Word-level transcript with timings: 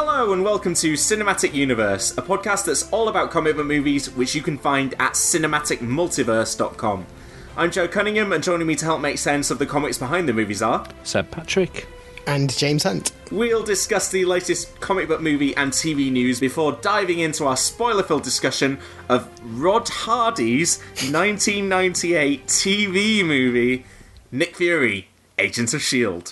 Hello 0.00 0.32
and 0.32 0.44
welcome 0.44 0.74
to 0.74 0.92
Cinematic 0.92 1.50
Multiverse, 1.50 2.16
a 2.16 2.22
podcast 2.22 2.66
that's 2.66 2.88
all 2.92 3.08
about 3.08 3.32
comic 3.32 3.56
book 3.56 3.66
movies, 3.66 4.08
which 4.14 4.32
you 4.32 4.42
can 4.42 4.56
find 4.56 4.94
at 5.00 5.14
cinematicmultiverse.com. 5.14 7.04
I'm 7.56 7.72
Joe 7.72 7.88
Cunningham, 7.88 8.32
and 8.32 8.44
joining 8.44 8.68
me 8.68 8.76
to 8.76 8.84
help 8.84 9.00
make 9.00 9.18
sense 9.18 9.50
of 9.50 9.58
the 9.58 9.66
comics 9.66 9.98
behind 9.98 10.28
the 10.28 10.32
movies 10.32 10.62
are 10.62 10.86
Seb 11.02 11.32
Patrick. 11.32 11.88
And 12.28 12.56
James 12.56 12.84
Hunt. 12.84 13.10
We'll 13.32 13.64
discuss 13.64 14.08
the 14.08 14.24
latest 14.24 14.78
comic 14.78 15.08
book 15.08 15.20
movie 15.20 15.56
and 15.56 15.72
TV 15.72 16.12
news 16.12 16.38
before 16.38 16.78
diving 16.80 17.18
into 17.18 17.44
our 17.44 17.56
spoiler 17.56 18.04
filled 18.04 18.22
discussion 18.22 18.78
of 19.08 19.28
Rod 19.42 19.88
Hardy's 19.88 20.78
1998 21.10 22.46
TV 22.46 23.26
movie, 23.26 23.84
Nick 24.30 24.54
Fury, 24.54 25.08
Agents 25.40 25.74
of 25.74 25.80
S.H.I.E.L.D. 25.80 26.30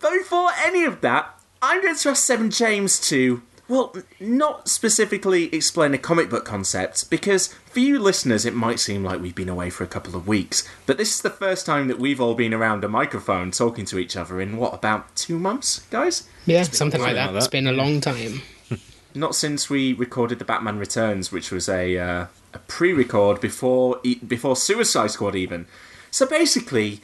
Though 0.00 0.16
before 0.16 0.48
any 0.64 0.84
of 0.84 1.02
that, 1.02 1.38
I'm 1.62 1.80
going 1.80 1.94
to 1.96 2.08
ask 2.10 2.24
Seb 2.24 2.40
and 2.40 2.52
James 2.52 2.98
to, 3.08 3.40
well, 3.68 3.94
not 4.18 4.68
specifically 4.68 5.44
explain 5.54 5.94
a 5.94 5.98
comic 5.98 6.28
book 6.28 6.44
concept, 6.44 7.08
because 7.08 7.54
for 7.66 7.78
you 7.78 7.98
listeners, 8.00 8.44
it 8.44 8.54
might 8.54 8.80
seem 8.80 9.04
like 9.04 9.20
we've 9.20 9.34
been 9.34 9.48
away 9.48 9.70
for 9.70 9.84
a 9.84 9.86
couple 9.86 10.16
of 10.16 10.26
weeks, 10.26 10.68
but 10.86 10.98
this 10.98 11.14
is 11.14 11.22
the 11.22 11.30
first 11.30 11.64
time 11.64 11.86
that 11.88 12.00
we've 12.00 12.20
all 12.20 12.34
been 12.34 12.52
around 12.52 12.82
a 12.82 12.88
microphone 12.88 13.52
talking 13.52 13.84
to 13.86 13.98
each 13.98 14.16
other 14.16 14.40
in, 14.40 14.56
what, 14.56 14.74
about 14.74 15.14
two 15.14 15.38
months, 15.38 15.80
guys? 15.90 16.28
Yeah, 16.46 16.64
something 16.64 17.00
like 17.00 17.14
that. 17.14 17.26
like 17.28 17.36
It's 17.36 17.46
that. 17.46 17.52
been 17.52 17.68
a 17.68 17.72
long 17.72 18.00
time. 18.00 18.42
Not 19.14 19.34
since 19.36 19.70
we 19.70 19.92
recorded 19.92 20.38
the 20.40 20.44
Batman 20.44 20.78
Returns, 20.78 21.30
which 21.30 21.52
was 21.52 21.68
a, 21.68 21.96
uh, 21.98 22.26
a 22.54 22.58
pre-record 22.66 23.40
before 23.40 24.00
e- 24.02 24.14
before 24.16 24.56
Suicide 24.56 25.10
Squad, 25.12 25.36
even. 25.36 25.66
So 26.10 26.26
basically, 26.26 27.02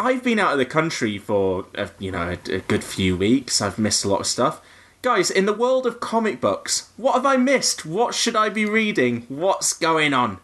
I've 0.00 0.22
been 0.22 0.38
out 0.38 0.52
of 0.52 0.58
the 0.58 0.66
country 0.66 1.18
for 1.18 1.66
uh, 1.76 1.88
you 1.98 2.10
know 2.10 2.28
a, 2.30 2.54
a 2.54 2.60
good 2.60 2.84
few 2.84 3.16
weeks. 3.16 3.60
I've 3.60 3.78
missed 3.78 4.04
a 4.04 4.08
lot 4.08 4.20
of 4.20 4.26
stuff. 4.26 4.60
Guys, 5.00 5.30
in 5.30 5.46
the 5.46 5.52
world 5.52 5.86
of 5.86 6.00
comic 6.00 6.40
books, 6.40 6.90
what 6.96 7.14
have 7.14 7.26
I 7.26 7.36
missed? 7.36 7.86
What 7.86 8.14
should 8.14 8.34
I 8.34 8.48
be 8.48 8.66
reading? 8.66 9.26
What's 9.28 9.72
going 9.72 10.12
on? 10.12 10.38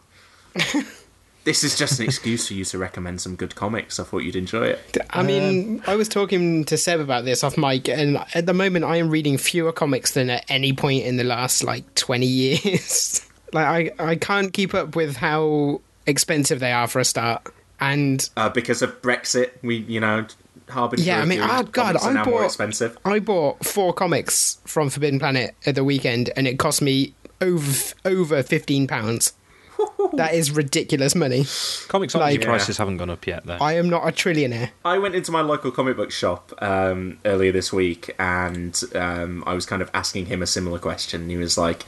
this 1.45 1.65
is 1.65 1.77
just 1.77 1.99
an 1.99 2.07
excuse 2.07 2.49
for 2.49 2.55
you 2.55 2.65
to 2.65 2.79
recommend 2.79 3.21
some 3.21 3.35
good 3.35 3.55
comics. 3.55 3.99
I 3.99 4.05
thought 4.05 4.19
you'd 4.19 4.37
enjoy 4.37 4.67
it. 4.67 4.97
I 5.11 5.23
mean, 5.23 5.83
I 5.87 5.97
was 5.97 6.09
talking 6.09 6.65
to 6.67 6.77
Seb 6.77 7.01
about 7.01 7.25
this 7.25 7.43
off 7.43 7.59
mic, 7.59 7.89
and 7.89 8.25
at 8.35 8.47
the 8.47 8.55
moment, 8.55 8.85
I 8.85 8.97
am 8.97 9.11
reading 9.11 9.39
fewer 9.39 9.73
comics 9.73 10.13
than 10.13 10.31
at 10.31 10.45
any 10.49 10.73
point 10.73 11.05
in 11.05 11.17
the 11.17 11.25
last 11.25 11.65
like 11.65 11.95
twenty 11.95 12.27
years. 12.27 13.29
like, 13.53 13.99
I 13.99 14.11
I 14.11 14.17
can't 14.17 14.53
keep 14.53 14.73
up 14.75 14.97
with 14.97 15.17
how 15.17 15.81
expensive 16.07 16.61
they 16.61 16.73
are 16.73 16.87
for 16.87 17.01
a 17.01 17.05
start. 17.05 17.43
And 17.81 18.29
Uh, 18.37 18.49
because 18.49 18.83
of 18.83 19.01
Brexit, 19.03 19.51
we 19.63 19.77
you 19.77 20.01
know 20.01 20.27
harbour. 20.71 20.97
Yeah, 20.99 21.21
I 21.21 21.25
mean, 21.25 21.41
oh, 21.43 21.63
God, 21.65 21.97
I 22.03 22.13
now 22.13 22.25
more 22.25 22.39
bought- 22.41 22.45
expensive. 22.47 22.97
I 23.05 23.19
bought 23.19 23.65
four 23.65 23.93
comics 23.93 24.59
from 24.65 24.91
Forbidden 24.91 25.19
Planet 25.19 25.55
at 25.67 25.75
the 25.75 25.85
weekend, 25.85 26.31
and 26.37 26.47
it 26.47 26.59
cost 26.59 26.81
me 26.81 27.15
over 27.41 27.95
over 28.05 28.43
fifteen 28.43 28.87
pounds. 28.87 29.33
that 30.15 30.33
is 30.35 30.53
ridiculous 30.53 31.17
money. 31.17 31.41
Comixology 31.41 32.21
Like- 32.21 32.43
prices 32.43 32.79
haven't 32.79 32.99
gone 32.99 33.11
up 33.11 33.27
yet, 33.27 33.45
though. 33.45 33.59
I 33.61 33.73
am 33.75 33.91
not 33.91 34.07
a 34.07 34.13
trillionaire. 34.13 34.71
I 34.85 34.99
went 34.99 35.17
into 35.17 35.33
my 35.33 35.41
local 35.41 35.73
comic 35.73 35.97
book 35.97 36.13
shop 36.13 36.53
um, 36.63 37.19
earlier 37.25 37.51
this 37.51 37.73
week, 37.73 38.15
and 38.21 38.81
um, 38.95 39.43
I 39.47 39.55
was 39.55 39.67
kind 39.67 39.83
of 39.83 39.91
asking 39.93 40.27
him 40.27 40.43
a 40.43 40.47
similar 40.47 40.79
question. 40.79 41.29
He 41.29 41.37
was 41.37 41.59
like, 41.59 41.85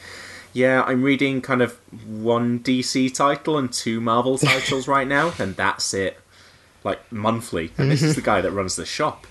"Yeah, 0.57 0.83
I'm 0.83 1.03
reading 1.03 1.43
kind 1.43 1.61
of 1.61 1.79
one 2.07 2.61
DC 2.61 3.15
title 3.15 3.59
and 3.59 3.71
two 3.71 4.01
Marvel 4.01 4.39
titles 4.51 4.89
right 4.89 5.07
now, 5.07 5.35
and 5.39 5.55
that's 5.55 5.93
it, 5.93 6.19
like 6.83 7.13
monthly." 7.13 7.73
And 7.77 7.91
this 7.91 8.03
is 8.03 8.17
the 8.17 8.23
guy 8.23 8.41
that 8.41 8.51
runs 8.51 8.77
the 8.77 8.87
shop. 8.87 9.27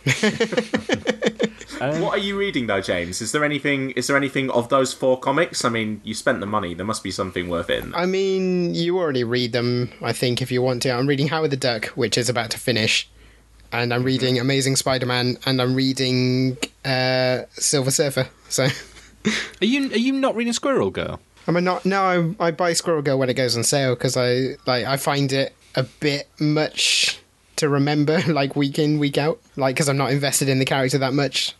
Um, 1.81 2.01
what 2.01 2.13
are 2.13 2.21
you 2.21 2.37
reading 2.37 2.67
though, 2.67 2.81
James? 2.81 3.21
Is 3.21 3.31
there 3.31 3.43
anything? 3.43 3.91
Is 3.91 4.05
there 4.07 4.15
anything 4.15 4.51
of 4.51 4.69
those 4.69 4.93
four 4.93 5.19
comics? 5.19 5.65
I 5.65 5.69
mean, 5.69 5.99
you 6.03 6.13
spent 6.13 6.39
the 6.41 6.45
money. 6.45 6.75
There 6.75 6.85
must 6.85 7.03
be 7.03 7.11
something 7.11 7.49
worth 7.49 7.69
it. 7.69 7.83
In. 7.83 7.95
I 7.95 8.05
mean, 8.05 8.75
you 8.75 8.97
already 8.99 9.23
read 9.23 9.51
them, 9.51 9.91
I 10.01 10.13
think, 10.13 10.41
if 10.41 10.51
you 10.51 10.61
want 10.61 10.83
to. 10.83 10.91
I'm 10.91 11.07
reading 11.07 11.29
Howard 11.29 11.51
the 11.51 11.57
Duck, 11.57 11.87
which 11.87 12.17
is 12.17 12.29
about 12.29 12.51
to 12.51 12.59
finish. 12.59 13.09
And 13.71 13.93
I'm 13.93 14.03
reading 14.03 14.39
Amazing 14.39 14.77
Spider 14.77 15.05
Man, 15.05 15.37
and 15.45 15.61
I'm 15.61 15.75
reading 15.75 16.57
uh, 16.85 17.41
Silver 17.53 17.91
Surfer. 17.91 18.29
So, 18.47 18.67
Are 19.61 19.65
you 19.65 19.91
are 19.91 19.97
you 19.97 20.13
not 20.13 20.35
reading 20.35 20.53
Squirrel 20.53 20.91
Girl? 20.91 21.19
am 21.47 21.57
I 21.57 21.59
not? 21.59 21.85
No, 21.85 22.35
I, 22.39 22.47
I 22.47 22.51
buy 22.51 22.73
Squirrel 22.73 23.01
Girl 23.01 23.17
when 23.17 23.29
it 23.29 23.35
goes 23.35 23.55
on 23.55 23.63
sale 23.63 23.95
because 23.95 24.17
I 24.17 24.57
like 24.65 24.85
I 24.85 24.97
find 24.97 25.31
it 25.31 25.53
a 25.75 25.83
bit 25.83 26.27
much 26.39 27.19
to 27.57 27.69
remember, 27.69 28.21
like 28.27 28.55
week 28.55 28.79
in, 28.79 28.99
week 28.99 29.17
out, 29.17 29.39
like 29.55 29.75
because 29.75 29.89
I'm 29.89 29.97
not 29.97 30.11
invested 30.11 30.49
in 30.49 30.59
the 30.59 30.65
character 30.65 30.97
that 30.97 31.13
much. 31.13 31.55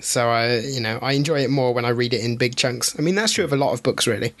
So 0.00 0.28
I, 0.28 0.58
you 0.58 0.80
know, 0.80 0.98
I 1.02 1.12
enjoy 1.12 1.40
it 1.40 1.50
more 1.50 1.72
when 1.72 1.84
I 1.84 1.90
read 1.90 2.12
it 2.12 2.24
in 2.24 2.36
big 2.36 2.56
chunks. 2.56 2.98
I 2.98 3.02
mean, 3.02 3.14
that's 3.14 3.32
true 3.32 3.44
of 3.44 3.52
a 3.52 3.56
lot 3.56 3.72
of 3.72 3.82
books, 3.82 4.06
really. 4.06 4.34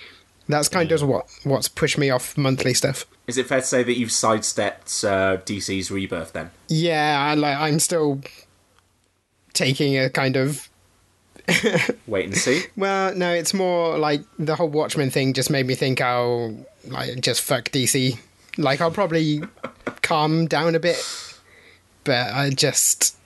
That's 0.48 0.68
kind 0.68 0.90
of 0.90 1.02
what 1.02 1.26
what's 1.44 1.68
pushed 1.68 1.98
me 1.98 2.10
off 2.10 2.36
monthly 2.38 2.72
stuff. 2.74 3.04
Is 3.26 3.36
it 3.36 3.46
fair 3.46 3.60
to 3.60 3.66
say 3.66 3.82
that 3.82 3.98
you've 3.98 4.10
sidestepped 4.10 4.88
uh, 5.04 5.36
DC's 5.44 5.90
Rebirth 5.90 6.32
then? 6.32 6.50
Yeah, 6.68 7.20
I, 7.20 7.34
like 7.34 7.58
I'm 7.58 7.78
still 7.78 8.22
taking 9.52 9.98
a 9.98 10.08
kind 10.08 10.36
of 10.36 10.67
Wait 12.06 12.26
and 12.26 12.36
see. 12.36 12.64
well, 12.76 13.14
no, 13.14 13.32
it's 13.32 13.54
more 13.54 13.98
like 13.98 14.22
the 14.38 14.54
whole 14.54 14.68
Watchmen 14.68 15.10
thing 15.10 15.32
just 15.32 15.50
made 15.50 15.66
me 15.66 15.74
think 15.74 16.00
I'll 16.00 16.56
like 16.86 17.20
just 17.20 17.42
fuck 17.42 17.64
DC. 17.70 18.18
Like 18.56 18.80
I'll 18.80 18.90
probably 18.90 19.42
calm 20.02 20.46
down 20.46 20.74
a 20.74 20.80
bit, 20.80 21.02
but 22.04 22.32
I 22.32 22.50
just 22.50 23.16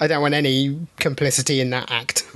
I 0.00 0.06
don't 0.06 0.22
want 0.22 0.34
any 0.34 0.86
complicity 0.98 1.60
in 1.60 1.70
that 1.70 1.90
act. 1.90 2.26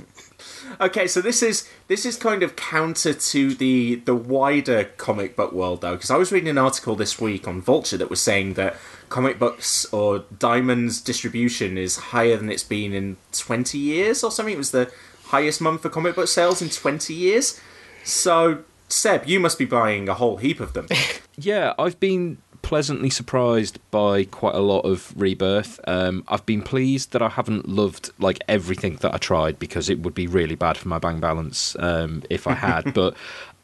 Okay, 0.81 1.07
so 1.07 1.19
this 1.19 1.43
is 1.43 1.69
this 1.87 2.05
is 2.05 2.15
kind 2.15 2.41
of 2.41 2.55
counter 2.55 3.13
to 3.13 3.53
the 3.53 3.95
the 3.95 4.15
wider 4.15 4.85
comic 4.85 5.35
book 5.35 5.51
world 5.51 5.81
though, 5.81 5.95
because 5.95 6.09
I 6.09 6.15
was 6.15 6.31
reading 6.31 6.49
an 6.49 6.57
article 6.57 6.95
this 6.95 7.19
week 7.19 7.47
on 7.47 7.61
Vulture 7.61 7.97
that 7.97 8.09
was 8.09 8.21
saying 8.21 8.53
that 8.53 8.77
comic 9.09 9.37
books 9.37 9.85
or 9.91 10.23
Diamond's 10.37 11.01
distribution 11.01 11.77
is 11.77 11.97
higher 11.97 12.37
than 12.37 12.49
it's 12.49 12.63
been 12.63 12.93
in 12.93 13.17
twenty 13.33 13.77
years 13.77 14.23
or 14.23 14.31
something. 14.31 14.53
It 14.53 14.57
was 14.57 14.71
the 14.71 14.89
highest 15.25 15.59
month 15.59 15.81
for 15.81 15.89
comic 15.89 16.15
book 16.15 16.29
sales 16.29 16.61
in 16.61 16.69
twenty 16.69 17.13
years. 17.13 17.59
So 18.05 18.63
Seb, 18.87 19.27
you 19.27 19.39
must 19.39 19.59
be 19.59 19.65
buying 19.65 20.07
a 20.07 20.13
whole 20.13 20.37
heap 20.37 20.59
of 20.59 20.73
them. 20.73 20.87
Yeah, 21.41 21.73
I've 21.79 21.97
been 22.01 22.39
pleasantly 22.61 23.09
surprised 23.09 23.79
by 23.91 24.23
quite 24.25 24.55
a 24.55 24.59
lot 24.59 24.81
of 24.81 25.13
Rebirth. 25.15 25.79
Um, 25.87 26.23
I've 26.27 26.45
been 26.45 26.61
pleased 26.61 27.11
that 27.13 27.21
I 27.21 27.29
haven't 27.29 27.67
loved 27.67 28.11
like 28.19 28.39
everything 28.47 28.97
that 28.97 29.13
I 29.13 29.17
tried 29.17 29.59
because 29.59 29.89
it 29.89 29.99
would 29.99 30.13
be 30.13 30.27
really 30.27 30.55
bad 30.55 30.77
for 30.77 30.87
my 30.87 30.99
bang 30.99 31.19
balance 31.19 31.75
um, 31.79 32.23
if 32.29 32.47
I 32.47 32.53
had. 32.53 32.93
but 32.93 33.15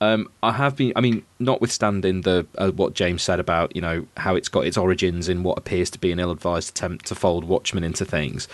um, 0.02 0.30
I 0.44 0.52
have 0.52 0.76
been. 0.76 0.92
I 0.96 1.02
mean, 1.02 1.24
notwithstanding 1.40 2.22
the 2.22 2.46
uh, 2.58 2.72
what 2.72 2.94
James 2.94 3.24
said 3.24 3.40
about 3.40 3.76
you 3.76 3.82
know 3.82 4.06
how 4.18 4.36
it's 4.36 4.50
got 4.50 4.66
its 4.66 4.78
origins 4.78 5.30
in 5.30 5.44
what 5.44 5.58
appears 5.58 5.90
to 5.92 6.00
be 6.00 6.12
an 6.12 6.20
ill-advised 6.20 6.70
attempt 6.70 7.06
to 7.08 7.16
fold 7.16 7.46
Watchmen 7.46 7.84
into 7.84 8.04
things, 8.04 8.48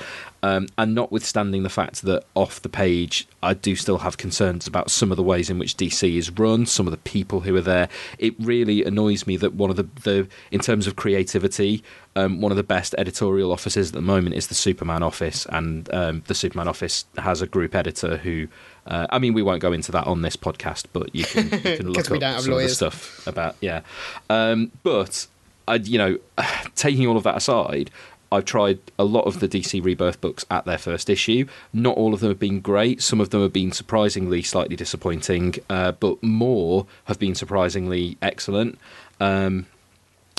um, 0.43 0.67
and 0.77 0.93
notwithstanding 0.93 1.63
the 1.63 1.69
fact 1.69 2.03
that 2.03 2.25
off 2.35 2.61
the 2.61 2.69
page 2.69 3.27
I 3.41 3.55
do 3.55 3.75
still 3.75 3.99
have 3.99 4.17
concerns 4.17 4.67
about 4.67 4.91
some 4.91 5.09
of 5.11 5.17
the 5.17 5.23
ways 5.23 5.49
in 5.49 5.57
which 5.57 5.77
DC 5.77 6.15
is 6.15 6.29
run, 6.31 6.67
some 6.67 6.85
of 6.85 6.91
the 6.91 6.97
people 6.97 7.41
who 7.41 7.55
are 7.55 7.61
there. 7.61 7.89
It 8.19 8.35
really 8.39 8.83
annoys 8.83 9.25
me 9.25 9.35
that 9.37 9.55
one 9.55 9.71
of 9.71 9.77
the, 9.77 9.87
the 10.03 10.27
in 10.51 10.59
terms 10.59 10.85
of 10.85 10.95
creativity, 10.95 11.83
um, 12.15 12.39
one 12.41 12.51
of 12.51 12.55
the 12.55 12.63
best 12.63 12.94
editorial 12.99 13.51
offices 13.51 13.89
at 13.89 13.94
the 13.95 14.01
moment 14.01 14.35
is 14.35 14.47
the 14.47 14.55
Superman 14.55 15.01
office, 15.01 15.47
and 15.49 15.91
um, 15.91 16.23
the 16.27 16.35
Superman 16.35 16.67
office 16.67 17.05
has 17.17 17.41
a 17.41 17.47
group 17.47 17.73
editor 17.73 18.17
who 18.17 18.47
Uh, 18.88 19.07
I 19.10 19.19
mean, 19.19 19.33
we 19.33 19.42
won't 19.42 19.62
go 19.62 19.72
into 19.74 19.92
that 19.92 20.07
on 20.07 20.22
this 20.22 20.36
podcast, 20.36 20.86
but 20.92 21.13
you 21.16 21.24
can, 21.24 21.44
you 21.51 21.78
can 21.78 21.89
look 21.92 22.12
up 22.12 22.42
some 22.42 22.54
of 22.54 22.60
the 22.60 22.69
stuff 22.69 23.25
about 23.28 23.56
yeah. 23.62 23.81
Um, 24.30 24.72
but 24.83 25.28
I, 25.68 25.75
you 25.75 25.98
know, 25.98 26.19
taking 26.75 27.07
all 27.07 27.18
of 27.18 27.24
that 27.24 27.38
aside, 27.38 27.92
I've 28.31 28.45
tried 28.45 28.80
a 28.98 29.04
lot 29.04 29.25
of 29.25 29.39
the 29.39 29.48
DC 29.48 29.83
Rebirth 29.83 30.22
books 30.22 30.45
at 30.50 30.66
their 30.66 30.78
first 30.78 31.10
issue. 31.10 31.48
Not 31.74 31.98
all 31.98 32.13
of 32.13 32.22
them 32.22 32.30
have 32.30 32.39
been 32.39 32.62
great. 32.62 33.01
Some 33.01 33.19
of 33.19 33.30
them 33.30 33.42
have 33.42 33.51
been 33.51 33.72
surprisingly 33.74 34.42
slightly 34.42 34.75
disappointing, 34.75 35.56
uh, 35.69 35.92
but 35.92 36.24
more 36.24 36.88
have 37.06 37.19
been 37.19 37.36
surprisingly 37.36 38.18
excellent. 38.22 38.80
Um, 39.19 39.68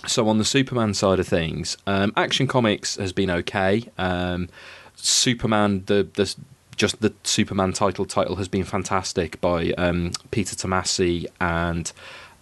so 0.07 0.27
on 0.27 0.39
the 0.39 0.45
Superman 0.45 0.95
side 0.95 1.21
of 1.21 1.29
things, 1.29 1.77
um, 1.87 2.13
Action 2.17 2.47
Comics 2.47 2.97
has 2.97 3.13
been 3.13 3.31
okay. 3.31 3.85
Um, 3.99 4.49
Superman, 4.97 5.85
the 5.87 6.09
the 6.15 6.35
just 6.83 7.01
the 7.01 7.15
Superman 7.23 7.73
title 7.73 8.05
title 8.05 8.35
has 8.35 8.49
been 8.49 8.65
fantastic 8.65 9.41
by 9.41 9.71
um, 9.79 10.11
Peter 10.33 10.57
Tomasi 10.57 11.27
and 11.41 11.93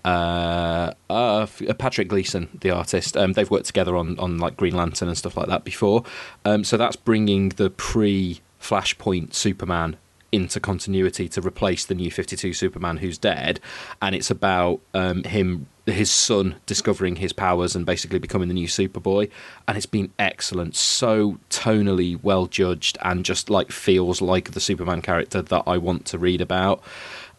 uh, 0.03 0.95
uh, 1.11 1.47
Patrick 1.77 2.09
Gleason, 2.09 2.49
the 2.59 2.71
artist. 2.71 3.19
Um, 3.19 3.35
they've 3.35 3.51
worked 3.51 3.67
together 3.67 3.95
on 3.95 4.19
on 4.19 4.39
like 4.39 4.57
Green 4.57 4.75
Lantern 4.75 5.09
and 5.09 5.19
stuff 5.19 5.37
like 5.37 5.49
that 5.49 5.63
before. 5.63 6.05
Um, 6.47 6.65
so 6.65 6.79
that's 6.79 6.97
bringing 6.97 7.51
the 7.51 7.69
pre 7.69 8.41
Flashpoint 8.59 9.35
Superman 9.35 9.99
into 10.33 10.61
continuity 10.61 11.29
to 11.29 11.41
replace 11.41 11.85
the 11.85 11.95
new 11.95 12.11
52 12.11 12.53
Superman 12.53 12.99
who's 12.99 13.19
dead 13.19 13.61
and 14.01 14.15
it's 14.15 14.31
about 14.31 14.81
um, 14.95 15.25
him 15.25 15.67
his 15.87 16.11
son 16.11 16.57
discovering 16.67 17.17
his 17.17 17.33
powers 17.33 17.75
and 17.75 17.85
basically 17.85 18.19
becoming 18.19 18.49
the 18.49 18.55
new 18.55 18.69
Superboy 18.69 19.31
and 19.67 19.77
it's 19.77 19.87
been 19.87 20.13
excellent 20.19 20.77
so 20.77 21.39
tonally 21.51 22.23
well 22.23 22.47
judged 22.47 22.97
and 23.03 23.25
just 23.25 23.51
like 23.51 23.73
feels 23.73 24.21
like 24.21 24.53
the 24.53 24.61
Superman 24.61 25.03
character 25.03 25.43
that 25.43 25.65
I 25.67 25.79
want 25.79 26.07
to 26.07 26.19
read 26.19 26.41
about. 26.41 26.83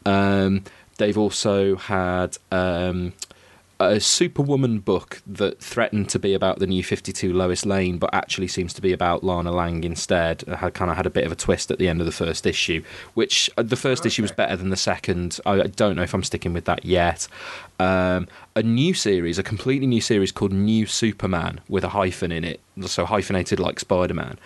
Um, 0.06 0.64
they've 0.98 1.18
also 1.18 1.76
had 1.76 2.38
um, 2.52 3.14
a 3.90 4.00
Superwoman 4.00 4.80
book 4.80 5.22
that 5.26 5.60
threatened 5.60 6.10
to 6.10 6.20
be 6.20 6.34
about 6.34 6.60
the 6.60 6.68
new 6.68 6.84
52 6.84 7.34
Lois 7.34 7.66
Lane, 7.66 7.98
but 7.98 8.14
actually 8.14 8.48
seems 8.48 8.74
to 8.74 8.82
be 8.82 8.94
about 8.94 9.24
Lana 9.24 9.52
Lang 9.52 9.84
instead. 9.84 10.44
It 10.44 10.56
had 10.56 10.74
kind 10.74 10.92
of 10.92 10.98
had 10.98 11.06
a 11.06 11.10
bit 11.10 11.26
of 11.26 11.32
a 11.32 11.36
twist 11.36 11.72
at 11.72 11.80
the 11.80 11.88
end 11.88 12.00
of 12.00 12.06
the 12.06 12.12
first 12.12 12.46
issue, 12.46 12.84
which 13.14 13.50
uh, 13.58 13.64
the 13.64 13.76
first 13.76 14.06
issue 14.06 14.22
was 14.22 14.32
better 14.32 14.56
than 14.56 14.70
the 14.70 14.78
second. 14.78 15.40
I 15.46 15.62
I 15.62 15.68
don't 15.68 15.96
know 15.96 16.04
if 16.04 16.14
I'm 16.14 16.24
sticking 16.24 16.54
with 16.54 16.66
that 16.66 16.86
yet. 16.86 17.28
Um, 17.80 18.28
a 18.56 18.64
new 18.64 18.94
series, 18.94 19.40
a 19.40 19.44
completely 19.44 19.88
new 19.88 20.02
series 20.02 20.32
called 20.32 20.52
New 20.52 20.86
Superman 20.86 21.62
with 21.68 21.84
a 21.84 21.90
hyphen 21.90 22.32
in 22.32 22.44
it, 22.44 22.60
so 22.82 23.06
hyphenated 23.06 23.60
like 23.60 23.80
Spider 23.80 24.14
Man. 24.14 24.38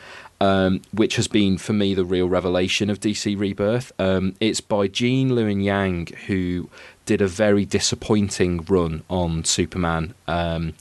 Um, 0.41 0.81
which 0.91 1.15
has 1.15 1.29
been 1.29 1.57
for 1.57 1.71
me 1.71 1.93
the 1.93 2.03
real 2.03 2.27
revelation 2.27 2.89
of 2.89 2.99
DC 2.99 3.39
Rebirth. 3.39 3.93
Um, 3.97 4.35
it's 4.41 4.59
by 4.59 4.89
Gene 4.89 5.29
Luen 5.29 5.63
Yang, 5.63 6.07
who 6.27 6.69
did 7.05 7.21
a 7.21 7.27
very 7.27 7.65
disappointing 7.65 8.65
run 8.65 9.03
on 9.09 9.43
Superman 9.43 10.13
um, 10.27 10.73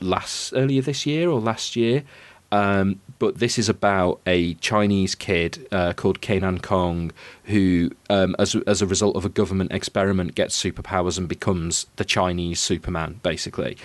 last 0.00 0.52
earlier 0.54 0.82
this 0.82 1.06
year 1.06 1.28
or 1.30 1.40
last 1.40 1.76
year. 1.76 2.04
Um, 2.52 3.00
but 3.18 3.38
this 3.38 3.58
is 3.58 3.68
about 3.68 4.20
a 4.26 4.54
Chinese 4.54 5.14
kid 5.14 5.66
uh, 5.72 5.92
called 5.94 6.20
Kenan 6.20 6.60
Kong 6.60 7.10
who, 7.44 7.90
um, 8.08 8.36
as 8.38 8.54
as 8.66 8.82
a 8.82 8.86
result 8.86 9.16
of 9.16 9.24
a 9.24 9.28
government 9.28 9.72
experiment, 9.72 10.34
gets 10.34 10.60
superpowers 10.60 11.18
and 11.18 11.28
becomes 11.28 11.86
the 11.96 12.04
Chinese 12.04 12.60
Superman, 12.60 13.20
basically. 13.22 13.76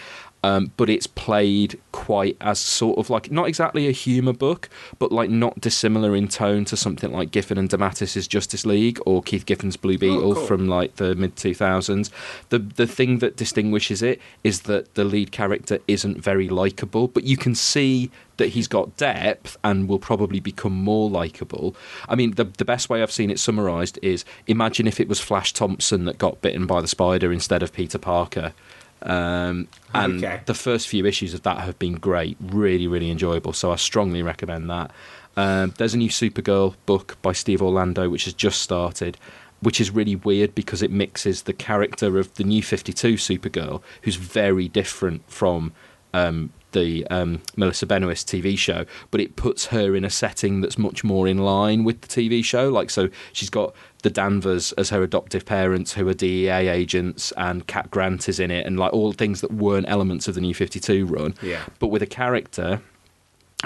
Um, 0.43 0.71
but 0.75 0.89
it's 0.89 1.05
played 1.05 1.79
quite 1.91 2.35
as 2.41 2.59
sort 2.59 2.97
of 2.97 3.11
like 3.11 3.29
not 3.29 3.47
exactly 3.47 3.87
a 3.87 3.91
humour 3.91 4.33
book, 4.33 4.69
but 4.97 5.11
like 5.11 5.29
not 5.29 5.61
dissimilar 5.61 6.15
in 6.15 6.27
tone 6.27 6.65
to 6.65 6.77
something 6.77 7.11
like 7.11 7.29
Giffen 7.29 7.59
and 7.59 7.69
DeMatteis's 7.69 8.27
Justice 8.27 8.65
League 8.65 8.99
or 9.05 9.21
Keith 9.21 9.45
Giffen's 9.45 9.77
Blue 9.77 9.99
Beetle 9.99 10.35
cool. 10.35 10.45
from 10.45 10.67
like 10.67 10.95
the 10.95 11.13
mid 11.13 11.35
two 11.35 11.53
thousands. 11.53 12.09
The 12.49 12.57
the 12.57 12.87
thing 12.87 13.19
that 13.19 13.37
distinguishes 13.37 14.01
it 14.01 14.19
is 14.43 14.61
that 14.61 14.95
the 14.95 15.03
lead 15.03 15.31
character 15.31 15.77
isn't 15.87 16.23
very 16.23 16.49
likable, 16.49 17.07
but 17.07 17.23
you 17.23 17.37
can 17.37 17.53
see 17.53 18.09
that 18.37 18.49
he's 18.49 18.67
got 18.67 18.97
depth 18.97 19.55
and 19.63 19.87
will 19.87 19.99
probably 19.99 20.39
become 20.39 20.73
more 20.73 21.07
likable. 21.07 21.75
I 22.09 22.15
mean, 22.15 22.31
the 22.31 22.45
the 22.45 22.65
best 22.65 22.89
way 22.89 23.03
I've 23.03 23.11
seen 23.11 23.29
it 23.29 23.39
summarised 23.39 23.99
is 24.01 24.25
imagine 24.47 24.87
if 24.87 24.99
it 24.99 25.07
was 25.07 25.19
Flash 25.19 25.53
Thompson 25.53 26.05
that 26.05 26.17
got 26.17 26.41
bitten 26.41 26.65
by 26.65 26.81
the 26.81 26.87
spider 26.87 27.31
instead 27.31 27.61
of 27.61 27.71
Peter 27.71 27.99
Parker. 27.99 28.53
Um, 29.03 29.67
and 29.93 30.23
Okay. 30.23 30.41
the 30.45 30.53
first 30.53 30.87
few 30.87 31.05
issues 31.05 31.33
of 31.33 31.41
that 31.43 31.59
have 31.59 31.77
been 31.79 31.93
great, 31.95 32.37
really, 32.39 32.87
really 32.87 33.09
enjoyable. 33.11 33.53
So 33.53 33.71
I 33.71 33.75
strongly 33.75 34.21
recommend 34.21 34.69
that. 34.69 34.91
Um, 35.37 35.73
there's 35.77 35.93
a 35.93 35.97
new 35.97 36.09
Supergirl 36.09 36.75
book 36.85 37.17
by 37.21 37.31
Steve 37.31 37.61
Orlando, 37.61 38.09
which 38.09 38.25
has 38.25 38.33
just 38.33 38.61
started, 38.61 39.17
which 39.61 39.79
is 39.79 39.89
really 39.91 40.15
weird 40.15 40.53
because 40.55 40.81
it 40.81 40.91
mixes 40.91 41.43
the 41.43 41.53
character 41.53 42.19
of 42.19 42.33
the 42.35 42.43
new 42.43 42.61
52 42.61 43.13
Supergirl, 43.15 43.81
who's 44.03 44.15
very 44.17 44.67
different 44.67 45.23
from 45.29 45.71
um, 46.13 46.51
the 46.71 47.05
um, 47.07 47.41
Melissa 47.55 47.85
Benoist 47.85 48.27
TV 48.27 48.57
show, 48.57 48.85
but 49.09 49.21
it 49.21 49.35
puts 49.35 49.67
her 49.67 49.95
in 49.95 50.05
a 50.05 50.09
setting 50.09 50.61
that's 50.61 50.77
much 50.77 51.03
more 51.03 51.27
in 51.27 51.37
line 51.37 51.83
with 51.83 52.01
the 52.01 52.07
TV 52.07 52.43
show. 52.43 52.69
Like, 52.69 52.89
so 52.89 53.09
she's 53.33 53.49
got 53.49 53.73
the 54.03 54.09
Danvers 54.09 54.71
as 54.73 54.89
her 54.89 55.03
adoptive 55.03 55.45
parents, 55.45 55.93
who 55.93 56.07
are 56.07 56.13
DEO 56.13 56.57
agents, 56.57 57.31
and 57.37 57.67
Cat 57.67 57.91
Grant 57.91 58.27
is 58.27 58.39
in 58.39 58.51
it, 58.51 58.65
and 58.65 58.79
like 58.79 58.93
all 58.93 59.13
things 59.13 59.41
that 59.41 59.51
weren't 59.51 59.87
elements 59.87 60.27
of 60.27 60.35
the 60.35 60.41
New 60.41 60.53
Fifty 60.53 60.79
Two 60.79 61.05
run. 61.05 61.35
Yeah. 61.41 61.63
But 61.79 61.87
with 61.87 62.01
a 62.01 62.07
character 62.07 62.81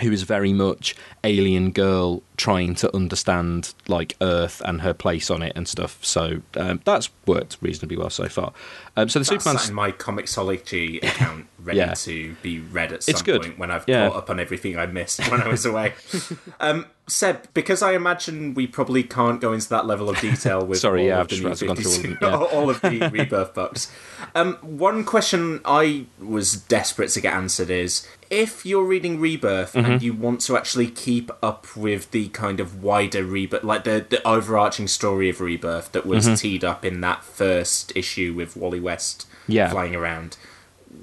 who 0.02 0.12
is 0.12 0.24
very 0.24 0.52
much 0.52 0.96
alien 1.24 1.72
girl 1.72 2.22
trying 2.38 2.76
to 2.76 2.96
understand 2.96 3.74
like 3.88 4.16
Earth 4.22 4.62
and 4.66 4.82
her 4.82 4.94
place 4.94 5.30
on 5.32 5.42
it 5.42 5.54
and 5.56 5.68
stuff. 5.68 5.98
So 6.04 6.42
um, 6.56 6.82
that's 6.86 7.10
worked 7.26 7.58
reasonably 7.62 7.98
well 7.98 8.10
so 8.10 8.28
far. 8.30 8.54
Um, 8.98 9.10
so 9.10 9.20
the 9.20 9.26
That's 9.26 9.44
Superman 9.44 9.68
in 9.68 9.74
my 9.74 9.92
Comixology 9.92 10.98
account, 11.04 11.48
ready 11.60 11.80
Yeah. 11.80 11.94
to 11.96 12.36
be 12.42 12.60
read 12.60 12.94
at 12.94 13.04
some 13.04 13.12
It's 13.14 13.22
good. 13.22 13.42
point 13.42 13.60
when 13.60 13.72
I've 13.72 13.84
Yeah. 13.88 14.08
caught 14.10 14.18
up 14.18 14.30
on 14.30 14.40
everything 14.40 14.78
I 14.78 14.86
missed 14.86 15.20
when 15.30 15.42
I 15.42 15.48
was 15.48 15.66
away. 15.66 15.94
um, 16.60 16.86
Seb, 17.08 17.54
because 17.54 17.84
I 17.84 17.94
imagine 17.94 18.56
we 18.56 18.66
probably 18.66 19.04
can't 19.04 19.40
go 19.40 19.54
into 19.54 19.70
that 19.70 19.86
level 19.86 20.10
of 20.10 20.20
detail 20.20 20.66
with 20.66 20.80
Sorry, 20.80 21.02
all 21.02 21.08
yeah, 21.08 21.14
of 21.16 21.20
I've 21.22 21.28
the 21.28 21.36
just 21.36 21.62
new 21.62 21.68
gone 21.68 21.76
through 21.78 21.90
all 21.92 22.00
of 22.00 22.02
52 22.02 22.08
them, 22.16 22.18
yeah. 22.22 22.58
all 22.58 22.70
of 22.70 22.82
the 22.82 23.10
rebirth 23.12 23.54
books. 23.54 23.92
Um, 24.34 24.56
one 24.62 25.04
question 25.04 25.62
I 25.66 26.06
was 26.20 26.56
desperate 26.56 27.10
to 27.10 27.22
get 27.22 27.34
answered 27.34 27.70
is 27.70 28.08
if 28.32 28.66
you're 28.66 28.84
reading 28.86 29.20
Rebirth 29.20 29.74
Mm-hmm. 29.74 29.92
and 29.92 30.02
you 30.02 30.14
want 30.14 30.42
to 30.42 30.56
actually 30.58 30.88
keep 30.88 31.30
up 31.44 31.76
with 31.76 32.10
the 32.12 32.25
kind 32.30 32.60
of 32.60 32.84
wider 32.84 33.24
Rebirth, 33.24 33.64
like 33.64 33.84
the, 33.84 34.06
the 34.10 34.26
overarching 34.28 34.88
story 34.88 35.30
of 35.30 35.40
Rebirth 35.42 35.92
that 35.94 36.06
was 36.06 36.26
Mm-hmm. 36.26 36.36
teed 36.36 36.64
up 36.64 36.84
in 36.86 37.02
that 37.02 37.24
first 37.24 37.92
issue 37.96 38.34
with 38.36 38.56
Wally 38.58 38.80
West 38.80 39.28
Yeah. 39.48 39.70
flying 39.70 39.96
around. 39.96 40.38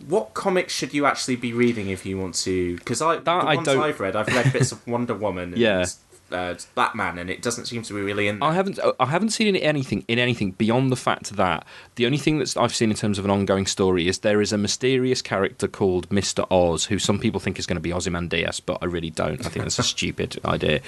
What 0.07 0.35
comics 0.35 0.73
should 0.75 0.95
you 0.95 1.07
actually 1.07 1.37
be 1.37 1.53
reading 1.53 1.89
if 1.91 2.05
you 2.07 2.19
want 2.19 2.35
to? 2.37 2.77
Because 2.77 3.03
I 3.03 3.17
the 3.17 3.23
That 3.23 3.45
I 3.45 3.55
ones 3.57 3.67
don't- 3.67 3.83
I've 3.83 4.01
read, 4.01 4.17
I've 4.17 4.27
read 4.29 4.53
bits 4.53 4.73
of 4.73 4.87
Wonder 4.87 5.15
Woman 5.15 5.53
and 5.53 5.59
Yeah. 5.59 5.85
Uh, 6.33 6.55
Batman, 6.75 7.19
and 7.19 7.31
it 7.31 7.43
doesn't 7.43 7.67
seem 7.67 7.83
to 7.83 7.95
be 7.95 8.01
really 8.01 8.29
in 8.29 8.39
there. 8.39 8.49
I 8.49 8.55
haven't 8.55 8.79
I 8.99 9.07
haven't 9.07 9.31
seen 9.31 9.55
anything 9.57 10.05
in 10.09 10.19
anything 10.19 10.53
beyond 10.53 10.91
the 10.91 10.97
fact 10.97 11.37
that 11.37 11.67
the 11.97 12.07
only 12.07 12.19
thing 12.19 12.39
that 12.39 12.57
I've 12.57 12.75
seen 12.75 12.91
in 12.91 12.97
terms 12.97 13.19
of 13.19 13.25
an 13.25 13.31
ongoing 13.31 13.67
story 13.67 14.09
is 14.09 14.21
there 14.21 14.41
is 14.41 14.53
a 14.53 14.59
mysterious 14.59 15.23
character 15.23 15.69
called 15.69 16.11
Mister 16.11 16.45
Oz 16.51 16.85
who 16.85 16.99
some 16.99 17.19
people 17.19 17.41
think 17.41 17.59
is 17.59 17.67
going 17.67 17.77
to 17.77 17.81
be 17.81 17.93
Ozymandias, 17.93 18.61
but 18.61 18.79
I 18.83 18.87
really 18.87 19.11
don't. 19.11 19.45
I 19.47 19.49
think 19.49 19.65
that's 19.65 19.79
a 19.79 19.83
stupid 19.95 20.39
idea. 20.45 20.81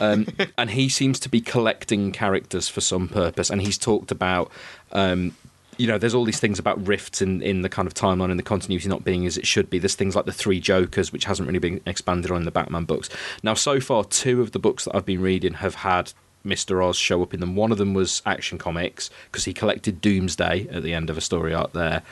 Um, 0.00 0.26
and 0.58 0.70
he 0.70 0.88
seems 0.88 1.20
to 1.20 1.28
be 1.28 1.40
collecting 1.40 2.12
characters 2.12 2.68
for 2.68 2.80
some 2.80 3.08
purpose, 3.08 3.50
and 3.50 3.60
he's 3.60 3.78
talked 3.78 4.10
about. 4.10 4.50
Um, 4.92 5.34
you 5.76 5.86
know, 5.86 5.98
there's 5.98 6.14
all 6.14 6.24
these 6.24 6.40
things 6.40 6.58
about 6.58 6.84
rifts 6.86 7.20
in, 7.20 7.42
in 7.42 7.62
the 7.62 7.68
kind 7.68 7.86
of 7.86 7.94
timeline 7.94 8.30
and 8.30 8.38
the 8.38 8.44
continuity 8.44 8.88
not 8.88 9.04
being 9.04 9.26
as 9.26 9.36
it 9.36 9.46
should 9.46 9.68
be. 9.70 9.78
There's 9.78 9.94
things 9.94 10.16
like 10.16 10.26
the 10.26 10.32
three 10.32 10.60
Jokers, 10.60 11.12
which 11.12 11.24
hasn't 11.24 11.46
really 11.46 11.58
been 11.58 11.80
expanded 11.86 12.30
on 12.30 12.38
in 12.38 12.44
the 12.44 12.50
Batman 12.50 12.84
books. 12.84 13.08
Now, 13.42 13.54
so 13.54 13.80
far, 13.80 14.04
two 14.04 14.40
of 14.40 14.52
the 14.52 14.58
books 14.58 14.84
that 14.84 14.96
I've 14.96 15.06
been 15.06 15.20
reading 15.20 15.54
have 15.54 15.76
had 15.76 16.12
Mr. 16.46 16.84
Oz 16.84 16.96
show 16.96 17.22
up 17.22 17.34
in 17.34 17.40
them. 17.40 17.56
One 17.56 17.72
of 17.72 17.78
them 17.78 17.92
was 17.92 18.22
Action 18.24 18.56
Comics 18.56 19.10
because 19.30 19.44
he 19.44 19.52
collected 19.52 20.00
Doomsday 20.00 20.68
at 20.70 20.82
the 20.82 20.94
end 20.94 21.10
of 21.10 21.18
a 21.18 21.20
story 21.20 21.52
arc 21.52 21.72
there, 21.72 22.02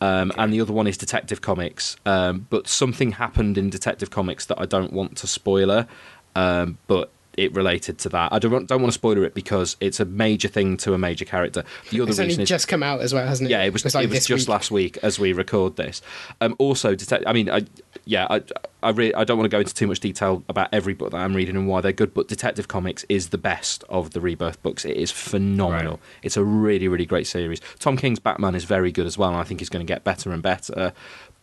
um, 0.00 0.32
and 0.36 0.52
the 0.52 0.60
other 0.60 0.72
one 0.72 0.86
is 0.86 0.96
Detective 0.96 1.40
Comics. 1.40 1.96
Um, 2.06 2.46
but 2.50 2.66
something 2.66 3.12
happened 3.12 3.58
in 3.58 3.70
Detective 3.70 4.10
Comics 4.10 4.46
that 4.46 4.58
I 4.58 4.66
don't 4.66 4.92
want 4.92 5.16
to 5.18 5.26
spoiler, 5.26 5.86
um, 6.34 6.78
but 6.86 7.10
it 7.36 7.54
related 7.54 7.98
to 7.98 8.08
that. 8.10 8.32
I 8.32 8.38
don't 8.38 8.52
want, 8.52 8.68
don't 8.68 8.80
want 8.82 8.92
to 8.92 8.98
spoiler 8.98 9.24
it 9.24 9.34
because 9.34 9.76
it's 9.80 10.00
a 10.00 10.04
major 10.04 10.48
thing 10.48 10.76
to 10.78 10.94
a 10.94 10.98
major 10.98 11.24
character. 11.24 11.64
The 11.90 12.00
other 12.00 12.10
It's 12.10 12.18
only 12.18 12.28
reason 12.28 12.42
is 12.42 12.48
just 12.48 12.68
come 12.68 12.82
out 12.82 13.00
as 13.00 13.14
well, 13.14 13.26
hasn't 13.26 13.48
it? 13.48 13.52
yeah, 13.52 13.62
it 13.62 13.72
was. 13.72 13.84
like 13.94 14.04
it 14.04 14.10
was 14.10 14.26
just 14.26 14.42
week. 14.46 14.48
last 14.48 14.70
week 14.70 14.98
as 15.02 15.18
we 15.18 15.32
record 15.32 15.76
this. 15.76 16.02
Um, 16.40 16.54
also, 16.58 16.94
detect. 16.94 17.24
I 17.26 17.32
mean, 17.32 17.50
I, 17.50 17.62
yeah, 18.04 18.26
I, 18.28 18.42
I, 18.82 18.90
re- 18.90 19.14
I 19.14 19.24
don't 19.24 19.38
want 19.38 19.50
to 19.50 19.54
go 19.54 19.60
into 19.60 19.74
too 19.74 19.86
much 19.86 20.00
detail 20.00 20.42
about 20.48 20.68
every 20.72 20.92
book 20.92 21.10
that 21.12 21.18
I'm 21.18 21.34
reading 21.34 21.56
and 21.56 21.68
why 21.68 21.80
they're 21.80 21.92
good, 21.92 22.12
but 22.12 22.28
Detective 22.28 22.68
Comics 22.68 23.04
is 23.08 23.28
the 23.30 23.38
best 23.38 23.84
of 23.88 24.10
the 24.10 24.20
Rebirth 24.20 24.62
books. 24.62 24.84
It 24.84 24.96
is 24.96 25.10
phenomenal. 25.10 25.92
Right. 25.92 26.00
It's 26.22 26.36
a 26.36 26.44
really, 26.44 26.88
really 26.88 27.06
great 27.06 27.26
series. 27.26 27.60
Tom 27.78 27.96
King's 27.96 28.18
Batman 28.18 28.54
is 28.54 28.64
very 28.64 28.92
good 28.92 29.06
as 29.06 29.16
well, 29.16 29.30
and 29.30 29.38
I 29.38 29.44
think 29.44 29.60
he's 29.60 29.68
going 29.68 29.86
to 29.86 29.90
get 29.90 30.04
better 30.04 30.32
and 30.32 30.42
better. 30.42 30.92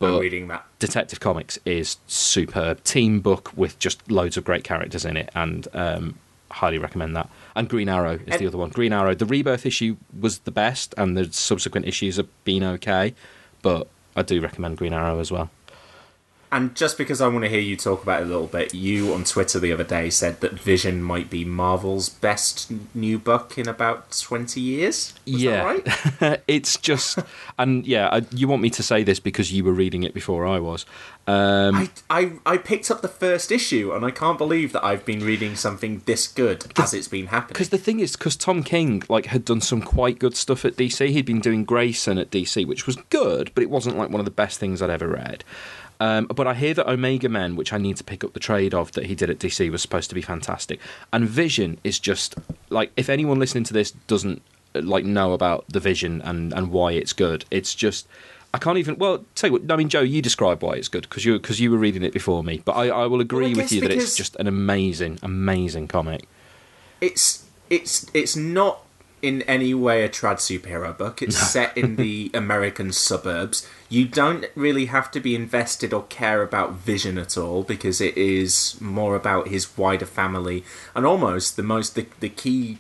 I'm 0.02 0.20
reading 0.20 0.48
that. 0.48 0.66
Detective 0.80 1.20
Comics 1.20 1.60
is 1.66 1.98
superb. 2.08 2.84
Team 2.84 3.20
book 3.20 3.52
with 3.56 3.78
just 3.80 4.10
loads 4.10 4.38
of 4.38 4.44
great 4.44 4.64
characters 4.64 5.06
in 5.06 5.18
it, 5.18 5.30
and 5.36 5.68
um, 5.74 6.18
highly 6.52 6.78
recommend 6.78 7.16
that. 7.16 7.30
And 7.56 7.70
Green 7.70 7.90
Arrow 7.90 8.14
is 8.14 8.22
and, 8.28 8.40
the 8.40 8.48
other 8.48 8.58
one. 8.58 8.70
Green 8.70 8.94
Arrow. 8.94 9.14
The 9.14 9.26
Rebirth 9.26 9.66
issue 9.66 9.98
was 10.18 10.40
the 10.40 10.52
best, 10.52 10.94
and 10.98 11.18
the 11.18 11.32
subsequent 11.32 11.88
issues 11.88 12.18
have 12.18 12.28
been 12.44 12.64
okay, 12.64 13.14
but 13.62 13.88
I 14.16 14.22
do 14.22 14.42
recommend 14.42 14.78
Green 14.78 14.94
Arrow 14.94 15.20
as 15.20 15.32
well. 15.32 15.50
And 16.52 16.76
just 16.76 16.98
because 16.98 17.22
I 17.22 17.28
want 17.28 17.44
to 17.44 17.50
hear 17.50 17.60
you 17.60 17.76
talk 17.76 18.02
about 18.02 18.22
it 18.22 18.26
a 18.26 18.28
little 18.28 18.48
bit, 18.48 18.74
you 18.74 19.14
on 19.14 19.24
Twitter 19.24 19.60
the 19.60 19.72
other 19.72 19.84
day 19.84 20.10
said 20.10 20.42
that 20.42 20.54
Vision 20.54 21.02
might 21.04 21.30
be 21.30 21.46
Marvel's 21.46 22.10
best 22.10 22.72
new 22.96 23.20
book 23.20 23.58
in 23.58 23.68
about 23.68 24.18
20 24.20 24.60
years. 24.60 25.14
Was 25.26 25.44
yeah. 25.44 25.62
right? 25.62 26.42
it's 26.48 26.78
just, 26.78 27.20
and 27.60 27.86
yeah, 27.86 28.10
I, 28.12 28.26
you 28.32 28.48
want 28.48 28.64
me 28.64 28.72
to 28.72 28.82
say 28.82 29.04
this 29.04 29.20
because 29.20 29.54
you 29.54 29.64
were 29.64 29.74
reading 29.74 30.02
it 30.02 30.14
before 30.14 30.48
I 30.48 30.60
was. 30.60 30.88
Um, 31.28 31.76
I, 31.76 31.90
I, 32.10 32.32
I 32.46 32.58
picked 32.58 32.90
up 32.90 33.04
the 33.04 33.08
first 33.08 33.52
issue 33.52 33.92
and 33.94 34.04
I 34.04 34.10
can't 34.10 34.40
believe 34.40 34.72
that 34.72 34.84
I've 34.84 35.06
been 35.06 35.24
reading 35.24 35.56
something 35.56 36.02
this 36.06 36.28
good 36.28 36.66
as 36.80 36.96
it's 36.96 37.08
been 37.08 37.28
happening. 37.28 37.54
Because 37.54 37.70
the 37.70 37.78
thing 37.78 38.00
is, 38.00 38.16
because 38.16 38.36
Tom 38.36 38.64
King 38.64 39.04
like 39.08 39.28
had 39.28 39.46
done 39.46 39.62
some 39.62 39.84
quite 39.84 40.18
good 40.18 40.36
stuff 40.36 40.66
at 40.66 40.76
DC. 40.76 41.08
He'd 41.10 41.28
been 41.28 41.42
doing 41.42 41.66
Grayson 41.66 42.18
at 42.18 42.32
DC, 42.32 42.66
which 42.66 42.88
was 42.88 42.96
good, 43.12 43.52
but 43.54 43.62
it 43.62 43.70
wasn't 43.70 43.98
like 43.98 44.10
one 44.10 44.20
of 44.20 44.26
the 44.26 44.32
best 44.32 44.60
things 44.60 44.82
I'd 44.82 44.90
ever 44.90 45.08
read. 45.08 45.44
Um, 46.00 46.26
but 46.26 46.48
I 46.48 46.54
hear 46.54 46.74
that 46.76 46.90
Omega 46.90 47.28
Men, 47.28 47.56
which 47.56 47.74
I 47.74 47.78
need 47.78 47.98
to 47.98 48.04
pick 48.04 48.24
up 48.24 48.34
the 48.34 48.40
trade 48.40 48.74
of 48.74 48.94
that 48.94 49.08
he 49.08 49.16
did 49.16 49.30
at 49.30 49.40
DC, 49.40 49.70
was 49.70 49.82
supposed 49.82 50.10
to 50.10 50.16
be 50.16 50.22
fantastic. 50.22 50.80
And 51.12 51.28
Vision 51.28 51.78
is 51.84 52.00
just 52.00 52.36
like 52.70 52.92
if 52.96 53.10
anyone 53.10 53.40
listening 53.40 53.66
to 53.66 53.74
this 53.74 53.92
doesn't 53.92 54.42
like 54.74 55.04
know 55.04 55.34
about 55.34 55.66
the 55.68 55.80
Vision 55.80 56.22
and 56.22 56.54
and 56.54 56.72
why 56.72 56.94
it's 56.94 57.14
good, 57.14 57.46
it's 57.52 57.76
just. 57.76 58.08
I 58.52 58.58
can't 58.58 58.80
even. 58.80 58.98
Well, 58.98 59.26
tell 59.36 59.50
you 59.50 59.60
what. 59.60 59.72
I 59.72 59.76
mean, 59.76 59.90
Joe, 59.90 60.02
you 60.02 60.24
describe 60.24 60.64
why 60.64 60.74
it's 60.74 60.88
good 60.88 61.04
because 61.04 61.24
you 61.24 61.34
because 61.34 61.60
you 61.60 61.70
were 61.70 61.78
reading 61.78 62.02
it 62.02 62.14
before 62.14 62.44
me. 62.44 62.64
But 62.66 62.72
I, 62.72 62.88
I 62.88 63.06
will 63.06 63.22
agree 63.22 63.50
well, 63.52 63.60
I 63.60 63.62
with 63.64 63.72
you 63.72 63.82
that 63.82 63.92
it's 63.92 64.16
just 64.16 64.36
an 64.38 64.48
amazing, 64.48 65.20
amazing 65.22 65.88
comic. 65.88 66.28
It's 67.00 67.46
it's 67.70 68.10
it's 68.14 68.36
not 68.36 68.84
in 69.22 69.42
any 69.44 69.74
way 69.74 70.04
a 70.04 70.10
trad 70.10 70.38
superhero 70.38 70.98
book. 70.98 71.22
It's 71.22 71.38
set 71.38 71.78
in 71.78 71.96
the 71.96 72.32
American 72.34 72.92
suburbs. 72.92 73.68
You 73.90 74.06
don't 74.06 74.46
really 74.56 74.86
have 74.86 75.12
to 75.12 75.20
be 75.20 75.36
invested 75.36 75.94
or 75.94 76.04
care 76.04 76.42
about 76.44 76.74
Vision 76.74 77.18
at 77.18 77.38
all 77.38 77.64
because 77.64 78.02
it 78.02 78.18
is 78.18 78.80
more 78.80 79.16
about 79.16 79.48
his 79.48 79.78
wider 79.78 80.06
family 80.06 80.64
and 80.96 81.06
almost 81.06 81.56
the 81.56 81.64
most 81.64 81.96
the, 81.96 82.06
the 82.20 82.30
key 82.30 82.80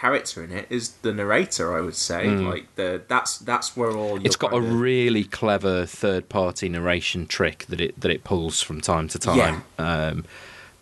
character 0.00 0.42
in 0.42 0.50
it 0.50 0.66
is 0.70 0.92
the 1.02 1.12
narrator. 1.12 1.76
I 1.76 1.80
would 1.80 1.94
say 1.94 2.24
mm. 2.24 2.48
like 2.48 2.74
the 2.76 3.02
that's 3.08 3.38
that's 3.38 3.76
where 3.76 3.90
all 3.90 4.24
it's 4.24 4.36
got 4.36 4.52
a 4.52 4.56
of... 4.56 4.80
really 4.80 5.24
clever 5.24 5.84
third 5.84 6.28
party 6.28 6.68
narration 6.68 7.26
trick 7.26 7.66
that 7.66 7.80
it 7.80 8.00
that 8.00 8.10
it 8.10 8.24
pulls 8.24 8.62
from 8.62 8.80
time 8.80 9.08
to 9.08 9.18
time. 9.18 9.64
Yeah. 9.78 10.08
Um, 10.08 10.24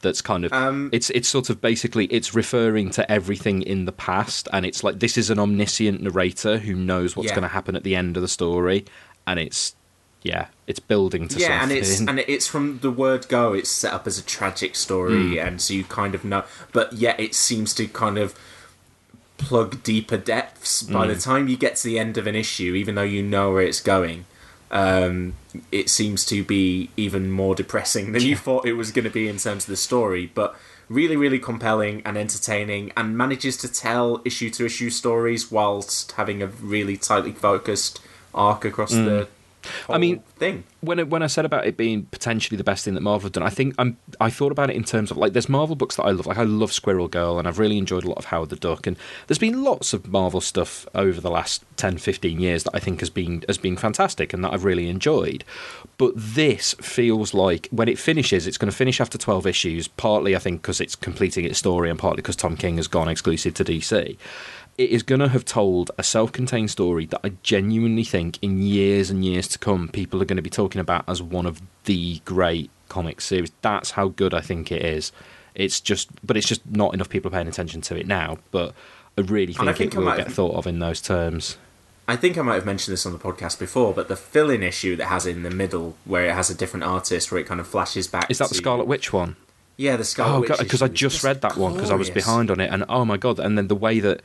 that's 0.00 0.20
kind 0.20 0.44
of 0.44 0.52
um, 0.52 0.90
it's 0.92 1.10
it's 1.10 1.28
sort 1.28 1.50
of 1.50 1.60
basically 1.60 2.06
it's 2.06 2.34
referring 2.34 2.90
to 2.90 3.10
everything 3.10 3.62
in 3.62 3.84
the 3.84 3.92
past 3.92 4.48
and 4.52 4.64
it's 4.64 4.84
like 4.84 5.00
this 5.00 5.18
is 5.18 5.30
an 5.30 5.38
omniscient 5.38 6.00
narrator 6.00 6.58
who 6.58 6.74
knows 6.74 7.16
what's 7.16 7.28
yeah. 7.28 7.34
going 7.34 7.42
to 7.42 7.48
happen 7.48 7.74
at 7.74 7.82
the 7.82 7.96
end 7.96 8.16
of 8.16 8.22
the 8.22 8.28
story 8.28 8.84
and 9.26 9.38
it's 9.38 9.74
yeah 10.22 10.46
it's 10.66 10.80
building 10.80 11.28
to 11.28 11.38
yeah 11.38 11.60
something. 11.60 11.76
and 11.76 11.86
it's 11.86 12.00
and 12.00 12.18
it's 12.20 12.46
from 12.46 12.78
the 12.80 12.90
word 12.90 13.28
go 13.28 13.52
it's 13.52 13.70
set 13.70 13.92
up 13.92 14.06
as 14.06 14.18
a 14.18 14.22
tragic 14.22 14.74
story 14.74 15.12
mm. 15.12 15.46
and 15.46 15.60
so 15.60 15.72
you 15.72 15.84
kind 15.84 16.14
of 16.14 16.24
know 16.24 16.44
but 16.72 16.92
yet 16.92 17.18
it 17.20 17.34
seems 17.34 17.72
to 17.72 17.86
kind 17.86 18.18
of 18.18 18.38
plug 19.36 19.80
deeper 19.84 20.16
depths 20.16 20.82
by 20.82 21.06
mm. 21.06 21.14
the 21.14 21.20
time 21.20 21.46
you 21.46 21.56
get 21.56 21.76
to 21.76 21.84
the 21.84 21.98
end 21.98 22.18
of 22.18 22.26
an 22.26 22.34
issue 22.34 22.74
even 22.74 22.96
though 22.96 23.02
you 23.02 23.22
know 23.22 23.52
where 23.52 23.62
it's 23.62 23.80
going 23.80 24.24
um, 24.70 25.34
it 25.72 25.88
seems 25.88 26.25
to 26.26 26.44
be 26.44 26.90
even 26.96 27.30
more 27.30 27.54
depressing 27.54 28.12
than 28.12 28.22
you 28.22 28.37
thought 28.37 28.66
it 28.66 28.75
was 28.75 28.90
going 28.90 29.04
to 29.04 29.10
be 29.10 29.28
in 29.28 29.38
terms 29.38 29.64
of 29.64 29.70
the 29.70 29.76
story. 29.76 30.30
But 30.34 30.56
really, 30.88 31.16
really 31.16 31.38
compelling 31.38 32.02
and 32.04 32.16
entertaining, 32.16 32.92
and 32.96 33.16
manages 33.16 33.56
to 33.58 33.72
tell 33.72 34.20
issue 34.25 34.50
to 34.50 34.66
issue 34.66 34.90
stories 34.90 35.50
whilst 35.50 36.12
having 36.12 36.42
a 36.42 36.46
really 36.46 36.96
tightly 36.96 37.32
focused 37.32 38.00
arc 38.34 38.64
across 38.64 38.92
mm. 38.92 39.04
the 39.04 39.28
I 39.88 39.98
mean, 39.98 40.20
thing. 40.36 40.64
When 40.80 40.98
it, 40.98 41.08
when 41.08 41.22
I 41.22 41.26
said 41.26 41.44
about 41.44 41.66
it 41.66 41.76
being 41.76 42.04
potentially 42.06 42.56
the 42.56 42.64
best 42.64 42.84
thing 42.84 42.94
that 42.94 43.00
Marvel 43.00 43.26
have 43.26 43.32
done, 43.32 43.42
I 43.42 43.50
think 43.50 43.74
I'm 43.78 43.96
I 44.20 44.30
thought 44.30 44.52
about 44.52 44.70
it 44.70 44.76
in 44.76 44.84
terms 44.84 45.10
of 45.10 45.16
like 45.16 45.32
there's 45.32 45.48
Marvel 45.48 45.76
books 45.76 45.96
that 45.96 46.04
I 46.04 46.10
love. 46.10 46.26
Like 46.26 46.38
I 46.38 46.44
love 46.44 46.72
Squirrel 46.72 47.08
Girl, 47.08 47.38
and 47.38 47.48
I've 47.48 47.58
really 47.58 47.78
enjoyed 47.78 48.04
a 48.04 48.08
lot 48.08 48.18
of 48.18 48.26
Howard 48.26 48.50
the 48.50 48.56
Duck. 48.56 48.86
And 48.86 48.96
there's 49.26 49.38
been 49.38 49.62
lots 49.64 49.92
of 49.92 50.08
Marvel 50.08 50.40
stuff 50.40 50.86
over 50.94 51.20
the 51.20 51.30
last 51.30 51.64
10, 51.76 51.98
15 51.98 52.40
years 52.40 52.64
that 52.64 52.74
I 52.74 52.78
think 52.78 53.00
has 53.00 53.10
been 53.10 53.44
has 53.48 53.58
been 53.58 53.76
fantastic 53.76 54.32
and 54.32 54.44
that 54.44 54.52
I've 54.52 54.64
really 54.64 54.88
enjoyed. 54.88 55.44
But 55.96 56.12
this 56.16 56.74
feels 56.74 57.34
like 57.34 57.68
when 57.70 57.88
it 57.88 57.98
finishes, 57.98 58.46
it's 58.46 58.58
going 58.58 58.70
to 58.70 58.76
finish 58.76 59.00
after 59.00 59.18
12 59.18 59.46
issues. 59.46 59.88
Partly, 59.88 60.36
I 60.36 60.38
think, 60.38 60.62
because 60.62 60.80
it's 60.80 60.94
completing 60.94 61.44
its 61.44 61.58
story, 61.58 61.90
and 61.90 61.98
partly 61.98 62.22
because 62.22 62.36
Tom 62.36 62.56
King 62.56 62.76
has 62.76 62.88
gone 62.88 63.08
exclusive 63.08 63.54
to 63.54 63.64
DC 63.64 64.16
it 64.78 64.90
is 64.90 65.02
going 65.02 65.18
to 65.18 65.28
have 65.28 65.44
told 65.44 65.90
a 65.99 66.04
self 66.04 66.30
contained 66.30 66.70
story 66.70 67.04
that 67.06 67.20
I 67.25 67.32
genuinely 67.42 68.04
think 68.04 68.38
in 68.40 68.62
years 68.62 69.11
and 69.11 69.25
years 69.25 69.49
to 69.49 69.58
come, 69.58 69.88
people 69.88 70.23
are 70.23 70.25
going 70.25 70.37
to 70.37 70.42
be 70.42 70.49
talking 70.49 70.80
about 70.80 71.04
as 71.08 71.20
one 71.20 71.47
of 71.47 71.61
the 71.85 72.20
great 72.25 72.70
comic 72.88 73.20
series. 73.20 73.50
That's 73.61 73.90
how 73.92 74.08
good 74.08 74.32
I 74.32 74.40
think 74.40 74.70
it 74.70 74.82
is. 74.82 75.11
It's 75.56 75.80
just, 75.80 76.08
but 76.25 76.37
it's 76.37 76.47
just 76.47 76.64
not 76.70 76.94
enough 76.94 77.08
people 77.08 77.28
are 77.28 77.32
paying 77.32 77.49
attention 77.49 77.80
to 77.82 77.97
it 77.97 78.06
now. 78.06 78.38
But 78.52 78.73
I 79.18 79.23
really 79.23 79.52
think, 79.52 79.68
I 79.68 79.73
think 79.73 79.94
it 79.94 79.99
will 79.99 80.16
get 80.16 80.30
thought 80.30 80.54
of 80.54 80.68
in 80.68 80.78
those 80.78 81.00
terms. 81.00 81.58
I 82.06 82.16
think 82.16 82.38
I 82.38 82.42
might 82.42 82.54
have 82.54 82.64
mentioned 82.64 82.92
this 82.92 83.04
on 83.04 83.12
the 83.12 83.18
podcast 83.18 83.58
before, 83.58 83.92
but 83.92 84.08
the 84.08 84.16
fill-in 84.16 84.62
issue 84.62 84.97
that 84.97 85.06
has 85.06 85.26
in 85.26 85.42
the 85.42 85.50
middle, 85.50 85.97
where 86.04 86.25
it 86.26 86.32
has 86.32 86.49
a 86.49 86.54
different 86.54 86.85
artist, 86.85 87.30
where 87.30 87.40
it 87.40 87.47
kind 87.47 87.61
of 87.61 87.66
flashes 87.66 88.06
back. 88.06 88.30
Is 88.30 88.38
that 88.38 88.47
to... 88.47 88.54
the 88.54 88.58
Scarlet 88.58 88.87
Witch 88.87 89.12
one? 89.12 89.37
Yeah, 89.76 89.97
the 89.97 90.04
Scarlet 90.04 90.37
oh, 90.37 90.40
Witch. 90.40 90.58
because 90.58 90.82
I 90.82 90.88
just 90.88 91.23
read 91.23 91.42
that 91.42 91.56
one 91.56 91.75
because 91.75 91.90
I 91.90 91.97
was 91.97 92.11
behind 92.11 92.50
on 92.50 92.61
it, 92.61 92.73
and 92.73 92.85
oh 92.88 93.04
my 93.04 93.16
god! 93.16 93.38
And 93.38 93.58
then 93.58 93.68
the 93.68 93.76
way 93.76 94.00
that 94.00 94.23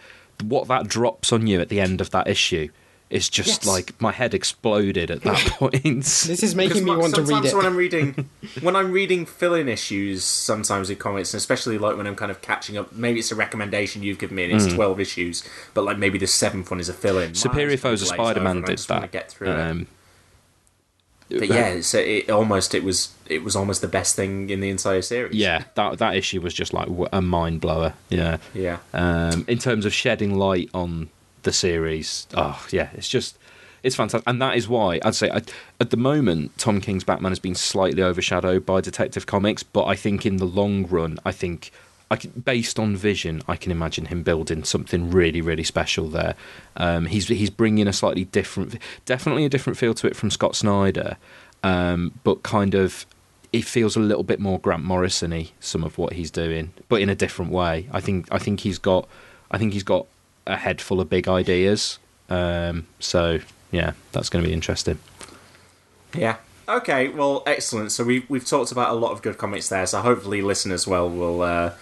what 0.49 0.67
that 0.67 0.87
drops 0.87 1.31
on 1.31 1.47
you 1.47 1.59
at 1.59 1.69
the 1.69 1.79
end 1.79 2.01
of 2.01 2.11
that 2.11 2.27
issue 2.27 2.69
is 3.09 3.29
just 3.29 3.63
yes. 3.63 3.67
like 3.67 4.01
my 4.01 4.11
head 4.11 4.33
exploded 4.33 5.11
at 5.11 5.21
that 5.21 5.37
point. 5.51 5.83
this 5.83 6.41
is 6.41 6.55
making 6.55 6.83
me 6.83 6.95
want 6.95 7.13
to 7.13 7.21
read 7.21 7.45
it. 7.45 7.53
when 7.53 7.65
I'm 7.65 7.75
reading, 7.75 8.27
when 8.61 8.75
I'm 8.75 8.91
reading 8.91 9.27
fill-in 9.27 9.69
issues, 9.69 10.23
sometimes 10.23 10.89
in 10.89 10.97
comics, 10.97 11.31
and 11.31 11.37
especially 11.37 11.77
like 11.77 11.95
when 11.95 12.07
I'm 12.07 12.15
kind 12.15 12.31
of 12.31 12.41
catching 12.41 12.75
up. 12.75 12.91
Maybe 12.93 13.19
it's 13.19 13.31
a 13.31 13.35
recommendation 13.35 14.01
you've 14.01 14.17
given 14.17 14.35
me, 14.35 14.45
and 14.45 14.53
it's 14.53 14.65
mm. 14.65 14.75
twelve 14.75 14.99
issues, 14.99 15.47
but 15.75 15.83
like 15.83 15.99
maybe 15.99 16.17
the 16.17 16.27
seventh 16.27 16.71
one 16.71 16.79
is 16.79 16.89
a 16.89 16.93
fill-in. 16.93 17.35
Superior 17.35 17.77
Foes 17.77 18.01
of 18.01 18.07
Spider-Man 18.07 18.63
did 18.63 18.79
that. 18.79 19.11
Get 19.11 19.31
through 19.31 19.51
um, 19.51 19.81
it 19.81 19.87
but 21.29 21.47
yeah, 21.47 21.81
so 21.81 21.99
it 21.99 22.29
almost 22.29 22.75
it 22.75 22.83
was 22.83 23.13
it 23.27 23.43
was 23.43 23.55
almost 23.55 23.81
the 23.81 23.87
best 23.87 24.15
thing 24.15 24.49
in 24.49 24.59
the 24.59 24.69
entire 24.69 25.01
series. 25.01 25.35
Yeah, 25.35 25.63
that 25.75 25.99
that 25.99 26.15
issue 26.15 26.41
was 26.41 26.53
just 26.53 26.73
like 26.73 26.87
a 27.11 27.21
mind 27.21 27.61
blower. 27.61 27.93
Yeah, 28.09 28.37
yeah. 28.53 28.79
Um, 28.93 29.45
in 29.47 29.57
terms 29.57 29.85
of 29.85 29.93
shedding 29.93 30.35
light 30.35 30.69
on 30.73 31.09
the 31.43 31.53
series, 31.53 32.27
oh 32.35 32.65
yeah, 32.71 32.89
it's 32.93 33.09
just 33.09 33.37
it's 33.83 33.95
fantastic, 33.95 34.27
and 34.27 34.41
that 34.41 34.55
is 34.55 34.67
why 34.67 34.99
I'd 35.03 35.15
say 35.15 35.29
at, 35.29 35.53
at 35.79 35.89
the 35.89 35.97
moment 35.97 36.57
Tom 36.57 36.79
King's 36.81 37.03
Batman 37.03 37.31
has 37.31 37.39
been 37.39 37.55
slightly 37.55 38.01
overshadowed 38.01 38.65
by 38.65 38.81
Detective 38.81 39.25
Comics, 39.25 39.63
but 39.63 39.85
I 39.85 39.95
think 39.95 40.25
in 40.25 40.37
the 40.37 40.45
long 40.45 40.85
run, 40.87 41.19
I 41.25 41.31
think 41.31 41.71
I 42.11 42.15
can, 42.15 42.31
based 42.31 42.79
on 42.79 42.95
Vision, 42.95 43.41
I 43.47 43.55
can 43.55 43.71
imagine 43.71 44.05
him 44.05 44.23
building 44.23 44.63
something 44.63 45.09
really, 45.09 45.41
really 45.41 45.63
special 45.63 46.07
there. 46.09 46.35
Um, 46.77 47.07
he's 47.07 47.27
he's 47.27 47.49
bringing 47.49 47.87
a 47.87 47.93
slightly 47.93 48.25
different, 48.25 48.77
definitely 49.05 49.45
a 49.45 49.49
different 49.49 49.77
feel 49.77 49.93
to 49.95 50.07
it 50.07 50.15
from 50.15 50.29
Scott 50.29 50.55
Snyder, 50.55 51.17
um, 51.63 52.11
but 52.23 52.43
kind 52.43 52.75
of 52.75 53.05
it 53.51 53.63
feels 53.63 53.95
a 53.95 53.99
little 53.99 54.23
bit 54.23 54.39
more 54.39 54.59
Grant 54.59 54.83
Morrison-y, 54.83 55.51
some 55.59 55.83
of 55.83 55.97
what 55.97 56.13
he's 56.13 56.31
doing, 56.31 56.73
but 56.89 57.01
in 57.01 57.09
a 57.09 57.15
different 57.15 57.51
way. 57.51 57.87
I 57.91 57.99
think 57.99 58.27
I 58.31 58.39
think 58.39 58.61
he's 58.61 58.79
got 58.79 59.07
I 59.49 59.57
think 59.57 59.73
he's 59.73 59.83
got 59.83 60.07
a 60.45 60.57
head 60.57 60.81
full 60.81 60.99
of 60.99 61.09
big 61.09 61.27
ideas. 61.27 61.99
Um, 62.29 62.87
so 62.99 63.39
yeah, 63.71 63.93
that's 64.11 64.29
going 64.29 64.43
to 64.43 64.47
be 64.47 64.53
interesting. 64.53 64.99
Yeah. 66.15 66.37
Okay. 66.67 67.09
Well, 67.09 67.43
excellent. 67.45 67.91
So 67.91 68.03
we 68.03 68.25
we've 68.29 68.45
talked 68.45 68.71
about 68.71 68.89
a 68.89 68.93
lot 68.93 69.11
of 69.11 69.21
good 69.21 69.37
comics 69.37 69.69
there. 69.69 69.85
So 69.85 70.01
hopefully, 70.01 70.41
listeners 70.41 70.87
well 70.87 71.09
will. 71.09 71.41
Uh, 71.41 71.73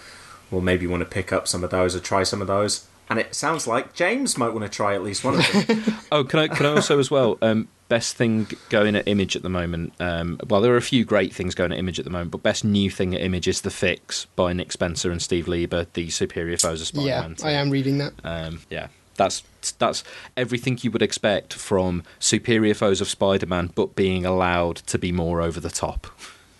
will 0.52 0.60
maybe 0.60 0.86
want 0.86 1.00
to 1.00 1.08
pick 1.08 1.32
up 1.32 1.48
some 1.48 1.64
of 1.64 1.70
those 1.70 1.96
or 1.96 2.00
try 2.00 2.22
some 2.22 2.40
of 2.40 2.46
those. 2.46 2.86
And 3.08 3.18
it 3.18 3.34
sounds 3.34 3.66
like 3.66 3.94
James 3.94 4.38
might 4.38 4.50
want 4.50 4.62
to 4.62 4.68
try 4.68 4.94
at 4.94 5.02
least 5.02 5.24
one 5.24 5.34
of 5.34 5.66
them. 5.66 5.96
oh, 6.12 6.24
can 6.24 6.38
I 6.38 6.48
can 6.48 6.64
I 6.64 6.70
also 6.70 6.98
as 6.98 7.10
well? 7.10 7.36
Um, 7.42 7.68
best 7.88 8.16
thing 8.16 8.46
going 8.70 8.96
at 8.96 9.06
Image 9.06 9.36
at 9.36 9.42
the 9.42 9.50
moment. 9.50 9.92
Um, 10.00 10.40
well, 10.48 10.60
there 10.60 10.72
are 10.72 10.78
a 10.78 10.82
few 10.82 11.04
great 11.04 11.34
things 11.34 11.54
going 11.54 11.72
at 11.72 11.78
Image 11.78 11.98
at 11.98 12.06
the 12.06 12.10
moment, 12.10 12.30
but 12.30 12.42
best 12.42 12.64
new 12.64 12.88
thing 12.90 13.14
at 13.14 13.20
Image 13.20 13.48
is 13.48 13.62
the 13.62 13.70
Fix 13.70 14.26
by 14.36 14.54
Nick 14.54 14.72
Spencer 14.72 15.10
and 15.10 15.20
Steve 15.20 15.46
Lieber, 15.46 15.86
the 15.92 16.08
Superior 16.08 16.56
Foes 16.56 16.80
of 16.80 16.86
Spider-Man. 16.86 17.36
Yeah, 17.38 17.46
I 17.46 17.50
am 17.52 17.68
reading 17.68 17.98
that. 17.98 18.14
Um, 18.24 18.62
yeah, 18.70 18.88
that's 19.16 19.42
that's 19.78 20.04
everything 20.36 20.78
you 20.80 20.90
would 20.90 21.02
expect 21.02 21.52
from 21.52 22.04
Superior 22.18 22.72
Foes 22.74 23.02
of 23.02 23.08
Spider-Man, 23.08 23.72
but 23.74 23.94
being 23.94 24.24
allowed 24.24 24.76
to 24.76 24.98
be 24.98 25.12
more 25.12 25.42
over 25.42 25.60
the 25.60 25.70
top. 25.70 26.06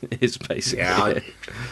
is 0.20 0.38
basically 0.38 0.84
yeah. 0.84 1.02
I, 1.02 1.22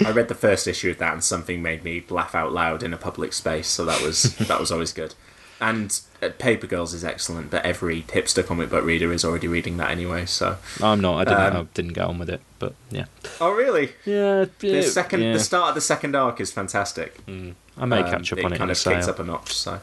I, 0.06 0.10
read 0.12 0.28
the 0.28 0.34
first 0.34 0.66
issue 0.66 0.90
of 0.90 0.98
that, 0.98 1.12
and 1.12 1.24
something 1.24 1.62
made 1.62 1.84
me 1.84 2.04
laugh 2.08 2.34
out 2.34 2.52
loud 2.52 2.82
in 2.82 2.92
a 2.92 2.96
public 2.96 3.32
space. 3.32 3.68
So 3.68 3.84
that 3.84 4.02
was 4.02 4.36
that 4.36 4.60
was 4.60 4.70
always 4.70 4.92
good. 4.92 5.14
And 5.62 6.00
uh, 6.22 6.30
Paper 6.38 6.66
Girls 6.66 6.94
is 6.94 7.04
excellent, 7.04 7.50
but 7.50 7.66
every 7.66 8.02
hipster 8.02 8.44
comic 8.46 8.70
book 8.70 8.82
reader 8.82 9.12
is 9.12 9.26
already 9.26 9.46
reading 9.46 9.76
that 9.76 9.90
anyway. 9.90 10.24
So 10.24 10.56
I'm 10.82 11.00
not. 11.00 11.18
I 11.18 11.24
didn't. 11.24 11.56
Um, 11.56 11.62
I 11.62 11.74
didn't 11.74 11.92
get 11.92 12.04
on 12.04 12.18
with 12.18 12.30
it, 12.30 12.40
but 12.58 12.74
yeah. 12.90 13.04
Oh 13.40 13.52
really? 13.52 13.92
Yeah. 14.06 14.46
The 14.60 14.82
second, 14.82 15.22
yeah. 15.22 15.32
the 15.34 15.40
start 15.40 15.70
of 15.70 15.74
the 15.74 15.80
second 15.80 16.16
arc 16.16 16.40
is 16.40 16.50
fantastic. 16.50 17.24
Mm. 17.26 17.54
I 17.80 17.86
may 17.86 18.02
catch 18.02 18.32
up 18.32 18.44
on 18.44 18.52
it 18.52 18.56
It 18.56 18.58
kind 18.58 18.70
in 18.70 18.76
of 18.76 18.84
kicks 18.84 19.08
up 19.08 19.18
a 19.18 19.24
notch. 19.24 19.52
So, 19.54 19.80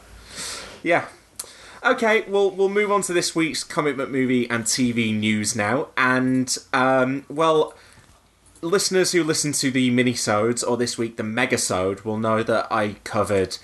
yeah. 0.82 1.06
Okay, 1.84 2.24
well, 2.28 2.50
we'll 2.50 2.68
move 2.68 2.90
on 2.90 3.02
to 3.02 3.12
this 3.12 3.34
week's 3.34 3.64
comic 3.64 3.96
book 3.96 4.08
movie 4.08 4.48
and 4.50 4.64
TV 4.64 5.16
news 5.16 5.54
now. 5.54 5.88
And, 5.96 6.56
um, 6.72 7.24
well, 7.28 7.74
listeners 8.62 9.12
who 9.12 9.22
listen 9.22 9.52
to 9.52 9.70
the 9.70 9.90
minisodes 9.90 10.66
or 10.66 10.76
this 10.76 10.98
week 10.98 11.16
the 11.16 11.22
megasode 11.22 12.04
will 12.04 12.18
know 12.18 12.42
that 12.42 12.66
I 12.70 12.96
covered 13.04 13.58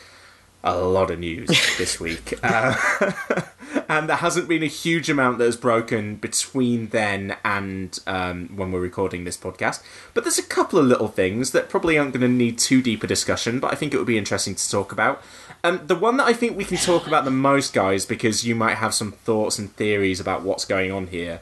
a 0.64 0.78
lot 0.78 1.10
of 1.10 1.18
news 1.18 1.48
this 1.78 2.00
week. 2.00 2.34
Uh, 2.42 2.74
and 3.88 4.08
there 4.08 4.16
hasn't 4.16 4.48
been 4.48 4.62
a 4.62 4.66
huge 4.66 5.10
amount 5.10 5.38
that 5.38 5.44
has 5.44 5.58
broken 5.58 6.16
between 6.16 6.88
then 6.88 7.36
and 7.44 8.00
um, 8.06 8.48
when 8.56 8.72
we're 8.72 8.80
recording 8.80 9.24
this 9.24 9.36
podcast. 9.36 9.82
But 10.14 10.24
there's 10.24 10.38
a 10.38 10.42
couple 10.42 10.78
of 10.78 10.86
little 10.86 11.08
things 11.08 11.50
that 11.52 11.68
probably 11.68 11.98
aren't 11.98 12.14
going 12.14 12.22
to 12.22 12.28
need 12.28 12.58
too 12.58 12.82
deep 12.82 13.04
a 13.04 13.06
discussion, 13.06 13.60
but 13.60 13.72
I 13.72 13.74
think 13.76 13.92
it 13.92 13.98
would 13.98 14.06
be 14.06 14.18
interesting 14.18 14.54
to 14.54 14.70
talk 14.70 14.90
about. 14.90 15.22
Um, 15.62 15.86
the 15.86 15.94
one 15.94 16.16
that 16.16 16.26
I 16.26 16.32
think 16.32 16.56
we 16.56 16.64
can 16.64 16.78
talk 16.78 17.06
about 17.06 17.24
the 17.24 17.30
most, 17.30 17.74
guys, 17.74 18.06
because 18.06 18.46
you 18.46 18.54
might 18.54 18.76
have 18.76 18.94
some 18.94 19.12
thoughts 19.12 19.58
and 19.58 19.74
theories 19.76 20.18
about 20.18 20.42
what's 20.42 20.64
going 20.64 20.90
on 20.90 21.08
here, 21.08 21.40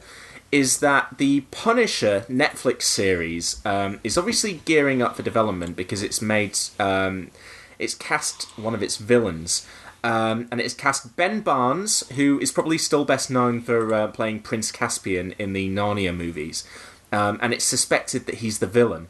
is 0.53 0.81
that 0.81 1.17
the 1.17 1.41
Punisher 1.49 2.27
Netflix 2.29 2.83
series 2.83 3.59
um, 3.65 3.99
is 4.03 4.19
obviously 4.19 4.61
gearing 4.65 5.01
up 5.01 5.15
for 5.15 5.23
development 5.23 5.75
because 5.75 6.03
it's 6.03 6.21
made. 6.21 6.55
Um, 6.79 7.31
it's 7.79 7.95
cast 7.95 8.43
one 8.55 8.75
of 8.75 8.83
its 8.83 8.97
villains. 8.97 9.67
Um, 10.03 10.47
and 10.51 10.61
it's 10.61 10.75
cast 10.75 11.15
Ben 11.15 11.41
Barnes, 11.41 12.07
who 12.11 12.39
is 12.39 12.51
probably 12.51 12.77
still 12.77 13.03
best 13.03 13.31
known 13.31 13.61
for 13.61 13.91
uh, 13.91 14.07
playing 14.09 14.41
Prince 14.41 14.71
Caspian 14.71 15.33
in 15.39 15.53
the 15.53 15.69
Narnia 15.69 16.15
movies. 16.15 16.67
Um, 17.11 17.39
and 17.41 17.51
it's 17.51 17.65
suspected 17.65 18.27
that 18.27 18.35
he's 18.35 18.59
the 18.59 18.67
villain. 18.67 19.07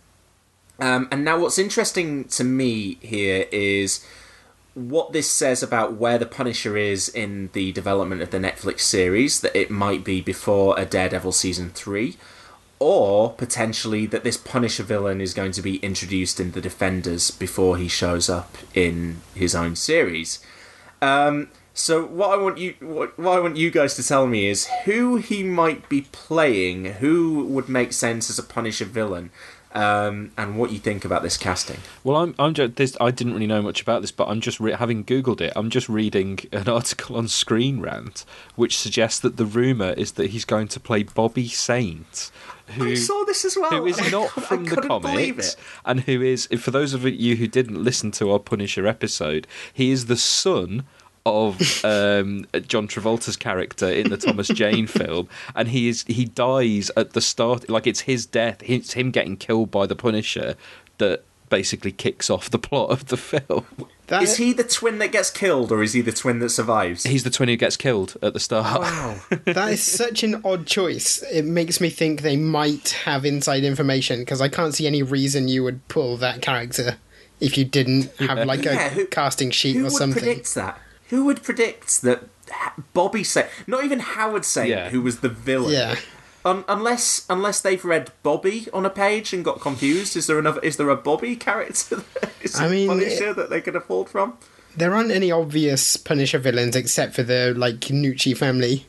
Um, 0.79 1.09
and 1.11 1.25
now, 1.25 1.39
what's 1.39 1.59
interesting 1.59 2.23
to 2.25 2.45
me 2.45 2.99
here 3.01 3.47
is 3.51 4.05
what 4.73 5.13
this 5.13 5.29
says 5.29 5.61
about 5.61 5.93
where 5.93 6.17
the 6.17 6.25
Punisher 6.25 6.75
is 6.77 7.07
in 7.07 7.49
the 7.53 7.71
development 7.71 8.21
of 8.21 8.31
the 8.31 8.39
Netflix 8.39 8.81
series, 8.81 9.41
that 9.41 9.55
it 9.55 9.69
might 9.69 10.03
be 10.03 10.19
before 10.21 10.77
a 10.79 10.85
Daredevil 10.85 11.31
season 11.31 11.69
3, 11.69 12.15
or 12.79 13.31
potentially 13.33 14.05
that 14.07 14.23
this 14.23 14.37
Punisher 14.37 14.83
villain 14.83 15.21
is 15.21 15.33
going 15.33 15.51
to 15.51 15.61
be 15.61 15.77
introduced 15.77 16.39
in 16.39 16.51
the 16.51 16.61
Defenders 16.61 17.29
before 17.31 17.77
he 17.77 17.87
shows 17.87 18.29
up 18.29 18.57
in 18.73 19.21
his 19.35 19.53
own 19.53 19.75
series. 19.75 20.39
Um, 21.01 21.49
so 21.73 22.05
what 22.05 22.29
I 22.29 22.41
want 22.41 22.57
you 22.59 22.75
what, 22.79 23.17
what 23.17 23.37
I 23.37 23.41
want 23.41 23.57
you 23.57 23.71
guys 23.71 23.95
to 23.95 24.07
tell 24.07 24.27
me 24.27 24.47
is 24.47 24.67
who 24.85 25.17
he 25.17 25.43
might 25.43 25.89
be 25.89 26.07
playing, 26.11 26.85
who 26.85 27.45
would 27.45 27.67
make 27.67 27.93
sense 27.93 28.29
as 28.29 28.37
a 28.37 28.43
Punisher 28.43 28.85
villain, 28.85 29.31
um, 29.73 30.31
and 30.37 30.57
what 30.57 30.71
you 30.71 30.79
think 30.79 31.03
about 31.03 31.23
this 31.23 31.37
casting. 31.37 31.77
Well, 32.03 32.17
I'm, 32.17 32.35
I'm 32.37 32.53
just, 32.53 32.75
this, 32.75 32.95
I 33.01 33.11
didn't 33.11 33.33
really 33.33 33.47
know 33.47 33.61
much 33.61 33.81
about 33.81 34.01
this, 34.01 34.11
but 34.11 34.27
I'm 34.27 34.39
just 34.39 34.59
re- 34.59 34.73
having 34.73 35.03
googled 35.03 35.41
it. 35.41 35.51
I'm 35.55 35.69
just 35.69 35.89
reading 35.89 36.39
an 36.51 36.67
article 36.69 37.17
on 37.17 37.27
Screen 37.27 37.81
Rant, 37.81 38.25
which 38.55 38.77
suggests 38.77 39.19
that 39.21 39.37
the 39.37 39.45
rumor 39.45 39.93
is 39.93 40.13
that 40.13 40.29
he's 40.29 40.45
going 40.45 40.67
to 40.69 40.79
play 40.79 41.03
Bobby 41.03 41.47
Saint, 41.47 42.31
who 42.67 42.91
I 42.91 42.93
saw 42.93 43.25
this 43.25 43.43
as 43.43 43.57
well. 43.57 43.71
who 43.71 43.87
is 43.87 44.11
not 44.11 44.29
from 44.29 44.65
the 44.65 44.77
comics, 44.77 45.55
and 45.85 46.01
who 46.01 46.21
is, 46.21 46.47
for 46.59 46.71
those 46.71 46.93
of 46.93 47.03
you 47.05 47.35
who 47.35 47.47
didn't 47.47 47.83
listen 47.83 48.11
to 48.11 48.31
our 48.31 48.39
Punisher 48.39 48.87
episode, 48.87 49.47
he 49.73 49.91
is 49.91 50.05
the 50.05 50.17
son 50.17 50.85
of 51.25 51.59
um, 51.85 52.45
John 52.67 52.87
Travolta's 52.87 53.37
character 53.37 53.89
in 53.89 54.09
the 54.09 54.17
Thomas 54.17 54.47
Jane 54.49 54.87
film, 54.99 55.29
and 55.55 55.69
he 55.69 55.87
is 55.87 56.03
he 56.03 56.25
dies 56.25 56.91
at 56.97 57.13
the 57.13 57.21
start, 57.21 57.69
like 57.69 57.87
it's 57.87 58.01
his 58.01 58.25
death, 58.25 58.61
it's 58.65 58.93
him 58.93 59.11
getting 59.11 59.37
killed 59.37 59.71
by 59.71 59.85
the 59.87 59.95
Punisher 59.95 60.55
that 60.97 61.23
basically 61.49 61.91
kicks 61.91 62.29
off 62.29 62.49
the 62.49 62.57
plot 62.57 62.89
of 62.89 63.07
the 63.07 63.17
film. 63.17 63.65
That, 64.07 64.23
Is 64.23 64.37
he 64.37 64.51
the 64.53 64.63
twin 64.65 64.97
that 64.99 65.11
gets 65.13 65.29
killed, 65.29 65.71
or 65.71 65.81
is 65.81 65.93
he 65.93 66.01
the 66.01 66.11
twin 66.11 66.39
that 66.39 66.49
survives? 66.49 67.03
He's 67.03 67.23
the 67.23 67.29
twin 67.29 67.47
who 67.47 67.55
gets 67.55 67.77
killed 67.77 68.17
at 68.21 68.33
the 68.33 68.39
start. 68.39 68.81
wow. 68.81 69.19
that 69.45 69.71
is 69.71 69.81
such 69.83 70.23
an 70.23 70.41
odd 70.43 70.67
choice. 70.67 71.23
It 71.31 71.45
makes 71.45 71.79
me 71.79 71.89
think 71.89 72.21
they 72.21 72.35
might 72.35 72.89
have 73.05 73.23
inside 73.23 73.63
information 73.63 74.19
because 74.19 74.41
I 74.41 74.49
can't 74.49 74.73
see 74.73 74.87
any 74.87 75.03
reason 75.03 75.47
you 75.47 75.63
would 75.63 75.87
pull 75.87 76.17
that 76.17 76.41
character 76.41 76.97
if 77.39 77.57
you 77.57 77.63
didn't 77.65 78.13
have 78.17 78.45
like 78.45 78.65
a 78.65 78.73
Yeah, 78.73 78.89
who- 78.89 79.05
casting 79.07 79.51
sheet 79.51 79.75
Who 79.77 79.81
or 79.81 79.83
would 79.85 79.93
something. 79.93 80.21
predict 80.21 80.53
that? 80.55 80.77
Who 81.13 81.25
would 81.25 81.43
predict 81.43 82.01
that 82.01 82.23
Bobby 82.95 83.23
Saint, 83.23 83.45
not 83.67 83.83
even 83.83 83.99
Howard 83.99 84.45
Saint, 84.45 84.67
Yeah. 84.69 84.89
who 84.89 84.99
was 85.03 85.19
the 85.19 85.29
villain? 85.29 85.71
Yeah. 85.73 85.95
Un- 86.43 86.65
unless 86.67 87.23
unless 87.29 87.61
they've 87.61 87.85
read 87.85 88.11
Bobby 88.23 88.67
on 88.73 88.83
a 88.83 88.89
page 88.89 89.31
and 89.31 89.45
got 89.45 89.61
confused, 89.61 90.17
is 90.17 90.25
there 90.25 90.39
another? 90.39 90.59
Is 90.61 90.77
there 90.77 90.89
a 90.89 90.95
Bobby 90.95 91.35
character? 91.35 91.97
That 92.21 92.31
is 92.41 92.59
I 92.59 92.67
mean, 92.67 92.87
Punisher 92.87 93.31
that 93.35 93.51
they 93.51 93.61
could 93.61 93.75
have 93.75 93.85
pulled 93.87 94.09
from? 94.09 94.37
There 94.75 94.95
aren't 94.95 95.11
any 95.11 95.31
obvious 95.31 95.97
Punisher 95.97 96.39
villains 96.39 96.75
except 96.75 97.13
for 97.13 97.21
the 97.21 97.53
like 97.55 97.75
Gnucci 97.75 98.35
family. 98.35 98.87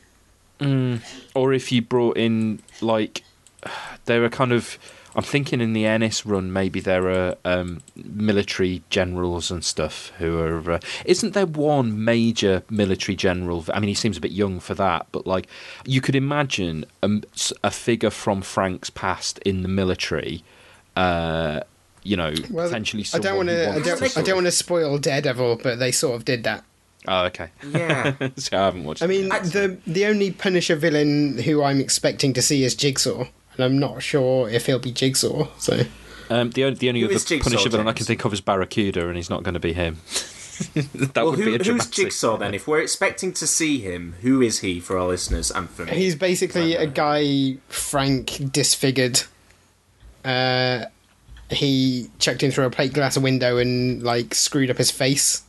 Mm. 0.59 1.01
or 1.35 1.53
if 1.53 1.71
you 1.71 1.81
brought 1.83 2.17
in 2.17 2.59
like 2.81 3.23
they 4.05 4.19
were 4.19 4.29
kind 4.29 4.51
of 4.51 4.79
I'm 5.15 5.23
thinking 5.23 5.61
in 5.61 5.73
the 5.73 5.85
Ennis 5.85 6.25
run 6.25 6.51
maybe 6.51 6.79
there 6.79 7.09
are 7.09 7.35
um, 7.45 7.81
military 7.95 8.83
generals 8.89 9.49
and 9.51 9.63
stuff 9.63 10.11
who 10.17 10.39
are 10.39 10.71
uh, 10.73 10.79
isn't 11.05 11.33
there 11.33 11.45
one 11.45 12.03
major 12.03 12.63
military 12.69 13.15
general 13.15 13.63
I 13.73 13.79
mean 13.79 13.87
he 13.87 13.93
seems 13.93 14.17
a 14.17 14.21
bit 14.21 14.31
young 14.31 14.59
for 14.59 14.73
that 14.75 15.07
but 15.11 15.25
like 15.25 15.47
you 15.85 16.01
could 16.01 16.15
imagine 16.15 16.85
a, 17.01 17.09
a 17.63 17.71
figure 17.71 18.09
from 18.09 18.41
Frank's 18.41 18.89
past 18.89 19.39
in 19.39 19.61
the 19.61 19.69
military 19.69 20.43
uh, 20.95 21.61
you 22.03 22.15
know 22.17 22.33
Well, 22.51 22.67
potentially 22.67 23.05
I 23.13 23.19
don't 23.19 23.37
want 23.37 23.49
to. 23.49 23.69
I 23.71 23.79
don't. 23.81 24.17
I 24.17 24.21
don't 24.21 24.35
want 24.35 24.45
to 24.47 24.51
spoil 24.51 24.97
Daredevil, 24.97 25.57
but 25.63 25.79
they 25.79 25.91
sort 25.91 26.15
of 26.15 26.23
did 26.25 26.43
that. 26.43 26.63
oh 27.07 27.25
okay 27.25 27.49
Yeah. 27.69 28.13
so 28.37 28.57
I 28.57 28.65
haven't 28.65 28.83
watched 28.83 29.01
I 29.01 29.07
mean, 29.07 29.31
I- 29.31 29.39
the 29.39 29.77
the 29.87 30.05
only 30.05 30.31
Punisher 30.31 30.75
villain 30.75 31.37
who 31.39 31.63
I'm 31.63 31.79
expecting 31.79 32.33
to 32.33 32.41
see 32.41 32.63
is 32.63 32.75
Jigsaw, 32.75 33.25
and 33.55 33.65
I'm 33.65 33.79
not 33.79 34.01
sure 34.03 34.49
if 34.49 34.65
he'll 34.65 34.79
be 34.79 34.91
Jigsaw. 34.91 35.47
So 35.57 35.81
Um, 36.29 36.49
the 36.51 36.63
only 36.65 36.77
the 36.79 36.89
only 36.89 37.03
other 37.03 37.13
is 37.13 37.25
Jigsaw, 37.25 37.49
Punisher 37.49 37.69
villain 37.69 37.87
I 37.87 37.91
James? 37.91 37.97
can 37.99 38.05
think 38.07 38.25
of 38.25 38.33
is 38.33 38.41
Barracuda, 38.41 39.07
and 39.07 39.15
he's 39.15 39.29
not 39.29 39.43
going 39.43 39.53
to 39.53 39.59
be 39.59 39.73
him. 39.73 39.97
that 40.73 41.11
well, 41.15 41.31
would 41.31 41.39
who, 41.39 41.45
be 41.45 41.55
a 41.55 41.57
who's 41.57 41.67
dramatic. 41.67 41.91
Jigsaw 41.91 42.37
then? 42.37 42.53
If 42.53 42.67
we're 42.67 42.79
expecting 42.81 43.33
to 43.33 43.45
see 43.45 43.79
him, 43.79 44.15
who 44.21 44.41
is 44.41 44.59
he 44.59 44.79
for 44.79 44.97
our 44.97 45.07
listeners 45.07 45.51
and 45.51 45.69
for 45.69 45.85
me? 45.85 45.91
he's 45.93 46.15
basically 46.15 46.75
a 46.75 46.87
guy 46.87 47.57
Frank 47.67 48.51
disfigured. 48.51 49.23
Uh, 50.23 50.85
he 51.49 52.09
checked 52.19 52.41
in 52.41 52.51
through 52.51 52.65
a 52.65 52.69
plate 52.71 52.93
glass 52.93 53.17
window 53.17 53.57
and 53.57 54.01
like 54.01 54.33
screwed 54.33 54.71
up 54.71 54.77
his 54.77 54.89
face, 54.91 55.43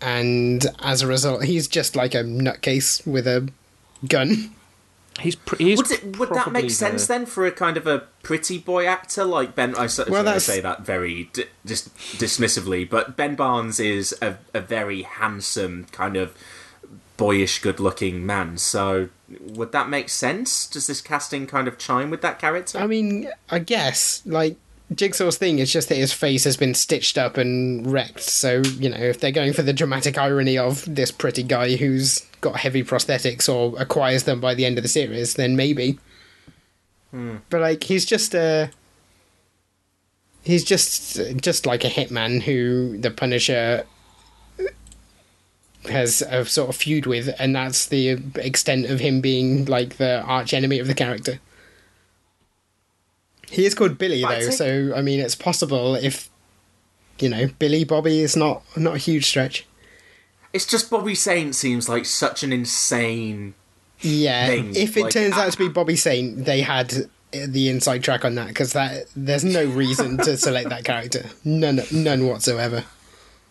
and 0.00 0.66
as 0.80 1.02
a 1.02 1.06
result, 1.06 1.44
he's 1.44 1.68
just 1.68 1.94
like 1.94 2.14
a 2.14 2.24
nutcase 2.24 3.06
with 3.06 3.26
a 3.26 3.48
gun. 4.08 4.54
He's 5.20 5.34
pr- 5.34 5.56
he's 5.56 5.78
Would, 5.78 5.90
it, 5.90 6.16
would 6.18 6.28
that 6.30 6.42
probably 6.44 6.62
make 6.62 6.70
sense 6.70 7.06
the- 7.06 7.14
then 7.14 7.26
for 7.26 7.46
a 7.46 7.50
kind 7.52 7.76
of 7.76 7.86
a 7.86 8.00
pretty 8.22 8.58
boy 8.58 8.86
actor 8.86 9.24
like 9.24 9.54
Ben? 9.54 9.74
I, 9.76 9.84
s- 9.84 9.98
Well, 10.08 10.20
I 10.20 10.24
that's- 10.24 10.44
say 10.44 10.60
that 10.60 10.82
very 10.82 11.30
d- 11.32 11.44
just 11.66 11.94
dismissively, 11.96 12.88
but 12.88 13.16
Ben 13.16 13.34
Barnes 13.34 13.80
is 13.80 14.14
a, 14.22 14.38
a 14.54 14.60
very 14.60 15.02
handsome 15.02 15.86
kind 15.92 16.16
of 16.16 16.34
boyish, 17.16 17.60
good-looking 17.60 18.24
man. 18.24 18.58
So 18.58 19.08
would 19.40 19.72
that 19.72 19.88
make 19.88 20.08
sense? 20.08 20.66
Does 20.68 20.86
this 20.86 21.00
casting 21.00 21.46
kind 21.46 21.66
of 21.66 21.78
chime 21.78 22.10
with 22.10 22.20
that 22.22 22.38
character? 22.38 22.78
I 22.78 22.86
mean, 22.86 23.28
I 23.50 23.58
guess 23.58 24.22
like 24.24 24.56
Jigsaw's 24.94 25.36
thing 25.36 25.58
is 25.58 25.72
just 25.72 25.90
that 25.90 25.96
his 25.96 26.12
face 26.12 26.44
has 26.44 26.56
been 26.56 26.74
stitched 26.74 27.18
up 27.18 27.36
and 27.36 27.90
wrecked. 27.90 28.20
So 28.20 28.62
you 28.78 28.88
know, 28.88 28.96
if 28.96 29.20
they're 29.20 29.30
going 29.30 29.52
for 29.52 29.62
the 29.62 29.72
dramatic 29.72 30.16
irony 30.16 30.56
of 30.56 30.84
this 30.92 31.10
pretty 31.10 31.42
guy 31.42 31.76
who's 31.76 32.20
got 32.40 32.56
heavy 32.56 32.82
prosthetics 32.82 33.52
or 33.52 33.78
acquires 33.80 34.22
them 34.22 34.40
by 34.40 34.54
the 34.54 34.64
end 34.64 34.78
of 34.78 34.82
the 34.82 34.88
series, 34.88 35.34
then 35.34 35.56
maybe. 35.56 35.98
Hmm. 37.10 37.36
But 37.50 37.60
like, 37.60 37.84
he's 37.84 38.06
just 38.06 38.34
a. 38.34 38.70
He's 40.42 40.64
just 40.64 41.20
just 41.36 41.66
like 41.66 41.84
a 41.84 41.90
hitman 41.90 42.42
who 42.42 42.96
the 42.96 43.10
Punisher 43.10 43.84
has 45.84 46.22
a 46.22 46.44
sort 46.46 46.70
of 46.70 46.76
feud 46.76 47.04
with, 47.06 47.34
and 47.38 47.54
that's 47.54 47.86
the 47.86 48.18
extent 48.36 48.86
of 48.86 49.00
him 49.00 49.20
being 49.20 49.66
like 49.66 49.96
the 49.98 50.22
arch 50.22 50.54
enemy 50.54 50.78
of 50.78 50.86
the 50.86 50.94
character. 50.94 51.40
He 53.50 53.64
is 53.64 53.74
called 53.74 53.98
Billy 53.98 54.22
though, 54.22 54.40
take- 54.40 54.52
so 54.52 54.92
I 54.94 55.02
mean 55.02 55.20
it's 55.20 55.34
possible 55.34 55.94
if 55.94 56.30
you 57.18 57.28
know 57.28 57.48
Billy 57.58 57.84
Bobby 57.84 58.20
is 58.20 58.36
not 58.36 58.62
not 58.76 58.96
a 58.96 58.98
huge 58.98 59.26
stretch. 59.26 59.66
It's 60.52 60.66
just 60.66 60.90
Bobby 60.90 61.14
Saint 61.14 61.54
seems 61.54 61.88
like 61.88 62.06
such 62.06 62.42
an 62.42 62.52
insane. 62.52 63.54
Yeah, 64.00 64.46
Thing, 64.46 64.76
if 64.76 64.96
it 64.96 65.02
like, 65.04 65.12
turns 65.12 65.34
ah. 65.36 65.42
out 65.42 65.52
to 65.52 65.58
be 65.58 65.68
Bobby 65.68 65.96
Saint, 65.96 66.44
they 66.44 66.60
had 66.60 66.94
the 67.32 67.68
inside 67.68 68.02
track 68.02 68.24
on 68.24 68.36
that 68.36 68.48
because 68.48 68.72
that 68.72 69.06
there's 69.16 69.44
no 69.44 69.64
reason 69.64 70.16
to 70.18 70.36
select 70.36 70.70
that 70.70 70.84
character, 70.84 71.26
none 71.44 71.80
none 71.92 72.26
whatsoever. 72.26 72.84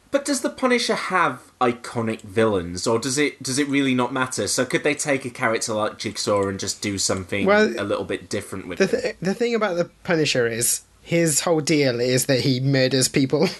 But 0.10 0.24
does 0.26 0.42
the 0.42 0.50
Punisher 0.50 0.96
have 0.96 1.42
iconic 1.60 2.22
villains, 2.22 2.88
or 2.88 2.98
does 3.00 3.18
it 3.18 3.42
does 3.44 3.60
it 3.60 3.68
really 3.68 3.94
not 3.94 4.14
matter? 4.14 4.48
So 4.48 4.64
could 4.66 4.84
they 4.84 4.96
take 4.96 5.26
a 5.26 5.30
character 5.30 5.74
like 5.74 5.98
Jigsaw 5.98 6.48
and 6.48 6.60
just 6.60 6.82
do 6.82 6.98
something 6.98 7.46
Well, 7.46 7.74
a 7.78 7.84
little 7.84 8.06
bit 8.06 8.30
different 8.30 8.68
with 8.68 8.78
The 8.80 8.86
it? 8.86 9.02
th- 9.02 9.16
the 9.22 9.34
thing 9.34 9.54
about 9.54 9.76
the 9.76 9.86
Punisher 10.04 10.48
is 10.48 10.82
his 11.02 11.42
whole 11.42 11.60
deal 11.62 12.00
is 12.00 12.26
that 12.28 12.42
he 12.42 12.60
murders 12.60 13.08
people. 13.08 13.48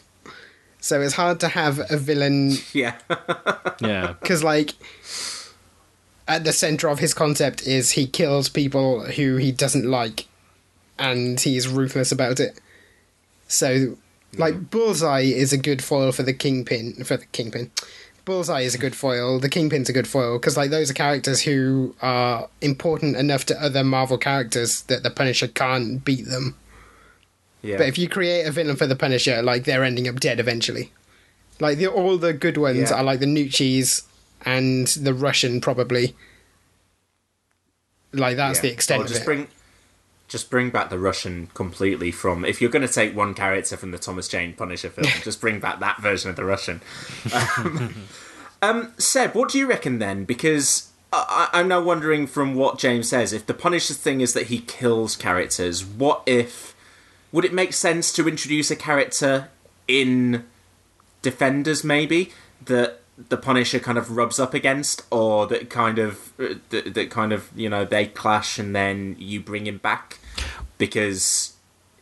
So 0.80 1.02
it's 1.02 1.16
hard 1.16 1.40
to 1.40 1.48
have 1.48 1.82
a 1.90 1.98
villain 1.98 2.52
Yeah. 2.72 2.96
Yeah. 3.82 4.14
because, 4.22 4.44
like, 4.44 4.74
at 6.28 6.44
the 6.44 6.54
center 6.54 6.88
of 6.88 7.00
his 7.00 7.16
concept 7.16 7.66
is 7.66 7.92
he 7.92 8.06
kills 8.06 8.48
people 8.48 9.02
who 9.06 9.38
he 9.38 9.52
doesn't 9.52 9.86
like, 9.90 10.28
and 11.00 11.40
he's 11.40 11.68
ruthless 11.68 12.12
about 12.12 12.40
it. 12.40 12.62
So, 13.48 13.98
Mm-hmm. 14.32 14.42
like, 14.42 14.70
Bullseye 14.70 15.22
is 15.22 15.54
a 15.54 15.58
good 15.58 15.84
foil 15.84 16.12
for 16.12 16.24
the 16.24 16.34
Kingpin. 16.34 17.04
For 17.04 17.18
the 17.18 17.26
Kingpin, 17.28 17.72
Bullseye 18.26 18.62
is 18.62 18.76
a 18.76 18.78
good 18.78 18.96
foil. 18.96 19.40
The 19.40 19.50
Kingpin's 19.50 19.88
a 19.90 19.94
good 19.94 20.08
foil 20.08 20.38
because, 20.38 20.58
like, 20.58 20.70
those 20.70 20.92
are 20.92 20.94
characters 20.94 21.42
who 21.42 21.96
are 22.02 22.50
important 22.62 23.16
enough 23.16 23.46
to 23.46 23.62
other 23.64 23.84
Marvel 23.84 24.18
characters 24.18 24.82
that 24.84 25.04
the 25.04 25.10
Punisher 25.10 25.48
can't 25.48 26.04
beat 26.04 26.26
them. 26.28 26.56
Yeah. 27.62 27.78
But 27.78 27.88
if 27.88 27.98
you 27.98 28.08
create 28.10 28.46
a 28.46 28.52
villain 28.52 28.76
for 28.76 28.86
the 28.86 28.96
Punisher, 28.96 29.42
like 29.42 29.64
they're 29.64 29.84
ending 29.84 30.08
up 30.08 30.20
dead 30.20 30.40
eventually. 30.40 30.92
Like 31.60 31.78
the, 31.80 31.88
all 31.88 32.18
the 32.18 32.32
good 32.34 32.56
ones 32.58 32.92
Yeah. 32.92 32.98
are 32.98 33.04
like 33.04 33.20
the 33.20 33.26
Gnucci's 33.26 34.04
and 34.46 34.88
the 34.88 35.14
Russian 35.14 35.60
probably. 35.60 36.16
Like 38.14 38.38
that's 38.38 38.60
Yeah. 38.60 38.62
the 38.64 38.72
extent 38.72 39.02
Or 39.02 39.04
of 39.06 39.10
just 39.10 39.22
it. 39.22 39.26
bring 39.26 39.48
just 40.28 40.50
bring 40.50 40.70
back 40.70 40.90
the 40.90 41.00
Russian 41.00 41.48
completely 41.54 42.12
from 42.12 42.44
if 42.44 42.62
you're 42.62 42.70
going 42.70 42.86
to 42.86 42.94
take 42.94 43.16
one 43.16 43.34
character 43.34 43.78
from 43.78 43.92
the 43.92 43.98
Thomas 43.98 44.28
Jane 44.28 44.54
Punisher 44.54 44.90
film, 44.90 45.08
just 45.24 45.40
bring 45.42 45.60
back 45.60 45.80
that 45.80 46.02
version 46.02 46.30
of 46.30 46.36
the 46.36 46.46
Russian. 46.46 46.82
Um, 47.34 47.94
um, 48.62 48.94
Seb, 48.98 49.34
what 49.36 49.50
do 49.50 49.58
you 49.58 49.68
reckon 49.68 50.00
then? 50.00 50.26
Because 50.26 50.92
I, 51.14 51.50
I- 51.54 51.60
I'm 51.60 51.68
now 51.70 51.82
wondering 51.82 52.28
from 52.28 52.56
what 52.56 52.78
James 52.78 53.10
says, 53.10 53.32
if 53.34 53.46
the 53.46 53.54
Punisher 53.54 53.94
thing 53.94 54.22
is 54.22 54.34
that 54.34 54.48
he 54.48 54.60
kills 54.60 55.16
characters, 55.16 55.86
what 55.86 56.24
if 56.26 56.76
would 57.32 57.46
it 57.46 57.54
make 57.54 57.74
sense 57.74 58.12
to 58.14 58.28
introduce 58.28 58.70
a 58.72 58.76
character 58.76 59.50
in 59.88 60.46
Defenders 61.22 61.84
maybe 61.84 62.32
that 62.66 63.02
the 63.30 63.38
Punisher 63.38 63.80
kind 63.80 63.98
of 63.98 64.12
rubs 64.16 64.40
up 64.40 64.54
against, 64.54 65.04
or 65.12 65.48
that 65.48 65.70
kind 65.70 65.98
of 66.00 66.32
uh, 66.40 66.56
that, 66.70 66.94
that 66.94 67.10
kind 67.10 67.34
of 67.34 67.50
you 67.56 67.70
know 67.70 67.84
they 67.86 68.06
clash 68.06 68.60
and 68.60 68.76
then 68.76 69.16
you 69.18 69.40
bring 69.42 69.66
him 69.68 69.78
back 69.78 70.20
because 70.78 71.54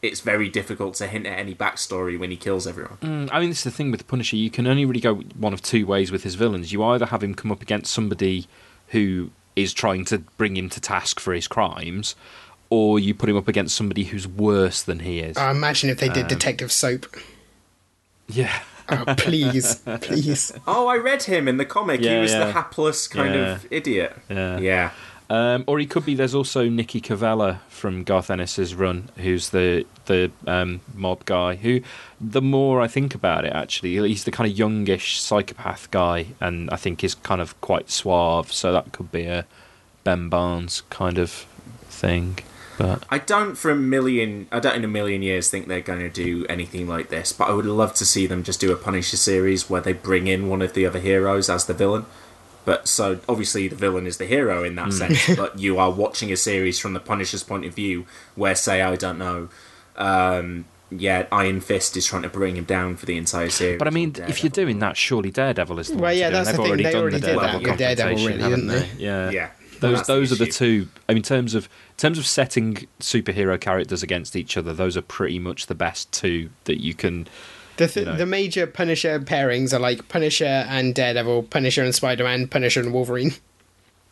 it's 0.02 0.20
very 0.20 0.50
difficult 0.50 0.94
to 0.96 1.08
hint 1.08 1.26
at 1.26 1.40
any 1.40 1.56
backstory 1.56 2.20
when 2.20 2.30
he 2.30 2.38
kills 2.38 2.68
everyone. 2.68 2.98
Mm, 3.02 3.30
I 3.32 3.40
mean, 3.40 3.50
this 3.50 3.60
is 3.60 3.64
the 3.64 3.72
thing 3.72 3.90
with 3.90 4.00
the 4.02 4.06
Punisher. 4.06 4.36
You 4.36 4.52
can 4.52 4.68
only 4.68 4.86
really 4.86 5.00
go 5.00 5.16
one 5.16 5.54
of 5.54 5.62
two 5.62 5.86
ways 5.88 6.12
with 6.12 6.24
his 6.24 6.36
villains. 6.36 6.72
You 6.72 6.84
either 6.84 7.08
have 7.08 7.24
him 7.24 7.34
come 7.34 7.52
up 7.52 7.62
against 7.62 7.92
somebody 7.92 8.46
who 8.90 9.32
is 9.56 9.74
trying 9.74 10.06
to 10.06 10.20
bring 10.38 10.56
him 10.58 10.70
to 10.70 10.80
task 10.82 11.20
for 11.20 11.34
his 11.34 11.48
crimes, 11.48 12.14
or 12.70 13.00
you 13.00 13.16
put 13.16 13.30
him 13.30 13.38
up 13.38 13.48
against 13.48 13.74
somebody 13.76 14.04
who's 14.04 14.28
worse 14.28 14.84
than 14.84 15.00
he 15.00 15.20
is. 15.22 15.38
I 15.38 15.50
imagine 15.52 15.90
if 15.90 15.98
they 16.00 16.10
Um, 16.10 16.14
did 16.14 16.28
Detective 16.28 16.72
Soap. 16.72 17.08
yeah. 18.28 18.60
Oh, 18.90 19.16
please, 19.18 19.76
please. 20.02 20.54
Oh, 20.68 20.88
I 20.88 20.98
read 20.98 21.24
him 21.24 21.48
in 21.48 21.58
the 21.58 21.66
comic. 21.66 22.02
he 22.02 22.08
Yeah, 22.08 22.22
was 22.22 22.32
the 22.32 22.52
hapless 22.52 23.08
kind 23.08 23.36
of 23.36 23.66
idiot. 23.72 24.16
Yeah. 24.30 24.58
Yeah. 24.60 24.92
Um, 25.28 25.64
or 25.66 25.80
he 25.80 25.88
could 25.88 26.06
be. 26.06 26.14
There's 26.14 26.36
also 26.36 26.70
Nicky 26.70 27.02
Cavella 27.02 27.60
from 27.68 28.04
Garth 28.04 28.30
Ennis's 28.30 28.76
run, 28.76 29.10
who's 29.18 29.50
the 29.50 29.86
the 30.06 30.30
um, 30.46 30.82
mob 30.94 31.26
guy. 31.26 31.56
Who, 31.56 31.82
the 32.22 32.44
more 32.44 32.80
I 32.80 32.88
think 32.88 33.16
about 33.16 33.44
it, 33.44 33.52
actually, 33.52 33.96
he's 34.08 34.24
the 34.26 34.32
kind 34.32 34.50
of 34.52 34.56
youngish 34.56 35.20
psychopath 35.20 35.90
guy, 35.90 36.28
and 36.40 36.70
I 36.70 36.76
think 36.76 37.04
is 37.04 37.16
kind 37.16 37.42
of 37.42 37.60
quite 37.62 37.90
suave. 37.90 38.54
So 38.54 38.72
that 38.72 38.92
could 38.92 39.12
be 39.12 39.26
a 39.26 39.48
Ben 40.04 40.30
Barnes 40.30 40.84
kind 40.92 41.18
of 41.18 41.32
thing. 41.90 42.38
But 42.78 43.04
I 43.10 43.20
don't 43.20 43.56
for 43.56 43.72
a 43.72 43.76
million, 43.76 44.48
I 44.52 44.60
don't 44.60 44.76
in 44.76 44.84
a 44.84 44.88
million 44.88 45.22
years 45.22 45.50
think 45.50 45.68
they're 45.68 45.82
going 45.82 46.00
to 46.00 46.10
do 46.10 46.46
anything 46.48 46.88
like 46.88 47.10
this, 47.10 47.32
but 47.32 47.50
I 47.50 47.54
would 47.54 47.66
love 47.66 47.94
to 47.96 48.06
see 48.06 48.28
them 48.28 48.44
just 48.44 48.60
do 48.60 48.72
a 48.72 48.76
Punisher 48.76 49.18
series 49.18 49.70
where 49.70 49.82
they 49.82 49.94
bring 49.94 50.28
in 50.28 50.50
one 50.50 50.62
of 50.62 50.74
the 50.74 50.86
other 50.86 51.00
heroes 51.00 51.50
as 51.50 51.66
the 51.66 51.74
villain. 51.74 52.06
But 52.66 52.88
so 52.88 53.20
obviously 53.30 53.68
the 53.68 53.76
villain 53.76 54.08
is 54.08 54.18
the 54.18 54.26
hero 54.26 54.64
in 54.64 54.76
that 54.76 54.92
sense, 54.92 55.36
but 55.38 55.60
you 55.60 55.78
are 55.78 55.92
watching 55.92 56.32
a 56.32 56.38
series 56.38 56.80
from 56.80 56.94
the 56.94 57.00
Punisher's 57.00 57.44
point 57.44 57.64
of 57.66 57.74
view 57.76 58.06
where, 58.36 58.56
say, 58.56 58.82
I 58.82 58.96
don't 58.96 59.20
know, 59.20 59.50
um, 59.98 60.66
yeah, 60.92 61.28
Iron 61.32 61.62
Fist 61.62 61.96
is 61.98 62.06
trying 62.06 62.24
to 62.24 62.30
bring 62.30 62.56
him 62.58 62.64
down 62.66 62.96
for 62.96 63.06
the 63.06 63.18
entire 63.18 63.50
series. 63.50 63.80
but 63.80 63.88
I 63.88 63.92
mean, 63.92 64.16
if 64.28 64.44
you're 64.44 64.50
doing 64.50 64.80
that, 64.80 64.98
surely 64.98 65.32
Daredevil 65.32 65.80
is 65.80 65.88
the 65.90 65.94
Well, 65.96 66.04
one 66.04 66.12
to 66.14 66.20
yeah, 66.20 66.30
do, 66.30 66.34
that's 66.36 66.48
the 66.48 66.52
they've 66.54 66.58
thing, 66.62 66.68
already 66.68 66.84
they 66.84 66.92
done 66.92 67.02
already 67.02 67.20
the 67.20 67.28
did 67.28 67.40
that. 67.40 67.62
Daredevil 67.62 67.70
with 67.72 67.80
Daredevil, 67.80 68.26
really, 68.28 68.42
haven't 68.42 68.68
didn't 68.68 68.98
they? 68.98 69.04
Yeah, 69.04 69.30
yeah, 69.32 69.50
Those 69.80 69.98
That's 69.98 70.08
those 70.08 70.32
are 70.32 70.36
the 70.36 70.46
two. 70.48 70.88
I 71.08 71.14
mean, 71.14 71.18
in 71.18 71.24
terms 71.24 71.54
of 71.56 71.66
in 71.66 71.98
terms 71.98 72.18
of 72.18 72.26
setting 72.26 72.88
superhero 73.00 73.60
characters 73.60 74.04
against 74.04 74.36
each 74.36 74.58
other, 74.58 74.74
those 74.74 74.96
are 74.98 75.02
pretty 75.02 75.40
much 75.40 75.68
the 75.68 75.76
best 75.76 76.12
two 76.12 76.50
that 76.66 76.82
you 76.82 76.94
can. 76.94 77.28
The, 77.78 77.88
th- 77.88 78.06
You 78.06 78.12
know. 78.14 78.18
the 78.18 78.26
major 78.26 78.68
Punisher 78.68 79.20
pairings 79.20 79.74
are 79.74 79.80
like 79.80 80.08
Punisher 80.08 80.46
and 80.46 80.96
Daredevil, 80.96 81.44
Punisher 81.44 81.84
and 81.84 81.94
Spider 81.94 82.24
Man, 82.24 82.48
Punisher 82.48 82.80
and 82.80 82.94
Wolverine. 82.94 83.34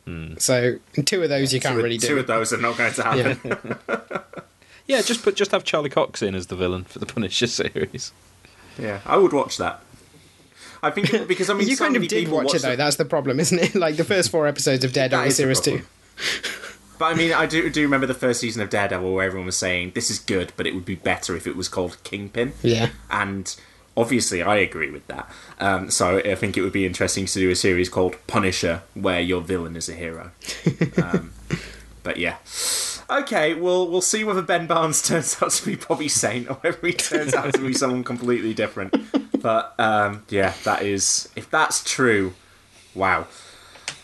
Hmm. 0.06 0.34
So 0.38 0.80
two 1.06 1.24
of 1.24 1.30
those 1.30 1.54
you 1.54 1.62
can't 1.62 1.78
Two, 1.78 1.84
really 1.84 1.98
two 1.98 2.08
do. 2.16 2.20
of 2.20 2.28
those 2.28 2.52
are 2.52 2.58
not 2.58 2.78
going 2.78 2.94
to 2.94 3.04
happen. 3.04 3.58
Yeah. 3.88 4.18
Yeah, 4.86 5.02
just 5.02 5.24
put 5.24 5.38
just 5.38 5.52
have 5.52 5.64
Charlie 5.64 5.90
Cox 5.90 6.22
in 6.22 6.36
as 6.36 6.48
the 6.48 6.58
villain 6.58 6.84
for 6.84 7.00
the 7.00 7.06
Punisher 7.06 7.48
series. 7.48 8.12
Yeah, 8.78 9.00
I 9.06 9.16
would 9.16 9.32
watch 9.32 9.56
that. 9.58 9.82
I 10.84 10.92
think 10.92 11.12
it- 11.14 11.28
because 11.28 11.50
I 11.50 11.54
mean, 11.56 11.68
you 11.68 11.76
so 11.76 11.86
kind 11.86 11.96
of 11.96 12.08
did 12.08 12.28
watch 12.28 12.54
it 12.54 12.62
though. 12.62 12.72
the- 12.72 12.76
That's 12.78 12.98
the 12.98 13.06
problem, 13.06 13.40
isn't 13.40 13.58
it? 13.58 13.74
Like 13.84 13.96
the 13.96 14.04
first 14.04 14.30
four 14.30 14.46
episodes 14.48 14.84
of 14.84 14.94
Daredevil 14.94 15.32
series 15.32 15.60
two. 15.62 15.82
But 17.00 17.06
I 17.06 17.14
mean, 17.16 17.34
I 17.34 17.46
do 17.48 17.70
do 17.70 17.82
remember 17.82 18.06
the 18.06 18.14
first 18.14 18.40
season 18.40 18.62
of 18.62 18.70
Daredevil 18.70 19.12
where 19.12 19.26
everyone 19.26 19.48
was 19.48 19.58
saying 19.58 19.94
this 19.96 20.12
is 20.12 20.20
good, 20.20 20.54
but 20.56 20.68
it 20.68 20.76
would 20.76 20.86
be 20.86 20.96
better 20.96 21.36
if 21.36 21.48
it 21.48 21.56
was 21.56 21.68
called 21.68 21.98
Kingpin. 22.04 22.54
Yeah. 22.62 22.90
And 23.10 23.54
obviously, 23.98 24.42
I 24.44 24.58
agree 24.58 24.92
with 24.92 25.06
that. 25.08 25.30
Um, 25.60 25.90
so 25.90 26.20
I 26.20 26.36
think 26.36 26.56
it 26.56 26.62
would 26.62 26.72
be 26.72 26.86
interesting 26.86 27.26
to 27.26 27.40
do 27.40 27.50
a 27.50 27.56
series 27.56 27.90
called 27.90 28.16
Punisher, 28.28 28.84
where 28.94 29.20
your 29.20 29.42
villain 29.42 29.76
is 29.76 29.90
a 29.90 29.94
hero. 29.94 30.32
um, 31.02 31.34
but 32.04 32.18
yeah. 32.18 32.38
Okay, 33.10 33.54
well, 33.54 33.90
we'll 33.90 34.02
see 34.02 34.24
whether 34.24 34.42
Ben 34.42 34.68
Barnes 34.68 35.02
turns 35.08 35.42
out 35.42 35.52
to 35.52 35.66
be 35.66 35.76
Bobby 35.76 36.08
Saint 36.08 36.50
or 36.50 36.54
whether 36.56 36.78
he 36.88 36.94
turns 36.94 37.34
out 37.34 37.54
to 37.56 37.60
be 37.60 37.74
someone 37.74 38.04
completely 38.04 38.54
different. 38.54 38.94
But 39.44 39.76
um, 39.78 40.24
yeah, 40.30 40.54
that 40.64 40.82
is 40.82 41.30
if 41.36 41.52
that's 41.52 41.84
true, 41.84 42.34
wow. 42.96 43.28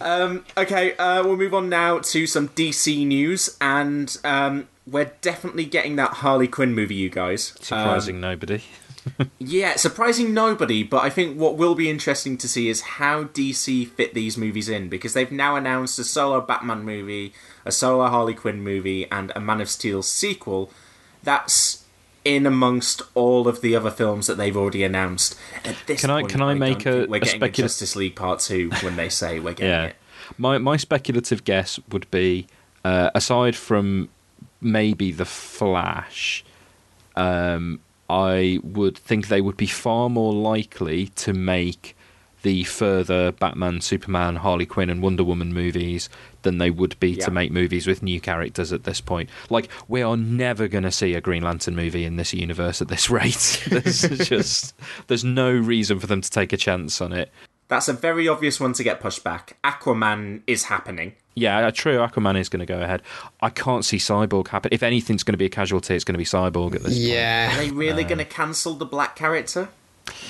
Um, 0.02 0.46
okay, 0.58 0.96
uh, 0.98 1.24
we'll 1.24 1.38
move 1.38 1.54
on 1.54 1.70
now 1.70 2.00
to 2.00 2.28
some 2.28 2.50
DC 2.50 3.08
news, 3.08 3.58
and 3.62 4.16
um, 4.24 4.68
we're 4.86 5.12
definitely 5.22 5.66
getting 5.66 5.96
that 5.96 6.16
Harley 6.16 6.48
Quinn 6.48 6.76
movie, 6.76 6.96
you 6.96 7.10
guys. 7.10 7.54
Surprising 7.62 8.16
Um, 8.16 8.22
nobody. 8.22 8.62
yeah, 9.40 9.78
surprising 9.78 10.34
nobody, 10.34 10.84
but 10.84 11.04
I 11.04 11.10
think 11.10 11.40
what 11.40 11.56
will 11.56 11.74
be 11.74 11.90
interesting 11.90 12.38
to 12.38 12.48
see 12.48 12.68
is 12.68 12.82
how 12.82 13.24
DC 13.24 13.88
fit 13.92 14.14
these 14.14 14.38
movies 14.38 14.68
in 14.68 14.90
because 14.90 15.14
they've 15.14 15.32
now 15.32 15.56
announced 15.56 15.98
a 16.00 16.04
solo 16.04 16.42
Batman 16.42 16.84
movie, 16.84 17.34
a 17.66 17.72
solo 17.72 18.08
Harley 18.08 18.34
Quinn 18.34 18.62
movie, 18.62 19.10
and 19.10 19.32
a 19.36 19.40
Man 19.40 19.62
of 19.62 19.70
Steel 19.70 20.04
sequel. 20.04 20.70
That's 21.24 21.86
in 22.26 22.46
amongst 22.46 23.02
all 23.16 23.48
of 23.48 23.62
the 23.62 23.76
other 23.76 23.92
films 23.92 24.28
that 24.28 24.36
they've 24.38 24.56
already 24.58 24.84
announced. 24.84 25.36
At 25.64 25.76
this 25.88 26.02
Can 26.02 26.10
I- 26.10 26.22
point, 26.22 26.32
can 26.32 26.42
I 26.42 26.54
make 26.54 26.86
a- 26.86 27.06
we're 27.08 27.18
a 27.18 27.20
getting 27.20 27.40
specula- 27.40 27.48
a 27.48 27.68
Justice 27.70 27.96
League 27.96 28.16
Part 28.16 28.40
Two 28.40 28.70
when 28.82 28.96
they 28.96 29.10
say 29.10 29.40
we're 29.40 29.54
getting 29.54 29.68
Yeah, 29.72 29.84
it? 29.86 29.96
my 30.38 30.58
my 30.58 30.78
speculative 30.78 31.44
guess 31.44 31.80
would 31.92 32.10
be, 32.12 32.48
uh, 32.84 33.10
aside 33.16 33.56
from 33.56 34.10
maybe 34.62 35.12
the 35.12 35.26
Flash, 35.26 36.44
um, 37.16 37.80
I 38.10 38.60
would 38.64 38.98
think 38.98 39.28
they 39.28 39.42
would 39.42 39.58
be 39.58 39.68
far 39.68 40.10
more 40.10 40.34
likely 40.34 41.08
to 41.18 41.34
make 41.34 41.96
the 42.42 42.64
further 42.64 43.32
Batman, 43.34 43.82
Superman, 43.82 44.38
Harley 44.38 44.66
Quinn, 44.66 44.90
and 44.90 45.02
Wonder 45.02 45.24
Woman 45.24 45.54
movies 45.54 46.08
than 46.44 46.58
they 46.58 46.70
would 46.70 46.98
be 47.00 47.12
Yeah. 47.12 47.26
to 47.26 47.32
make 47.32 47.52
movies 47.52 47.86
with 47.86 48.02
new 48.02 48.22
characters 48.22 48.72
at 48.72 48.86
this 48.86 49.02
point. 49.02 49.30
Like, 49.50 49.70
we 49.90 50.02
are 50.02 50.16
never 50.16 50.68
going 50.70 50.86
to 50.86 50.92
see 50.92 51.14
a 51.16 51.22
Green 51.22 51.44
Lantern 51.44 51.76
movie 51.76 52.06
in 52.06 52.16
this 52.16 52.34
universe 52.34 52.82
at 52.82 52.88
this 52.88 53.10
rate. 53.10 53.64
there's 53.70 54.02
just 54.28 54.74
there's 55.08 55.24
no 55.26 55.52
reason 55.52 56.00
for 56.00 56.08
them 56.08 56.22
to 56.22 56.30
take 56.30 56.54
a 56.54 56.58
chance 56.58 57.02
on 57.02 57.12
it. 57.14 57.30
That's 57.68 57.88
a 57.88 57.94
very 57.94 58.28
obvious 58.28 58.60
one 58.60 58.74
to 58.74 58.84
get 58.84 59.00
pushed 59.00 59.24
back. 59.24 59.58
Aquaman 59.64 60.42
is 60.48 60.64
happening. 60.64 61.14
Yeah, 61.36 61.68
uh, 61.68 61.72
true. 61.72 61.98
Aquaman 61.98 62.40
is 62.40 62.50
going 62.50 62.62
to 62.62 62.66
go 62.66 62.82
ahead. 62.82 63.04
I 63.42 63.50
can't 63.52 63.86
see 63.86 63.98
Cyborg 63.98 64.48
happen. 64.48 64.70
If 64.74 64.82
anything's 64.82 65.22
going 65.24 65.34
to 65.34 65.38
be 65.38 65.46
a 65.46 65.50
casualty, 65.50 65.94
it's 65.94 66.04
going 66.04 66.16
to 66.16 66.18
be 66.18 66.26
Cyborg 66.26 66.74
at 66.76 66.82
this 66.84 66.94
point. 66.96 67.08
Yeah. 67.10 67.54
Are 67.54 67.58
they 67.64 67.70
really 67.70 68.04
Uh. 68.06 68.08
going 68.08 68.18
to 68.18 68.26
cancel 68.26 68.74
the 68.74 68.86
black 68.86 69.16
character? 69.16 69.70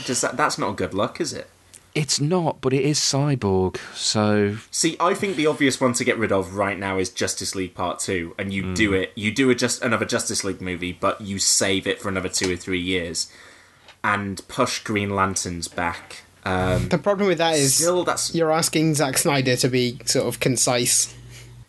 Does 0.05 0.19
that? 0.19 0.35
That's 0.35 0.57
not 0.57 0.71
a 0.71 0.73
good 0.73 0.93
luck, 0.93 1.21
is 1.21 1.31
it? 1.31 1.49
It's 1.99 2.21
not, 2.21 2.61
but 2.61 2.71
it 2.71 2.83
is 2.83 2.97
Cyborg. 2.97 3.75
So 3.93 4.55
See, 4.71 4.95
I 5.01 5.13
think 5.13 5.35
the 5.35 5.47
obvious 5.47 5.81
one 5.81 5.91
to 5.93 6.05
get 6.05 6.17
rid 6.17 6.31
of 6.31 6.55
right 6.55 6.79
now 6.79 6.97
is 6.97 7.09
Justice 7.09 7.55
League 7.55 7.73
Part 7.75 7.99
Two, 7.99 8.33
and 8.37 8.53
you 8.53 8.63
Hmm. 8.63 8.73
do 8.73 8.93
it. 8.93 9.11
You 9.15 9.31
do 9.31 9.49
a 9.49 9.55
just 9.55 9.81
another 9.83 10.05
Justice 10.05 10.43
League 10.45 10.61
movie, 10.61 10.93
but 10.93 11.19
you 11.19 11.39
save 11.39 11.85
it 11.85 12.01
for 12.01 12.07
another 12.07 12.29
two 12.29 12.53
or 12.53 12.55
three 12.55 12.79
years, 12.79 13.27
and 14.01 14.41
push 14.47 14.79
Green 14.83 15.09
Lanterns 15.09 15.67
back. 15.67 16.23
Um, 16.45 16.87
The 16.87 16.97
problem 16.97 17.27
with 17.27 17.37
that 17.39 17.55
is 17.57 17.75
still, 17.75 18.05
that's 18.05 18.33
you're 18.33 18.51
asking 18.51 18.95
Zack 18.95 19.17
Snyder 19.17 19.57
to 19.57 19.67
be 19.67 19.99
sort 20.05 20.25
of 20.25 20.39
concise. 20.39 21.13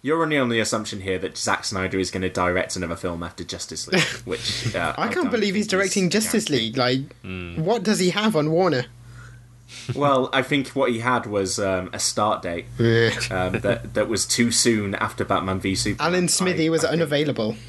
You're 0.02 0.22
only 0.22 0.38
on 0.38 0.48
the 0.48 0.60
assumption 0.60 1.00
here 1.00 1.18
that 1.18 1.36
Zack 1.36 1.64
Snyder 1.64 1.98
is 1.98 2.10
going 2.12 2.22
to 2.22 2.30
direct 2.30 2.76
another 2.76 2.96
film 2.96 3.22
after 3.24 3.42
Justice 3.44 3.88
League, 3.88 4.00
which 4.24 4.74
uh, 4.76 4.94
I 4.98 5.08
can't 5.08 5.30
believe 5.30 5.56
he's 5.56 5.66
directing 5.66 6.08
Justice. 6.08 6.48
League. 6.48 6.76
Like, 6.76 7.00
what 7.56 7.82
does 7.82 7.98
he 7.98 8.10
have 8.10 8.36
on 8.36 8.50
Warner? 8.52 8.86
Well, 9.94 10.28
I 10.32 10.42
think 10.42 10.68
what 10.68 10.90
he 10.90 11.00
had 11.00 11.26
was 11.26 11.58
um, 11.58 11.90
a 11.92 11.98
start 11.98 12.42
date 12.42 12.66
um, 13.30 13.52
that 13.60 13.94
that 13.94 14.08
was 14.08 14.26
too 14.26 14.50
soon 14.50 14.94
after 14.96 15.24
Batman 15.24 15.60
v 15.60 15.74
Superman. 15.74 16.14
Alan 16.14 16.28
Smithee 16.28 16.66
I- 16.66 16.70
was 16.70 16.84
I 16.84 16.90
unavailable. 16.92 17.56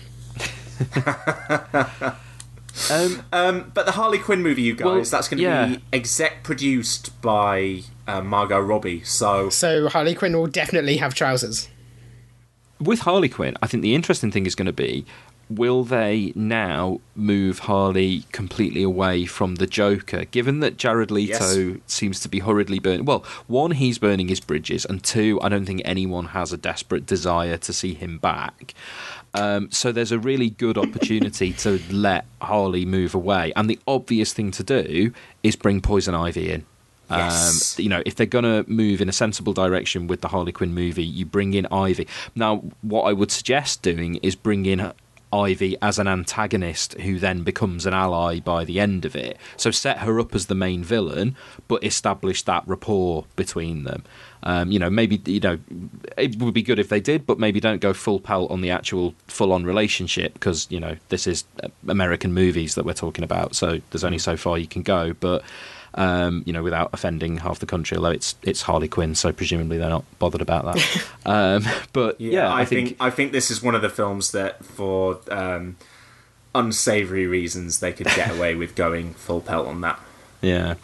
Um, 2.90 3.22
Um, 3.34 3.72
but 3.74 3.86
the 3.86 3.92
Harley 3.92 4.18
Quinn 4.18 4.42
movie, 4.42 4.62
you 4.62 4.74
guys, 4.74 4.86
Well, 4.86 4.96
that's 5.04 5.28
going 5.28 5.38
to 5.40 5.44
yeah. 5.44 5.66
be 5.68 5.84
exec 5.92 6.42
produced 6.44 7.22
by 7.22 7.82
uh, 8.08 8.22
Margot 8.22 8.60
Robbie. 8.60 9.04
So 9.04 9.50
So 9.50 9.90
Harley 9.90 10.16
Quinn 10.16 10.36
will 10.38 10.48
definitely 10.48 10.98
have 10.98 11.14
trousers. 11.14 11.68
with 12.80 13.02
Harley 13.02 13.28
Quinn, 13.30 13.56
I 13.62 13.68
think 13.68 13.84
the 13.84 13.94
interesting 13.94 14.32
thing 14.32 14.46
is 14.46 14.56
going 14.56 14.66
to 14.68 14.74
be 14.74 15.06
will 15.58 15.84
they 15.84 16.32
now 16.36 17.00
move 17.16 17.60
Harley 17.60 18.24
completely 18.32 18.84
away 18.84 19.26
from 19.26 19.56
the 19.56 19.68
Joker, 19.68 20.26
given 20.26 20.60
that 20.62 20.78
Jared 20.78 21.12
Leto 21.12 21.58
Yes. 21.74 21.78
seems 21.88 22.20
to 22.22 22.30
be 22.30 22.40
hurriedly 22.40 22.80
burning. 22.80 23.06
Well, 23.06 23.24
one, 23.48 23.72
he's 23.72 23.98
burning 24.00 24.28
his 24.28 24.40
bridges, 24.40 24.86
and 24.86 25.04
two, 25.04 25.40
I 25.42 25.50
don't 25.50 25.66
think 25.66 25.82
anyone 25.86 26.28
has 26.28 26.52
a 26.54 26.58
desperate 26.58 27.06
desire 27.06 27.58
to 27.58 27.74
see 27.74 27.94
him 27.94 28.18
back. 28.18 28.74
Um, 29.34 29.72
so 29.72 29.92
there's 29.92 30.12
a 30.12 30.20
really 30.20 30.50
good 30.50 30.78
opportunity 30.78 31.54
to 31.54 31.80
let 31.90 32.26
Harley 32.42 32.86
move 32.86 33.16
away, 33.16 33.54
and 33.56 33.70
the 33.70 33.80
obvious 33.88 34.34
thing 34.34 34.52
to 34.52 34.64
do 34.64 35.14
is 35.44 35.56
bring 35.56 35.82
Poison 35.82 36.16
Ivy 36.16 36.52
in. 36.52 36.66
Yes. 37.10 37.78
Um, 37.78 37.84
you 37.84 37.90
know, 37.90 38.02
if 38.06 38.16
they're 38.16 38.26
going 38.26 38.46
to 38.46 38.64
move 38.72 39.02
in 39.02 39.10
a 39.10 39.12
sensible 39.12 39.52
direction 39.52 40.08
with 40.08 40.22
the 40.22 40.30
Harley 40.30 40.54
Quinn 40.54 40.74
movie, 40.74 41.04
you 41.04 41.26
bring 41.26 41.54
in 41.54 41.66
Ivy. 41.70 42.08
Now, 42.36 42.64
what 42.82 43.04
I 43.04 43.12
would 43.12 43.32
suggest 43.32 43.82
doing 43.82 44.16
is 44.24 44.34
bring 44.34 44.66
in 44.66 44.94
Ivy 45.34 45.78
as 45.82 46.00
an 46.00 46.08
antagonist 46.08 46.94
who 47.02 47.20
then 47.20 47.44
becomes 47.44 47.86
an 47.86 47.94
ally 47.94 48.40
by 48.40 48.66
the 48.66 48.80
end 48.80 49.06
of 49.06 49.16
it. 49.16 49.38
So 49.58 49.72
set 49.72 50.00
her 50.00 50.20
up 50.20 50.36
as 50.36 50.48
the 50.48 50.56
main 50.56 50.84
villain, 50.84 51.36
but 51.68 51.84
establish 51.84 52.44
that 52.44 52.64
rapport 52.68 53.26
between 53.36 53.84
them. 53.84 54.04
Um, 54.44 54.72
you 54.72 54.80
know, 54.80 54.90
maybe 54.90 55.22
you 55.26 55.40
know 55.40 55.60
it 56.18 56.38
would 56.40 56.54
be 56.54 56.64
good 56.64 56.80
if 56.80 56.90
they 56.90 57.00
did, 57.00 57.26
but 57.26 57.40
maybe 57.40 57.60
don't 57.60 57.82
go 57.82 57.94
full 57.94 58.20
pelt 58.20 58.50
on 58.52 58.62
the 58.62 58.72
actual 58.72 59.14
full-on 59.28 59.66
relationship 59.66 60.34
because 60.34 60.68
you 60.70 60.80
know 60.80 60.98
this 61.10 61.28
is 61.28 61.44
American 61.88 62.34
movies 62.34 62.76
that 62.76 62.86
we're 62.86 62.94
talking 62.94 63.24
about, 63.24 63.56
so 63.56 63.80
there's 63.92 64.04
only 64.04 64.18
so 64.18 64.36
far 64.36 64.58
you 64.58 64.68
can 64.68 64.82
go. 64.82 65.14
But 65.14 65.44
um, 65.96 66.44
you 66.46 66.54
know, 66.54 66.64
without 66.64 66.90
offending 66.94 67.38
half 67.38 67.60
the 67.60 67.66
country, 67.66 67.98
although 67.98 68.12
it's 68.12 68.36
it's 68.44 68.62
Harley 68.62 68.88
Quinn, 68.88 69.16
so 69.16 69.32
presumably 69.32 69.78
they're 69.78 69.90
not 69.90 70.06
bothered 70.20 70.42
about 70.42 70.66
that. 70.66 71.08
um, 71.26 71.66
but 71.94 72.20
yeah, 72.20 72.54
I, 72.54 72.66
think, 72.66 72.98
I 73.00 73.10
think 73.10 73.32
this 73.32 73.52
is 73.52 73.62
one 73.62 73.76
of 73.76 73.82
the 73.82 73.90
films 73.90 74.32
that, 74.32 74.64
for 74.64 75.20
um, 75.30 75.78
unsavory 76.56 77.28
reasons, 77.28 77.80
they 77.80 77.94
could 77.94 78.08
get 78.08 78.32
away 78.36 78.56
with 78.56 78.76
going 78.76 79.14
full 79.14 79.42
pelt 79.42 79.68
on 79.68 79.82
that. 79.82 80.00
Yeah. 80.42 80.76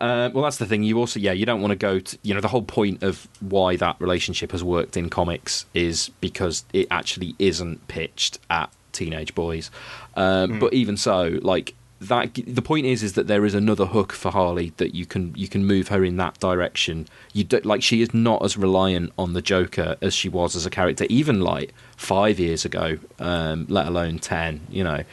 Uh, 0.00 0.30
well, 0.32 0.44
that's 0.44 0.58
the 0.58 0.66
thing. 0.66 0.82
You 0.82 0.98
also, 0.98 1.18
yeah, 1.18 1.32
you 1.32 1.44
don't 1.44 1.60
want 1.60 1.72
to 1.72 1.76
go 1.76 1.98
to, 1.98 2.18
you 2.22 2.34
know, 2.34 2.40
the 2.40 2.48
whole 2.48 2.62
point 2.62 3.02
of 3.02 3.26
why 3.40 3.74
that 3.76 3.96
relationship 4.00 4.52
has 4.52 4.62
worked 4.62 4.96
in 4.96 5.10
comics 5.10 5.66
is 5.74 6.10
because 6.20 6.64
it 6.72 6.86
actually 6.90 7.34
isn't 7.38 7.88
pitched 7.88 8.38
at 8.48 8.70
teenage 8.92 9.34
boys. 9.34 9.70
Um, 10.14 10.58
But 10.58 10.72
even 10.74 10.96
so, 10.96 11.38
like 11.42 11.74
that, 12.00 12.34
the 12.46 12.62
point 12.62 12.86
is, 12.86 13.02
is 13.02 13.14
that 13.14 13.26
there 13.26 13.44
is 13.44 13.54
another 13.54 13.86
hook 13.86 14.12
for 14.12 14.30
Harley 14.30 14.72
that 14.76 14.94
you 14.94 15.04
can 15.04 15.34
you 15.36 15.48
can 15.48 15.64
move 15.66 15.88
her 15.88 16.04
in 16.04 16.16
that 16.18 16.38
direction. 16.38 17.06
You 17.32 17.44
do, 17.44 17.58
like 17.64 17.82
she 17.82 18.00
is 18.02 18.14
not 18.14 18.44
as 18.44 18.56
reliant 18.56 19.12
on 19.18 19.32
the 19.32 19.42
Joker 19.42 19.96
as 20.00 20.14
she 20.14 20.28
was 20.28 20.54
as 20.54 20.64
a 20.64 20.70
character, 20.70 21.06
even 21.08 21.40
like 21.40 21.74
five 21.96 22.38
years 22.38 22.64
ago, 22.64 22.98
um, 23.18 23.66
let 23.68 23.86
alone 23.86 24.18
ten. 24.20 24.60
You 24.70 24.84
know. 24.84 25.04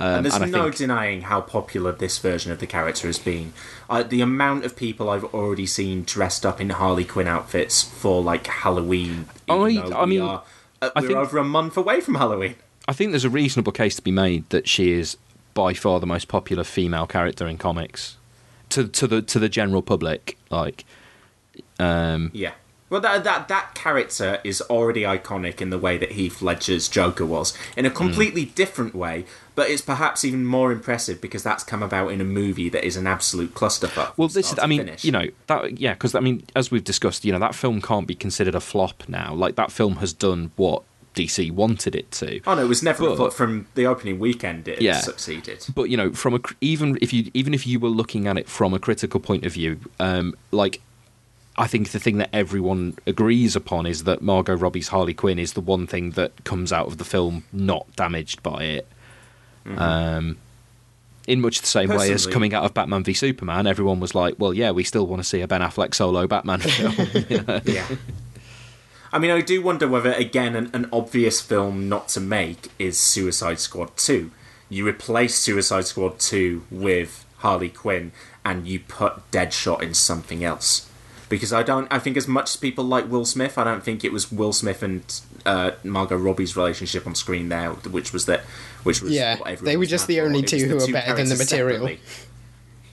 Um, 0.00 0.16
and 0.16 0.24
there's 0.24 0.34
I 0.34 0.46
no 0.46 0.64
think- 0.64 0.76
denying 0.76 1.20
how 1.22 1.42
popular 1.42 1.92
this 1.92 2.18
version 2.18 2.50
of 2.50 2.58
the 2.60 2.66
character 2.66 3.06
has 3.06 3.18
been. 3.18 3.52
Uh, 3.90 4.02
the 4.02 4.20
amount 4.22 4.64
of 4.64 4.74
people 4.74 5.10
I've 5.10 5.24
already 5.34 5.66
seen 5.66 6.02
dressed 6.02 6.46
up 6.46 6.60
in 6.62 6.70
Harley 6.70 7.04
Quinn 7.04 7.28
outfits 7.28 7.82
for 7.82 8.22
like 8.22 8.46
Halloween. 8.46 9.26
I- 9.48 9.54
I 9.94 10.06
mean, 10.06 10.22
are, 10.22 10.42
uh, 10.80 10.90
I 10.96 11.00
we're 11.02 11.06
think- 11.08 11.18
over 11.18 11.36
a 11.38 11.44
month 11.44 11.76
away 11.76 12.00
from 12.00 12.14
Halloween. 12.14 12.54
I 12.88 12.94
think 12.94 13.12
there's 13.12 13.24
a 13.26 13.30
reasonable 13.30 13.70
case 13.70 13.94
to 13.96 14.02
be 14.02 14.10
made 14.10 14.48
that 14.48 14.66
she 14.66 14.92
is 14.92 15.16
by 15.54 15.74
far 15.74 16.00
the 16.00 16.06
most 16.06 16.28
popular 16.28 16.64
female 16.64 17.06
character 17.06 17.46
in 17.46 17.58
comics 17.58 18.16
to 18.70 18.88
to 18.88 19.06
the 19.06 19.22
to 19.22 19.38
the 19.38 19.48
general 19.48 19.82
public. 19.82 20.36
Like, 20.50 20.84
um, 21.78 22.30
Yeah. 22.32 22.52
Well, 22.90 23.00
that, 23.00 23.24
that 23.24 23.48
that 23.48 23.74
character 23.74 24.38
is 24.44 24.60
already 24.68 25.00
iconic 25.04 25.62
in 25.62 25.70
the 25.70 25.78
way 25.78 25.96
that 25.96 26.12
Heath 26.12 26.42
Ledger's 26.42 26.88
Joker 26.90 27.24
was, 27.24 27.56
in 27.74 27.86
a 27.86 27.88
Hmm. 27.88 27.94
completely 27.96 28.44
different 28.44 28.94
way. 28.94 29.24
But 29.54 29.70
it's 29.70 29.80
perhaps 29.82 30.24
even 30.26 30.44
more 30.44 30.70
impressive 30.72 31.18
because 31.20 31.42
that's 31.42 31.64
come 31.64 31.82
about 31.82 32.08
in 32.08 32.20
a 32.20 32.24
movie 32.24 32.68
that 32.68 32.84
is 32.84 32.96
an 32.98 33.06
absolute 33.06 33.54
clusterfuck. 33.54 34.12
well, 34.18 34.28
this 34.28 34.52
is. 34.52 34.58
I 34.58 34.66
mean, 34.66 34.80
finish. 34.84 35.04
you 35.04 35.10
know 35.12 35.26
that. 35.46 35.78
Yeah, 35.80 35.94
because 35.94 36.14
I 36.14 36.20
mean, 36.20 36.42
as 36.54 36.70
we've 36.70 36.84
discussed, 36.84 37.24
you 37.24 37.32
know 37.32 37.38
that 37.38 37.54
film 37.54 37.80
can't 37.80 38.06
be 38.06 38.14
considered 38.14 38.54
a 38.54 38.60
flop 38.60 39.02
now. 39.08 39.32
Like 39.32 39.56
that 39.56 39.72
film 39.72 39.96
has 39.96 40.12
done 40.12 40.52
what 40.56 40.82
DC 41.14 41.50
wanted 41.50 41.94
it 41.94 42.10
to. 42.12 42.40
Oh 42.46 42.54
no, 42.54 42.62
it 42.62 42.68
was 42.68 42.82
never 42.82 43.14
But- 43.16 43.32
from 43.34 43.66
the 43.74 43.86
opening 43.86 44.18
weekend. 44.18 44.66
It 44.68 44.80
Yeah. 44.80 45.00
succeeded. 45.00 45.66
but 45.74 45.84
you 45.90 45.96
know 45.96 46.12
from 46.12 46.34
a 46.34 46.40
even 46.60 46.98
if 47.02 47.12
you 47.12 47.30
even 47.34 47.52
if 47.54 47.66
you 47.66 47.78
were 47.80 47.88
looking 47.88 48.26
at 48.26 48.38
it 48.38 48.48
from 48.48 48.72
a 48.74 48.78
critical 48.78 49.20
point 49.20 49.44
of 49.44 49.52
view 49.52 49.78
um 50.00 50.34
like 50.50 50.80
i 51.58 51.66
think 51.66 51.90
the 51.90 51.98
thing 52.00 52.16
that 52.18 52.30
everyone 52.32 52.94
agrees 53.06 53.54
upon 53.54 53.84
is 53.86 54.04
that 54.04 54.22
margot 54.22 54.54
robbie's 54.56 54.88
harley 54.88 55.12
quinn 55.12 55.38
is 55.38 55.52
the 55.52 55.60
one 55.60 55.86
thing 55.86 56.10
that 56.12 56.32
comes 56.44 56.72
out 56.72 56.86
of 56.86 56.96
the 56.98 57.04
film 57.04 57.44
not 57.52 57.84
damaged 57.96 58.42
by 58.42 58.64
it 58.64 58.86
um 59.76 60.36
in 61.28 61.40
much 61.40 61.60
the 61.60 61.66
same 61.66 61.88
way 61.90 62.10
as 62.12 62.26
coming 62.26 62.52
out 62.52 62.64
of 62.64 62.74
Batman 62.74 63.04
v 63.04 63.12
Superman, 63.14 63.68
everyone 63.68 64.00
was 64.00 64.12
like, 64.12 64.34
"Well, 64.38 64.52
yeah, 64.52 64.72
we 64.72 64.82
still 64.82 65.06
want 65.06 65.22
to 65.22 65.28
see 65.28 65.40
a 65.40 65.46
Ben 65.46 65.60
Affleck 65.60 65.94
solo 65.94 66.26
Batman 66.26 66.58
film." 66.58 66.94
Yeah. 67.64 67.86
I 69.12 69.18
mean, 69.18 69.30
I 69.30 69.40
do 69.42 69.60
wonder 69.60 69.86
whether, 69.86 70.12
again, 70.12 70.56
an, 70.56 70.70
an 70.72 70.88
obvious 70.92 71.40
film 71.40 71.88
not 71.88 72.08
to 72.10 72.20
make 72.20 72.70
is 72.78 72.98
Suicide 72.98 73.60
Squad 73.60 73.96
2. 73.96 74.30
You 74.70 74.88
replace 74.88 75.34
Suicide 75.34 75.86
Squad 75.86 76.18
2 76.18 76.64
with 76.70 77.26
Harley 77.38 77.68
Quinn 77.68 78.12
and 78.44 78.66
you 78.66 78.80
put 78.80 79.30
Deadshot 79.30 79.82
in 79.82 79.92
something 79.92 80.42
else. 80.42 80.88
Because 81.28 81.52
I 81.52 81.62
don't, 81.62 81.88
I 81.90 81.98
think 81.98 82.16
as 82.16 82.26
much 82.26 82.50
as 82.50 82.56
people 82.56 82.84
like 82.84 83.10
Will 83.10 83.24
Smith, 83.24 83.58
I 83.58 83.64
don't 83.64 83.82
think 83.82 84.02
it 84.04 84.12
was 84.12 84.32
Will 84.32 84.52
Smith 84.52 84.82
and 84.82 85.20
uh, 85.44 85.72
Margot 85.84 86.16
Robbie's 86.16 86.56
relationship 86.56 87.06
on 87.06 87.14
screen 87.14 87.48
there, 87.48 87.70
which 87.70 88.12
was 88.12 88.26
that, 88.26 88.40
which 88.82 89.02
was 89.02 89.12
Yeah, 89.12 89.38
what 89.38 89.48
everyone 89.48 89.64
they 89.64 89.76
were 89.76 89.86
just 89.86 90.06
the 90.06 90.20
only 90.20 90.42
two 90.42 90.66
who 90.66 90.76
were 90.76 90.92
better 90.92 91.14
than 91.14 91.28
the 91.28 91.36
material. 91.36 91.96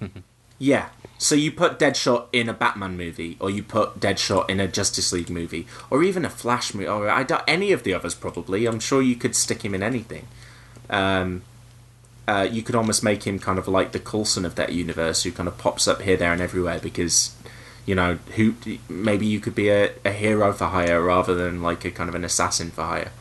Yeah. 0.59 0.89
So 1.17 1.35
you 1.35 1.51
put 1.51 1.79
Deadshot 1.79 2.27
in 2.31 2.47
a 2.47 2.53
Batman 2.53 2.95
movie, 2.95 3.35
or 3.39 3.49
you 3.49 3.63
put 3.63 3.99
Deadshot 3.99 4.49
in 4.49 4.59
a 4.59 4.67
Justice 4.67 5.11
League 5.11 5.29
movie, 5.29 5.65
or 5.89 6.03
even 6.03 6.23
a 6.23 6.29
Flash 6.29 6.73
movie, 6.73 6.87
or 6.87 7.09
I 7.09 7.23
doubt 7.23 7.43
any 7.47 7.71
of 7.71 7.83
the 7.83 7.93
others. 7.93 8.13
Probably, 8.13 8.65
I'm 8.65 8.79
sure 8.79 9.01
you 9.01 9.15
could 9.15 9.35
stick 9.35 9.63
him 9.63 9.73
in 9.73 9.81
anything. 9.81 10.27
Um, 10.89 11.41
uh, 12.27 12.47
you 12.49 12.61
could 12.61 12.75
almost 12.75 13.03
make 13.03 13.23
him 13.23 13.39
kind 13.39 13.57
of 13.57 13.67
like 13.67 13.91
the 13.91 13.99
Coulson 13.99 14.45
of 14.45 14.55
that 14.55 14.71
universe, 14.71 15.23
who 15.23 15.31
kind 15.31 15.49
of 15.49 15.57
pops 15.57 15.87
up 15.87 16.01
here, 16.03 16.17
there, 16.17 16.33
and 16.33 16.41
everywhere 16.41 16.79
because. 16.79 17.35
You 17.85 17.95
know, 17.95 18.19
who 18.35 18.53
maybe 18.87 19.25
you 19.25 19.39
could 19.39 19.55
be 19.55 19.69
a, 19.69 19.93
a 20.05 20.11
hero 20.11 20.53
for 20.53 20.65
hire 20.65 21.01
rather 21.01 21.33
than 21.33 21.63
like 21.63 21.83
a 21.85 21.89
kind 21.89 22.07
of 22.07 22.13
an 22.13 22.23
assassin 22.23 22.69
for 22.69 22.83
hire. 22.83 23.11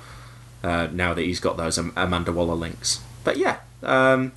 Uh, 0.62 0.88
now 0.92 1.14
that 1.14 1.22
he's 1.22 1.40
got 1.40 1.57
those 1.57 1.79
Amanda 1.79 2.33
Waller 2.33 2.55
links, 2.55 3.01
but 3.24 3.38
yeah, 3.38 3.61
um, 3.83 4.33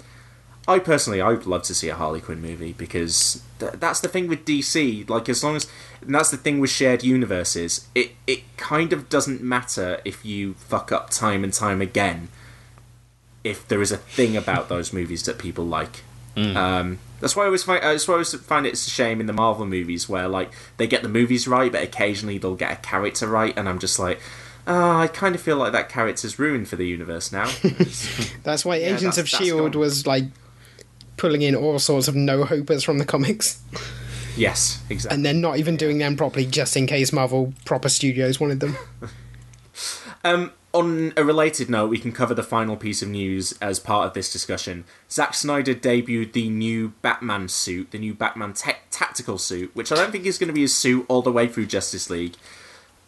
I 0.71 0.79
personally, 0.79 1.21
I 1.21 1.29
would 1.29 1.45
love 1.45 1.63
to 1.63 1.73
see 1.75 1.89
a 1.89 1.95
Harley 1.95 2.19
Quinn 2.21 2.41
movie 2.41 2.73
because 2.73 3.41
th- 3.59 3.73
that's 3.73 3.99
the 3.99 4.07
thing 4.07 4.27
with 4.27 4.45
DC. 4.45 5.07
Like, 5.09 5.29
as 5.29 5.43
long 5.43 5.55
as 5.55 5.67
and 6.01 6.13
that's 6.15 6.31
the 6.31 6.37
thing 6.37 6.59
with 6.59 6.69
shared 6.69 7.03
universes, 7.03 7.87
it 7.93 8.11
it 8.27 8.41
kind 8.57 8.91
of 8.93 9.09
doesn't 9.09 9.41
matter 9.41 10.01
if 10.05 10.25
you 10.25 10.53
fuck 10.55 10.91
up 10.91 11.09
time 11.09 11.43
and 11.43 11.53
time 11.53 11.81
again. 11.81 12.29
If 13.43 13.67
there 13.67 13.81
is 13.81 13.91
a 13.91 13.97
thing 13.97 14.37
about 14.37 14.69
those 14.69 14.93
movies 14.93 15.23
that 15.23 15.37
people 15.39 15.65
like, 15.65 16.03
um, 16.37 16.99
that's 17.19 17.35
why 17.35 17.43
I 17.43 17.45
always 17.47 17.63
find 17.63 17.81
that's 17.83 18.07
why 18.07 18.13
I 18.13 18.15
always 18.15 18.33
find 18.35 18.65
it's 18.67 18.85
a 18.87 18.89
shame 18.89 19.19
in 19.19 19.25
the 19.25 19.33
Marvel 19.33 19.65
movies 19.65 20.07
where 20.07 20.27
like 20.27 20.51
they 20.77 20.87
get 20.87 21.01
the 21.03 21.09
movies 21.09 21.47
right, 21.47 21.71
but 21.71 21.81
occasionally 21.83 22.37
they'll 22.37 22.55
get 22.55 22.71
a 22.71 22.75
character 22.75 23.27
right, 23.27 23.53
and 23.57 23.67
I'm 23.69 23.79
just 23.79 23.99
like. 23.99 24.19
Oh, 24.67 24.91
I 24.99 25.07
kind 25.07 25.33
of 25.33 25.41
feel 25.41 25.57
like 25.57 25.71
that 25.71 25.89
character's 25.89 26.37
ruined 26.37 26.67
for 26.67 26.75
the 26.75 26.85
universe 26.85 27.31
now. 27.31 27.45
That's 28.43 28.63
why 28.63 28.75
Agents 28.75 29.01
that's- 29.01 29.17
of 29.17 29.23
that's 29.31 29.43
Shield 29.43 29.71
gone. 29.73 29.79
Was 29.81 30.05
like 30.05 30.25
pulling 31.21 31.43
in 31.43 31.53
all 31.53 31.77
sorts 31.77 32.07
of 32.07 32.15
no 32.15 32.43
hopers 32.43 32.83
from 32.83 32.97
the 32.97 33.05
comics, 33.05 33.61
yes, 34.35 34.81
exactly. 34.89 35.15
and 35.15 35.23
then 35.23 35.39
not 35.39 35.59
even 35.59 35.77
doing 35.77 35.99
them 35.99 36.17
properly, 36.17 36.47
just 36.47 36.75
in 36.75 36.87
case 36.87 37.13
Marvel 37.13 37.53
proper 37.63 37.89
studios 37.89 38.39
wanted 38.39 38.59
them. 38.59 38.75
Um, 40.23 40.51
on 40.71 41.13
a 41.17 41.23
related 41.23 41.67
note, 41.67 41.89
we 41.89 41.97
can 41.97 42.11
cover 42.11 42.35
the 42.35 42.43
final 42.43 42.77
piece 42.77 43.01
of 43.01 43.09
news 43.09 43.53
as 43.59 43.79
part 43.79 44.05
of 44.05 44.13
this 44.13 44.31
discussion. 44.31 44.83
Zack 45.09 45.33
Snyder 45.33 45.73
debuted 45.73 46.33
the 46.33 46.47
new 46.47 46.89
Batman 47.01 47.47
suit, 47.47 47.89
the 47.89 47.97
new 47.97 48.13
Batman 48.13 48.53
te- 48.53 48.73
tactical 48.91 49.39
suit, 49.39 49.71
which 49.73 49.91
I 49.91 49.95
don't 49.95 50.11
think 50.11 50.27
is 50.27 50.37
going 50.37 50.49
to 50.49 50.53
be 50.53 50.61
his 50.61 50.75
suit 50.75 51.07
all 51.07 51.23
the 51.23 51.31
way 51.31 51.47
through 51.47 51.65
Justice 51.65 52.11
League. 52.11 52.35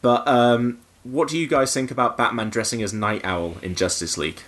But 0.01 0.27
um, 0.27 0.79
what 1.03 1.27
do 1.27 1.37
you 1.37 1.45
guys 1.45 1.71
think 1.71 1.91
about 1.91 2.17
Batman 2.17 2.49
dressing 2.49 2.81
as 2.81 2.93
Nite 2.93 3.23
Owl 3.23 3.57
in 3.61 3.75
Justice 3.75 4.17
League? 4.17 4.41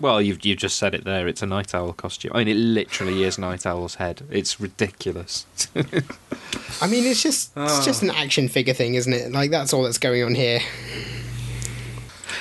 Well, 0.00 0.22
you've 0.22 0.44
you've 0.44 0.58
just 0.58 0.76
said 0.78 0.94
it 0.94 1.04
there. 1.04 1.26
It's 1.26 1.42
a 1.42 1.46
night 1.46 1.74
owl 1.74 1.92
costume. 1.92 2.30
I 2.34 2.38
mean, 2.38 2.48
it 2.48 2.54
literally 2.56 3.24
is 3.24 3.36
Nite 3.38 3.66
Owl's 3.66 3.96
head. 3.96 4.22
It's 4.30 4.60
ridiculous. 4.60 5.46
I 6.80 6.86
mean, 6.86 7.04
it's 7.04 7.22
just 7.22 7.48
it's 7.56 7.78
ah. 7.78 7.82
just 7.84 8.02
an 8.02 8.10
action 8.10 8.48
figure 8.48 8.74
thing, 8.74 8.94
isn't 8.94 9.12
it? 9.12 9.32
Like 9.32 9.50
that's 9.50 9.72
all 9.72 9.82
that's 9.82 9.98
going 9.98 10.22
on 10.22 10.34
here. 10.36 10.60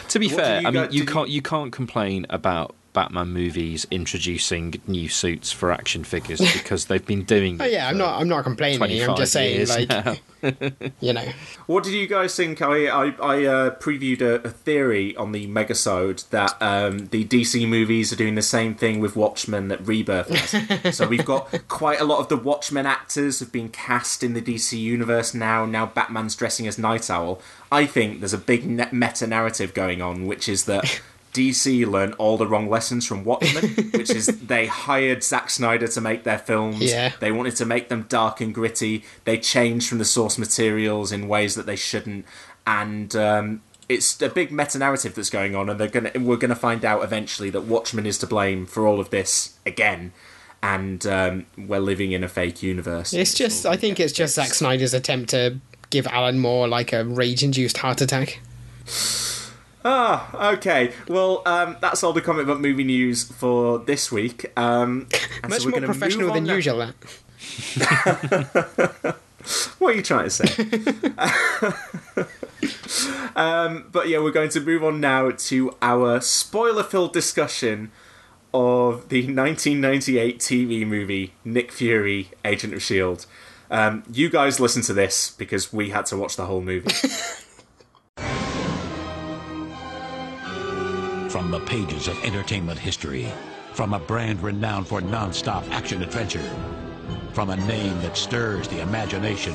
to 0.09 0.19
be 0.19 0.27
What 0.27 0.35
fair, 0.35 0.61
you 0.61 0.67
I 0.67 0.71
mean, 0.71 0.83
got- 0.83 0.93
you 0.93 1.01
you- 1.01 1.05
can't 1.07 1.29
you 1.29 1.41
can't 1.41 1.71
complain 1.71 2.25
about 2.29 2.75
Batman 2.97 3.27
movies 3.27 3.85
introducing 3.91 4.73
new 4.87 5.07
suits 5.07 5.51
for 5.51 5.71
action 5.71 6.03
figures 6.03 6.39
because 6.53 6.85
they've 6.85 7.05
been 7.05 7.25
doing. 7.25 7.61
Oh 7.61 7.65
it 7.65 7.73
yeah, 7.73 7.87
I'm 7.87 7.95
not 7.99 8.19
I'm 8.19 8.27
not 8.27 8.43
complaining. 8.43 8.81
I'm 8.81 9.15
just 9.15 9.33
saying, 9.33 9.67
like 9.67 10.19
you 10.99 11.13
know, 11.13 11.25
What 11.67 11.83
did 11.83 11.93
you 11.93 12.07
guys 12.07 12.35
think? 12.35 12.59
I 12.59 12.87
I, 12.87 13.05
I 13.21 13.45
uh, 13.45 13.75
previewed 13.75 14.21
a, 14.21 14.41
a 14.41 14.49
theory 14.49 15.15
on 15.15 15.31
the 15.31 15.45
Megasode 15.45 16.27
that 16.29 16.59
um, 16.59 17.09
the 17.09 17.23
DC 17.23 17.69
movies 17.69 18.11
are 18.11 18.15
doing 18.15 18.33
the 18.33 18.41
same 18.41 18.73
thing 18.73 18.99
with 18.99 19.15
Watchmen 19.15 19.67
that 19.67 19.85
Rebirth 19.85 20.29
has. 20.29 20.97
so 20.97 21.07
we've 21.07 21.23
got 21.23 21.67
quite 21.67 22.01
a 22.01 22.03
lot 22.03 22.17
of 22.17 22.29
the 22.29 22.37
Watchmen 22.37 22.87
actors 22.87 23.39
have 23.41 23.51
been 23.51 23.69
cast 23.69 24.23
in 24.23 24.33
the 24.33 24.41
DC 24.41 24.75
universe 24.75 25.35
now. 25.35 25.67
Now 25.67 25.85
Batman's 25.85 26.35
dressing 26.35 26.65
as 26.65 26.79
Nite 26.79 27.11
Owl. 27.11 27.39
I 27.71 27.85
think 27.85 28.21
there's 28.21 28.33
a 28.33 28.39
big 28.39 28.65
ne- 28.65 28.89
meta 28.91 29.27
narrative 29.27 29.75
going 29.75 30.01
on, 30.01 30.25
which 30.25 30.49
is 30.49 30.65
that. 30.65 30.99
DC 31.37 31.85
learned 31.85 32.15
all 32.15 32.35
the 32.35 32.47
wrong 32.47 32.67
lessons 32.67 33.05
from 33.05 33.23
Watchmen, 33.23 33.91
which 33.93 34.09
is 34.09 34.25
they 34.25 34.65
hired 34.65 35.23
Zack 35.23 35.51
Snyder 35.51 35.87
to 35.87 36.01
make 36.01 36.23
their 36.23 36.39
films. 36.39 36.81
Yeah. 36.81 37.13
They 37.19 37.31
wanted 37.31 37.55
to 37.57 37.65
make 37.65 37.89
them 37.89 38.07
dark 38.09 38.41
and 38.41 38.53
gritty. 38.53 39.03
They 39.23 39.37
changed 39.37 39.87
from 39.87 39.99
the 39.99 40.05
source 40.05 40.37
materials 40.39 41.11
in 41.11 41.27
ways 41.27 41.53
that 41.53 41.67
they 41.67 41.75
shouldn't, 41.75 42.25
and 42.65 43.15
um, 43.15 43.61
it's 43.87 44.19
a 44.21 44.29
big 44.29 44.51
meta 44.51 44.79
narrative 44.79 45.13
that's 45.13 45.29
going 45.29 45.55
on. 45.55 45.69
And 45.69 45.79
they're 45.79 45.87
gonna 45.87 46.11
we're 46.15 46.37
gonna 46.37 46.55
find 46.55 46.83
out 46.83 47.03
eventually 47.03 47.51
that 47.51 47.61
Watchmen 47.61 48.07
is 48.07 48.17
to 48.19 48.27
blame 48.27 48.65
for 48.65 48.87
all 48.87 48.99
of 48.99 49.11
this 49.11 49.59
again, 49.65 50.13
and 50.63 51.05
um, 51.05 51.45
we're 51.55 51.79
living 51.79 52.13
in 52.13 52.23
a 52.23 52.27
fake 52.27 52.63
universe. 52.63 53.13
it's 53.13 53.35
just 53.35 53.65
I 53.65 53.77
think 53.77 53.99
it's 53.99 54.13
just 54.13 54.33
Zack 54.35 54.55
Snyder's 54.55 54.95
attempt 54.95 55.29
to 55.29 55.59
give 55.91 56.07
Alan 56.07 56.39
Moore 56.39 56.67
like 56.67 56.93
a 56.93 57.05
rage-induced 57.05 57.77
heart 57.77 58.01
attack. 58.01 58.39
Ah, 59.89 60.51
okay. 60.51 60.91
Well, 61.07 61.41
um, 61.45 61.77
that's 61.79 62.03
all 62.03 62.11
the 62.11 62.19
comic 62.21 62.45
book 62.45 62.59
movie 62.59 62.83
news 62.83 63.23
for 63.23 63.79
this 63.79 64.11
week. 64.11 64.51
Um, 64.59 65.07
and 65.41 65.49
Much 65.49 65.61
so 65.61 65.67
we're 65.69 65.79
more 65.79 65.87
professional 65.87 66.33
than 66.33 66.43
now- 66.43 66.55
usual. 66.55 66.79
That. 66.79 66.93
What 69.79 69.93
are 69.93 69.95
you 69.95 70.01
trying 70.01 70.25
to 70.25 70.29
say? 70.29 70.45
um, 73.37 73.87
but 73.93 74.09
yeah, 74.09 74.19
we're 74.19 74.31
going 74.31 74.49
to 74.49 74.59
move 74.59 74.83
on 74.83 74.99
now 74.99 75.31
to 75.31 75.73
our 75.81 76.19
spoiler-filled 76.19 77.13
discussion 77.13 77.91
of 78.53 79.07
the 79.07 79.21
1998 79.21 80.39
TV 80.39 80.85
movie 80.85 81.31
Nick 81.45 81.71
Fury, 81.71 82.31
Agent 82.43 82.73
of 82.73 82.81
Shield. 82.81 83.25
Um, 83.71 84.03
you 84.11 84.29
guys 84.29 84.59
listen 84.59 84.81
to 84.81 84.93
this 84.93 85.29
because 85.31 85.71
we 85.71 85.91
had 85.91 86.05
to 86.07 86.17
watch 86.17 86.35
the 86.35 86.47
whole 86.47 86.59
movie. 86.61 86.91
From 91.29 91.51
the 91.51 91.59
pages 91.59 92.07
of 92.07 92.23
entertainment 92.23 92.79
history, 92.79 93.27
from 93.73 93.93
a 93.93 93.99
brand 93.99 94.41
renowned 94.41 94.87
for 94.87 95.01
non-stop 95.01 95.69
action 95.71 96.01
adventure, 96.01 96.49
from 97.33 97.49
a 97.49 97.57
name 97.57 97.99
that 98.01 98.15
stirs 98.15 98.69
the 98.69 98.81
imagination, 98.81 99.53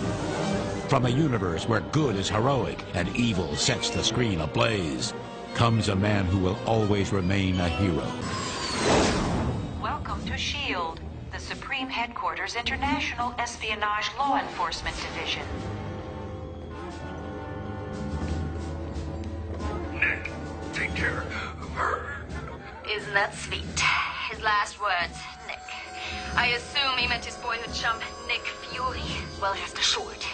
from 0.89 1.07
a 1.07 1.09
universe 1.09 1.67
where 1.67 1.81
good 1.81 2.17
is 2.17 2.29
heroic 2.29 2.85
and 2.93 3.09
evil 3.17 3.57
sets 3.57 3.89
the 3.89 4.05
screen 4.05 4.43
ablaze, 4.43 5.15
comes 5.55 5.89
a 5.89 5.97
man 5.97 6.27
who 6.27 6.39
will 6.41 6.59
always 6.67 7.11
remain 7.11 7.59
a 7.59 7.69
hero. 7.71 8.07
Welcome 9.83 10.23
to 10.27 10.37
SHIELD, 10.37 11.01
the 11.33 11.39
Supreme 11.39 11.89
Headquarters 11.89 12.55
International 12.55 13.35
Espionage 13.39 14.11
Law 14.19 14.39
Enforcement 14.39 14.95
Division. 14.97 15.47
Isn't 23.13 23.25
that 23.25 23.35
sweet? 23.35 23.81
His 24.31 24.43
last 24.43 24.81
words, 24.81 25.19
Nick. 25.47 25.59
I 26.35 26.47
assume 26.57 26.97
he 26.97 27.07
meant 27.07 27.23
his 27.23 27.37
boyhood 27.37 27.75
chum, 27.75 27.99
Nick 28.27 28.41
Fury. 28.41 29.03
Well, 29.39 29.53
rest 29.53 29.77
assured, 29.77 30.25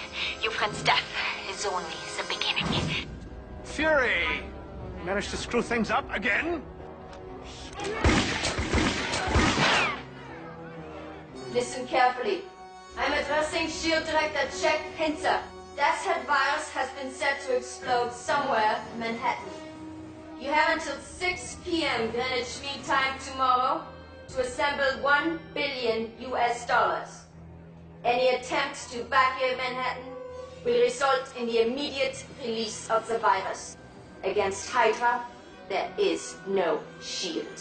your 0.40 0.52
friend's 0.52 0.80
death 0.84 1.02
is 1.50 1.66
only 1.66 1.82
the 2.16 2.22
beginning. 2.32 3.08
Fury! 3.64 4.44
Managed 5.04 5.30
to 5.30 5.36
screw 5.36 5.60
things 5.60 5.90
up 5.90 6.08
again? 6.14 6.62
Listen 11.52 11.84
carefully. 11.88 12.42
I'm 12.96 13.12
addressing 13.12 13.66
Shield 13.66 14.04
Director 14.04 14.46
Jack 14.62 14.82
Pincer. 14.96 15.40
Death's 15.74 16.04
Head 16.04 16.24
virus 16.28 16.68
has 16.70 16.88
been 16.90 17.12
set 17.12 17.40
to 17.40 17.56
explode 17.56 18.12
somewhere 18.12 18.80
in 18.94 19.00
Manhattan. 19.00 19.67
You 20.40 20.50
have 20.50 20.78
until 20.78 21.00
6 21.00 21.56
p.m. 21.64 22.12
Greenwich 22.12 22.60
Mean 22.62 22.80
Time 22.84 23.18
tomorrow 23.18 23.82
to 24.28 24.40
assemble 24.40 25.02
1 25.02 25.40
billion 25.52 26.12
US 26.30 26.64
dollars. 26.64 27.24
Any 28.04 28.28
attempt 28.36 28.88
to 28.92 29.00
evacuate 29.00 29.56
Manhattan 29.56 30.12
will 30.64 30.80
result 30.80 31.34
in 31.36 31.46
the 31.46 31.66
immediate 31.66 32.24
release 32.44 32.88
of 32.88 33.08
the 33.08 33.18
virus. 33.18 33.76
Against 34.22 34.70
Hydra, 34.70 35.24
there 35.68 35.90
is 35.98 36.36
no 36.46 36.80
shield. 37.02 37.60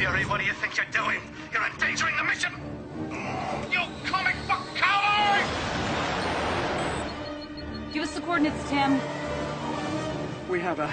Fury, 0.00 0.24
what 0.24 0.40
do 0.40 0.46
you 0.46 0.54
think 0.54 0.78
you're 0.78 0.86
doing? 0.92 1.20
You're 1.52 1.62
endangering 1.62 2.16
the 2.16 2.24
mission! 2.24 2.50
You 3.70 3.80
comic 4.06 4.34
book 4.48 4.64
coward! 4.74 5.44
Give 7.92 8.04
us 8.04 8.14
the 8.14 8.22
coordinates, 8.22 8.70
Tim. 8.70 8.98
We 10.48 10.58
have 10.60 10.80
uh, 10.80 10.90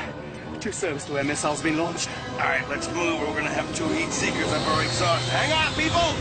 two 0.59 0.73
surface 0.73 1.05
to 1.05 1.17
air 1.17 1.23
missiles 1.23 1.63
being 1.63 1.77
launched. 1.77 2.09
Alright, 2.33 2.67
let's 2.67 2.89
move. 2.89 3.21
We're 3.21 3.33
gonna 3.33 3.47
have 3.47 3.73
two 3.73 3.87
heat 3.93 4.11
seekers 4.11 4.51
up 4.51 4.67
our 4.67 4.83
exhaust. 4.83 5.29
Hang 5.29 5.53
on, 5.53 5.73
people! 5.75 6.11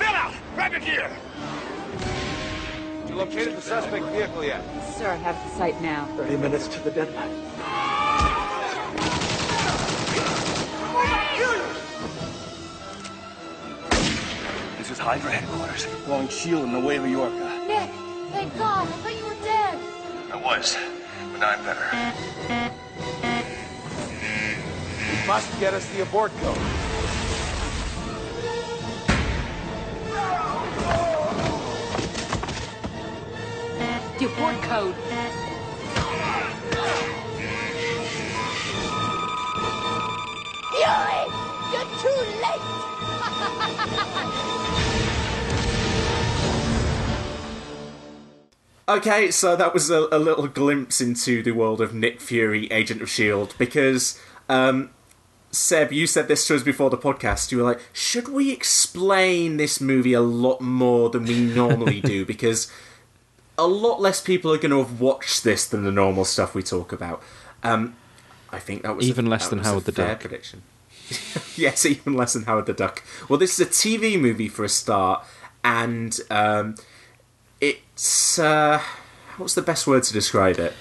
Bill 0.00 0.16
out! 0.16 0.34
Grab 0.56 0.72
your 0.72 0.80
gear! 0.80 1.16
You 3.08 3.14
located 3.14 3.56
the 3.56 3.62
suspect 3.62 4.04
vehicle 4.06 4.42
yet? 4.42 4.64
Sir, 4.96 5.10
I 5.10 5.14
have 5.14 5.36
the 5.48 5.56
site 5.56 5.80
now. 5.80 6.06
30 6.16 6.38
minutes 6.38 6.66
to 6.66 6.80
the 6.80 6.90
deadline. 6.90 7.93
This 15.04 15.16
is 15.16 15.22
Hydra 15.22 15.32
headquarters. 15.32 15.86
Blowing 16.06 16.28
shield 16.28 16.64
in 16.64 16.72
the 16.72 16.80
way 16.80 16.96
of 16.96 17.02
Yorka. 17.04 17.66
Nick, 17.68 17.90
thank 18.32 18.56
God. 18.56 18.88
I 18.88 18.90
thought 18.90 19.14
you 19.14 19.26
were 19.26 19.34
dead. 19.44 19.78
I 20.32 20.36
was, 20.36 20.78
but 21.30 21.40
now 21.40 21.50
I'm 21.50 21.62
better. 21.62 21.84
You 25.10 25.26
must 25.26 25.60
get 25.60 25.74
us 25.74 25.86
the 25.90 26.00
abort 26.00 26.32
code. 26.40 26.56
The 34.18 34.24
abort 34.24 34.62
code. 34.62 34.94
Fury, 40.72 41.26
you're 41.72 41.90
too 42.00 42.20
late. 42.40 42.64
Okay, 48.86 49.30
so 49.30 49.56
that 49.56 49.72
was 49.72 49.88
a, 49.90 50.08
a 50.12 50.18
little 50.18 50.46
glimpse 50.46 51.00
into 51.00 51.42
the 51.42 51.52
world 51.52 51.80
of 51.80 51.94
Nick 51.94 52.20
Fury, 52.20 52.66
Agent 52.70 53.00
of 53.00 53.08
S.H.I.E.L.D., 53.08 53.54
because, 53.56 54.20
um, 54.48 54.90
Seb, 55.50 55.90
you 55.90 56.06
said 56.06 56.28
this 56.28 56.46
to 56.48 56.54
us 56.54 56.62
before 56.62 56.90
the 56.90 56.98
podcast. 56.98 57.50
You 57.50 57.58
were 57.58 57.64
like, 57.64 57.80
should 57.94 58.28
we 58.28 58.52
explain 58.52 59.56
this 59.56 59.80
movie 59.80 60.12
a 60.12 60.20
lot 60.20 60.60
more 60.60 61.08
than 61.08 61.24
we 61.24 61.40
normally 61.40 62.00
do? 62.02 62.26
Because 62.34 62.70
a 63.56 63.66
lot 63.66 64.00
less 64.02 64.20
people 64.20 64.52
are 64.52 64.58
going 64.58 64.70
to 64.72 64.78
have 64.78 65.00
watched 65.00 65.44
this 65.44 65.66
than 65.66 65.84
the 65.84 65.92
normal 65.92 66.24
stuff 66.26 66.54
we 66.54 66.62
talk 66.62 66.92
about. 66.92 67.22
Um, 67.62 67.96
I 68.50 68.58
think 68.58 68.82
that 68.82 68.96
was 68.96 69.08
Even 69.08 69.26
a, 69.26 69.30
less 69.30 69.48
than 69.48 69.60
Howard 69.60 69.84
the 69.84 69.92
Duck. 69.92 70.20
prediction. 70.20 70.62
yes, 71.56 71.86
even 71.86 72.14
less 72.14 72.34
than 72.34 72.42
Howard 72.44 72.66
the 72.66 72.72
Duck. 72.74 73.02
Well, 73.28 73.38
this 73.38 73.58
is 73.58 73.66
a 73.66 73.70
TV 73.70 74.20
movie 74.20 74.48
for 74.48 74.64
a 74.64 74.68
start, 74.68 75.24
and 75.62 76.18
um, 76.30 76.74
it's 77.64 78.38
uh, 78.38 78.80
what's 79.36 79.54
the 79.54 79.62
best 79.62 79.86
word 79.86 80.02
to 80.04 80.12
describe 80.12 80.58
it? 80.58 80.72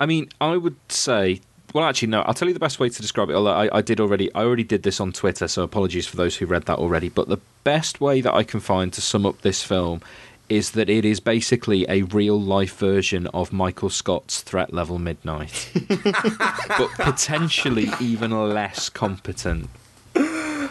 I 0.00 0.06
mean, 0.06 0.28
I 0.40 0.56
would 0.56 0.76
say. 0.88 1.40
Well, 1.74 1.84
actually, 1.84 2.08
no. 2.08 2.22
I'll 2.22 2.32
tell 2.32 2.48
you 2.48 2.54
the 2.54 2.60
best 2.60 2.80
way 2.80 2.88
to 2.88 3.02
describe 3.02 3.28
it. 3.28 3.34
Although 3.34 3.52
I, 3.52 3.78
I 3.78 3.82
did 3.82 4.00
already, 4.00 4.32
I 4.34 4.44
already 4.44 4.64
did 4.64 4.82
this 4.82 5.00
on 5.00 5.12
Twitter, 5.12 5.46
so 5.46 5.62
apologies 5.62 6.06
for 6.06 6.16
those 6.16 6.36
who 6.36 6.46
read 6.46 6.64
that 6.64 6.78
already. 6.78 7.08
But 7.08 7.28
the 7.28 7.38
best 7.64 8.00
way 8.00 8.20
that 8.20 8.32
I 8.32 8.44
can 8.44 8.60
find 8.60 8.92
to 8.94 9.02
sum 9.02 9.26
up 9.26 9.42
this 9.42 9.62
film 9.62 10.00
is 10.48 10.70
that 10.70 10.88
it 10.88 11.04
is 11.04 11.20
basically 11.20 11.84
a 11.88 12.02
real 12.02 12.40
life 12.40 12.78
version 12.78 13.26
of 13.28 13.52
Michael 13.52 13.90
Scott's 13.90 14.42
Threat 14.42 14.72
Level 14.72 14.98
Midnight, 14.98 15.70
but 15.88 16.90
potentially 16.94 17.88
even 18.00 18.30
less 18.30 18.88
competent. 18.88 19.68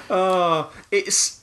Oh, 0.10 0.72
it's 0.92 1.42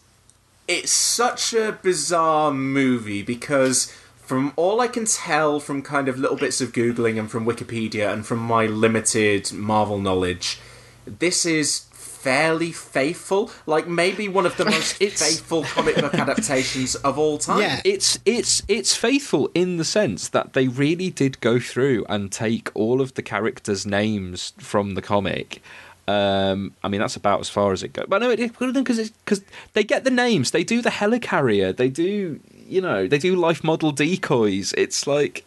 it's 0.68 0.92
such 0.92 1.52
a 1.52 1.78
bizarre 1.82 2.52
movie 2.52 3.22
because 3.22 3.92
from 4.32 4.50
all 4.56 4.80
I 4.80 4.88
can 4.88 5.04
tell 5.04 5.60
from 5.60 5.82
kind 5.82 6.08
of 6.08 6.18
little 6.18 6.38
bits 6.38 6.62
of 6.62 6.72
googling 6.72 7.18
and 7.18 7.30
from 7.30 7.44
Wikipedia 7.44 8.10
and 8.10 8.24
from 8.24 8.38
my 8.38 8.64
limited 8.64 9.52
Marvel 9.52 9.98
knowledge, 9.98 10.58
this 11.04 11.44
is 11.44 11.80
fairly 11.90 12.72
faithful. 12.72 13.50
Like 13.66 13.86
maybe 13.86 14.28
one 14.28 14.46
of 14.46 14.56
the 14.56 14.64
most 14.74 14.94
faithful 14.94 15.64
comic 15.64 15.96
book 15.96 16.14
adaptations 16.14 16.94
of 16.94 17.18
all 17.18 17.36
time. 17.36 17.60
Yeah, 17.60 17.82
it's 17.84 18.18
it's 18.24 18.62
it's 18.68 18.96
faithful 18.96 19.50
in 19.54 19.76
the 19.76 19.84
sense 19.84 20.30
that 20.30 20.54
they 20.54 20.66
really 20.66 21.10
did 21.10 21.38
go 21.40 21.60
through 21.60 22.06
and 22.08 22.32
take 22.32 22.70
all 22.72 23.02
of 23.02 23.12
the 23.12 23.22
characters' 23.22 23.84
names 23.84 24.54
from 24.56 24.94
the 24.94 25.02
comic. 25.02 25.60
Um, 26.08 26.72
I 26.82 26.88
mean, 26.88 27.00
that's 27.00 27.16
about 27.16 27.40
as 27.40 27.50
far 27.50 27.72
as 27.72 27.82
it 27.82 27.92
goes. 27.92 28.06
But 28.08 28.22
no, 28.22 28.30
it 28.30 28.38
because 28.58 29.10
because 29.10 29.42
they 29.74 29.84
get 29.84 30.04
the 30.04 30.10
names. 30.10 30.50
They 30.50 30.64
do 30.64 30.80
the 30.80 30.90
helicarrier. 30.90 31.76
They 31.76 31.90
do 31.90 32.40
you 32.72 32.80
know 32.80 33.06
they 33.06 33.18
do 33.18 33.36
life 33.36 33.62
model 33.62 33.92
decoys. 33.92 34.72
It's 34.76 35.06
like 35.06 35.44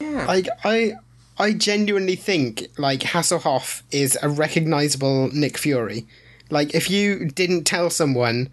I, 0.00 0.44
I, 0.64 0.92
I 1.38 1.52
genuinely 1.52 2.16
think 2.16 2.66
like 2.78 3.00
Hasselhoff 3.00 3.82
is 3.90 4.18
a 4.22 4.28
recognizable 4.28 5.30
Nick 5.32 5.58
Fury. 5.58 6.06
Like 6.50 6.74
if 6.74 6.90
you 6.90 7.28
didn't 7.30 7.64
tell 7.64 7.90
someone 7.90 8.50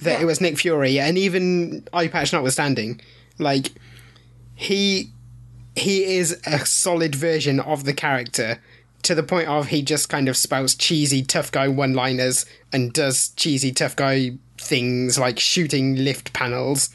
that 0.00 0.20
it 0.20 0.24
was 0.24 0.40
Nick 0.40 0.58
Fury, 0.58 0.98
and 0.98 1.18
even 1.18 1.86
eye 1.92 2.08
patch 2.08 2.32
notwithstanding, 2.32 3.00
like 3.38 3.72
he 4.54 5.10
he 5.76 6.16
is 6.16 6.40
a 6.46 6.64
solid 6.66 7.14
version 7.14 7.60
of 7.60 7.84
the 7.84 7.94
character 7.94 8.60
to 9.02 9.14
the 9.14 9.22
point 9.22 9.48
of 9.48 9.68
he 9.68 9.80
just 9.80 10.08
kind 10.08 10.28
of 10.28 10.36
spouts 10.36 10.74
cheesy 10.74 11.22
tough 11.22 11.52
guy 11.52 11.68
one 11.68 11.94
liners 11.94 12.44
and 12.72 12.92
does 12.92 13.28
cheesy 13.36 13.70
tough 13.70 13.94
guy 13.94 14.32
things 14.60 15.18
like 15.18 15.38
shooting 15.38 15.96
lift 15.96 16.32
panels. 16.32 16.90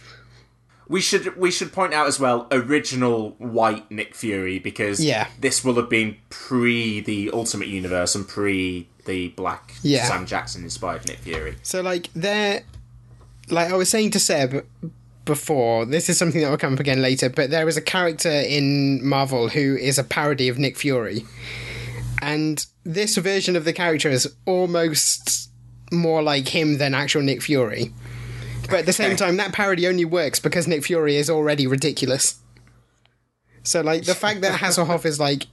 We 0.88 1.00
should 1.02 1.36
we 1.38 1.50
should 1.52 1.72
point 1.72 1.94
out 1.94 2.08
as 2.08 2.20
well 2.20 2.48
original 2.52 3.32
white 3.38 3.90
Nick 3.90 4.16
Fury 4.16 4.60
because 4.60 5.04
Yeah. 5.04 5.28
this 5.40 5.64
will 5.64 5.76
have 5.76 5.90
been 5.90 6.18
pre 6.30 7.00
the 7.00 7.30
Ultimate 7.32 7.68
Universe 7.70 8.16
and 8.16 8.28
pre 8.28 8.88
the 9.06 9.30
black 9.30 9.74
Yeah. 9.82 10.06
Sam 10.08 10.26
Jackson 10.26 10.64
inspired 10.64 11.08
Nick 11.08 11.20
Fury. 11.20 11.56
So 11.64 11.82
like 11.82 12.10
there, 12.14 12.64
like 13.50 13.72
I 13.72 13.76
was 13.76 13.90
saying 13.90 14.12
to 14.12 14.20
Seb 14.20 14.66
before, 15.26 15.86
this 15.86 16.10
is 16.10 16.18
something 16.18 16.42
that 16.42 16.50
will 16.50 16.58
come 16.58 16.74
up 16.74 16.80
again 16.82 17.02
later. 17.02 17.30
But 17.30 17.50
there 17.50 17.68
is 17.70 17.78
a 17.78 17.82
character 17.82 18.30
in 18.30 19.06
Marvel 19.08 19.50
who 19.50 19.78
is 19.78 19.98
a 19.98 20.04
parody 20.04 20.50
of 20.50 20.58
Nick 20.60 20.78
Fury, 20.78 21.26
and 22.22 22.66
this 22.84 23.16
version 23.18 23.56
of 23.56 23.64
the 23.66 23.74
character 23.74 24.10
is 24.10 24.34
almost 24.46 25.50
more 25.92 26.22
like 26.22 26.50
him 26.50 26.78
than 26.78 26.94
actual 26.94 27.22
Nick 27.22 27.42
Fury. 27.42 27.94
But 28.70 28.80
at 28.80 28.86
the 28.86 28.93
same 28.93 29.16
time, 29.16 29.38
that 29.38 29.53
parody 29.53 29.88
only 29.88 30.05
works 30.05 30.39
because 30.39 30.68
Nick 30.68 30.86
Fury 30.86 31.16
is 31.16 31.30
already 31.30 31.68
ridiculous. 31.68 32.39
So 33.64 33.82
like 33.82 34.05
the 34.05 34.16
fact 34.16 34.41
that 34.41 34.59
Hasselhoff 34.59 35.05
is 35.05 35.20
like 35.20 35.47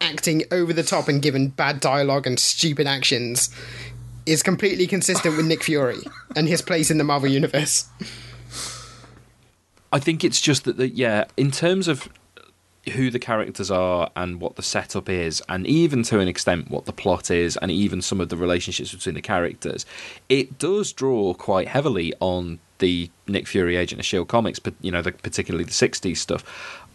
acting 0.00 0.44
over 0.50 0.72
the 0.72 0.82
top 0.82 1.08
and 1.08 1.20
given 1.20 1.48
bad 1.48 1.80
dialogue 1.80 2.26
and 2.26 2.38
stupid 2.38 2.86
actions 2.86 3.54
is 4.26 4.42
completely 4.42 4.86
consistent 4.86 5.36
with 5.36 5.46
Nick 5.46 5.62
Fury 5.62 6.00
and 6.36 6.48
his 6.48 6.62
place 6.62 6.90
in 6.90 6.98
the 6.98 7.04
Marvel 7.04 7.28
universe. 7.28 7.88
I 9.92 9.98
think 9.98 10.22
it's 10.22 10.40
just 10.40 10.64
that, 10.64 10.76
the, 10.76 10.88
yeah, 10.88 11.24
in 11.36 11.50
terms 11.50 11.88
of 11.88 12.08
who 12.88 13.10
the 13.10 13.18
characters 13.18 13.70
are 13.70 14.10
and 14.16 14.40
what 14.40 14.56
the 14.56 14.62
setup 14.62 15.08
is, 15.08 15.42
and 15.48 15.66
even 15.66 16.02
to 16.04 16.18
an 16.18 16.28
extent 16.28 16.70
what 16.70 16.86
the 16.86 16.92
plot 16.92 17.30
is, 17.30 17.56
and 17.58 17.70
even 17.70 18.00
some 18.00 18.20
of 18.20 18.28
the 18.28 18.36
relationships 18.36 18.92
between 18.92 19.14
the 19.14 19.22
characters, 19.22 19.84
it 20.28 20.58
does 20.58 20.92
draw 20.92 21.34
quite 21.34 21.68
heavily 21.68 22.12
on 22.20 22.58
the 22.78 23.10
Nick 23.28 23.46
Fury 23.46 23.76
Agent 23.76 24.00
of 24.00 24.06
Shield 24.06 24.28
comics, 24.28 24.58
but 24.58 24.74
you 24.80 24.90
know, 24.90 25.02
the, 25.02 25.12
particularly 25.12 25.64
the 25.64 25.70
'60s 25.70 26.16
stuff. 26.16 26.42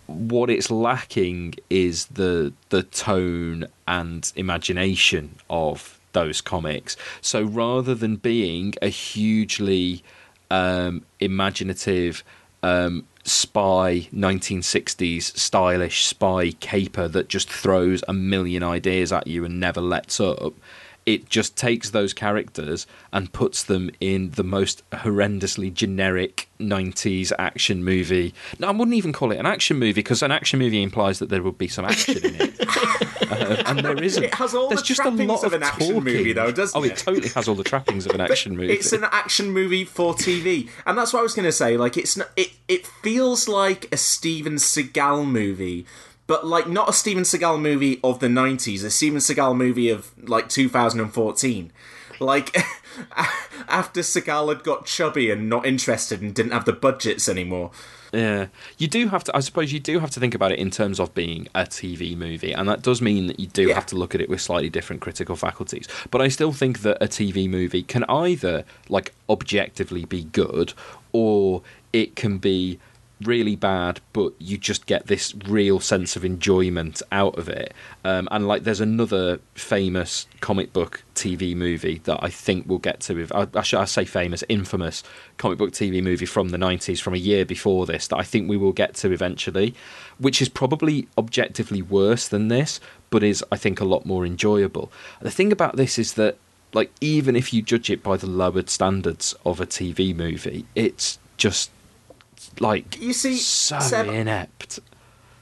What 0.08 0.50
it's 0.50 0.70
lacking 0.70 1.56
is 1.70 2.06
the 2.08 2.54
the 2.70 2.84
tone 2.84 3.68
and 3.88 4.32
imagination 4.36 5.36
of 5.50 6.00
those 6.14 6.42
comics. 6.42 6.98
So 7.22 7.44
rather 7.44 7.94
than 7.94 8.16
being 8.16 8.74
a 8.82 8.88
hugely 8.88 10.04
um, 10.50 11.06
imaginative 11.20 12.24
um, 12.64 13.06
spy 13.28 14.08
1960s 14.14 15.36
stylish 15.38 16.06
spy 16.06 16.52
caper 16.52 17.08
that 17.08 17.28
just 17.28 17.50
throws 17.50 18.04
a 18.08 18.14
million 18.14 18.64
ideas 18.64 19.12
at 19.12 19.26
you 19.26 19.44
and 19.44 19.60
never 19.60 19.82
lets 19.82 20.20
up 20.20 20.54
it 21.06 21.30
just 21.30 21.56
takes 21.56 21.92
those 21.92 22.14
characters 22.14 22.88
and 23.14 23.32
puts 23.32 23.64
them 23.64 23.92
in 24.00 24.32
the 24.32 24.44
most 24.44 24.88
horrendously 24.90 25.72
generic 25.72 26.50
90s 26.60 27.32
action 27.38 27.84
movie. 27.84 28.34
Now, 28.58 28.70
I 28.70 28.72
wouldn't 28.72 28.96
even 28.96 29.14
call 29.14 29.32
it 29.32 29.38
an 29.38 29.46
action 29.46 29.78
movie 29.78 29.94
because 29.94 30.24
an 30.24 30.32
action 30.32 30.58
movie 30.58 30.82
implies 30.82 31.20
that 31.20 31.30
there 31.30 31.44
would 31.44 31.58
be 31.58 31.68
some 31.68 31.86
action 31.86 32.18
in 32.18 32.36
it. 32.40 32.56
Uh, 33.30 33.64
and 33.66 33.80
there 33.80 34.02
isn't. 34.02 34.24
It 34.24 34.34
has 34.36 34.54
all 34.54 34.70
There's 34.70 34.82
the 34.82 34.88
just 34.88 35.00
a 35.00 35.04
trappings 35.04 35.30
lot 35.30 35.44
of 35.44 35.54
an 35.54 35.64
action 35.64 35.88
talking. 35.88 36.04
movie, 36.04 36.34
though, 36.34 36.52
doesn't 36.52 36.80
oh, 36.80 36.84
it? 36.84 36.98
totally 36.98 37.30
has 37.30 37.48
all 37.48 37.56
the 37.56 37.64
trappings 37.64 38.06
of 38.06 38.14
an 38.14 38.22
action 38.30 38.56
movie. 38.56 38.74
It's 38.74 38.94
an 38.94 39.06
action 39.06 39.52
movie 39.52 39.86
for 39.86 40.14
TV, 40.14 40.70
and 40.86 40.98
that's 40.98 41.14
what 41.14 41.20
I 41.20 41.24
was 41.24 41.34
going 41.34 41.46
to 41.46 41.52
say. 41.52 41.78
Like, 41.78 41.98
it's 41.98 42.18
not, 42.18 42.30
it 42.36 42.52
it 42.68 42.86
feels 42.86 43.48
like 43.48 43.92
a 43.92 43.98
Steven 43.98 44.56
Seagal 44.56 45.28
movie, 45.28 45.86
but 46.28 46.46
like 46.46 46.68
not 46.68 46.90
a 46.90 46.94
Steven 46.94 47.24
Seagal 47.24 47.62
movie 47.62 48.00
of 48.04 48.20
the 48.20 48.28
'90s, 48.28 48.84
a 48.84 48.90
Steven 48.90 49.20
Seagal 49.20 49.56
movie 49.56 49.90
of 49.90 50.12
like 50.28 50.50
2014. 50.50 51.72
Like 52.20 52.56
after 53.68 54.02
Seagal 54.02 54.50
had 54.50 54.64
got 54.64 54.86
chubby 54.86 55.30
and 55.30 55.50
not 55.50 55.66
interested 55.66 56.22
and 56.22 56.34
didn't 56.34 56.52
have 56.54 56.66
the 56.66 56.74
budgets 56.74 57.28
anymore. 57.28 57.72
Yeah, 58.14 58.48
you 58.78 58.88
do 58.88 59.08
have 59.10 59.24
to. 59.26 59.36
I 59.36 59.40
suppose 59.40 59.74
you 59.74 59.80
do 59.80 60.00
have 60.00 60.10
to 60.12 60.20
think 60.20 60.36
about 60.36 60.52
it 60.52 60.60
in 60.60 60.72
terms 60.72 61.00
of 61.00 61.14
being 61.14 61.48
a 61.56 61.64
TV 61.64 62.16
movie, 62.16 62.54
and 62.54 62.68
that 62.70 62.82
does 62.82 63.02
mean 63.02 63.28
that 63.28 63.40
you 63.40 63.48
do 63.48 63.70
have 63.70 63.86
to 63.88 63.96
look 63.96 64.16
at 64.16 64.22
it 64.22 64.30
with 64.30 64.42
slightly 64.42 64.70
different 64.70 65.02
critical 65.02 65.36
faculties. 65.36 65.88
But 66.12 66.22
I 66.22 66.28
still 66.30 66.54
think 66.54 66.80
that 66.82 66.98
a 67.02 67.08
TV 67.08 67.50
movie 67.50 67.84
can 67.84 68.04
either 68.06 68.64
like 68.90 69.14
objectively 69.30 70.06
be 70.06 70.26
good, 70.26 70.74
or 71.12 71.62
it 71.94 72.16
can 72.16 72.38
be 72.38 72.80
really 73.26 73.56
bad, 73.56 74.00
but 74.14 74.34
you 74.40 74.58
just 74.58 74.86
get 74.86 75.08
this 75.08 75.34
real 75.48 75.80
sense 75.80 76.16
of 76.16 76.24
enjoyment 76.24 77.02
out 77.12 77.38
of 77.38 77.50
it. 77.50 77.74
Um, 78.04 78.28
and 78.32 78.48
like, 78.48 78.64
there's 78.64 78.80
another 78.80 79.40
famous 79.54 80.28
comic 80.42 80.74
book 80.74 81.04
TV 81.16 81.56
movie 81.56 82.00
that 82.06 82.20
I 82.22 82.30
think 82.30 82.66
we'll 82.68 82.80
get 82.80 83.00
to. 83.02 83.16
With 83.16 83.32
I, 83.34 83.48
I 83.54 83.62
should 83.62 83.80
I 83.80 83.86
say 83.86 84.06
famous, 84.06 84.44
infamous 84.50 85.04
comic 85.38 85.58
book 85.58 85.72
TV 85.72 86.04
movie 86.04 86.26
from 86.26 86.50
the 86.50 86.58
'90s, 86.58 87.02
from 87.02 87.14
a 87.14 87.18
year 87.18 87.46
before 87.46 87.86
this, 87.86 88.08
that 88.08 88.18
I 88.18 88.24
think 88.24 88.50
we 88.50 88.58
will 88.58 88.74
get 88.74 88.96
to 88.96 89.12
eventually, 89.12 89.76
which 90.18 90.42
is 90.42 90.50
probably 90.50 91.08
objectively 91.18 91.82
worse 91.82 92.28
than 92.28 92.48
this, 92.48 92.80
but 93.10 93.24
is 93.24 93.44
I 93.52 93.58
think 93.58 93.80
a 93.80 93.86
lot 93.86 94.06
more 94.06 94.26
enjoyable. 94.26 94.92
The 95.22 95.32
thing 95.32 95.52
about 95.52 95.76
this 95.76 95.98
is 96.00 96.14
that. 96.14 96.38
Like 96.74 96.92
even 97.00 97.38
if 97.38 97.54
you 97.54 97.62
judge 97.62 97.90
it 97.90 98.04
by 98.04 98.18
the 98.18 98.28
lowered 98.28 98.70
standards 98.70 99.34
of 99.46 99.62
a 99.62 99.66
TV 99.66 100.14
movie, 100.14 100.66
it's 100.76 101.20
just 101.38 101.70
like 102.62 103.00
you 103.02 103.14
see 103.14 103.38
so 103.38 103.80
Seb, 103.80 104.08
inept. 104.08 104.80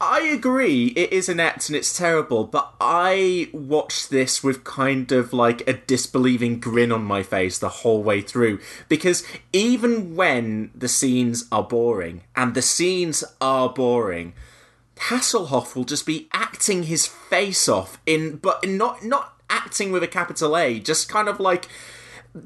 I 0.01 0.21
agree, 0.21 0.87
it 0.87 1.13
is 1.13 1.29
inept 1.29 1.69
and 1.69 1.77
it's 1.77 1.97
terrible, 1.97 2.43
but 2.43 2.73
I 2.81 3.49
watched 3.53 4.09
this 4.09 4.43
with 4.43 4.65
kind 4.65 5.09
of 5.13 5.31
like 5.31 5.65
a 5.65 5.73
disbelieving 5.73 6.59
grin 6.59 6.91
on 6.91 7.05
my 7.05 7.23
face 7.23 7.57
the 7.57 7.69
whole 7.69 8.03
way 8.03 8.19
through. 8.19 8.59
Because 8.89 9.25
even 9.53 10.17
when 10.17 10.71
the 10.75 10.89
scenes 10.89 11.45
are 11.53 11.63
boring, 11.63 12.23
and 12.35 12.53
the 12.53 12.61
scenes 12.61 13.23
are 13.39 13.69
boring, 13.69 14.33
Hasselhoff 14.97 15.73
will 15.73 15.85
just 15.85 16.05
be 16.05 16.27
acting 16.33 16.83
his 16.83 17.07
face 17.07 17.69
off 17.69 17.97
in, 18.05 18.37
but 18.37 18.67
not 18.67 19.05
not 19.05 19.33
acting 19.49 19.91
with 19.93 20.03
a 20.03 20.07
capital 20.07 20.57
A, 20.57 20.79
just 20.79 21.07
kind 21.07 21.29
of 21.29 21.39
like 21.39 21.69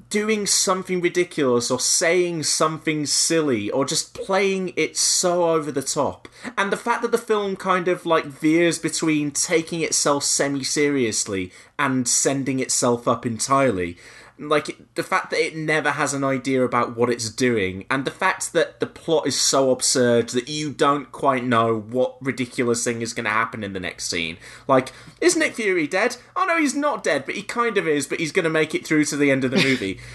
doing 0.09 0.45
something 0.45 0.99
ridiculous 0.99 1.71
or 1.71 1.79
saying 1.79 2.43
something 2.43 3.05
silly 3.05 3.71
or 3.71 3.85
just 3.85 4.13
playing 4.13 4.73
it 4.75 4.97
so 4.97 5.49
over 5.49 5.71
the 5.71 5.81
top. 5.81 6.27
And 6.57 6.71
the 6.71 6.77
fact 6.77 7.01
that 7.03 7.11
the 7.11 7.17
film 7.17 7.55
kind 7.55 7.87
of 7.87 8.05
like 8.05 8.25
veers 8.25 8.79
between 8.79 9.31
taking 9.31 9.81
itself 9.81 10.23
semi 10.23 10.63
seriously 10.63 11.51
and 11.79 12.07
sending 12.07 12.59
itself 12.59 13.07
up 13.07 13.25
entirely 13.25 13.97
like 14.39 14.77
the 14.95 15.03
fact 15.03 15.31
that 15.31 15.39
it 15.39 15.55
never 15.55 15.91
has 15.91 16.13
an 16.13 16.23
idea 16.23 16.63
about 16.63 16.95
what 16.95 17.09
it's 17.09 17.29
doing, 17.29 17.85
and 17.89 18.05
the 18.05 18.11
fact 18.11 18.53
that 18.53 18.79
the 18.79 18.85
plot 18.85 19.27
is 19.27 19.39
so 19.39 19.71
absurd 19.71 20.29
that 20.29 20.49
you 20.49 20.71
don't 20.71 21.11
quite 21.11 21.43
know 21.43 21.77
what 21.77 22.17
ridiculous 22.21 22.83
thing 22.83 23.01
is 23.01 23.13
going 23.13 23.25
to 23.25 23.29
happen 23.29 23.63
in 23.63 23.73
the 23.73 23.79
next 23.79 24.07
scene. 24.07 24.37
Like, 24.67 24.91
is 25.21 25.35
Nick 25.35 25.55
Fury 25.55 25.87
dead? 25.87 26.17
Oh 26.35 26.45
no, 26.45 26.57
he's 26.57 26.75
not 26.75 27.03
dead, 27.03 27.25
but 27.25 27.35
he 27.35 27.43
kind 27.43 27.77
of 27.77 27.87
is. 27.87 28.07
But 28.07 28.19
he's 28.19 28.31
going 28.31 28.43
to 28.43 28.49
make 28.49 28.75
it 28.75 28.85
through 28.85 29.05
to 29.05 29.17
the 29.17 29.31
end 29.31 29.43
of 29.43 29.51
the 29.51 29.57
movie. 29.57 29.99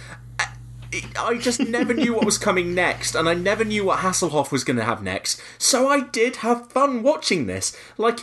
I 1.18 1.38
just 1.38 1.60
never 1.60 1.94
knew 1.94 2.14
what 2.14 2.24
was 2.24 2.38
coming 2.38 2.74
next, 2.74 3.14
and 3.14 3.28
I 3.28 3.34
never 3.34 3.64
knew 3.64 3.84
what 3.84 4.00
Hasselhoff 4.00 4.52
was 4.52 4.64
going 4.64 4.76
to 4.76 4.84
have 4.84 5.02
next. 5.02 5.40
So 5.58 5.88
I 5.88 6.00
did 6.00 6.36
have 6.36 6.70
fun 6.70 7.02
watching 7.02 7.46
this. 7.46 7.76
Like, 7.96 8.20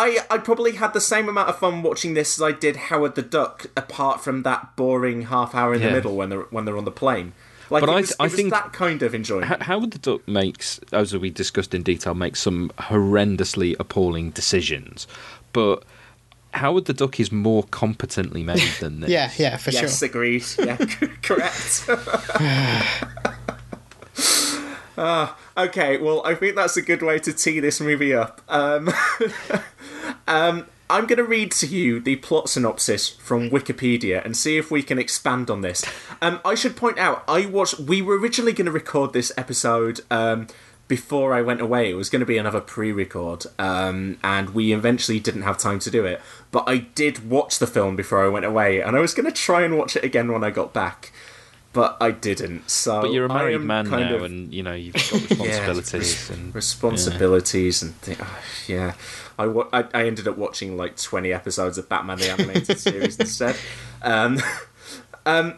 I, 0.00 0.18
I 0.30 0.38
probably 0.38 0.72
had 0.72 0.92
the 0.94 1.00
same 1.00 1.28
amount 1.28 1.48
of 1.50 1.58
fun 1.58 1.82
watching 1.82 2.14
this 2.14 2.38
as 2.38 2.42
I 2.42 2.52
did 2.52 2.76
Howard 2.76 3.14
the 3.14 3.22
Duck, 3.22 3.66
apart 3.76 4.20
from 4.22 4.42
that 4.44 4.74
boring 4.76 5.22
half 5.22 5.54
hour 5.54 5.74
in 5.74 5.80
Yeah. 5.82 5.88
the 5.88 5.94
middle 5.94 6.16
when 6.16 6.28
they're 6.30 6.46
when 6.50 6.64
they're 6.64 6.78
on 6.78 6.84
the 6.84 6.90
plane. 6.90 7.32
Like, 7.68 7.82
But 7.82 7.88
it 7.90 7.92
I- 7.92 8.00
was, 8.00 8.12
I 8.18 8.24
it 8.24 8.26
was 8.26 8.34
think- 8.34 8.50
that 8.50 8.72
kind 8.72 9.02
of 9.02 9.14
enjoyment. 9.14 9.52
H- 9.52 9.60
Howard 9.62 9.92
the 9.92 9.98
Duck 9.98 10.26
makes, 10.26 10.80
as 10.92 11.16
we 11.16 11.30
discussed 11.30 11.72
in 11.74 11.82
detail, 11.84 12.14
makes 12.14 12.40
some 12.40 12.72
horrendously 12.78 13.76
appalling 13.78 14.30
decisions, 14.30 15.06
but 15.52 15.84
Howard 16.54 16.86
the 16.86 16.92
Duck 16.94 17.20
is 17.20 17.30
more 17.30 17.62
competently 17.70 18.42
made 18.42 18.60
than 18.80 19.00
this. 19.00 19.10
Yeah, 19.10 19.30
yeah, 19.36 19.56
for 19.56 19.70
yes, 19.70 19.98
sure. 20.00 20.08
agreed. 20.08 20.44
Yeah, 20.58 20.76
correct. 21.22 21.86
Ah, 25.02 25.38
okay, 25.60 25.96
well, 25.98 26.22
I 26.24 26.34
think 26.34 26.56
that's 26.56 26.76
a 26.76 26.82
good 26.82 27.02
way 27.02 27.18
to 27.20 27.32
tee 27.32 27.60
this 27.60 27.80
movie 27.80 28.14
up. 28.14 28.42
Um, 28.48 28.90
um, 30.26 30.66
I'm 30.88 31.06
going 31.06 31.18
to 31.18 31.24
read 31.24 31.52
to 31.52 31.66
you 31.66 32.00
the 32.00 32.16
plot 32.16 32.48
synopsis 32.48 33.08
from 33.08 33.50
Wikipedia 33.50 34.24
and 34.24 34.36
see 34.36 34.56
if 34.56 34.70
we 34.70 34.82
can 34.82 34.98
expand 34.98 35.50
on 35.50 35.60
this. 35.60 35.84
Um, 36.20 36.40
I 36.44 36.54
should 36.54 36.76
point 36.76 36.98
out, 36.98 37.22
I 37.28 37.46
watched. 37.46 37.78
We 37.78 38.02
were 38.02 38.18
originally 38.18 38.52
going 38.52 38.66
to 38.66 38.72
record 38.72 39.12
this 39.12 39.32
episode 39.36 40.00
um, 40.10 40.48
before 40.88 41.32
I 41.32 41.42
went 41.42 41.60
away. 41.60 41.90
It 41.90 41.94
was 41.94 42.10
going 42.10 42.20
to 42.20 42.26
be 42.26 42.38
another 42.38 42.60
pre-record, 42.60 43.46
um, 43.58 44.18
and 44.24 44.50
we 44.50 44.72
eventually 44.72 45.20
didn't 45.20 45.42
have 45.42 45.58
time 45.58 45.78
to 45.80 45.90
do 45.90 46.04
it. 46.04 46.20
But 46.50 46.64
I 46.66 46.78
did 46.78 47.30
watch 47.30 47.60
the 47.60 47.68
film 47.68 47.94
before 47.94 48.24
I 48.24 48.28
went 48.28 48.44
away, 48.44 48.80
and 48.80 48.96
I 48.96 49.00
was 49.00 49.14
going 49.14 49.26
to 49.26 49.32
try 49.32 49.62
and 49.62 49.78
watch 49.78 49.94
it 49.94 50.02
again 50.02 50.32
when 50.32 50.42
I 50.42 50.50
got 50.50 50.74
back. 50.74 51.12
But 51.72 51.96
I 52.00 52.10
didn't. 52.10 52.68
So 52.68 53.02
But 53.02 53.12
you're 53.12 53.26
a 53.26 53.28
married 53.28 53.60
man 53.60 53.88
kind 53.88 54.10
now, 54.10 54.16
of- 54.16 54.22
and 54.24 54.52
you 54.52 54.62
know 54.62 54.74
you've 54.74 54.94
got 55.10 55.12
responsibilities. 55.12 55.92
res- 55.92 56.30
and 56.30 56.54
responsibilities 56.54 57.82
and 57.82 57.94
thi- 58.00 58.16
oh, 58.20 58.38
yeah. 58.66 58.94
I, 59.38 59.46
wa- 59.46 59.68
I 59.72 59.84
I 59.94 60.06
ended 60.06 60.26
up 60.28 60.36
watching 60.36 60.76
like 60.76 60.96
20 61.00 61.32
episodes 61.32 61.78
of 61.78 61.88
Batman 61.88 62.18
the 62.18 62.28
Animated 62.30 62.78
Series 62.86 63.16
instead. 63.18 63.56
Um, 64.02 64.38
um, 65.26 65.54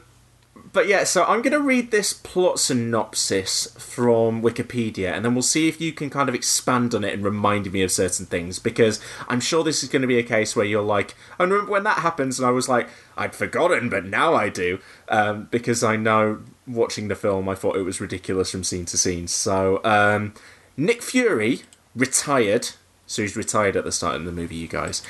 but 0.72 0.88
yeah, 0.88 1.04
so 1.04 1.24
I'm 1.24 1.42
going 1.42 1.52
to 1.52 1.60
read 1.60 1.90
this 1.90 2.12
plot 2.12 2.58
synopsis 2.58 3.66
from 3.78 4.40
Wikipedia, 4.42 5.12
and 5.12 5.24
then 5.24 5.34
we'll 5.34 5.42
see 5.42 5.68
if 5.68 5.80
you 5.80 5.92
can 5.92 6.08
kind 6.08 6.28
of 6.28 6.34
expand 6.34 6.94
on 6.94 7.04
it 7.04 7.12
and 7.12 7.22
remind 7.22 7.70
me 7.70 7.82
of 7.82 7.92
certain 7.92 8.26
things, 8.26 8.58
because 8.58 8.98
I'm 9.28 9.40
sure 9.40 9.62
this 9.62 9.82
is 9.82 9.88
going 9.88 10.02
to 10.02 10.08
be 10.08 10.18
a 10.18 10.22
case 10.22 10.56
where 10.56 10.64
you're 10.64 10.82
like, 10.82 11.14
I 11.38 11.42
remember 11.42 11.70
when 11.70 11.84
that 11.84 11.98
happens, 11.98 12.38
and 12.38 12.46
I 12.46 12.52
was 12.52 12.68
like, 12.68 12.88
I'd 13.16 13.34
forgotten, 13.34 13.90
but 13.90 14.06
now 14.06 14.34
I 14.34 14.48
do, 14.48 14.78
um, 15.08 15.48
because 15.50 15.84
I 15.84 15.96
know 15.96 16.42
watching 16.66 17.08
the 17.08 17.16
film, 17.16 17.48
I 17.48 17.54
thought 17.54 17.76
it 17.76 17.82
was 17.82 18.00
ridiculous 18.00 18.50
from 18.50 18.64
scene 18.64 18.86
to 18.86 18.96
scene. 18.96 19.28
So, 19.28 19.80
um, 19.84 20.32
Nick 20.76 21.02
Fury, 21.02 21.62
retired, 21.94 22.70
so 23.06 23.20
he's 23.20 23.36
retired 23.36 23.76
at 23.76 23.84
the 23.84 23.92
start 23.92 24.16
of 24.16 24.24
the 24.24 24.32
movie, 24.32 24.56
you 24.56 24.68
guys, 24.68 25.02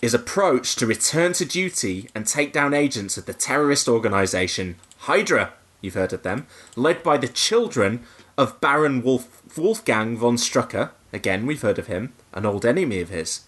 is 0.00 0.14
approached 0.14 0.78
to 0.78 0.86
return 0.86 1.34
to 1.34 1.44
duty 1.44 2.08
and 2.14 2.26
take 2.26 2.54
down 2.54 2.72
agents 2.72 3.18
of 3.18 3.26
the 3.26 3.34
terrorist 3.34 3.86
organisation 3.86 4.76
Hydra. 5.10 5.52
You've 5.80 5.94
heard 5.94 6.12
of 6.12 6.22
them, 6.22 6.46
led 6.76 7.02
by 7.02 7.16
the 7.16 7.26
children 7.26 8.04
of 8.38 8.60
Baron 8.60 9.02
Wolf- 9.02 9.42
Wolfgang 9.58 10.16
von 10.16 10.36
Strucker. 10.36 10.90
Again, 11.12 11.46
we've 11.46 11.62
heard 11.62 11.80
of 11.80 11.88
him, 11.88 12.12
an 12.32 12.46
old 12.46 12.64
enemy 12.64 13.00
of 13.00 13.08
his. 13.08 13.40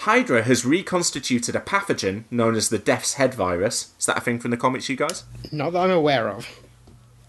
Hydra 0.00 0.44
has 0.44 0.64
reconstituted 0.64 1.56
a 1.56 1.60
pathogen 1.60 2.24
known 2.30 2.54
as 2.54 2.68
the 2.68 2.78
Death's 2.78 3.14
Head 3.14 3.34
virus. 3.34 3.92
Is 3.98 4.06
that 4.06 4.18
a 4.18 4.20
thing 4.20 4.38
from 4.38 4.52
the 4.52 4.56
comics, 4.56 4.88
you 4.88 4.94
guys? 4.94 5.24
Not 5.50 5.72
that 5.72 5.80
I'm 5.80 5.90
aware 5.90 6.28
of. 6.28 6.46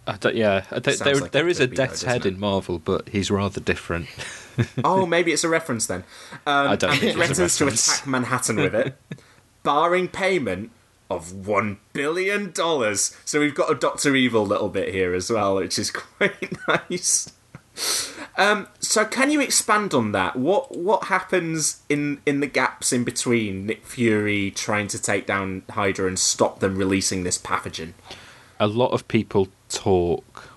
I 0.05 0.17
don't, 0.17 0.35
yeah, 0.35 0.65
I 0.69 0.77
don't- 0.77 0.99
there, 0.99 1.15
like 1.15 1.31
there 1.31 1.47
it 1.47 1.51
is 1.51 1.59
a 1.59 1.63
could 1.63 1.71
be, 1.71 1.75
though, 1.77 1.83
Death's 1.87 2.03
Head 2.03 2.27
in 2.27 2.39
Marvel, 2.39 2.77
but 2.77 3.09
he's 3.09 3.31
rather 3.31 3.59
different. 3.61 4.07
oh, 4.83 5.07
maybe 5.07 5.31
it's 5.31 5.43
a 5.43 5.49
reference 5.49 5.87
then. 5.87 6.03
Um, 6.45 6.67
I 6.67 6.75
don't 6.75 6.91
and 6.91 6.99
think 6.99 7.17
it's 7.17 7.39
a 7.39 7.47
threatens 7.49 7.57
to 7.57 7.67
attack 7.67 8.05
Manhattan 8.07 8.57
with 8.57 8.75
it, 8.75 8.95
barring 9.63 10.07
payment 10.07 10.69
of 11.11 11.47
one 11.47 11.77
billion 11.93 12.51
dollars. 12.51 13.15
So 13.25 13.39
we've 13.39 13.55
got 13.55 13.71
a 13.71 13.75
Doctor 13.75 14.15
Evil 14.15 14.45
little 14.45 14.69
bit 14.69 14.93
here 14.93 15.13
as 15.13 15.29
well, 15.29 15.55
which 15.55 15.77
is 15.77 15.91
quite 16.19 16.53
nice. 16.67 17.31
Um, 18.37 18.67
so 18.79 19.05
can 19.05 19.31
you 19.31 19.41
expand 19.41 19.93
on 19.93 20.11
that? 20.13 20.35
What 20.35 20.77
what 20.77 21.05
happens 21.05 21.81
in 21.89 22.21
in 22.25 22.39
the 22.39 22.47
gaps 22.47 22.91
in 22.91 23.03
between 23.03 23.65
Nick 23.65 23.85
Fury 23.85 24.51
trying 24.51 24.87
to 24.87 25.01
take 25.01 25.25
down 25.25 25.63
Hydra 25.69 26.07
and 26.07 26.19
stop 26.19 26.59
them 26.59 26.77
releasing 26.77 27.23
this 27.23 27.37
pathogen? 27.37 27.93
a 28.61 28.67
lot 28.67 28.91
of 28.91 29.07
people 29.07 29.47
talk 29.69 30.49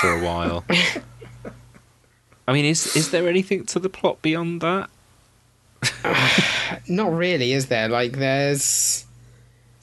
for 0.00 0.12
a 0.12 0.22
while. 0.22 0.62
I 2.46 2.52
mean, 2.52 2.66
is 2.66 2.94
is 2.94 3.10
there 3.10 3.26
anything 3.28 3.64
to 3.66 3.78
the 3.80 3.88
plot 3.88 4.20
beyond 4.20 4.60
that? 4.60 4.90
Not 6.88 7.12
really, 7.12 7.54
is 7.54 7.66
there? 7.66 7.88
Like, 7.88 8.12
there's. 8.18 9.05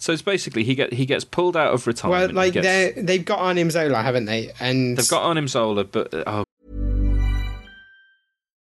So 0.03 0.11
it's 0.11 0.21
basically 0.21 0.65
he 0.65 0.75
get 0.75 0.91
he 0.91 1.05
gets 1.05 1.23
pulled 1.23 1.55
out 1.55 1.73
of 1.73 1.87
retirement. 1.87 2.33
Well, 2.33 2.43
like, 2.43 2.51
gets- 2.51 2.67
they 2.67 3.01
they've 3.01 3.23
got 3.23 3.39
Arnim 3.39 3.71
Zola, 3.71 4.01
haven't 4.01 4.25
they? 4.25 4.51
And 4.59 4.97
they've 4.97 5.07
got 5.07 5.23
Arnim 5.23 5.47
Zola, 5.47 5.85
but 5.85 6.13
uh, 6.13 6.23
oh, 6.27 6.43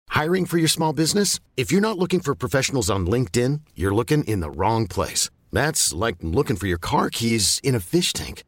Hiring 0.09 0.45
for 0.45 0.57
your 0.57 0.67
small 0.67 0.91
business? 0.91 1.39
If 1.55 1.71
you're 1.71 1.79
not 1.79 1.97
looking 1.97 2.19
for 2.19 2.35
professionals 2.35 2.89
on 2.89 3.07
LinkedIn, 3.07 3.61
you're 3.75 3.95
looking 3.95 4.25
in 4.25 4.41
the 4.41 4.51
wrong 4.51 4.87
place. 4.87 5.29
That's 5.53 5.93
like 5.93 6.17
looking 6.21 6.57
for 6.57 6.67
your 6.67 6.77
car 6.77 7.09
keys 7.09 7.61
in 7.63 7.75
a 7.75 7.79
fish 7.79 8.11
tank. 8.11 8.43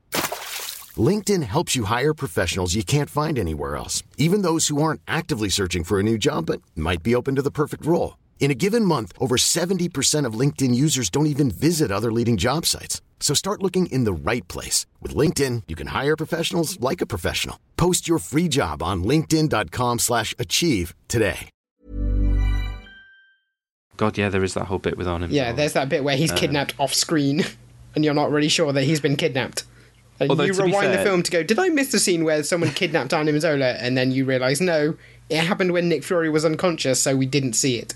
LinkedIn 0.98 1.44
helps 1.44 1.78
you 1.78 1.86
hire 1.86 2.14
professionals 2.14 2.76
you 2.76 2.84
can't 2.84 3.10
find 3.10 3.40
anywhere 3.40 3.78
else, 3.78 4.04
even 4.18 4.42
those 4.42 4.68
who 4.68 4.82
aren't 4.82 5.00
actively 5.08 5.48
searching 5.48 5.86
for 5.86 6.02
a 6.02 6.04
new 6.04 6.18
job 6.18 6.48
but 6.48 6.62
might 6.76 7.02
be 7.02 7.16
open 7.16 7.36
to 7.36 7.42
the 7.42 7.50
perfect 7.50 7.86
role. 7.86 8.18
In 8.40 8.52
a 8.52 8.56
given 8.56 8.84
month, 8.84 9.14
over 9.20 9.38
70% 9.38 10.26
of 10.28 10.34
LinkedIn 10.34 10.76
users 10.76 11.10
don't 11.10 11.28
even 11.28 11.50
visit 11.50 11.92
other 11.92 12.12
leading 12.12 12.36
job 12.38 12.66
sites. 12.66 13.02
So 13.22 13.34
start 13.34 13.64
looking 13.64 13.86
in 13.86 14.04
the 14.04 14.14
right 14.14 14.46
place. 14.50 14.86
With 15.02 15.16
LinkedIn, 15.16 15.64
you 15.70 15.76
can 15.78 15.88
hire 15.88 16.18
professionals 16.18 16.78
like 16.82 17.00
a 17.00 17.06
professional. 17.06 17.58
Post 17.78 18.06
your 18.08 18.20
free 18.20 18.50
job 18.50 18.84
on 18.84 19.04
linkedin.com 19.06 20.00
slash 20.00 20.36
achieve 20.38 20.94
today. 21.08 21.48
God, 23.96 24.18
yeah, 24.18 24.28
there 24.30 24.44
is 24.44 24.56
that 24.56 24.66
whole 24.66 24.80
bit 24.80 24.98
with 24.98 25.08
Arnim. 25.08 25.32
yeah, 25.32 25.52
there's 25.54 25.74
that 25.74 25.88
bit 25.88 26.04
where 26.04 26.18
he's 26.18 26.32
Uh, 26.32 26.36
kidnapped 26.38 26.74
off 26.80 26.94
screen, 26.94 27.46
and 27.96 28.04
you're 28.04 28.14
not 28.16 28.32
really 28.32 28.50
sure 28.50 28.74
that 28.74 28.84
he's 28.84 29.00
been 29.00 29.16
kidnapped. 29.16 29.64
And 30.20 30.30
Although, 30.30 30.44
you 30.44 30.54
to 30.54 30.64
be 30.64 30.72
rewind 30.72 30.94
the 30.94 31.04
film 31.04 31.24
to 31.24 31.32
go, 31.32 31.44
did 31.44 31.60
I 31.60 31.70
miss 31.70 31.92
the 31.92 32.00
scene 32.00 32.24
where 32.24 32.44
someone 32.44 32.72
kidnapped 32.76 33.14
Arnim 33.14 33.40
Zola? 33.40 33.74
And 33.74 33.96
then 33.98 34.12
you 34.12 34.26
realise, 34.26 34.60
no, 34.60 34.98
it 35.30 35.38
happened 35.38 35.72
when 35.72 35.88
Nick 35.90 36.04
Fury 36.04 36.30
was 36.30 36.44
unconscious, 36.44 37.02
so 37.02 37.16
we 37.16 37.26
didn't 37.26 37.54
see 37.54 37.78
it. 37.78 37.94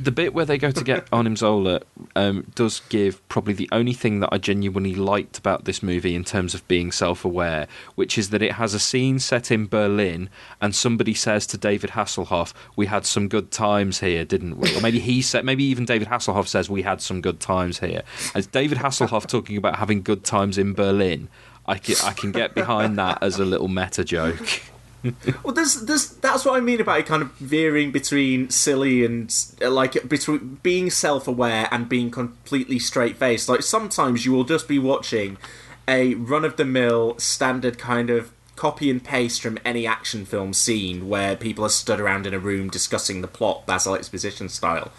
The 0.00 0.10
bit 0.10 0.32
where 0.32 0.44
they 0.44 0.58
go 0.58 0.70
to 0.70 0.82
get 0.82 1.06
Arnim 1.12 1.36
Zola 1.36 1.82
um, 2.16 2.46
does 2.54 2.80
give 2.88 3.26
probably 3.28 3.52
the 3.52 3.68
only 3.70 3.92
thing 3.92 4.20
that 4.20 4.30
I 4.32 4.38
genuinely 4.38 4.94
liked 4.94 5.38
about 5.38 5.64
this 5.64 5.82
movie 5.82 6.14
in 6.14 6.24
terms 6.24 6.54
of 6.54 6.66
being 6.68 6.90
self-aware, 6.90 7.68
which 7.94 8.16
is 8.16 8.30
that 8.30 8.42
it 8.42 8.52
has 8.52 8.72
a 8.72 8.78
scene 8.78 9.18
set 9.18 9.50
in 9.50 9.66
Berlin, 9.66 10.30
and 10.60 10.74
somebody 10.74 11.14
says 11.14 11.46
to 11.48 11.58
David 11.58 11.90
Hasselhoff, 11.90 12.54
"We 12.76 12.86
had 12.86 13.04
some 13.04 13.28
good 13.28 13.50
times 13.50 14.00
here, 14.00 14.24
didn't 14.24 14.56
we?" 14.56 14.74
Or 14.74 14.80
maybe 14.80 15.00
he 15.00 15.20
said, 15.30 15.44
maybe 15.44 15.64
even 15.64 15.84
David 15.84 16.08
Hasselhoff 16.08 16.48
says, 16.48 16.70
"We 16.70 16.82
had 16.82 17.00
some 17.02 17.20
good 17.20 17.40
times 17.40 17.80
here." 17.80 18.02
As 18.34 18.46
David 18.46 18.78
Hasselhoff 18.78 19.26
talking 19.26 19.56
about 19.56 19.76
having 19.76 20.02
good 20.02 20.24
times 20.24 20.56
in 20.56 20.72
Berlin, 20.72 21.28
I 21.66 21.76
can, 21.78 21.96
I 22.04 22.12
can 22.12 22.32
get 22.32 22.54
behind 22.54 22.98
that 22.98 23.22
as 23.22 23.38
a 23.38 23.44
little 23.44 23.68
meta 23.68 24.02
joke. 24.02 24.62
Well, 25.42 25.54
there's, 25.54 25.82
there's, 25.82 26.08
that's 26.08 26.44
what 26.44 26.56
I 26.56 26.60
mean 26.60 26.80
about 26.80 27.00
it 27.00 27.06
kind 27.06 27.22
of 27.22 27.32
veering 27.32 27.90
between 27.90 28.50
silly 28.50 29.04
and 29.04 29.34
uh, 29.62 29.70
like 29.70 30.08
between 30.08 30.58
being 30.62 30.90
self-aware 30.90 31.68
and 31.70 31.88
being 31.88 32.10
completely 32.10 32.78
straight-faced. 32.78 33.48
Like 33.48 33.62
sometimes 33.62 34.26
you 34.26 34.32
will 34.32 34.44
just 34.44 34.68
be 34.68 34.78
watching 34.78 35.38
a 35.88 36.14
run-of-the-mill 36.14 37.18
standard 37.18 37.78
kind 37.78 38.10
of 38.10 38.32
copy 38.56 38.90
and 38.90 39.02
paste 39.02 39.40
from 39.40 39.58
any 39.64 39.86
action 39.86 40.26
film 40.26 40.52
scene 40.52 41.08
where 41.08 41.34
people 41.34 41.64
are 41.64 41.70
stood 41.70 41.98
around 41.98 42.26
in 42.26 42.34
a 42.34 42.38
room 42.38 42.68
discussing 42.68 43.22
the 43.22 43.28
plot, 43.28 43.66
Basil 43.66 43.94
exposition 43.94 44.50
style. 44.50 44.92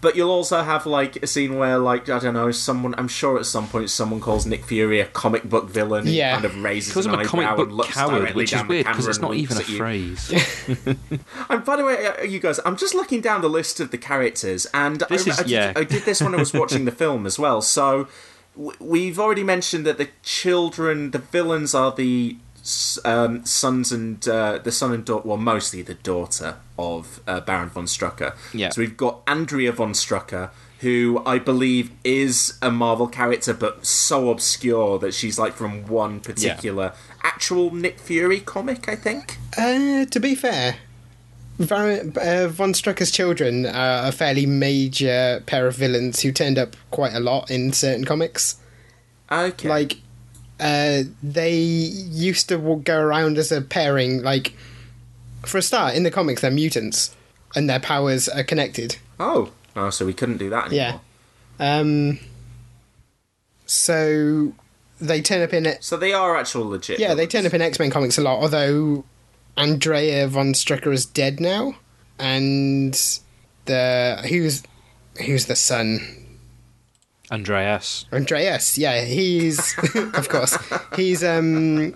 But 0.00 0.16
you'll 0.16 0.30
also 0.30 0.62
have 0.62 0.84
like 0.86 1.16
a 1.22 1.26
scene 1.28 1.58
where, 1.58 1.78
like, 1.78 2.08
I 2.08 2.18
don't 2.18 2.34
know, 2.34 2.50
someone. 2.50 2.94
I'm 2.98 3.06
sure 3.08 3.38
at 3.38 3.46
some 3.46 3.68
point 3.68 3.88
someone 3.90 4.20
calls 4.20 4.46
Nick 4.46 4.64
Fury 4.64 4.98
a 5.00 5.04
comic 5.06 5.44
book 5.44 5.68
villain. 5.70 6.06
and 6.06 6.14
Yeah. 6.14 6.32
kind 6.32 6.44
of 6.44 6.60
raises 6.60 6.92
Calls 6.94 7.06
an 7.06 7.14
him 7.14 7.20
a 7.20 7.24
comic 7.24 7.46
eyebrow 7.46 7.56
book 7.56 7.68
and 7.68 7.76
looks 7.76 7.92
coward, 7.94 8.18
directly 8.20 8.42
which 8.42 8.52
is 8.52 8.64
weird 8.64 8.86
because 8.86 9.06
it's 9.06 9.20
not 9.20 9.34
even 9.34 9.56
a 9.58 9.60
at 9.60 9.68
you. 9.68 9.76
phrase. 9.78 10.32
And 11.50 11.64
by 11.64 11.76
the 11.76 11.84
way, 11.84 12.06
uh, 12.06 12.22
you 12.24 12.40
guys, 12.40 12.58
I'm 12.64 12.76
just 12.76 12.94
looking 12.94 13.20
down 13.20 13.42
the 13.42 13.48
list 13.50 13.78
of 13.80 13.90
the 13.92 13.98
characters, 13.98 14.66
and 14.74 15.00
This 15.08 15.28
I, 15.28 15.30
is- 15.30 15.38
I 15.38 15.42
did, 15.42 15.50
yeah. 15.50 15.72
I 15.76 15.84
did 15.84 16.02
this 16.04 16.20
when 16.20 16.34
I 16.34 16.38
was 16.38 16.52
watching 16.52 16.84
the 16.84 16.90
film 17.02 17.24
as 17.26 17.38
well. 17.38 17.62
So 17.62 18.08
we've 18.80 19.18
already 19.18 19.44
mentioned 19.44 19.86
that 19.86 19.98
the 19.98 20.08
children, 20.22 21.10
the 21.12 21.18
villains, 21.18 21.74
are 21.74 21.92
the 21.94 22.36
s- 22.51 22.51
um, 23.04 23.44
sons 23.44 23.92
and 23.92 24.26
uh, 24.28 24.58
the 24.58 24.72
son 24.72 24.92
and 24.92 25.04
daughter. 25.04 25.26
Well, 25.26 25.36
mostly 25.36 25.82
the 25.82 25.94
daughter 25.94 26.56
of 26.78 27.20
uh, 27.26 27.40
Baron 27.40 27.70
von 27.70 27.86
Strucker. 27.86 28.34
Yeah. 28.52 28.70
So 28.70 28.80
we've 28.80 28.96
got 28.96 29.20
Andrea 29.26 29.72
von 29.72 29.92
Strucker, 29.92 30.50
who 30.80 31.22
I 31.26 31.38
believe 31.38 31.90
is 32.04 32.58
a 32.62 32.70
Marvel 32.70 33.06
character, 33.06 33.54
but 33.54 33.86
so 33.86 34.30
obscure 34.30 34.98
that 34.98 35.14
she's 35.14 35.38
like 35.38 35.54
from 35.54 35.86
one 35.86 36.20
particular 36.20 36.92
actual 37.22 37.74
Nick 37.74 37.98
Fury 37.98 38.40
comic. 38.40 38.88
I 38.88 38.96
think. 38.96 39.38
Uh, 39.56 40.04
to 40.06 40.20
be 40.20 40.34
fair, 40.34 40.76
Var- 41.58 42.00
uh, 42.20 42.48
Von 42.48 42.72
Strucker's 42.72 43.10
children 43.10 43.66
are 43.66 44.08
a 44.08 44.12
fairly 44.12 44.46
major 44.46 45.42
pair 45.46 45.66
of 45.66 45.76
villains 45.76 46.20
who 46.20 46.32
turned 46.32 46.58
up 46.58 46.76
quite 46.90 47.14
a 47.14 47.20
lot 47.20 47.50
in 47.50 47.72
certain 47.72 48.04
comics. 48.04 48.56
Okay. 49.30 49.68
Like, 49.68 49.98
uh, 50.62 51.02
they 51.22 51.52
used 51.52 52.48
to 52.48 52.80
go 52.84 52.98
around 52.98 53.36
as 53.36 53.52
a 53.52 53.60
pairing. 53.60 54.22
Like, 54.22 54.54
for 55.44 55.58
a 55.58 55.62
start, 55.62 55.94
in 55.94 56.04
the 56.04 56.10
comics, 56.10 56.40
they're 56.40 56.50
mutants, 56.50 57.14
and 57.54 57.68
their 57.68 57.80
powers 57.80 58.28
are 58.28 58.44
connected. 58.44 58.96
Oh. 59.20 59.50
Oh, 59.74 59.90
so 59.90 60.06
we 60.06 60.12
couldn't 60.12 60.36
do 60.36 60.50
that 60.50 60.66
anymore. 60.66 61.00
Yeah. 61.58 61.78
Um. 61.78 62.18
So 63.66 64.52
they 65.00 65.22
turn 65.22 65.42
up 65.42 65.52
in 65.52 65.66
it. 65.66 65.82
So 65.82 65.96
they 65.96 66.12
are 66.12 66.36
actual 66.36 66.68
legit. 66.68 66.98
Yeah, 66.98 67.14
they 67.14 67.26
turn 67.26 67.46
up 67.46 67.54
in 67.54 67.62
X 67.62 67.78
Men 67.78 67.90
comics 67.90 68.18
a 68.18 68.20
lot. 68.20 68.40
Although 68.40 69.04
Andrea 69.56 70.28
von 70.28 70.52
Strucker 70.52 70.92
is 70.92 71.06
dead 71.06 71.40
now, 71.40 71.76
and 72.18 72.92
the 73.64 74.22
who's 74.28 74.62
who's 75.24 75.46
the 75.46 75.56
son? 75.56 76.21
Andreas. 77.32 78.04
Andreas. 78.12 78.76
Yeah, 78.78 79.04
he's 79.04 79.74
of 80.14 80.28
course 80.28 80.56
he's 80.94 81.24
um 81.24 81.94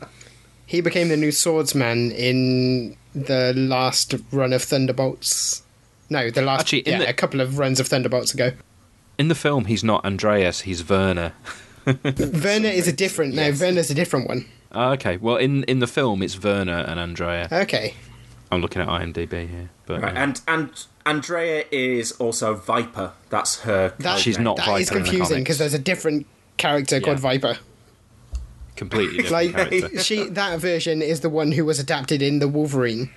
he 0.67 0.81
became 0.81 1.09
the 1.09 1.17
new 1.17 1.31
swordsman 1.31 2.11
in 2.13 2.97
the 3.15 3.53
last 3.57 4.15
run 4.33 4.53
of 4.53 4.63
Thunderbolts. 4.63 5.63
No, 6.11 6.31
the 6.31 6.43
last 6.43 6.61
Actually, 6.63 6.81
in 6.81 6.93
yeah, 6.93 6.99
the- 7.01 7.09
a 7.09 7.13
couple 7.13 7.41
of 7.41 7.59
runs 7.59 7.79
of 7.81 7.87
Thunderbolts 7.89 8.33
ago. 8.35 8.53
In 9.19 9.29
the 9.29 9.35
film, 9.35 9.65
he's 9.67 9.83
not 9.85 10.05
Andreas, 10.05 10.63
he's 10.63 10.87
Werner. 10.89 11.33
Werner 11.87 12.69
is 12.69 12.89
a 12.89 12.93
different. 12.93 13.35
No, 13.35 13.51
Werner's 13.53 13.91
a 13.91 13.95
different 13.95 14.29
one. 14.29 14.45
Ah, 14.73 14.91
okay, 14.93 15.17
well, 15.17 15.37
in, 15.37 15.63
in 15.65 15.79
the 15.79 15.87
film, 15.87 16.23
it's 16.23 16.43
Werner 16.43 16.85
and 16.87 16.99
Andrea. 17.01 17.49
Okay. 17.51 17.95
I'm 18.53 18.61
looking 18.61 18.83
at 18.83 18.89
IMDb 18.89 19.49
here. 19.49 19.71
But 19.87 20.03
Right, 20.03 20.13
yeah. 20.15 20.23
and 20.23 20.41
and 20.49 20.87
Andrea 21.07 21.65
is 21.71 22.13
also 22.13 22.55
Viper. 22.55 23.13
That's 23.31 23.61
her. 23.61 23.95
That, 24.01 24.19
She's 24.19 24.39
not 24.39 24.57
That 24.59 24.81
is 24.81 24.89
Viper 24.91 24.99
in 24.99 25.05
the 25.05 25.09
confusing 25.11 25.27
comics. 25.37 25.45
because 25.45 25.59
there's 25.59 25.75
a 25.75 25.79
different 25.79 26.27
character 26.59 27.01
called 27.01 27.21
Viper. 27.21 27.57
completely 28.77 29.19
different 29.23 29.55
like 29.55 29.71
character. 29.71 29.99
she 30.03 30.25
that 30.31 30.59
version 30.61 31.01
is 31.03 31.21
the 31.21 31.29
one 31.31 31.53
who 31.53 31.65
was 31.65 31.79
adapted 31.79 32.23
in 32.23 32.39
the 32.41 32.49
Wolverine. 32.49 33.11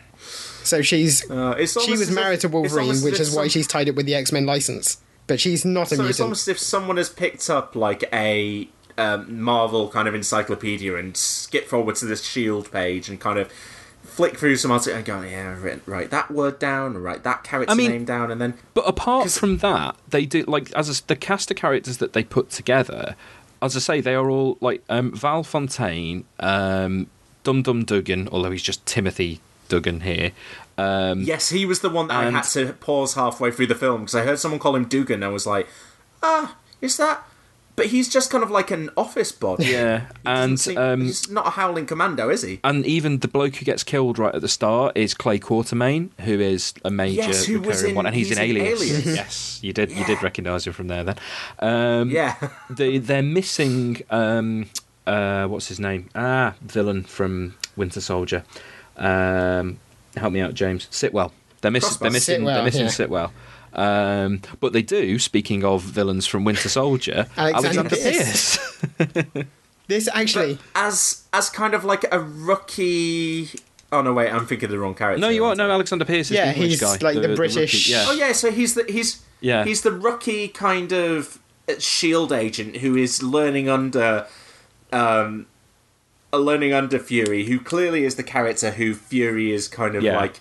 So 0.64 0.82
she's 0.82 1.30
Uh, 1.30 1.56
it's 1.58 1.82
she 1.82 1.92
was 1.92 2.02
as 2.02 2.10
if- 2.10 2.16
married 2.16 2.40
to 2.42 2.48
Wolverine, 2.50 3.02
which 3.02 3.16
if 3.16 3.20
is 3.22 3.32
why 3.36 3.44
some- 3.44 3.50
she's 3.50 3.68
tied 3.68 3.90
up 3.90 3.96
with 3.96 4.06
the 4.06 4.16
X 4.16 4.32
Men 4.32 4.46
license. 4.46 4.98
But 5.28 5.40
she's 5.40 5.64
not 5.64 5.92
a 5.92 5.96
So 5.96 5.96
it's 5.96 6.02
mutant. 6.04 6.20
almost 6.22 6.48
as 6.48 6.48
if 6.56 6.60
someone 6.60 6.98
has 6.98 7.10
picked 7.10 7.50
up 7.50 7.76
like 7.76 8.04
a 8.12 8.68
um, 8.98 9.42
Marvel 9.42 9.88
kind 9.90 10.08
of 10.08 10.16
encyclopedia 10.16 10.96
and 10.96 11.16
skip 11.16 11.68
forward 11.68 11.96
to 11.98 12.06
this 12.06 12.24
Shield 12.26 12.72
page 12.72 13.08
and 13.10 13.20
kind 13.20 13.38
of 13.40 13.50
flick 14.20 14.38
through 14.38 14.58
some 14.58 14.70
articles 14.70 14.98
and 14.98 15.06
go, 15.06 15.22
yeah, 15.22 15.56
write 15.86 16.10
that 16.12 16.30
word 16.30 16.60
down, 16.60 16.98
write 16.98 17.24
that 17.24 17.42
character 17.46 17.72
I 17.72 17.76
mean- 17.76 17.90
name 17.90 18.04
down, 18.04 18.32
and 18.32 18.42
then 18.42 18.54
But 18.74 18.86
apart 18.86 19.32
from 19.32 19.60
that, 19.60 19.96
they 20.10 20.26
do 20.26 20.44
like 20.44 20.74
as 20.74 20.90
a, 21.00 21.08
the 21.08 21.16
cast 21.16 21.50
of 21.52 21.56
characters 21.56 21.98
that 22.00 22.12
they 22.12 22.26
put 22.26 22.50
together. 22.50 23.16
As 23.62 23.78
I 23.78 23.80
say, 23.80 24.02
they 24.02 24.16
are 24.16 24.30
all 24.30 24.58
like 24.60 24.84
um, 24.90 25.14
Val 25.14 25.44
Fontaine, 25.44 26.26
um, 26.42 27.08
Dum 27.46 27.62
Dum 27.62 27.86
Dugan, 27.86 28.28
although 28.30 28.52
he's 28.52 28.62
just 28.62 28.86
Timothy 28.86 29.40
Dugan 29.70 30.02
here. 30.02 30.32
Um, 30.78 31.22
yes, 31.24 31.50
he 31.50 31.66
was 31.66 31.80
the 31.80 31.90
one 31.90 32.10
that 32.10 32.18
I 32.18 32.30
had 32.30 32.44
to 32.44 32.74
pause 32.74 33.14
halfway 33.14 33.52
through 33.52 33.68
the 33.68 33.76
film 33.76 34.02
because 34.02 34.16
I 34.16 34.24
heard 34.24 34.40
someone 34.40 34.60
call 34.60 34.76
him 34.76 34.86
Dugan. 34.86 35.16
and 35.16 35.26
I 35.26 35.30
was 35.30 35.48
like, 35.48 35.68
ah, 36.22 36.58
is 36.82 36.98
that? 36.98 37.24
But 37.80 37.88
he's 37.88 38.08
just 38.10 38.30
kind 38.30 38.44
of 38.44 38.52
like 38.52 38.70
an 38.72 38.90
office 38.96 39.32
bod. 39.32 39.64
yeah, 39.64 40.08
and 40.26 40.60
Seem- 40.60 40.78
um, 40.78 41.02
he's 41.02 41.30
not 41.30 41.48
a 41.48 41.50
howling 41.52 41.86
commando, 41.86 42.30
is 42.30 42.42
he? 42.44 42.60
and 42.64 42.86
even 42.86 43.20
the 43.20 43.28
bloke 43.28 43.56
who 43.56 43.66
gets 43.66 43.84
killed 43.84 44.20
right 44.20 44.36
at 44.36 44.42
the 44.42 44.48
start 44.48 44.96
is 44.98 45.14
Clay 45.14 45.40
Quartermain, 45.40 46.10
who 46.22 46.40
is 46.40 46.74
a 46.86 46.92
major 46.92 47.22
Yes, 47.22 47.46
who 47.46 47.60
was 47.60 47.78
recurring 47.78 47.90
in- 47.92 47.96
one, 47.96 48.06
and 48.06 48.16
he's, 48.16 48.30
he's 48.30 48.38
in 48.38 48.44
in 48.44 48.58
Alias. 48.58 48.82
Alias. 48.82 49.06
yes, 49.16 49.60
you 49.64 49.74
did 49.74 49.92
you 49.92 50.06
did 50.06 50.22
recognise 50.22 50.68
him 50.68 50.74
from 50.74 50.88
there 50.88 51.04
then. 51.04 51.16
Um, 51.60 52.10
Yeah. 52.10 52.36
they 52.70 52.98
they're 53.00 53.24
missing 53.24 54.02
um, 54.10 54.70
uh, 55.08 55.48
what's 55.48 55.68
his 55.68 55.80
name? 55.80 56.10
Ah, 56.16 56.54
villain 56.62 57.04
from 57.04 57.56
Winter 57.76 58.02
Soldier. 58.02 58.44
Um, 58.98 59.80
help 60.18 60.34
me 60.34 60.42
out, 60.42 60.54
James. 60.54 60.88
Sitwell. 60.92 61.32
They're 61.62 61.72
missing. 61.72 61.98
They're 62.02 62.12
missing. 62.12 62.42
Sitwell, 62.42 62.54
they're 62.54 62.64
missing 62.64 62.82
yeah. 62.84 62.88
Sitwell. 62.90 63.32
Um, 63.74 64.42
but 64.60 64.74
they 64.74 64.82
do. 64.82 65.20
Speaking 65.20 65.64
of 65.64 65.82
villains 65.84 66.26
from 66.28 66.44
Winter 66.44 66.70
Soldier, 66.70 67.28
Alexander 67.38 67.80
Alexander 67.80 67.96
Pierce. 67.96 69.46
This 69.88 70.08
actually, 70.14 70.60
as 70.76 71.24
as 71.34 71.50
kind 71.50 71.74
of 71.74 71.84
like 71.84 72.06
a 72.12 72.20
rookie. 72.20 73.50
Oh 73.92 74.04
no, 74.04 74.14
wait, 74.14 74.30
I'm 74.30 74.46
thinking 74.46 74.66
of 74.66 74.72
the 74.72 74.78
wrong 74.78 74.94
character. 74.94 75.20
no, 75.20 75.30
you 75.30 75.44
are 75.44 75.48
aren't 75.48 75.58
no 75.58 75.72
Alexander 75.72 76.06
Pierce. 76.06 76.28
Is 76.30 76.36
Yeah, 76.38 76.46
the 76.46 76.54
English 76.54 76.70
he's 76.74 76.82
guy, 76.82 76.98
like 77.02 77.16
the 77.16 77.22
rookie, 77.30 77.36
British- 77.36 77.90
yeah. 77.90 78.06
Oh 78.08 78.12
yeah, 78.14 78.32
so 78.34 78.52
he's 78.52 78.76
the 78.76 78.86
he's 78.88 79.24
Yeah. 79.42 79.64
he's 79.66 79.82
the 79.82 79.92
rookie 79.92 80.48
kind 80.48 80.92
of 80.94 81.40
shield 81.80 82.32
agent 82.32 82.78
who 82.78 82.96
is 82.96 83.24
learning 83.24 83.68
under 83.68 84.28
um 84.94 85.48
uh, 86.32 86.38
learning 86.38 86.72
under 86.72 87.00
Fury, 87.00 87.46
who 87.46 87.60
clearly 87.60 88.06
is 88.06 88.14
the 88.14 88.22
character 88.24 88.70
who 88.70 88.94
Fury 88.94 89.52
is 89.52 89.68
kind 89.68 89.96
of 89.96 90.04
Yeah. 90.04 90.18
like 90.18 90.40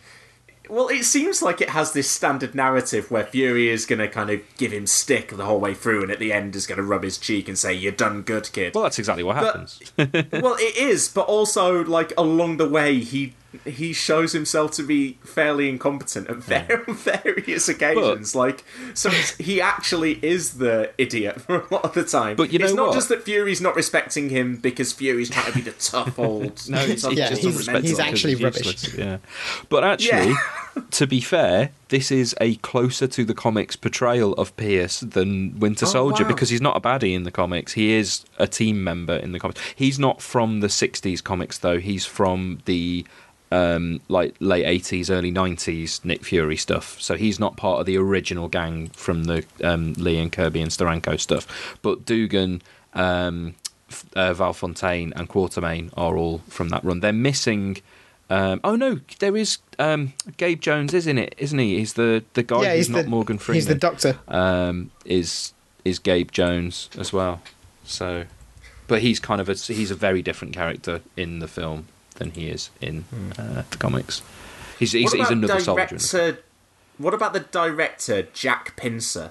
well, 0.69 0.89
it 0.89 1.05
seems 1.05 1.43
like 1.43 1.61
it 1.61 1.71
has 1.71 1.93
this 1.93 2.11
standard 2.11 2.55
narrative 2.55 3.11
where 3.11 3.25
Fury 3.25 3.69
is 3.69 3.87
going 3.87 3.99
to 3.99 4.09
kind 4.09 4.31
of 4.31 4.41
give 4.57 4.73
him 4.73 4.87
stick 4.87 5.29
the 5.29 5.45
whole 5.45 5.61
way 5.61 5.75
through, 5.75 6.03
and 6.03 6.11
at 6.11 6.19
the 6.19 6.33
end 6.33 6.55
is 6.57 6.67
going 6.67 6.79
to 6.79 6.85
rub 6.85 7.03
his 7.03 7.19
cheek 7.19 7.49
and 7.49 7.59
say, 7.59 7.73
"You're 7.73 7.93
done 7.93 8.23
good, 8.23 8.51
kid." 8.53 8.75
Well, 8.75 8.85
that's 8.85 8.99
exactly 8.99 9.25
what 9.25 9.37
happens. 9.37 9.81
well, 9.97 10.57
it 10.59 10.77
is, 10.77 11.09
but 11.09 11.27
also 11.27 11.85
like 11.85 12.13
along 12.17 12.59
the 12.59 12.69
way, 12.69 12.99
he 12.99 13.35
he 13.65 13.93
shows 13.93 14.33
himself 14.33 14.73
to 14.73 14.83
be 14.83 15.19
fairly 15.25 15.69
incompetent 15.69 16.29
at 16.29 16.37
var- 16.37 16.85
various 16.89 17.69
occasions. 17.69 18.35
like, 18.35 18.65
so 18.95 19.11
he 19.39 19.61
actually 19.61 20.19
is 20.25 20.59
the 20.59 20.91
idiot 20.99 21.41
for 21.41 21.57
a 21.69 21.75
lot 21.75 21.85
of 21.85 21.95
the 21.95 22.05
time. 22.05 22.37
But 22.37 22.53
you 22.53 22.59
know, 22.59 22.65
it's 22.67 22.75
know 22.75 22.83
not 22.85 22.89
what? 22.91 22.95
just 22.95 23.09
that 23.11 23.23
Fury's 23.25 23.61
not 23.61 23.75
respecting 23.77 24.29
him 24.31 24.57
because 24.57 24.93
Fury's 24.93 25.31
trying 25.31 25.47
to 25.53 25.53
be 25.53 25.61
the 25.63 25.73
tough 25.73 26.19
old. 26.19 26.69
No, 26.69 26.79
he's, 26.79 27.05
Yeah, 27.05 27.29
just 27.31 27.43
he's- 27.43 27.67
he's 27.83 27.99
actually 27.99 28.35
he's 28.35 28.43
rubbish. 28.43 28.67
useless, 28.67 28.95
Yeah, 28.95 29.19
but 29.69 29.85
actually, 29.85 30.35
to 30.91 31.07
be 31.07 31.21
fair, 31.21 31.71
this 31.89 32.11
is 32.11 32.35
a 32.41 32.57
closer 32.57 33.07
to 33.07 33.25
the 33.25 33.35
comics 33.35 33.77
portrayal 33.77 34.33
of 34.35 34.57
Pierce 34.57 35.01
than 35.01 35.59
Winter 35.59 35.87
Oh, 35.87 35.89
Soldier 35.89 36.25
wow. 36.25 36.29
because 36.31 36.51
he's 36.51 36.61
not 36.61 36.77
a 36.77 36.81
baddie 36.81 37.15
in 37.15 37.23
the 37.25 37.31
comics. 37.31 37.73
He 37.73 37.93
is 37.93 38.25
a 38.39 38.47
team 38.47 38.85
member 38.85 39.15
in 39.17 39.33
the 39.33 39.39
comics. 39.41 39.61
He's 39.75 39.99
not 39.99 40.21
from 40.23 40.61
the 40.61 40.67
'60s 40.69 41.23
comics 41.25 41.59
though. 41.59 41.79
He's 41.79 42.05
from 42.05 42.61
the 42.67 43.07
um, 43.51 44.01
like 44.09 44.35
late 44.41 44.65
'80s, 44.65 45.11
early 45.11 45.33
'90s 45.33 46.05
Nick 46.05 46.25
Fury 46.25 46.57
stuff. 46.57 47.01
So 47.01 47.17
he's 47.17 47.39
not 47.39 47.57
part 47.57 47.81
of 47.81 47.87
the 47.87 47.97
original 47.97 48.49
gang 48.49 48.89
from 48.89 49.25
the 49.25 49.45
um, 49.63 49.95
Lee 49.95 50.19
and 50.19 50.33
Kirby 50.33 50.61
and 50.61 50.71
Steranko 50.71 51.19
stuff. 51.19 51.79
But 51.83 52.05
Dugan. 52.05 52.63
Um, 52.95 53.55
uh, 54.15 54.35
Val 54.35 54.53
Fontaine 54.53 55.13
and 55.17 55.29
Quartermain 55.29 55.91
are 55.97 56.17
all 56.17 56.39
from 56.49 56.69
that 56.71 56.85
run. 56.85 57.01
They're 57.01 57.13
missing. 57.13 57.79
Um, 58.31 58.61
oh 58.63 58.77
no, 58.77 59.01
there 59.21 59.37
is 59.37 59.59
um, 59.79 60.13
Gabe 60.37 60.61
Jones, 60.61 60.93
isn't 60.93 61.19
it? 61.19 61.35
Isn't 61.39 61.59
he? 61.59 61.79
He's 61.79 61.95
the 61.95 62.25
the 62.35 62.43
guy 62.43 62.63
yeah, 62.63 62.77
who's 62.77 62.87
he's 62.87 62.97
not 62.97 63.07
Morgan 63.07 63.39
Freeman. 63.39 63.57
he's 63.57 63.67
the 63.67 63.75
doctor. 63.75 64.19
um, 64.29 64.91
is 65.05 65.55
is 65.85 65.99
Gabe 65.99 66.31
Jones 66.31 66.91
as 66.99 67.13
well. 67.13 67.41
So, 67.85 68.25
but 68.87 69.01
he's 69.01 69.19
kind 69.19 69.41
of 69.41 69.49
a 69.49 69.55
he's 69.55 69.91
a 69.91 69.95
very 69.95 70.21
different 70.23 70.55
character 70.55 71.01
in 71.17 71.39
the 71.39 71.49
film 71.49 71.87
than 72.19 72.31
he 72.33 72.49
is 72.49 72.71
in 72.81 73.05
uh, 73.39 73.63
the 73.71 73.77
comics. 73.79 74.23
He's 74.79 74.93
he's, 74.93 75.13
he's 75.13 75.21
about 75.21 75.33
another 75.33 75.61
soldier. 75.61 75.83
in 75.83 75.87
the 75.89 76.09
director? 76.09 76.43
What 76.99 77.15
about 77.15 77.33
the 77.33 77.41
director 77.41 78.23
Jack 78.33 78.77
Pincer? 78.77 79.31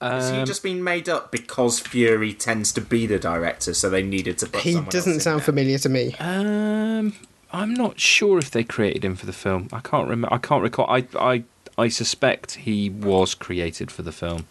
Has 0.00 0.30
he 0.30 0.36
Um, 0.38 0.44
just 0.46 0.62
been 0.62 0.84
made 0.84 1.08
up 1.08 1.32
because 1.32 1.80
Fury 1.80 2.34
tends 2.34 2.70
to 2.72 2.80
be 2.82 3.06
the 3.06 3.18
director, 3.18 3.72
so 3.72 3.88
they 3.88 4.02
needed 4.02 4.36
to 4.38 4.46
put 4.46 4.60
He 4.62 4.72
someone 4.74 4.90
doesn't 4.90 5.12
else 5.12 5.16
in 5.16 5.20
sound 5.20 5.40
there? 5.40 5.44
familiar 5.46 5.78
to 5.78 5.88
me. 5.88 6.14
Um, 6.20 7.14
I'm 7.52 7.72
not 7.72 7.98
sure 7.98 8.38
if 8.38 8.50
they 8.50 8.62
created 8.64 9.04
him 9.04 9.16
for 9.16 9.24
the 9.26 9.32
film. 9.32 9.68
I 9.72 9.80
can't 9.80 10.08
remember. 10.08 10.28
I 10.34 10.38
can't 10.38 10.62
recall. 10.62 10.86
I 10.90 11.06
I 11.18 11.44
I 11.78 11.88
suspect 11.88 12.52
he 12.56 12.90
was 12.90 13.34
created 13.34 13.90
for 13.90 14.02
the 14.02 14.12
film. 14.12 14.46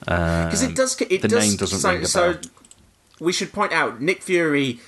Because 0.00 0.64
Um, 0.64 0.70
it 0.70 0.76
does. 0.76 1.00
It 1.00 1.22
the 1.22 1.28
does, 1.28 1.48
name 1.48 1.56
doesn't 1.56 1.78
so, 1.78 1.88
ring 1.90 1.98
a 1.98 2.00
bell. 2.00 2.08
so 2.08 2.38
we 3.20 3.32
should 3.32 3.52
point 3.52 3.72
out 3.72 4.00
Nick 4.00 4.22
Fury 4.22 4.80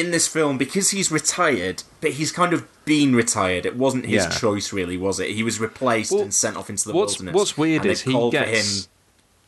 in 0.00 0.10
this 0.10 0.26
film 0.26 0.56
because 0.58 0.90
he's 0.90 1.10
retired, 1.12 1.82
but 2.00 2.12
he's 2.12 2.32
kind 2.32 2.52
of 2.52 2.66
been 2.84 3.14
retired. 3.14 3.66
It 3.66 3.76
wasn't 3.76 4.06
his 4.06 4.24
Yeah. 4.24 4.30
choice, 4.30 4.72
really, 4.72 4.96
was 4.96 5.20
it? 5.20 5.30
He 5.30 5.42
was 5.42 5.60
replaced 5.60 6.12
Well, 6.12 6.22
and 6.22 6.34
sent 6.34 6.56
off 6.56 6.70
into 6.70 6.88
the 6.88 6.94
what's- 6.94 7.14
wilderness. 7.18 7.34
what's 7.34 7.56
weird 7.58 7.84
is 7.86 8.02
he 8.02 8.30
gets- 8.30 8.84
him 8.86 8.90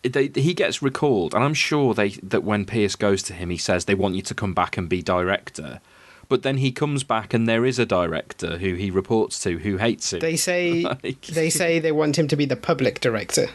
they, 0.04 0.28
he 0.34 0.52
gets 0.52 0.82
recalled, 0.82 1.32
and 1.32 1.44
I'm 1.44 1.54
sure 1.54 1.94
they 1.94 2.08
that 2.24 2.42
when 2.42 2.64
Pierce 2.64 2.96
goes 2.96 3.22
to 3.24 3.34
him, 3.34 3.50
he 3.50 3.56
says 3.56 3.84
they 3.84 3.94
want 3.94 4.16
you 4.16 4.22
to 4.22 4.34
come 4.34 4.52
back 4.52 4.76
and 4.76 4.88
be 4.88 5.00
director. 5.00 5.80
But 6.28 6.42
then 6.42 6.56
he 6.56 6.72
comes 6.72 7.04
back, 7.04 7.32
and 7.32 7.46
there 7.48 7.64
is 7.64 7.78
a 7.78 7.86
director 7.86 8.58
who 8.58 8.74
he 8.74 8.90
reports 8.90 9.38
to 9.44 9.58
who 9.58 9.76
hates 9.76 10.12
him. 10.12 10.18
They 10.18 10.34
say 10.36 10.82
Like- 11.02 11.26
they 11.26 11.50
say 11.50 11.78
they 11.78 11.92
want 11.92 12.18
him 12.18 12.26
to 12.28 12.34
be 12.36 12.44
the 12.46 12.56
public 12.56 13.00
director. 13.00 13.50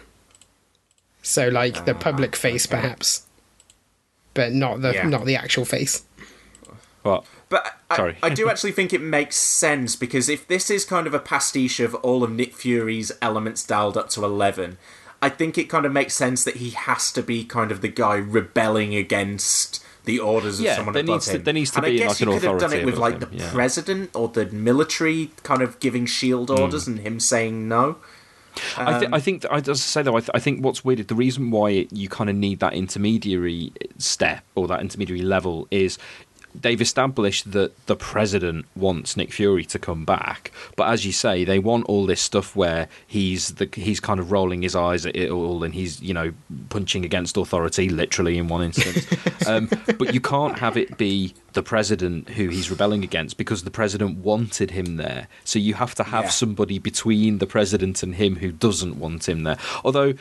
So 1.21 1.49
like 1.49 1.83
the 1.85 1.93
ah, 1.95 1.99
public 1.99 2.33
face 2.35 2.65
perhaps. 2.65 3.23
But 4.33 4.53
not 4.53 4.81
the 4.81 4.93
Yeah. 4.93 5.07
not 5.09 5.25
the 5.25 5.35
actual 5.35 5.65
face. 5.65 6.03
What? 7.07 7.25
But 7.49 7.73
I, 7.89 7.95
Sorry. 7.95 8.17
I 8.21 8.29
do 8.29 8.49
actually 8.49 8.73
think 8.73 8.93
it 8.93 9.01
makes 9.01 9.35
sense 9.37 9.95
because 9.95 10.27
if 10.29 10.47
this 10.47 10.69
is 10.69 10.83
kind 10.85 11.07
of 11.07 11.13
a 11.13 11.19
pastiche 11.19 11.79
of 11.79 11.95
all 11.95 12.23
of 12.23 12.31
Nick 12.31 12.53
Fury's 12.53 13.11
elements 13.21 13.65
dialed 13.65 13.97
up 13.97 14.09
to 14.11 14.23
11, 14.25 14.77
I 15.21 15.29
think 15.29 15.57
it 15.57 15.65
kind 15.69 15.85
of 15.85 15.91
makes 15.93 16.13
sense 16.13 16.43
that 16.43 16.57
he 16.57 16.71
has 16.71 17.11
to 17.13 17.23
be 17.23 17.43
kind 17.43 17.71
of 17.71 17.81
the 17.81 17.87
guy 17.87 18.15
rebelling 18.15 18.93
against 18.95 19.83
the 20.05 20.19
orders 20.19 20.59
of 20.59 20.65
Yeah, 20.65 20.75
someone 20.75 20.93
there 20.93 21.03
above 21.03 21.15
needs 21.15 21.25
to- 21.31 21.37
there 21.39 21.53
needs 21.53 21.71
to 21.71 21.77
and 21.77 21.85
I 21.85 21.89
be, 21.89 21.97
guess 21.97 22.09
like, 22.09 22.19
you 22.21 22.31
an 22.31 22.39
could 22.39 22.49
have 22.49 22.59
done 22.59 22.73
it 22.73 22.85
with 22.85 22.97
like 22.97 23.13
him, 23.21 23.29
the 23.31 23.37
yeah. 23.37 23.51
president 23.51 24.09
or 24.13 24.27
the 24.29 24.45
military 24.47 25.31
kind 25.43 25.61
of 25.61 25.79
giving 25.79 26.05
shield 26.05 26.49
Hmm. 26.49 26.59
orders 26.61 26.87
and 26.87 26.99
him 26.99 27.19
saying 27.19 27.67
no. 27.67 27.97
I, 28.77 28.93
th- 28.99 29.03
Um, 29.07 29.13
I 29.13 29.19
think, 29.19 29.45
I 29.51 29.59
just 29.61 29.85
say 29.87 30.01
though, 30.01 30.15
I, 30.15 30.19
th- 30.21 30.31
I 30.33 30.39
think 30.39 30.63
what's 30.63 30.83
weird, 30.83 31.05
the 31.07 31.13
reason 31.15 31.51
why 31.51 31.71
it, 31.71 31.93
you 31.93 32.09
kind 32.09 32.27
of 32.29 32.35
need 32.35 32.59
that 32.61 32.73
intermediary 32.73 33.71
step 33.97 34.43
or 34.55 34.67
that 34.67 34.79
intermediary 34.81 35.21
level 35.21 35.67
is 35.71 35.97
they've 36.61 36.81
established 36.81 37.51
that 37.51 37.85
the 37.87 37.95
president 37.95 38.65
wants 38.75 39.15
Nick 39.17 39.31
Fury 39.31 39.65
to 39.65 39.79
come 39.79 40.05
back, 40.05 40.51
but 40.75 40.87
as 40.89 41.05
you 41.05 41.11
say, 41.11 41.43
they 41.43 41.59
want 41.59 41.85
all 41.85 42.05
this 42.05 42.21
stuff 42.21 42.55
where 42.55 42.87
he's 43.05 43.55
the 43.55 43.69
he's 43.73 43.99
kind 43.99 44.19
of 44.19 44.31
rolling 44.31 44.61
his 44.61 44.75
eyes 44.75 45.05
at 45.05 45.15
it 45.15 45.29
all 45.31 45.63
and 45.63 45.73
he's 45.73 46.01
you 46.01 46.13
know 46.13 46.33
punching 46.69 47.05
against 47.05 47.37
authority, 47.37 47.89
literally 47.89 48.37
in 48.37 48.47
one 48.47 48.63
instance. 48.63 49.05
um, 49.47 49.69
but 49.97 50.13
you 50.13 50.21
can't 50.21 50.59
have 50.59 50.77
it 50.77 50.97
be 50.97 51.33
the 51.53 51.63
president 51.63 52.29
who 52.29 52.49
he's 52.49 52.69
rebelling 52.69 53.03
against 53.03 53.37
because 53.37 53.63
the 53.63 53.71
president 53.71 54.17
wanted 54.19 54.71
him 54.71 54.97
there. 54.97 55.27
So 55.43 55.59
you 55.59 55.73
have 55.75 55.95
to 55.95 56.03
have 56.03 56.25
Yeah. 56.25 56.29
somebody 56.29 56.77
between 56.79 57.39
the 57.39 57.47
president 57.47 58.03
and 58.03 58.15
him 58.15 58.37
who 58.37 58.51
doesn't 58.51 58.97
want 58.99 59.27
him 59.27 59.43
there. 59.43 59.57
Although 59.83 60.13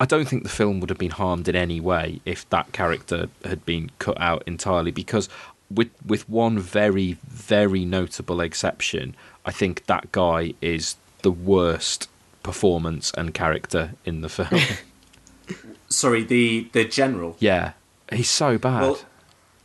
I 0.00 0.04
don't 0.04 0.26
think 0.26 0.42
the 0.42 0.48
film 0.48 0.80
would 0.80 0.90
have 0.90 0.98
been 0.98 1.12
harmed 1.12 1.46
in 1.48 1.54
any 1.54 1.78
way 1.78 2.20
if 2.24 2.48
that 2.50 2.72
character 2.72 3.28
had 3.44 3.64
been 3.64 3.90
cut 4.00 4.20
out 4.20 4.42
entirely 4.46 4.90
because 4.90 5.28
with 5.74 5.90
with 6.04 6.28
one 6.28 6.58
very 6.58 7.18
very 7.26 7.84
notable 7.84 8.40
exception, 8.40 9.16
I 9.44 9.52
think 9.52 9.86
that 9.86 10.12
guy 10.12 10.54
is 10.60 10.96
the 11.22 11.30
worst 11.30 12.08
performance 12.42 13.12
and 13.16 13.32
character 13.32 13.92
in 14.04 14.20
the 14.20 14.28
film. 14.28 14.60
Sorry, 15.88 16.24
the 16.24 16.68
the 16.72 16.84
general. 16.84 17.36
yeah, 17.38 17.72
he's 18.10 18.30
so 18.30 18.58
bad. 18.58 18.82
Well, 18.82 19.00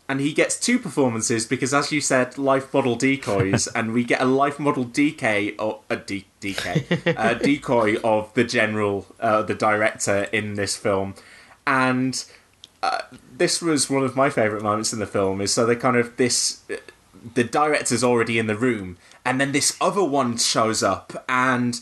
and 0.10 0.22
he 0.22 0.32
gets 0.32 0.58
two 0.58 0.80
performances 0.80 1.46
because, 1.46 1.74
as 1.74 1.92
you 1.92 2.00
said, 2.00 2.38
life 2.38 2.74
model 2.74 2.96
decoys, 2.96 3.68
and 3.76 3.94
we 3.94 4.04
get 4.04 4.22
a 4.22 4.26
life 4.26 4.60
model 4.60 4.86
DK 4.86 5.56
or 5.60 5.82
a 5.90 5.98
D, 5.98 6.26
DK, 6.42 7.16
a 7.18 7.36
decoy 7.44 8.00
of 8.04 8.34
the 8.34 8.44
general, 8.44 9.06
uh, 9.20 9.42
the 9.42 9.56
director 9.56 10.24
in 10.32 10.56
this 10.56 10.78
film, 10.78 11.16
and 11.66 12.24
this 13.38 13.62
was 13.62 13.90
one 13.90 14.04
of 14.04 14.16
my 14.16 14.30
favourite 14.30 14.64
moments 14.64 14.94
in 14.94 15.00
the 15.00 15.08
film. 15.08 15.42
Is 15.42 15.54
so 15.54 15.66
they 15.66 15.76
kind 15.76 15.96
of 15.98 16.18
this, 16.18 16.62
the 17.34 17.44
director's 17.44 18.04
already 18.04 18.40
in 18.40 18.48
the 18.48 18.56
room, 18.56 18.98
and 19.26 19.42
then 19.42 19.52
this 19.52 19.76
other 19.82 20.04
one 20.04 20.38
shows 20.38 20.84
up 20.84 21.26
and 21.28 21.82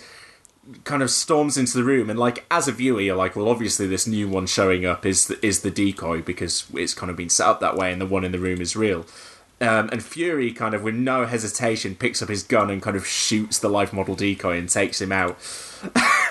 kind 0.84 1.04
of 1.04 1.12
storms 1.12 1.58
into 1.58 1.78
the 1.78 1.84
room 1.84 2.10
and 2.10 2.18
like 2.18 2.44
as 2.50 2.68
a 2.68 2.72
viewer 2.72 3.00
you're 3.00 3.16
like 3.16 3.36
well 3.36 3.48
obviously 3.48 3.86
this 3.86 4.08
new 4.08 4.28
one 4.28 4.48
showing 4.48 4.84
up 4.84 5.06
is 5.06 5.28
the, 5.28 5.46
is 5.46 5.62
the 5.62 5.70
decoy 5.70 6.24
because 6.24 6.66
it's 6.74 6.96
kind 6.96 7.12
of 7.12 7.16
been 7.16 7.30
set 7.30 7.46
up 7.46 7.60
that 7.60 7.76
way 7.76 7.92
and 7.92 8.02
the 8.02 8.06
one 8.06 8.26
in 8.26 8.32
the 8.32 8.40
room 8.40 8.60
is 8.60 8.76
real 8.76 9.06
um, 9.62 9.90
and 9.92 10.04
Fury 10.04 10.52
kind 10.52 10.74
of 10.74 10.82
with 10.82 10.96
no 10.96 11.28
hesitation 11.28 11.96
picks 11.96 12.22
up 12.22 12.30
his 12.30 12.42
gun 12.42 12.72
and 12.72 12.82
kind 12.82 12.98
of 12.98 13.06
shoots 13.06 13.60
the 13.60 13.70
life 13.70 13.94
model 13.94 14.16
decoy 14.16 14.58
and 14.58 14.68
takes 14.68 15.00
him 15.00 15.12
out 15.12 15.38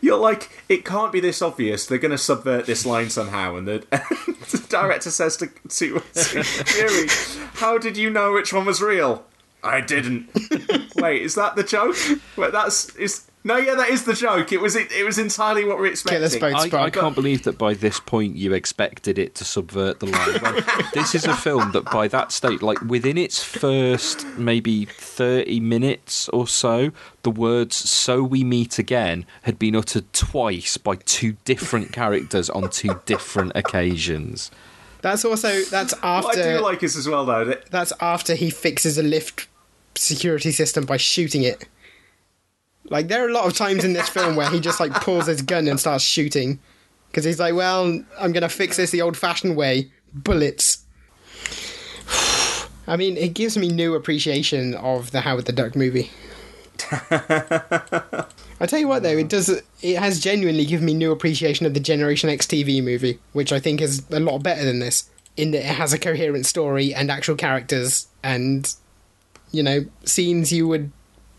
you're 0.00 0.18
like 0.18 0.50
it 0.68 0.84
can't 0.84 1.12
be 1.12 1.20
this 1.20 1.42
obvious 1.42 1.86
they're 1.86 1.98
going 1.98 2.10
to 2.10 2.18
subvert 2.18 2.66
this 2.66 2.86
line 2.86 3.10
somehow 3.10 3.56
and 3.56 3.68
the, 3.68 3.78
the 3.90 4.66
director 4.68 5.10
says 5.10 5.36
to, 5.36 5.46
to, 5.68 6.00
to 6.14 6.42
Fury 6.42 7.08
how 7.54 7.78
did 7.78 7.96
you 7.96 8.10
know 8.10 8.32
which 8.32 8.52
one 8.52 8.66
was 8.66 8.80
real 8.80 9.24
I 9.62 9.80
didn't. 9.80 10.30
Wait, 10.96 11.22
is 11.22 11.34
that 11.34 11.56
the 11.56 11.64
joke? 11.64 11.96
Wait, 12.36 12.52
that's 12.52 12.94
is 12.96 13.28
no, 13.48 13.56
yeah, 13.56 13.76
that 13.76 13.88
is 13.88 14.04
the 14.04 14.12
joke. 14.12 14.52
It 14.52 14.60
was 14.60 14.76
it, 14.76 14.92
it 14.92 15.04
was 15.04 15.18
entirely 15.18 15.64
what 15.64 15.78
we're 15.78 15.86
expecting. 15.86 16.22
us 16.22 16.36
both. 16.36 16.54
I, 16.54 16.68
Spock. 16.68 16.80
I 16.80 16.90
can't 16.90 17.14
believe 17.14 17.44
that 17.44 17.56
by 17.56 17.72
this 17.72 17.98
point 17.98 18.36
you 18.36 18.52
expected 18.52 19.18
it 19.18 19.34
to 19.36 19.44
subvert 19.44 20.00
the 20.00 20.06
line. 20.06 20.38
When 20.40 20.64
this 20.94 21.14
is 21.14 21.24
a 21.24 21.34
film 21.34 21.72
that 21.72 21.86
by 21.86 22.08
that 22.08 22.30
state, 22.30 22.60
like 22.60 22.78
within 22.82 23.16
its 23.16 23.42
first 23.42 24.26
maybe 24.36 24.84
30 24.84 25.60
minutes 25.60 26.28
or 26.28 26.46
so, 26.46 26.90
the 27.22 27.30
words 27.30 27.74
So 27.74 28.22
We 28.22 28.44
Meet 28.44 28.78
Again 28.78 29.24
had 29.44 29.58
been 29.58 29.74
uttered 29.74 30.12
twice 30.12 30.76
by 30.76 30.96
two 30.96 31.32
different 31.46 31.90
characters 31.90 32.50
on 32.50 32.68
two 32.68 33.00
different 33.06 33.52
occasions. 33.54 34.50
That's 35.00 35.24
also 35.24 35.62
that's 35.62 35.94
What 36.02 36.38
I 36.38 36.42
do 36.42 36.60
like 36.60 36.82
is 36.82 36.98
as 36.98 37.08
well 37.08 37.24
though 37.24 37.46
that 37.46 37.70
that's 37.70 37.94
after 37.98 38.34
he 38.34 38.50
fixes 38.50 38.98
a 38.98 39.02
lift 39.02 39.48
security 39.94 40.52
system 40.52 40.84
by 40.84 40.98
shooting 40.98 41.44
it. 41.44 41.66
Like 42.90 43.08
there 43.08 43.24
are 43.24 43.28
a 43.28 43.32
lot 43.32 43.46
of 43.46 43.54
times 43.54 43.84
in 43.84 43.92
this 43.92 44.08
film 44.08 44.36
where 44.36 44.48
he 44.50 44.60
just 44.60 44.80
like 44.80 44.92
pulls 44.94 45.26
his 45.26 45.42
gun 45.42 45.68
and 45.68 45.78
starts 45.78 46.04
shooting 46.04 46.58
because 47.10 47.24
he's 47.24 47.38
like, 47.40 47.54
"Well, 47.54 48.02
I'm 48.18 48.32
gonna 48.32 48.48
fix 48.48 48.76
this 48.76 48.90
the 48.90 49.02
old-fashioned 49.02 49.56
way, 49.56 49.90
bullets." 50.12 50.84
I 52.86 52.96
mean, 52.96 53.18
it 53.18 53.34
gives 53.34 53.58
me 53.58 53.68
new 53.68 53.94
appreciation 53.94 54.74
of 54.74 55.10
the 55.10 55.20
Howard 55.20 55.44
the 55.44 55.52
Duck 55.52 55.76
movie. 55.76 56.10
I 56.90 58.66
tell 58.66 58.78
you 58.78 58.88
what, 58.88 59.02
though, 59.02 59.16
it 59.16 59.28
does. 59.28 59.62
It 59.82 59.98
has 59.98 60.20
genuinely 60.20 60.64
given 60.64 60.86
me 60.86 60.94
new 60.94 61.12
appreciation 61.12 61.66
of 61.66 61.74
the 61.74 61.80
Generation 61.80 62.30
X 62.30 62.46
TV 62.46 62.82
movie, 62.82 63.18
which 63.32 63.52
I 63.52 63.60
think 63.60 63.80
is 63.80 64.08
a 64.10 64.20
lot 64.20 64.42
better 64.42 64.64
than 64.64 64.78
this. 64.78 65.10
In 65.36 65.52
that 65.52 65.60
it 65.60 65.76
has 65.76 65.92
a 65.92 65.98
coherent 65.98 66.46
story 66.46 66.92
and 66.92 67.10
actual 67.10 67.36
characters, 67.36 68.08
and 68.22 68.74
you 69.52 69.62
know 69.62 69.84
scenes 70.04 70.52
you 70.52 70.66
would 70.66 70.90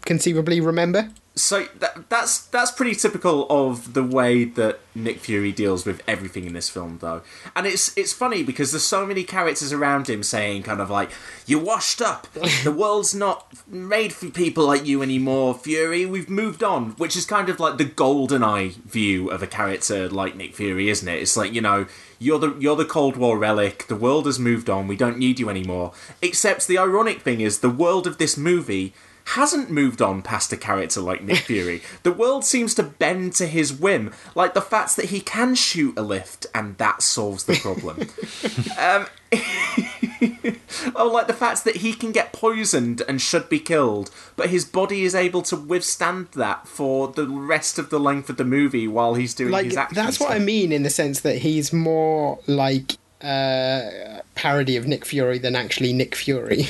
conceivably 0.05 0.61
remember. 0.61 1.09
So 1.35 1.67
that, 1.79 2.09
that's 2.09 2.45
that's 2.47 2.71
pretty 2.71 2.95
typical 2.95 3.47
of 3.49 3.93
the 3.93 4.03
way 4.03 4.43
that 4.43 4.79
Nick 4.93 5.19
Fury 5.19 5.53
deals 5.53 5.85
with 5.85 6.01
everything 6.07 6.45
in 6.45 6.53
this 6.53 6.69
film 6.69 6.97
though. 6.99 7.21
And 7.55 7.65
it's 7.65 7.97
it's 7.97 8.11
funny 8.11 8.43
because 8.43 8.71
there's 8.71 8.83
so 8.83 9.05
many 9.05 9.23
characters 9.23 9.71
around 9.71 10.09
him 10.09 10.21
saying 10.21 10.63
kind 10.63 10.81
of 10.81 10.89
like 10.89 11.11
you're 11.45 11.63
washed 11.63 12.01
up. 12.01 12.27
The 12.63 12.71
world's 12.71 13.15
not 13.15 13.47
made 13.67 14.11
for 14.11 14.29
people 14.29 14.65
like 14.65 14.85
you 14.85 15.01
anymore, 15.01 15.53
Fury. 15.53 16.05
We've 16.05 16.29
moved 16.29 16.61
on, 16.63 16.91
which 16.91 17.15
is 17.15 17.25
kind 17.25 17.47
of 17.47 17.59
like 17.59 17.77
the 17.77 17.85
GoldenEye 17.85 18.73
view 18.83 19.29
of 19.29 19.41
a 19.41 19.47
character 19.47 20.09
like 20.09 20.35
Nick 20.35 20.55
Fury, 20.55 20.89
isn't 20.89 21.07
it? 21.07 21.21
It's 21.21 21.37
like, 21.37 21.53
you 21.53 21.61
know, 21.61 21.85
you're 22.19 22.39
the 22.39 22.55
you're 22.59 22.75
the 22.75 22.85
Cold 22.85 23.15
War 23.15 23.37
relic. 23.37 23.87
The 23.87 23.95
world 23.95 24.25
has 24.25 24.39
moved 24.39 24.69
on. 24.69 24.87
We 24.87 24.97
don't 24.97 25.17
need 25.17 25.39
you 25.39 25.49
anymore. 25.49 25.93
Except 26.21 26.67
the 26.67 26.77
ironic 26.77 27.21
thing 27.21 27.39
is 27.39 27.59
the 27.59 27.69
world 27.69 28.05
of 28.07 28.17
this 28.17 28.35
movie 28.35 28.93
hasn't 29.35 29.69
moved 29.69 30.01
on 30.01 30.21
past 30.23 30.51
a 30.51 30.57
character 30.57 31.01
like 31.01 31.21
Nick 31.21 31.37
Fury. 31.49 31.81
the 32.03 32.11
world 32.11 32.43
seems 32.43 32.73
to 32.75 32.83
bend 32.83 33.33
to 33.33 33.45
his 33.45 33.71
whim, 33.71 34.11
like 34.33 34.53
the 34.53 34.61
fact 34.61 34.95
that 34.95 35.05
he 35.05 35.21
can 35.21 35.53
shoot 35.53 35.97
a 35.97 36.01
lift 36.01 36.47
and 36.55 36.77
that 36.77 37.01
solves 37.03 37.43
the 37.43 37.55
problem. 37.55 37.99
um, 38.79 39.05
oh, 40.95 41.07
like 41.07 41.27
the 41.27 41.33
fact 41.33 41.63
that 41.63 41.77
he 41.77 41.93
can 41.93 42.11
get 42.11 42.33
poisoned 42.33 43.03
and 43.07 43.21
should 43.21 43.49
be 43.49 43.59
killed, 43.59 44.09
but 44.35 44.49
his 44.49 44.65
body 44.65 45.03
is 45.03 45.13
able 45.13 45.43
to 45.43 45.55
withstand 45.55 46.27
that 46.33 46.67
for 46.67 47.07
the 47.09 47.27
rest 47.27 47.77
of 47.77 47.91
the 47.91 47.99
length 47.99 48.29
of 48.29 48.37
the 48.37 48.45
movie 48.45 48.87
while 48.87 49.13
he's 49.13 49.35
doing 49.35 49.51
like 49.51 49.65
his 49.65 49.77
actions. 49.77 49.95
that's 49.95 50.19
what 50.19 50.31
I 50.31 50.39
mean 50.39 50.71
in 50.71 50.81
the 50.81 50.89
sense 50.89 51.19
that 51.21 51.37
he's 51.37 51.71
more 51.71 52.39
like 52.47 52.97
a 53.21 54.21
parody 54.33 54.75
of 54.75 54.87
Nick 54.87 55.05
Fury 55.05 55.37
than 55.37 55.55
actually 55.55 55.93
Nick 55.93 56.15
Fury. 56.15 56.67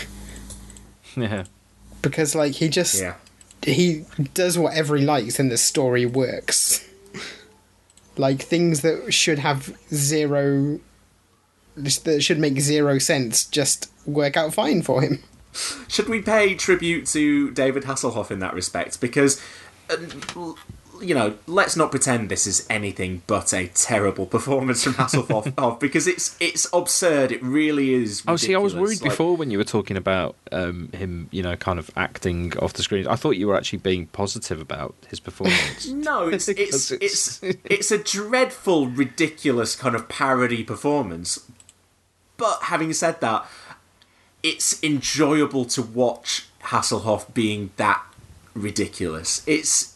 Yeah. 1.15 1.45
Because 2.01 2.35
like 2.35 2.53
he 2.53 2.69
just 2.69 3.01
Yeah. 3.01 3.15
he 3.61 4.05
does 4.33 4.57
whatever 4.57 4.95
he 4.95 5.05
likes 5.05 5.39
and 5.39 5.51
the 5.51 5.57
story 5.57 6.05
works 6.05 6.85
like 8.17 8.41
things 8.41 8.81
that 8.81 9.13
should 9.13 9.39
have 9.39 9.73
zero 9.93 10.79
that 11.75 12.21
should 12.21 12.39
make 12.39 12.59
zero 12.59 12.97
sense 12.99 13.45
just 13.45 13.89
work 14.05 14.35
out 14.35 14.53
fine 14.53 14.81
for 14.81 15.01
him 15.01 15.23
Should 15.87 16.07
we 16.09 16.21
pay 16.21 16.53
tribute 16.55 17.07
to 17.07 17.49
David 17.51 17.83
Hasselhoff 17.83 18.29
in 18.29 18.37
that 18.39 18.53
respect? 18.53 19.01
Because 19.01 19.41
uh, 19.89 19.97
you 21.01 21.15
know, 21.15 21.37
let's 21.47 21.75
not 21.75 21.91
pretend 21.91 22.29
this 22.29 22.45
is 22.47 22.65
anything 22.69 23.21
but 23.27 23.53
a 23.53 23.67
terrible 23.67 24.25
performance 24.37 24.83
from 24.83 24.93
Hasselhoff 24.93 25.79
because 25.79 26.07
it's 26.07 26.35
it's 26.39 26.67
absurd. 26.73 27.31
It 27.31 27.41
really 27.43 27.93
is. 27.93 28.23
Oh, 28.27 28.35
see, 28.35 28.55
I 28.55 28.57
was 28.57 28.75
worried 28.75 29.01
Like, 29.01 29.11
before 29.11 29.35
when 29.35 29.51
you 29.51 29.57
were 29.57 29.63
talking 29.63 29.97
about 29.97 30.35
um, 30.51 30.89
him, 30.93 31.27
you 31.31 31.41
know, 31.43 31.55
kind 31.55 31.79
of 31.79 31.89
acting 31.95 32.57
off 32.57 32.73
the 32.73 32.83
screen. 32.83 33.07
I 33.07 33.15
thought 33.15 33.31
you 33.31 33.47
were 33.47 33.55
actually 33.55 33.79
being 33.79 34.07
positive 34.07 34.59
about 34.61 34.95
his 35.09 35.19
performance. 35.19 35.87
No, 35.99 36.27
it's 36.27 36.47
it's, 36.47 36.89
Because 36.89 36.91
it's 36.91 37.39
it's 37.65 37.91
a 37.91 37.97
dreadful, 37.97 38.87
ridiculous 38.87 39.75
kind 39.75 39.95
of 39.95 40.07
parody 40.07 40.63
performance. 40.63 41.49
But 42.37 42.59
having 42.63 42.93
said 42.93 43.19
that, 43.21 43.45
it's 44.41 44.81
enjoyable 44.83 45.65
to 45.65 45.81
watch 45.81 46.47
Hasselhoff 46.65 47.33
being 47.33 47.71
that 47.75 48.01
ridiculous. 48.53 49.43
It's 49.45 49.95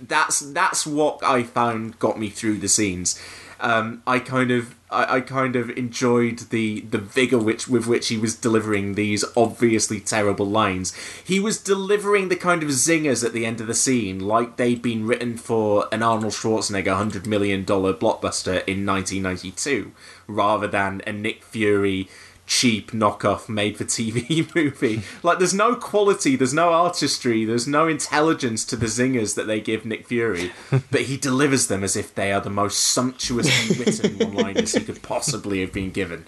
that's 0.00 0.40
that's 0.40 0.86
what 0.86 1.22
I 1.22 1.42
found 1.42 1.98
got 1.98 2.18
me 2.18 2.28
through 2.28 2.58
the 2.58 2.68
scenes. 2.68 3.20
Um, 3.58 4.02
I 4.06 4.18
kind 4.18 4.50
of 4.50 4.74
I, 4.90 5.16
I 5.16 5.20
kind 5.20 5.56
of 5.56 5.70
enjoyed 5.70 6.38
the 6.50 6.80
the 6.80 6.98
vigor 6.98 7.38
which 7.38 7.68
with 7.68 7.86
which 7.86 8.08
he 8.08 8.18
was 8.18 8.36
delivering 8.36 8.94
these 8.94 9.24
obviously 9.36 10.00
terrible 10.00 10.46
lines. 10.46 10.94
He 11.24 11.40
was 11.40 11.58
delivering 11.58 12.28
the 12.28 12.36
kind 12.36 12.62
of 12.62 12.68
zingers 12.68 13.24
at 13.24 13.32
the 13.32 13.46
end 13.46 13.60
of 13.60 13.66
the 13.66 13.74
scene 13.74 14.20
like 14.20 14.56
they'd 14.56 14.82
been 14.82 15.06
written 15.06 15.38
for 15.38 15.88
an 15.90 16.02
Arnold 16.02 16.34
Schwarzenegger 16.34 16.96
hundred 16.96 17.26
million 17.26 17.64
dollar 17.64 17.94
blockbuster 17.94 18.62
in 18.66 18.84
1992, 18.84 19.92
rather 20.26 20.66
than 20.66 21.00
a 21.06 21.12
Nick 21.12 21.42
Fury 21.42 22.08
cheap 22.46 22.92
knockoff 22.92 23.48
made 23.48 23.76
for 23.76 23.84
TV 23.84 24.48
movie. 24.54 25.02
Like 25.22 25.38
there's 25.38 25.54
no 25.54 25.74
quality, 25.74 26.36
there's 26.36 26.54
no 26.54 26.72
artistry, 26.72 27.44
there's 27.44 27.66
no 27.66 27.88
intelligence 27.88 28.64
to 28.66 28.76
the 28.76 28.86
zingers 28.86 29.34
that 29.34 29.46
they 29.46 29.60
give 29.60 29.84
Nick 29.84 30.06
Fury, 30.06 30.52
but 30.90 31.02
he 31.02 31.16
delivers 31.16 31.66
them 31.66 31.84
as 31.84 31.96
if 31.96 32.14
they 32.14 32.32
are 32.32 32.40
the 32.40 32.50
most 32.50 32.78
sumptuously 32.78 33.76
written 33.76 34.18
one-liners 34.34 34.72
he 34.74 34.84
could 34.84 35.02
possibly 35.02 35.60
have 35.60 35.72
been 35.72 35.90
given. 35.90 36.26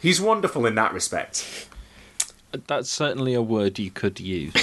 He's 0.00 0.20
wonderful 0.20 0.66
in 0.66 0.74
that 0.76 0.92
respect. 0.92 1.68
That's 2.52 2.88
certainly 2.88 3.34
a 3.34 3.42
word 3.42 3.78
you 3.78 3.90
could 3.90 4.20
use. 4.20 4.54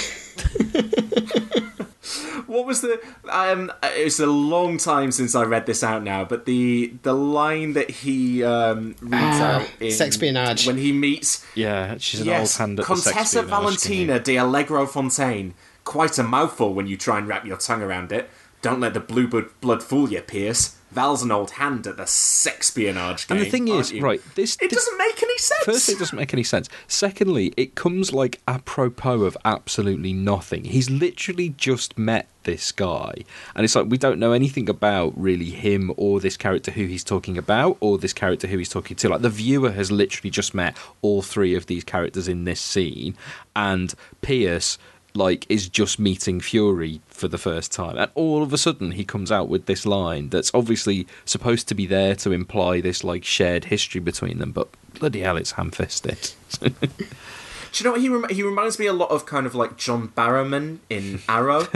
What 2.46 2.66
was 2.66 2.80
the? 2.82 3.00
Um, 3.30 3.72
it's 3.82 4.20
a 4.20 4.26
long 4.26 4.76
time 4.78 5.10
since 5.12 5.34
I 5.34 5.44
read 5.44 5.66
this 5.66 5.82
out 5.82 6.02
now, 6.02 6.24
but 6.24 6.44
the 6.44 6.92
the 7.02 7.14
line 7.14 7.72
that 7.74 7.90
he 7.90 8.44
um, 8.44 8.94
reads 9.00 9.14
Ah, 9.14 9.60
out 9.60 9.70
in 9.80 9.88
sexpionage. 9.88 10.66
when 10.66 10.76
he 10.78 10.92
meets 10.92 11.44
Yeah, 11.54 11.96
she's 11.98 12.20
an 12.20 12.26
yes, 12.26 12.60
old 12.60 12.68
hand 12.68 12.80
at 12.80 12.86
Contessa 12.86 13.40
the 13.42 13.46
Valentina 13.46 14.20
de 14.20 14.36
Allegro 14.36 14.86
Fontaine. 14.86 15.54
Quite 15.84 16.18
a 16.18 16.22
mouthful 16.22 16.74
when 16.74 16.86
you 16.86 16.96
try 16.96 17.18
and 17.18 17.26
wrap 17.28 17.44
your 17.46 17.56
tongue 17.58 17.82
around 17.82 18.12
it. 18.12 18.30
Don't 18.62 18.80
let 18.80 18.94
the 18.94 19.00
blue 19.00 19.28
blood, 19.28 19.46
blood 19.60 19.82
fool 19.82 20.10
you, 20.10 20.20
Pierce. 20.22 20.76
Val's 20.94 21.22
an 21.22 21.30
old 21.32 21.52
hand 21.52 21.86
at 21.86 21.96
the 21.96 22.04
sexpionage 22.04 23.28
game. 23.28 23.36
And 23.38 23.46
the 23.46 23.50
thing 23.50 23.68
is, 23.68 23.92
you? 23.92 24.00
right, 24.02 24.20
this 24.34 24.56
it 24.60 24.70
this- 24.70 24.78
doesn't 24.84 24.98
make 24.98 25.22
any 25.22 25.38
sense. 25.38 25.64
First, 25.64 25.88
it 25.88 25.98
doesn't 25.98 26.16
make 26.16 26.32
any 26.32 26.42
sense. 26.42 26.68
Secondly, 26.88 27.52
it 27.56 27.74
comes 27.74 28.12
like 28.12 28.40
apropos 28.46 29.22
of 29.22 29.36
absolutely 29.44 30.12
nothing. 30.12 30.64
He's 30.64 30.90
literally 30.90 31.50
just 31.50 31.98
met 31.98 32.28
this 32.44 32.72
guy, 32.72 33.24
and 33.54 33.64
it's 33.64 33.74
like 33.74 33.86
we 33.88 33.96
don't 33.98 34.18
know 34.18 34.32
anything 34.32 34.68
about 34.68 35.12
really 35.20 35.50
him 35.50 35.92
or 35.96 36.20
this 36.20 36.36
character 36.36 36.70
who 36.70 36.86
he's 36.86 37.02
talking 37.04 37.38
about 37.38 37.76
or 37.80 37.96
this 37.98 38.12
character 38.12 38.46
who 38.46 38.58
he's 38.58 38.68
talking 38.68 38.96
to. 38.98 39.08
Like 39.08 39.22
the 39.22 39.30
viewer 39.30 39.70
has 39.72 39.90
literally 39.90 40.30
just 40.30 40.54
met 40.54 40.76
all 41.02 41.22
three 41.22 41.54
of 41.54 41.66
these 41.66 41.84
characters 41.84 42.28
in 42.28 42.44
this 42.44 42.60
scene, 42.60 43.16
and 43.56 43.94
Pierce 44.20 44.78
like 45.14 45.46
is 45.48 45.68
just 45.68 45.98
meeting 45.98 46.40
Fury 46.40 47.00
for 47.06 47.28
the 47.28 47.38
first 47.38 47.72
time, 47.72 47.96
and 47.96 48.10
all 48.14 48.42
of 48.42 48.52
a 48.52 48.58
sudden 48.58 48.92
he 48.92 49.04
comes 49.04 49.30
out 49.30 49.48
with 49.48 49.66
this 49.66 49.86
line 49.86 50.28
that's 50.30 50.50
obviously 50.52 51.06
supposed 51.24 51.68
to 51.68 51.74
be 51.74 51.86
there 51.86 52.14
to 52.16 52.32
imply 52.32 52.80
this 52.80 53.04
like 53.04 53.24
shared 53.24 53.66
history 53.66 54.00
between 54.00 54.38
them, 54.38 54.52
but 54.52 54.68
bloody 54.98 55.20
hell, 55.20 55.36
it's 55.36 55.52
ham-fisted. 55.52 56.32
Do 56.60 57.82
you 57.82 57.84
know 57.84 57.92
what 57.92 58.00
he 58.00 58.08
rem- 58.08 58.28
he 58.30 58.42
reminds 58.42 58.78
me 58.78 58.86
a 58.86 58.92
lot 58.92 59.10
of 59.10 59.26
kind 59.26 59.46
of 59.46 59.54
like 59.54 59.76
John 59.76 60.08
Barrowman 60.08 60.78
in 60.88 61.22
Arrow, 61.28 61.66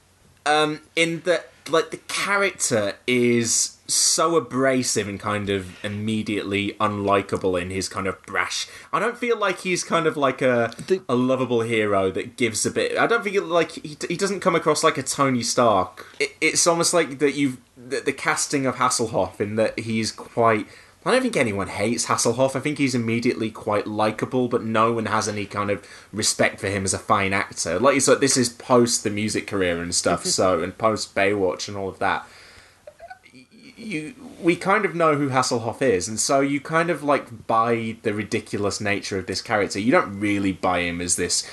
um, 0.46 0.80
in 0.94 1.20
that 1.22 1.50
like 1.68 1.90
the 1.90 1.96
character 2.08 2.94
is 3.06 3.77
so 3.88 4.36
abrasive 4.36 5.08
and 5.08 5.18
kind 5.18 5.48
of 5.48 5.82
immediately 5.82 6.74
unlikable 6.74 7.60
in 7.60 7.70
his 7.70 7.88
kind 7.88 8.06
of 8.06 8.20
brash. 8.26 8.68
I 8.92 8.98
don't 8.98 9.16
feel 9.16 9.38
like 9.38 9.60
he's 9.60 9.82
kind 9.82 10.06
of 10.06 10.16
like 10.16 10.42
a 10.42 10.72
a 11.08 11.14
lovable 11.14 11.62
hero 11.62 12.10
that 12.10 12.36
gives 12.36 12.66
a 12.66 12.70
bit. 12.70 12.98
I 12.98 13.06
don't 13.06 13.24
feel 13.24 13.44
like 13.44 13.72
he, 13.72 13.96
he 14.08 14.16
doesn't 14.16 14.40
come 14.40 14.54
across 14.54 14.84
like 14.84 14.98
a 14.98 15.02
Tony 15.02 15.42
Stark. 15.42 16.06
It, 16.20 16.36
it's 16.40 16.66
almost 16.66 16.92
like 16.92 17.18
that 17.18 17.34
you've 17.34 17.58
the, 17.76 18.00
the 18.00 18.12
casting 18.12 18.66
of 18.66 18.76
Hasselhoff 18.76 19.40
in 19.40 19.56
that 19.56 19.78
he's 19.78 20.12
quite. 20.12 20.66
I 21.06 21.12
don't 21.12 21.22
think 21.22 21.38
anyone 21.38 21.68
hates 21.68 22.06
Hasselhoff. 22.06 22.54
I 22.54 22.60
think 22.60 22.76
he's 22.76 22.94
immediately 22.94 23.50
quite 23.50 23.86
likable, 23.86 24.48
but 24.48 24.62
no 24.62 24.92
one 24.92 25.06
has 25.06 25.26
any 25.26 25.46
kind 25.46 25.70
of 25.70 25.82
respect 26.12 26.60
for 26.60 26.66
him 26.66 26.84
as 26.84 26.92
a 26.92 26.98
fine 26.98 27.32
actor. 27.32 27.78
Like 27.78 27.94
you 27.94 28.00
said, 28.00 28.20
this 28.20 28.36
is 28.36 28.50
post 28.50 29.04
the 29.04 29.10
music 29.10 29.46
career 29.46 29.80
and 29.80 29.94
stuff, 29.94 30.24
so 30.26 30.62
and 30.62 30.76
post 30.76 31.14
Baywatch 31.14 31.68
and 31.68 31.76
all 31.76 31.88
of 31.88 31.98
that. 32.00 32.26
You, 33.78 34.14
we 34.42 34.56
kind 34.56 34.84
of 34.84 34.94
know 34.94 35.14
who 35.14 35.28
Hasselhoff 35.28 35.80
is, 35.80 36.08
and 36.08 36.18
so 36.18 36.40
you 36.40 36.60
kind 36.60 36.90
of 36.90 37.04
like 37.04 37.46
buy 37.46 37.96
the 38.02 38.12
ridiculous 38.12 38.80
nature 38.80 39.18
of 39.18 39.26
this 39.26 39.40
character. 39.40 39.78
You 39.78 39.92
don't 39.92 40.18
really 40.18 40.52
buy 40.52 40.80
him 40.80 41.00
as 41.00 41.14
this 41.14 41.48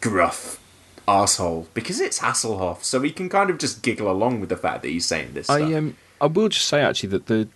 gruff 0.00 0.60
asshole 1.06 1.68
because 1.72 2.00
it's 2.00 2.18
Hasselhoff, 2.18 2.82
so 2.82 2.98
we 2.98 3.12
can 3.12 3.28
kind 3.28 3.50
of 3.50 3.58
just 3.58 3.82
giggle 3.82 4.10
along 4.10 4.40
with 4.40 4.48
the 4.48 4.56
fact 4.56 4.82
that 4.82 4.88
he's 4.88 5.06
saying 5.06 5.34
this. 5.34 5.46
Stuff. 5.46 5.60
I 5.60 5.74
um 5.74 5.96
I 6.20 6.26
will 6.26 6.48
just 6.48 6.66
say 6.66 6.82
actually 6.82 7.10
that 7.10 7.26
the 7.26 7.48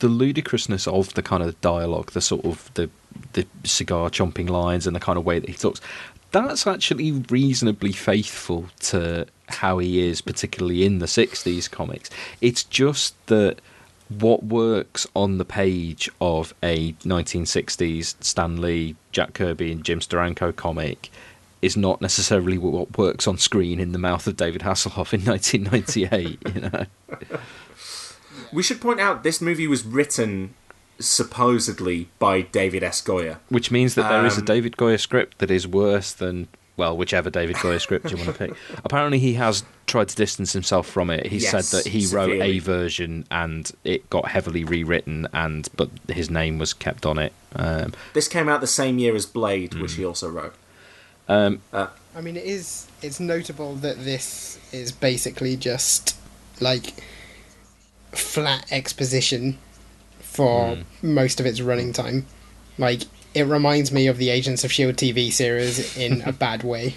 the 0.00 0.08
ludicrousness 0.08 0.88
of 0.88 1.14
the 1.14 1.22
kind 1.22 1.42
of 1.42 1.58
dialogue, 1.60 2.10
the 2.10 2.20
sort 2.20 2.44
of 2.44 2.68
the 2.74 2.90
the 3.34 3.46
cigar 3.64 4.10
chomping 4.10 4.48
lines 4.48 4.86
and 4.86 4.96
the 4.96 5.00
kind 5.00 5.18
of 5.18 5.24
way 5.24 5.38
that 5.38 5.48
he 5.48 5.54
talks, 5.54 5.80
that's 6.32 6.66
actually 6.66 7.12
reasonably 7.12 7.92
faithful 7.92 8.66
to 8.80 9.26
how 9.48 9.78
he 9.78 10.06
is, 10.06 10.20
particularly 10.20 10.84
in 10.84 10.98
the 10.98 11.06
'60s 11.06 11.70
comics. 11.70 12.10
It's 12.40 12.64
just 12.64 13.14
that 13.26 13.60
what 14.08 14.42
works 14.44 15.06
on 15.14 15.38
the 15.38 15.44
page 15.44 16.10
of 16.20 16.52
a 16.62 16.92
1960s 17.04 18.14
Stan 18.22 18.60
Lee, 18.60 18.94
Jack 19.10 19.32
Kirby, 19.32 19.72
and 19.72 19.82
Jim 19.84 20.00
Steranko 20.00 20.54
comic 20.54 21.10
is 21.62 21.76
not 21.76 22.00
necessarily 22.02 22.58
what 22.58 22.98
works 22.98 23.26
on 23.26 23.38
screen 23.38 23.78
in 23.80 23.92
the 23.92 23.98
mouth 23.98 24.26
of 24.26 24.36
David 24.36 24.62
Hasselhoff 24.62 25.14
in 25.14 25.22
1998. 25.24 26.38
You 26.54 26.60
know. 26.60 26.86
We 28.52 28.62
should 28.62 28.80
point 28.80 29.00
out 29.00 29.22
this 29.22 29.40
movie 29.40 29.66
was 29.66 29.84
written 29.84 30.54
supposedly 30.98 32.08
by 32.18 32.42
David 32.42 32.82
S. 32.82 33.00
Goyer. 33.02 33.38
Which 33.48 33.70
means 33.70 33.94
that 33.94 34.08
there 34.08 34.26
is 34.26 34.36
a 34.36 34.40
Um, 34.40 34.44
David 34.44 34.76
Goyer 34.76 35.00
script 35.00 35.38
that 35.38 35.50
is 35.50 35.66
worse 35.66 36.12
than 36.12 36.48
well, 36.76 36.96
whichever 36.96 37.28
David 37.30 37.56
Goyer 37.56 37.80
script 37.80 38.10
you 38.10 38.16
want 38.16 38.28
to 38.28 38.34
pick. 38.34 38.52
Apparently, 38.84 39.18
he 39.18 39.34
has 39.34 39.62
tried 39.86 40.08
to 40.08 40.16
distance 40.16 40.52
himself 40.52 40.86
from 40.86 41.10
it. 41.10 41.26
He 41.26 41.38
Yes, 41.38 41.50
said 41.68 41.78
that 41.78 41.86
he 41.90 42.06
wrote 42.06 42.40
a 42.40 42.58
version 42.60 43.26
and 43.30 43.70
it 43.84 44.08
got 44.10 44.28
heavily 44.28 44.64
rewritten, 44.64 45.28
and 45.32 45.68
but 45.76 45.90
his 46.08 46.30
name 46.30 46.58
was 46.58 46.72
kept 46.72 47.04
on 47.06 47.18
it. 47.18 47.32
Um, 47.54 47.92
This 48.14 48.26
came 48.28 48.48
out 48.48 48.60
the 48.60 48.66
same 48.66 48.98
year 48.98 49.14
as 49.14 49.26
Blade, 49.26 49.74
which 49.74 49.94
he 49.94 50.04
also 50.04 50.28
wrote. 50.30 50.54
um, 51.28 51.60
Uh, 51.72 51.88
I 52.16 52.20
mean, 52.20 52.36
it 52.36 52.44
is. 52.44 52.86
It's 53.02 53.18
notable 53.20 53.74
that 53.76 54.04
this 54.04 54.58
is 54.72 54.92
basically 54.92 55.56
just 55.56 56.16
like 56.60 56.94
flat 58.12 58.70
exposition 58.70 59.58
for 60.20 60.78
most 61.02 61.40
of 61.40 61.46
its 61.46 61.60
running 61.60 61.92
time. 61.92 62.26
Like, 62.78 63.02
it 63.34 63.44
reminds 63.44 63.92
me 63.92 64.06
of 64.06 64.18
the 64.18 64.30
Agents 64.30 64.64
of 64.64 64.72
Shield 64.72 64.96
TV 64.96 65.32
series 65.32 65.96
in 65.96 66.22
a 66.22 66.32
bad 66.32 66.62
way. 66.64 66.94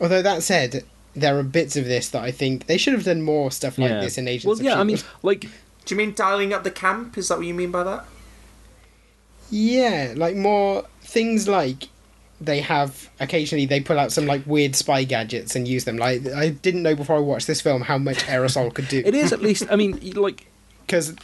Although 0.00 0.22
that 0.22 0.42
said, 0.42 0.84
there 1.14 1.38
are 1.38 1.42
bits 1.42 1.76
of 1.76 1.86
this 1.86 2.10
that 2.10 2.22
I 2.22 2.30
think 2.30 2.66
they 2.66 2.76
should 2.76 2.92
have 2.92 3.04
done 3.04 3.22
more 3.22 3.50
stuff 3.50 3.78
like 3.78 3.90
yeah. 3.90 4.00
this 4.00 4.18
in 4.18 4.28
Agents 4.28 4.44
well, 4.44 4.54
of 4.54 4.62
yeah, 4.62 4.78
I 4.78 4.84
mean, 4.84 4.98
like 5.22 5.40
Do 5.84 5.94
you 5.94 5.96
mean 5.96 6.14
dialing 6.14 6.52
up 6.52 6.64
the 6.64 6.70
camp? 6.70 7.16
Is 7.16 7.28
that 7.28 7.38
what 7.38 7.46
you 7.46 7.54
mean 7.54 7.70
by 7.70 7.82
that? 7.84 8.04
Yeah, 9.50 10.12
like 10.16 10.36
more 10.36 10.84
things 11.02 11.48
like 11.48 11.88
they 12.40 12.60
have 12.60 13.08
occasionally 13.18 13.64
they 13.64 13.80
pull 13.80 13.98
out 13.98 14.12
some 14.12 14.26
like 14.26 14.46
weird 14.46 14.76
spy 14.76 15.04
gadgets 15.04 15.56
and 15.56 15.66
use 15.66 15.84
them. 15.84 15.96
Like 15.96 16.26
I 16.26 16.50
didn't 16.50 16.82
know 16.82 16.94
before 16.94 17.16
I 17.16 17.20
watched 17.20 17.46
this 17.46 17.60
film 17.60 17.82
how 17.82 17.98
much 17.98 18.18
aerosol 18.24 18.72
could 18.74 18.88
do. 18.88 19.02
it 19.04 19.14
is 19.14 19.32
at 19.32 19.40
least. 19.40 19.66
I 19.70 19.76
mean, 19.76 20.12
like 20.14 20.46
because 20.86 21.14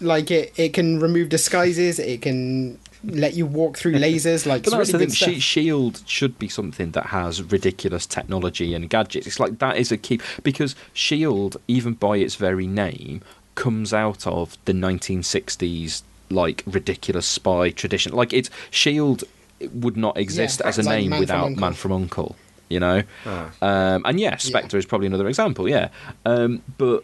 like 0.00 0.30
it 0.30 0.52
it 0.58 0.74
can 0.74 1.00
remove 1.00 1.28
disguises. 1.28 1.98
It 1.98 2.22
can 2.22 2.78
let 3.04 3.34
you 3.34 3.46
walk 3.46 3.76
through 3.76 3.92
lasers. 4.06 4.46
Like 4.46 4.62
But 4.64 4.72
it's 4.72 4.76
that's 4.76 4.92
really 4.92 5.06
the 5.06 5.10
good 5.10 5.16
thing. 5.18 5.32
stuff. 5.34 5.42
Shield 5.42 6.02
should 6.06 6.38
be 6.38 6.48
something 6.48 6.90
that 6.92 7.06
has 7.06 7.42
ridiculous 7.42 8.06
technology 8.06 8.74
and 8.74 8.88
gadgets. 8.90 9.26
It's 9.26 9.40
like 9.40 9.58
that 9.58 9.76
is 9.76 9.90
a 9.92 9.96
key 9.96 10.20
because 10.42 10.74
Shield, 10.92 11.56
even 11.68 11.94
by 11.94 12.16
its 12.18 12.34
very 12.36 12.66
name, 12.66 13.22
comes 13.54 13.92
out 13.92 14.26
of 14.26 14.56
the 14.64 14.72
1960s 14.72 16.02
like 16.30 16.62
ridiculous 16.66 17.26
spy 17.26 17.70
tradition. 17.70 18.12
Like 18.12 18.32
it's 18.32 18.50
Shield 18.70 19.24
would 19.72 19.96
not 19.96 20.16
exist 20.18 20.60
Yeah, 20.62 20.68
as 20.68 20.78
a 20.78 20.82
like 20.82 20.98
name 21.00 21.10
Man 21.10 21.20
without 21.20 21.44
Uncle. 21.46 21.60
Man 21.60 21.72
from 21.74 21.92
Uncle. 21.92 22.36
You 22.68 22.80
know, 22.80 23.02
Ah. 23.24 23.50
um, 23.62 24.02
and 24.04 24.20
yeah, 24.20 24.36
Spectre 24.36 24.76
is 24.76 24.84
probably 24.84 25.06
another 25.06 25.26
example. 25.26 25.66
Yeah, 25.68 25.88
um, 26.26 26.62
but 26.76 27.02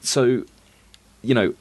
so 0.00 0.42
you 1.22 1.34
know, 1.34 1.54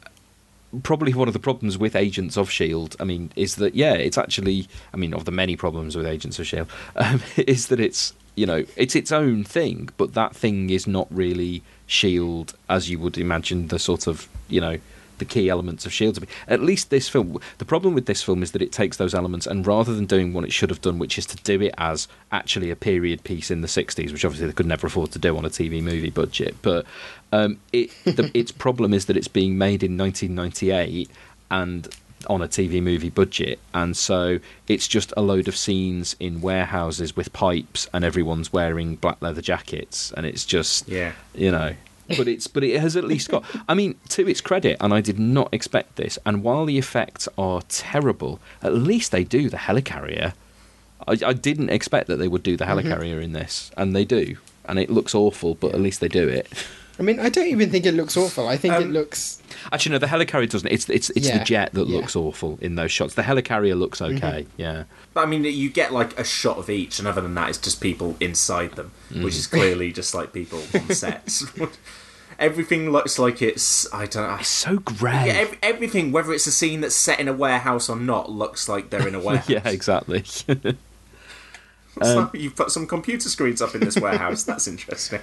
probably 0.82 1.14
one 1.14 1.28
of 1.28 1.34
the 1.34 1.40
problems 1.40 1.78
with 1.78 1.96
Agents 1.96 2.38
of 2.38 2.50
Shield, 2.50 2.96
I 3.00 3.04
mean, 3.04 3.32
is 3.36 3.56
that 3.56 3.76
yeah, 3.76 3.94
it's 3.94 4.18
actually, 4.18 4.68
I 4.94 4.98
mean, 4.98 5.14
of 5.14 5.26
the 5.26 5.32
many 5.32 5.56
problems 5.56 5.96
with 5.96 6.06
Agents 6.06 6.40
of 6.40 6.48
Shield, 6.48 6.68
um, 6.96 7.22
is 7.38 7.68
that 7.68 7.80
it's 7.80 8.14
you 8.36 8.46
know 8.46 8.66
it's 8.76 8.96
its 8.96 9.12
own 9.12 9.44
thing, 9.44 9.90
but 9.98 10.14
that 10.14 10.36
thing 10.36 10.70
is 10.70 10.88
not 10.88 11.08
really 11.12 11.62
Shield 11.86 12.56
as 12.70 12.90
you 12.90 12.98
would 13.00 13.18
imagine 13.18 13.68
the 13.68 13.78
sort 13.78 14.08
of 14.08 14.28
you 14.48 14.62
know 14.62 14.80
the 15.20 15.26
key 15.26 15.50
elements 15.50 15.86
of 15.86 15.94
Shield 15.94 16.16
to 16.16 16.22
be. 16.22 16.28
At 16.48 16.62
least 16.62 16.90
this 16.90 17.08
film, 17.08 17.40
the 17.58 17.66
problem 17.66 17.94
with 17.94 18.08
this 18.08 18.24
film 18.24 18.42
is 18.42 18.52
that 18.52 18.62
it 18.62 18.72
takes 18.72 18.98
those 18.98 19.14
elements 19.14 19.46
and 19.46 19.66
rather 19.66 19.94
than 19.94 20.06
doing 20.06 20.34
what 20.34 20.44
it 20.44 20.52
should 20.52 20.70
have 20.70 20.82
done, 20.82 21.00
which 21.00 21.18
is 21.18 21.26
to 21.28 21.38
do 21.38 21.62
it 21.62 21.74
as 21.78 22.08
actually 22.32 22.72
a 22.72 22.76
period 22.76 23.24
piece 23.24 23.52
in 23.52 23.62
the 23.62 23.68
'60s, 23.68 24.12
which 24.12 24.26
obviously 24.26 24.48
they 24.48 24.54
could 24.54 24.66
never 24.66 24.88
afford 24.88 25.12
to 25.12 25.20
do 25.20 25.38
on 25.38 25.46
a 25.46 25.50
TV 25.50 25.82
movie 25.82 26.10
budget, 26.10 26.56
but 26.62 26.86
um, 27.36 27.58
it 27.72 27.90
the, 28.06 28.30
its 28.42 28.52
problem 28.52 28.94
is 28.94 29.06
that 29.08 29.18
it's 29.18 29.28
being 29.28 29.58
made 29.58 29.82
in 29.84 29.98
1998 29.98 31.10
and 31.52 31.88
on 32.30 32.42
a 32.42 32.48
TV 32.48 32.82
movie 32.82 33.10
budget, 33.10 33.60
and 33.74 33.98
so 33.98 34.40
it's 34.68 34.88
just 34.88 35.12
a 35.18 35.22
load 35.22 35.48
of 35.50 35.56
scenes 35.58 36.16
in 36.22 36.40
warehouses 36.40 37.16
with 37.18 37.34
pipes, 37.34 37.90
and 37.94 38.06
everyone's 38.06 38.54
wearing 38.54 38.96
black 38.96 39.22
leather 39.22 39.42
jackets, 39.42 40.14
and 40.16 40.26
it's 40.26 40.46
just 40.46 40.88
Yeah. 40.88 41.12
you 41.36 41.52
know. 41.52 41.76
But 42.18 42.28
it's 42.28 42.48
but 42.48 42.64
it 42.64 42.80
has 42.80 42.96
at 42.96 43.04
least 43.04 43.30
got. 43.30 43.44
I 43.68 43.74
mean, 43.74 43.96
to 44.10 44.28
its 44.28 44.42
credit, 44.42 44.78
and 44.80 44.94
I 44.94 45.02
did 45.02 45.18
not 45.20 45.50
expect 45.54 45.96
this. 45.98 46.18
And 46.26 46.44
while 46.44 46.66
the 46.66 46.78
effects 46.78 47.28
are 47.38 47.62
terrible, 47.70 48.40
at 48.62 48.74
least 48.74 49.12
they 49.12 49.24
do 49.24 49.50
the 49.50 49.58
helicarrier. 49.58 50.34
I, 51.08 51.14
I 51.32 51.34
didn't 51.34 51.70
expect 51.72 52.08
that 52.08 52.18
they 52.18 52.28
would 52.30 52.44
do 52.44 52.56
the 52.56 52.66
Mhm. 52.66 52.84
helicarrier 52.84 53.22
in 53.22 53.32
this, 53.34 53.72
and 53.78 53.94
they 53.96 54.06
do. 54.06 54.38
And 54.66 54.80
it 54.80 54.90
looks 54.90 55.14
awful, 55.16 55.56
but 55.56 55.74
at 55.76 55.82
least 55.82 56.00
they 56.02 56.08
do 56.08 56.28
it. 56.28 56.48
I 57.00 57.02
mean, 57.02 57.20
I 57.20 57.30
don't 57.30 57.48
even 57.48 57.72
think 57.72 57.86
it 57.88 57.94
looks 57.94 58.16
awful. 58.16 58.48
I 58.48 58.56
think 58.56 58.76
it 58.76 58.84
Um, 58.84 58.92
looks. 58.94 59.42
Actually, 59.72 59.94
no, 59.94 59.98
the 60.00 60.06
helicarrier 60.08 60.48
doesn't. 60.50 60.72
It's 60.72 60.88
it's 60.90 61.10
it's 61.12 61.28
Yeah, 61.28 61.40
the 61.40 61.44
jet 61.44 61.74
that 61.74 61.88
yeah. 61.88 61.98
looks 61.98 62.16
awful 62.16 62.60
in 62.62 62.76
those 62.76 62.92
shots. 62.92 63.16
The 63.16 63.24
helicarrier 63.24 63.78
looks 63.78 64.00
okay. 64.02 64.46
Yeah. 64.58 64.84
But 65.16 65.22
I 65.22 65.26
mean, 65.26 65.44
you 65.44 65.70
get 65.70 65.92
like 65.92 66.18
a 66.20 66.24
shot 66.24 66.58
of 66.58 66.70
each, 66.70 67.00
and 67.00 67.08
other 67.08 67.22
than 67.22 67.34
that, 67.36 67.50
it's 67.50 67.58
just 67.58 67.82
people 67.82 68.16
inside 68.20 68.74
them, 68.74 68.92
which 69.10 69.34
Mm. 69.34 69.38
is 69.40 69.48
clearly 69.48 69.92
just 69.92 70.14
like 70.14 70.34
people 70.40 70.62
on 70.74 70.90
sets. 70.94 71.46
Everything 72.40 72.92
looks 72.92 73.18
like 73.18 73.42
it's 73.42 73.92
I 73.94 74.06
don't 74.06 74.28
know. 74.30 74.36
It's 74.36 74.48
so 74.50 74.78
grey. 74.78 75.28
Yeah, 75.28 75.34
ev- 75.34 75.58
everything, 75.64 76.12
whether 76.12 76.32
it's 76.34 76.46
a 76.48 76.52
scene 76.52 76.82
that's 76.82 76.96
set 76.96 77.20
in 77.20 77.28
a 77.28 77.34
warehouse 77.34 77.90
or 77.90 77.96
not, 77.96 78.30
looks 78.32 78.68
like 78.70 78.90
they're 78.92 79.08
in 79.08 79.16
a 79.16 79.20
warehouse. 79.24 79.50
yeah, 79.50 79.68
exactly. 79.68 80.24
So 80.26 80.56
Um, 82.02 82.32
you've 82.34 82.56
put 82.56 82.72
some 82.72 82.88
computer 82.88 83.30
screens 83.30 83.62
up 83.62 83.76
in 83.76 83.82
this 83.82 83.98
warehouse. 83.98 84.44
That's 84.44 84.68
interesting. 84.68 85.22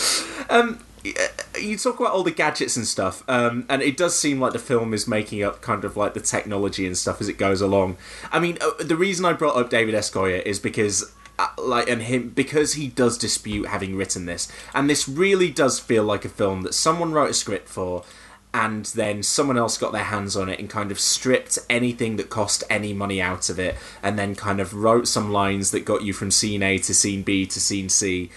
Um, 0.50 0.80
you 1.04 1.78
talk 1.78 2.00
about 2.00 2.12
all 2.12 2.22
the 2.22 2.30
gadgets 2.30 2.76
and 2.76 2.86
stuff, 2.86 3.22
um, 3.28 3.64
and 3.68 3.82
it 3.82 3.96
does 3.96 4.18
seem 4.18 4.40
like 4.40 4.52
the 4.52 4.58
film 4.58 4.92
is 4.92 5.06
making 5.08 5.42
up 5.42 5.62
kind 5.62 5.84
of 5.84 5.96
like 5.96 6.14
the 6.14 6.20
technology 6.20 6.86
and 6.86 6.96
stuff 6.96 7.20
as 7.20 7.28
it 7.28 7.38
goes 7.38 7.60
along. 7.60 7.96
I 8.32 8.40
mean, 8.40 8.58
uh, 8.60 8.82
the 8.82 8.96
reason 8.96 9.24
I 9.24 9.32
brought 9.32 9.56
up 9.56 9.70
David 9.70 9.94
S. 9.94 10.14
Is 10.14 10.58
because. 10.58 11.12
Uh, 11.38 11.48
like 11.56 11.88
and 11.88 12.02
him 12.02 12.28
because 12.28 12.74
he 12.74 12.86
does 12.86 13.16
dispute 13.16 13.66
having 13.66 13.96
written 13.96 14.26
this 14.26 14.46
and 14.74 14.90
this 14.90 15.08
really 15.08 15.50
does 15.50 15.80
feel 15.80 16.04
like 16.04 16.26
a 16.26 16.28
film 16.28 16.60
that 16.60 16.74
someone 16.74 17.12
wrote 17.12 17.30
a 17.30 17.32
script 17.32 17.66
for 17.66 18.04
and 18.52 18.84
then 18.86 19.22
someone 19.22 19.56
else 19.56 19.78
got 19.78 19.92
their 19.92 20.04
hands 20.04 20.36
on 20.36 20.50
it 20.50 20.58
and 20.58 20.68
kind 20.68 20.90
of 20.90 21.00
stripped 21.00 21.58
anything 21.70 22.16
that 22.16 22.28
cost 22.28 22.62
any 22.68 22.92
money 22.92 23.22
out 23.22 23.48
of 23.48 23.58
it 23.58 23.74
and 24.02 24.18
then 24.18 24.34
kind 24.34 24.60
of 24.60 24.74
wrote 24.74 25.08
some 25.08 25.32
lines 25.32 25.70
that 25.70 25.86
got 25.86 26.02
you 26.02 26.12
from 26.12 26.30
scene 26.30 26.62
A 26.62 26.76
to 26.76 26.92
scene 26.92 27.22
B 27.22 27.46
to 27.46 27.58
scene 27.58 27.88
C 27.88 28.30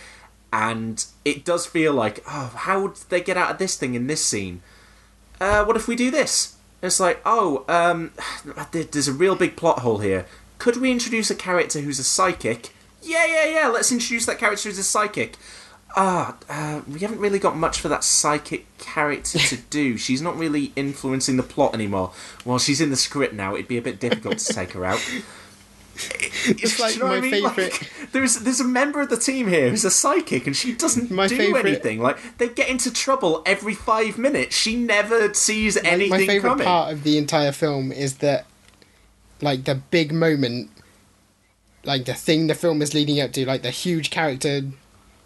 and 0.53 1.05
it 1.25 1.43
does 1.43 1.65
feel 1.65 1.91
like 1.93 2.23
oh 2.27 2.53
how 2.55 2.79
would 2.79 2.95
they 3.09 3.19
get 3.19 3.35
out 3.35 3.49
of 3.49 3.57
this 3.57 3.75
thing 3.75 3.95
in 3.95 4.05
this 4.05 4.23
scene 4.23 4.61
uh, 5.41 5.65
what 5.65 5.75
if 5.75 5.87
we 5.87 5.95
do 5.95 6.11
this 6.11 6.55
And 6.81 6.87
it's 6.87 6.99
like 6.99 7.19
oh 7.25 7.65
um, 7.67 8.11
there's 8.71 9.07
a 9.07 9.13
real 9.13 9.35
big 9.35 9.57
plot 9.57 9.79
hole 9.79 9.97
here 9.97 10.27
could 10.59 10.77
we 10.77 10.91
introduce 10.91 11.31
a 11.31 11.35
character 11.35 11.79
who's 11.79 11.99
a 11.99 12.03
psychic 12.03 12.69
yeah 13.01 13.25
yeah 13.25 13.45
yeah 13.45 13.67
let's 13.67 13.91
introduce 13.91 14.27
that 14.27 14.37
character 14.37 14.69
who's 14.69 14.77
a 14.77 14.83
psychic 14.83 15.37
ah, 15.95 16.37
uh, 16.49 16.81
we 16.87 16.99
haven't 16.99 17.19
really 17.19 17.39
got 17.39 17.55
much 17.57 17.79
for 17.79 17.87
that 17.87 18.03
psychic 18.03 18.65
character 18.77 19.37
to 19.37 19.57
do. 19.69 19.95
She's 19.95 20.21
not 20.23 20.35
really 20.37 20.71
influencing 20.75 21.37
the 21.37 21.43
plot 21.43 21.75
anymore. 21.75 22.11
Well, 22.45 22.57
she's 22.57 22.81
in 22.81 22.89
the 22.89 22.95
script 22.95 23.33
now. 23.33 23.53
It'd 23.53 23.67
be 23.67 23.77
a 23.77 23.81
bit 23.81 23.99
difficult 23.99 24.39
to 24.39 24.53
take 24.53 24.71
her 24.71 24.83
out. 24.85 24.99
It's 26.45 26.79
like 26.79 26.95
you 26.95 26.99
know 27.01 27.07
my 27.07 27.17
I 27.17 27.21
mean? 27.21 27.31
favourite. 27.31 27.71
Like, 27.71 28.11
there's 28.11 28.35
there's 28.39 28.59
a 28.59 28.65
member 28.65 28.99
of 29.01 29.09
the 29.09 29.17
team 29.17 29.47
here 29.47 29.69
who's 29.69 29.85
a 29.85 29.91
psychic, 29.91 30.45
and 30.47 30.55
she 30.55 30.73
doesn't 30.73 31.09
My 31.11 31.27
do 31.27 31.37
favourite- 31.37 31.65
anything. 31.65 32.01
Like 32.01 32.17
they 32.37 32.49
get 32.49 32.67
into 32.69 32.91
trouble 32.91 33.41
every 33.45 33.73
five 33.73 34.17
minutes. 34.17 34.55
She 34.55 34.75
never 34.75 35.33
sees 35.33 35.81
my, 35.81 35.89
anything 35.89 36.09
my 36.09 36.25
favorite 36.25 36.49
coming. 36.49 36.65
part 36.65 36.91
of 36.91 37.03
the 37.03 37.17
entire 37.17 37.51
film 37.53 37.91
is 37.91 38.17
that 38.17 38.45
like 39.41 39.63
the 39.65 39.75
big 39.75 40.11
moment 40.11 40.69
like 41.85 42.05
the 42.05 42.13
thing 42.13 42.47
the 42.47 42.55
film 42.55 42.81
is 42.81 42.93
leading 42.93 43.19
up 43.19 43.31
to 43.33 43.45
like 43.45 43.61
the 43.61 43.69
huge 43.71 44.09
character 44.09 44.61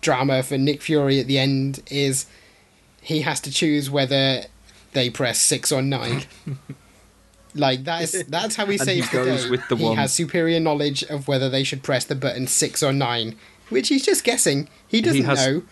drama 0.01 0.41
for 0.41 0.57
nick 0.57 0.81
fury 0.81 1.19
at 1.19 1.27
the 1.27 1.37
end 1.37 1.83
is 1.91 2.25
he 3.01 3.21
has 3.21 3.39
to 3.39 3.51
choose 3.51 3.89
whether 3.91 4.43
they 4.93 5.07
press 5.09 5.39
six 5.39 5.71
or 5.71 5.81
nine 5.83 6.23
like 7.59 7.83
that 7.85 8.01
is 8.03 8.25
that's 8.29 8.55
how 8.55 8.65
he 8.65 8.77
saves 8.77 9.07
he 9.09 9.17
the 9.17 9.23
day 9.25 9.49
with 9.49 9.67
the 9.69 9.75
he 9.75 9.83
one- 9.83 9.97
has 9.97 10.13
superior 10.13 10.59
knowledge 10.59 11.03
of 11.03 11.27
whether 11.27 11.49
they 11.49 11.63
should 11.63 11.83
press 11.83 12.05
the 12.05 12.15
button 12.15 12.47
six 12.47 12.81
or 12.83 12.91
nine 12.93 13.35
which 13.69 13.89
he's 13.89 14.05
just 14.05 14.23
guessing 14.23 14.69
he 14.87 15.01
doesn't 15.01 15.23
has- 15.25 15.45
know 15.45 15.63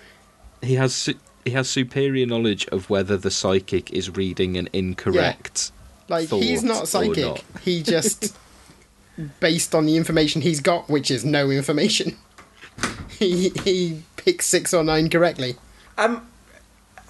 He 0.62 0.76
has 0.76 0.94
su- 0.96 1.20
he 1.44 1.52
has 1.52 1.70
superior 1.70 2.26
knowledge 2.26 2.66
of 2.68 2.90
whether 2.90 3.18
the 3.18 3.30
psychic 3.30 3.92
is 3.94 4.10
reading 4.16 4.58
an 4.58 4.68
incorrect. 4.74 5.72
Like 6.10 6.28
he's 6.30 6.64
not 6.64 6.88
psychic. 6.88 7.24
not. 7.24 7.44
He 7.62 7.84
just 7.84 8.36
based 9.40 9.76
on 9.76 9.86
the 9.86 9.96
information 9.96 10.42
he's 10.42 10.60
got, 10.60 10.90
which 10.90 11.12
is 11.12 11.24
no 11.24 11.50
information. 11.52 12.18
He 13.18 13.50
he 13.64 14.02
picks 14.18 14.46
six 14.46 14.74
or 14.74 14.84
nine 14.84 15.10
correctly. 15.10 15.56
Um, 15.98 16.28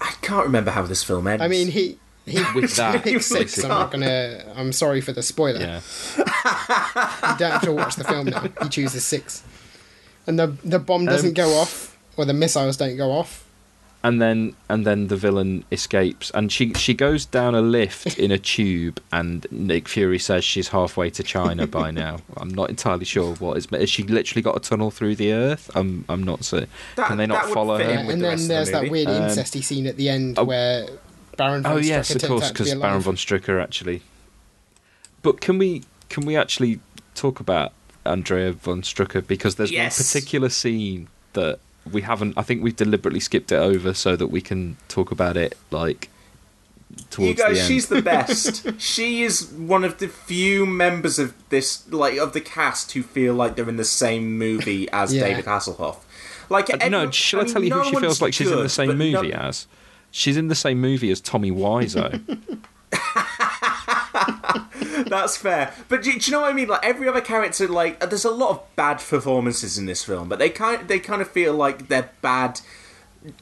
I 0.00 0.12
can't 0.22 0.44
remember 0.46 0.70
how 0.70 0.82
this 0.82 1.02
film 1.02 1.26
ends. 1.26 1.42
I 1.42 1.48
mean 1.48 1.68
he 1.68 1.98
he 2.26 2.42
With 2.54 2.74
that, 2.76 3.04
picks 3.04 3.26
six. 3.26 3.62
I'm 3.62 3.68
not 3.70 3.90
gonna. 3.90 4.44
I'm 4.56 4.72
sorry 4.72 5.00
for 5.00 5.12
the 5.12 5.22
spoiler. 5.22 5.60
Yeah. 5.60 5.80
You 6.18 7.38
don't 7.38 7.52
have 7.52 7.62
to 7.62 7.72
watch 7.72 7.96
the 7.96 8.04
film 8.04 8.26
now. 8.26 8.48
He 8.62 8.68
chooses 8.68 9.04
six, 9.04 9.42
and 10.26 10.38
the 10.38 10.48
the 10.64 10.78
bomb 10.78 11.04
doesn't 11.06 11.28
Um, 11.30 11.34
go 11.34 11.54
off, 11.60 11.96
or 12.16 12.24
the 12.24 12.34
missiles 12.34 12.76
don't 12.76 12.96
go 12.96 13.12
off. 13.12 13.44
and 14.04 14.20
then 14.22 14.54
and 14.68 14.86
then 14.86 15.08
the 15.08 15.16
villain 15.16 15.64
escapes 15.72 16.30
and 16.34 16.52
she 16.52 16.72
she 16.74 16.94
goes 16.94 17.24
down 17.26 17.54
a 17.56 17.60
lift 17.60 18.18
in 18.18 18.30
a 18.30 18.38
tube 18.38 19.00
and 19.10 19.46
Nick 19.50 19.88
Fury 19.88 20.18
says 20.18 20.44
she's 20.44 20.68
halfway 20.68 21.10
to 21.10 21.22
China 21.24 21.66
by 21.66 21.90
now. 21.90 22.18
I'm 22.36 22.50
not 22.50 22.68
entirely 22.70 23.04
sure 23.06 23.34
what 23.36 23.56
is 23.56 23.66
has 23.72 23.90
she 23.90 24.02
literally 24.04 24.42
got 24.42 24.56
a 24.56 24.60
tunnel 24.60 24.90
through 24.92 25.16
the 25.16 25.32
earth? 25.32 25.70
I'm 25.74 26.04
I'm 26.08 26.22
not 26.22 26.44
certain. 26.44 26.68
That- 26.96 27.08
Can 27.08 27.16
they 27.16 27.26
not 27.26 27.46
follow 27.50 27.78
her? 27.78 27.82
in 27.84 28.06
with 28.06 28.14
and 28.14 28.22
the 28.22 28.26
then 28.28 28.30
rest 28.32 28.42
of 28.42 28.48
the 28.48 28.54
there's 28.54 28.70
that 28.70 28.90
weird 28.90 29.08
Um, 29.08 29.22
incesty 29.22 29.62
scene 29.64 29.86
at 29.88 29.96
the 29.96 30.08
end 30.10 30.36
where 30.38 30.86
Baron 31.36 31.62
von 31.62 31.72
Oh 31.72 31.76
Strucker 31.78 31.84
yes, 31.86 32.14
of 32.14 32.22
course, 32.22 32.42
out 32.44 32.54
be 32.54 32.64
because. 32.64 32.74
Baron 32.80 33.00
von 33.00 33.16
Strucker 33.16 33.62
actually. 33.62 34.02
But 35.22 35.40
can 35.40 35.58
we 35.58 35.82
can 36.08 36.24
we 36.24 36.36
actually 36.36 36.80
talk 37.14 37.40
about 37.40 37.72
Andrea 38.04 38.52
von 38.52 38.82
Strucker 38.82 39.26
because 39.26 39.56
there's 39.56 39.72
Yes. 39.72 39.98
one 39.98 40.04
particular 40.06 40.48
scene 40.48 41.08
that 41.32 41.58
we 41.90 42.02
haven't. 42.02 42.34
I 42.36 42.42
think 42.42 42.62
we've 42.62 42.76
deliberately 42.76 43.20
skipped 43.20 43.52
it 43.52 43.56
over 43.56 43.94
so 43.94 44.16
that 44.16 44.28
we 44.28 44.40
can 44.40 44.76
talk 44.88 45.10
about 45.10 45.36
it 45.36 45.56
like 45.70 46.08
towards 47.10 47.28
you 47.30 47.34
guys, 47.44 47.54
the 47.56 47.60
end. 47.60 47.68
she's 47.68 47.88
the 47.88 48.02
best. 48.02 48.80
she 48.80 49.22
is 49.24 49.46
one 49.46 49.82
of 49.84 49.98
the 49.98 50.08
few 50.08 50.64
members 50.66 51.18
of 51.18 51.34
this, 51.48 51.90
like 51.92 52.16
of 52.18 52.32
the 52.32 52.40
cast, 52.40 52.92
who 52.92 53.02
feel 53.02 53.34
like 53.34 53.56
they're 53.56 53.68
in 53.68 53.76
the 53.76 53.84
same 53.84 54.38
movie 54.38 54.88
as 54.90 55.12
Yeah. 55.12 55.24
David 55.24 55.44
Hasselhoff. 55.46 55.96
Like, 56.48 56.70
Uh, 56.72 56.76
no, 56.76 56.84
everyone- 56.86 57.10
shall 57.12 57.40
I, 57.40 57.44
mean, 57.44 57.52
tell 57.52 57.64
you 57.64 57.70
no 57.70 57.78
who 57.78 57.84
she 57.84 57.90
feels 57.90 58.02
one's 58.02 58.22
like 58.22 58.34
she's 58.34 58.50
in 58.50 58.58
the 58.58 58.68
same 58.68 58.88
but 58.88 58.96
no- 58.98 59.12
movie 59.22 59.32
as? 59.32 59.66
She's 60.16 60.38
in 60.38 60.48
the 60.48 60.54
same 60.54 60.80
movie 60.80 61.10
as 61.10 61.20
Tommy 61.20 61.50
Wiseau. 61.50 62.38
That's 65.10 65.36
fair, 65.36 65.74
but 65.90 66.02
do, 66.02 66.18
do 66.18 66.20
you 66.30 66.32
know 66.32 66.40
what 66.40 66.50
I 66.50 66.54
mean? 66.54 66.68
Like 66.68 66.82
every 66.82 67.06
other 67.06 67.20
character, 67.20 67.68
like 67.68 68.00
there's 68.00 68.24
a 68.24 68.30
lot 68.30 68.50
of 68.50 68.76
bad 68.76 68.98
performances 68.98 69.76
in 69.76 69.84
this 69.84 70.02
film, 70.02 70.30
but 70.30 70.38
they 70.38 70.48
kind 70.48 70.88
they 70.88 70.98
kind 71.00 71.20
of 71.20 71.28
feel 71.28 71.52
like 71.52 71.88
they're 71.88 72.10
bad 72.22 72.62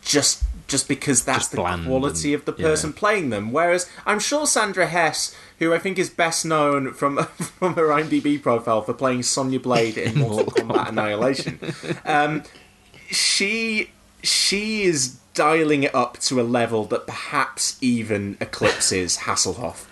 just 0.03 0.43
just 0.66 0.89
because 0.89 1.25
that's 1.25 1.39
Just 1.39 1.53
the 1.53 1.59
quality 1.62 2.35
and- 2.35 2.41
of 2.41 2.45
the 2.45 2.53
person 2.53 2.91
yeah. 2.91 2.99
playing 2.99 3.31
them. 3.31 3.53
Whereas 3.53 3.89
I'm 4.05 4.18
sure 4.18 4.45
Sandra 4.45 4.89
Hess, 4.89 5.33
who 5.61 5.72
I 5.72 5.79
think 5.79 5.97
is 5.97 6.11
best 6.11 6.45
known 6.45 6.93
from 6.93 7.18
from 7.59 7.77
her 7.77 7.87
IMDb 7.87 8.43
profile 8.43 8.83
for 8.83 8.95
playing 8.95 9.22
Sonya 9.22 9.61
Blade 9.61 9.97
in 9.97 10.18
Mortal 10.18 10.47
Kombat 10.47 10.89
Annihilation, 10.89 11.61
um, 12.05 12.43
she 13.11 13.91
she 14.25 14.83
is 14.83 15.16
dialing 15.35 15.83
it 15.83 15.95
up 15.95 16.18
to 16.18 16.41
a 16.41 16.43
level 16.43 16.85
that 16.87 17.07
perhaps 17.07 17.77
even 17.81 18.37
eclipses 18.41 19.18
Hasselhoff. 19.27 19.87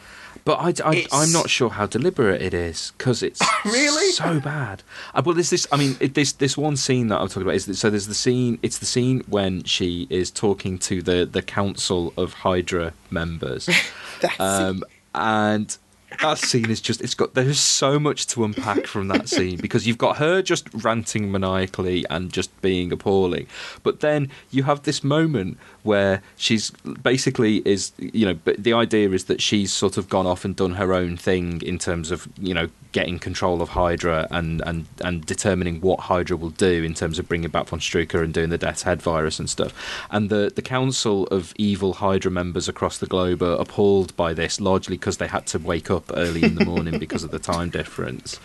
But 0.45 0.81
I, 0.85 0.91
I, 0.91 1.07
I'm 1.13 1.31
not 1.31 1.49
sure 1.51 1.71
how 1.71 1.87
deliberate 1.87 2.43
it 2.43 2.53
is 2.53 2.93
because 2.99 3.23
it's 3.23 3.41
Really? 3.65 4.11
so 4.11 4.41
bad. 4.41 4.83
Uh, 5.15 5.23
well, 5.25 5.35
there's 5.37 5.51
this. 5.51 5.69
I 5.71 5.77
mean, 5.77 5.97
it, 6.01 6.15
this 6.15 6.33
this 6.33 6.57
one 6.57 6.77
scene 6.77 7.09
that 7.09 7.21
I'm 7.21 7.29
talking 7.29 7.43
about 7.43 7.55
is 7.55 7.67
that, 7.67 7.77
so 7.77 7.91
there's 7.91 8.09
the 8.09 8.15
scene. 8.15 8.59
It's 8.61 8.79
the 8.79 8.87
scene 8.87 9.23
when 9.29 9.63
she 9.63 10.09
is 10.11 10.33
talking 10.33 10.79
to 10.81 11.01
the 11.01 11.25
the 11.31 11.43
council 11.43 12.13
of 12.17 12.33
Hydra 12.33 12.93
members, 13.09 13.69
um, 14.41 14.83
and 15.15 15.77
that 16.21 16.39
scene 16.39 16.71
is 16.71 16.81
just 16.81 17.01
it's 17.01 17.15
got 17.15 17.35
there's 17.35 17.59
so 17.61 17.99
much 17.99 18.27
to 18.29 18.45
unpack 18.45 18.87
from 18.87 19.09
that 19.09 19.29
scene 19.29 19.57
because 19.59 19.87
you've 19.87 19.99
got 19.99 20.17
her 20.19 20.43
just 20.43 20.69
ranting 20.75 21.31
maniacally 21.31 22.05
and 22.11 22.33
just 22.33 22.49
being 22.63 22.93
appalling. 22.93 23.47
But 23.83 24.01
then 24.01 24.31
you 24.51 24.65
have 24.65 24.83
this 24.83 25.03
moment 25.03 25.59
where 25.83 26.23
she's 26.37 26.71
basically 27.03 27.59
is 27.65 27.93
you 27.99 28.27
know 28.27 28.35
but 28.45 28.63
the 28.63 28.73
idea 28.73 29.11
is 29.11 29.25
that 29.25 29.41
she's 29.41 29.73
sort 29.73 29.97
of 29.97 30.09
gone 30.09 30.27
off 30.27 30.45
and 30.45 30.55
done 30.55 30.73
her 30.73 30.93
own 30.93 31.17
thing 31.17 31.61
in 31.63 31.79
terms 31.79 32.11
of 32.11 32.29
you 32.39 32.55
know 32.55 32.69
getting 32.93 33.19
control 33.19 33.63
of 33.63 33.71
Hydra 33.71 34.29
and 34.31 34.61
and 34.63 34.87
and 35.03 35.25
determining 35.27 35.81
what 35.81 36.01
Hydra 36.01 36.37
will 36.37 36.51
do 36.51 36.85
in 36.85 36.95
terms 36.95 37.19
of 37.19 37.29
bringing 37.29 37.51
back 37.51 37.69
von 37.69 37.81
Strucker 37.81 38.23
and 38.23 38.33
doing 38.33 38.51
the 38.51 38.59
Death's 38.59 38.83
Head 38.83 39.03
virus 39.03 39.39
and 39.39 39.49
stuff. 39.49 39.73
And 40.11 40.31
the 40.31 40.53
the 40.55 40.63
council 40.63 41.27
of 41.29 41.53
evil 41.57 41.95
Hydra 41.95 42.31
members 42.31 42.69
across 42.69 42.99
the 42.99 43.07
globe 43.07 43.43
are 43.43 43.55
appalled 43.55 44.15
by 44.17 44.35
this 44.35 44.61
largely 44.61 44.97
because 44.97 45.17
they 45.17 45.27
had 45.27 45.47
to 45.49 45.59
wake 45.59 45.91
up 45.91 46.02
early 46.15 46.43
in 46.43 46.55
the 46.55 46.65
morning 46.65 46.99
because 46.99 47.25
of 47.25 47.31
the 47.31 47.39
time 47.39 47.71
difference 47.71 48.41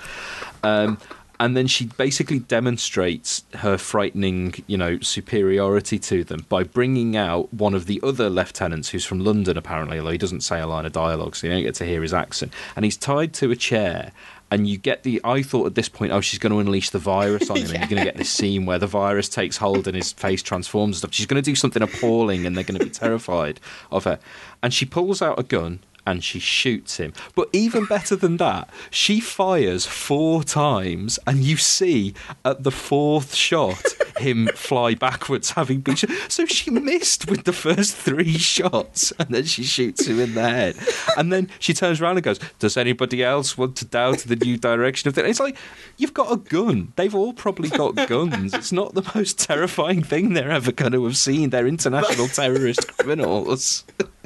um, 0.63 0.97
and 1.39 1.55
then 1.55 1.67
she 1.67 1.85
basically 1.85 2.39
demonstrates 2.39 3.43
her 3.55 3.77
frightening, 3.77 4.55
you 4.65 4.77
know, 4.77 4.99
superiority 4.99 5.99
to 5.99 6.23
them 6.23 6.45
by 6.49 6.63
bringing 6.63 7.15
out 7.15 7.53
one 7.53 7.75
of 7.75 7.85
the 7.85 7.99
other 8.01 8.29
lieutenants 8.29 8.89
who's 8.89 9.05
from 9.05 9.19
London, 9.19 9.55
apparently, 9.55 9.99
although 9.99 10.11
he 10.11 10.17
doesn't 10.17 10.41
say 10.41 10.59
a 10.59 10.67
line 10.67 10.85
of 10.85 10.93
dialogue, 10.93 11.35
so 11.35 11.45
you 11.45 11.53
don't 11.53 11.63
get 11.63 11.75
to 11.75 11.85
hear 11.85 12.01
his 12.01 12.13
accent. 12.13 12.51
And 12.75 12.85
he's 12.85 12.97
tied 12.97 13.33
to 13.35 13.51
a 13.51 13.55
chair. 13.55 14.11
And 14.49 14.65
you 14.65 14.77
get 14.77 15.03
the. 15.03 15.19
I 15.25 15.43
thought 15.43 15.65
at 15.65 15.75
this 15.75 15.89
point, 15.89 16.13
oh, 16.13 16.21
she's 16.21 16.39
going 16.39 16.53
to 16.53 16.59
unleash 16.59 16.91
the 16.91 16.99
virus 16.99 17.49
on 17.49 17.57
him, 17.57 17.69
and 17.69 17.79
you're 17.79 17.89
going 17.89 17.97
to 17.97 18.05
get 18.05 18.15
this 18.15 18.29
scene 18.37 18.65
where 18.65 18.79
the 18.79 18.87
virus 18.87 19.27
takes 19.27 19.57
hold 19.57 19.87
and 19.87 19.95
his 19.95 20.13
face 20.13 20.41
transforms 20.41 20.95
and 20.95 20.99
stuff. 20.99 21.13
She's 21.13 21.25
going 21.25 21.43
to 21.43 21.45
do 21.45 21.53
something 21.53 21.83
appalling, 21.83 22.45
and 22.45 22.55
they're 22.55 22.63
going 22.63 22.79
to 22.79 22.85
be 22.85 22.89
terrified 22.89 23.59
of 23.91 24.05
her. 24.05 24.19
And 24.63 24.73
she 24.73 24.85
pulls 24.85 25.21
out 25.21 25.37
a 25.37 25.43
gun 25.43 25.79
and 26.07 26.23
she 26.23 26.39
shoots 26.39 26.97
him. 26.97 27.11
But 27.35 27.49
even 27.51 27.85
better 27.85 28.15
than 28.15 28.37
that, 28.37 28.69
she 28.89 29.19
fires 29.19 29.85
four 29.85 30.41
times, 30.41 31.19
and 31.27 31.43
you 31.43 31.57
see 31.57 32.13
at 32.45 32.63
the 32.63 32.71
fourth 32.71 33.35
shot 33.35 33.83
him 34.17 34.47
fly 34.55 34.95
backwards, 34.95 35.51
having 35.51 35.81
been 35.81 35.95
shot. 35.95 36.09
So 36.29 36.45
she 36.45 36.71
missed 36.71 37.29
with 37.29 37.43
the 37.43 37.51
first 37.51 37.93
three 37.93 38.37
shots, 38.37 39.11
and 39.19 39.27
then 39.29 39.43
she 39.43 39.63
shoots 39.63 40.07
him 40.07 40.21
in 40.21 40.33
the 40.33 40.47
head. 40.47 40.77
And 41.17 41.31
then 41.31 41.49
she 41.59 41.73
turns 41.73 41.99
around 41.99 42.15
and 42.15 42.23
goes, 42.23 42.39
"Does 42.57 42.77
anybody 42.77 43.21
else 43.21 43.57
want 43.57 43.75
to 43.77 43.85
doubt 43.85 44.19
the 44.19 44.37
new 44.37 44.57
direction 44.57 45.09
of 45.09 45.15
things?" 45.15 45.27
It's 45.27 45.39
like 45.41 45.57
you've 45.97 46.13
got 46.13 46.31
a 46.31 46.37
gun. 46.37 46.93
They've 46.95 47.13
all 47.13 47.33
probably 47.33 47.67
got 47.67 48.07
guns. 48.07 48.53
It's 48.53 48.71
not 48.71 48.93
the 48.93 49.11
most 49.13 49.39
terrifying 49.39 50.03
thing 50.03 50.33
they're 50.33 50.51
ever 50.51 50.71
going 50.71 50.93
to 50.93 51.03
have 51.03 51.17
seen. 51.17 51.49
They're 51.49 51.67
international 51.67 52.29
terrorist 52.29 52.97
criminals. 52.97 53.83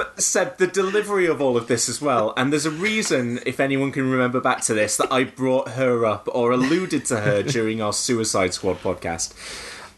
But 0.00 0.16
the 0.56 0.66
delivery 0.66 1.26
of 1.26 1.42
all 1.42 1.58
of 1.58 1.66
this 1.66 1.86
as 1.86 2.00
well, 2.00 2.32
and 2.34 2.50
there's 2.50 2.64
a 2.64 2.70
reason, 2.70 3.38
if 3.44 3.60
anyone 3.60 3.92
can 3.92 4.10
remember 4.10 4.40
back 4.40 4.62
to 4.62 4.72
this, 4.72 4.96
that 4.96 5.12
I 5.12 5.24
brought 5.24 5.72
her 5.72 6.06
up 6.06 6.26
or 6.32 6.52
alluded 6.52 7.04
to 7.06 7.20
her 7.20 7.42
during 7.42 7.82
our 7.82 7.92
Suicide 7.92 8.54
Squad 8.54 8.78
podcast. 8.78 9.34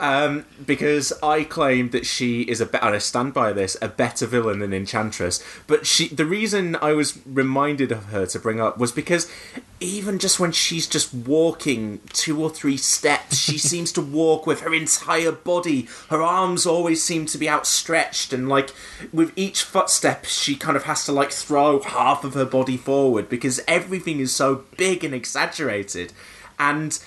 Um, 0.02 0.46
because 0.66 1.12
I 1.22 1.44
claim 1.44 1.90
that 1.90 2.06
she 2.06 2.42
is 2.42 2.60
a 2.60 2.66
better, 2.66 2.86
and 2.86 2.96
I 2.96 2.98
stand 2.98 3.32
by 3.32 3.52
this, 3.52 3.76
a 3.80 3.86
better 3.86 4.26
villain 4.26 4.58
than 4.58 4.72
Enchantress. 4.74 5.40
But 5.68 5.86
she, 5.86 6.08
the 6.08 6.26
reason 6.26 6.74
I 6.82 6.92
was 6.92 7.20
reminded 7.24 7.92
of 7.92 8.06
her 8.06 8.26
to 8.26 8.38
bring 8.40 8.60
up 8.60 8.78
was 8.78 8.90
because 8.90 9.30
even 9.78 10.18
just 10.18 10.40
when 10.40 10.50
she's 10.50 10.88
just 10.88 11.14
walking 11.14 12.00
two 12.12 12.42
or 12.42 12.50
three 12.50 12.76
steps, 12.76 13.36
she 13.36 13.58
seems 13.58 13.92
to 13.92 14.00
walk 14.00 14.44
with 14.44 14.62
her 14.62 14.74
entire 14.74 15.30
body. 15.30 15.86
Her 16.10 16.20
arms 16.20 16.66
always 16.66 17.00
seem 17.00 17.26
to 17.26 17.38
be 17.38 17.48
outstretched, 17.48 18.32
and 18.32 18.48
like 18.48 18.70
with 19.12 19.32
each 19.36 19.62
footstep, 19.62 20.24
she 20.24 20.56
kind 20.56 20.76
of 20.76 20.82
has 20.82 21.06
to 21.06 21.12
like 21.12 21.30
throw 21.30 21.80
half 21.80 22.24
of 22.24 22.34
her 22.34 22.44
body 22.44 22.76
forward 22.76 23.28
because 23.28 23.60
everything 23.68 24.18
is 24.18 24.34
so 24.34 24.64
big 24.76 25.04
and 25.04 25.14
exaggerated. 25.14 26.12
And 26.58 26.98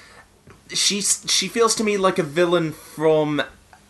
she's 0.70 1.26
she 1.28 1.47
feels 1.47 1.76
to 1.76 1.84
me 1.84 1.97
like 1.97 2.20
a 2.20 2.24
villain 2.24 2.72
from 2.72 3.41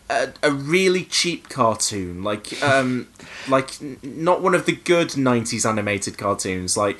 a, 0.08 0.28
a 0.42 0.50
really 0.50 1.04
cheap 1.04 1.48
cartoon, 1.48 2.22
like 2.22 2.62
um, 2.62 3.08
like 3.48 3.80
n- 3.82 3.98
not 4.02 4.42
one 4.42 4.54
of 4.54 4.66
the 4.66 4.72
good 4.76 5.10
'90s 5.10 5.68
animated 5.68 6.18
cartoons, 6.18 6.76
like. 6.76 6.98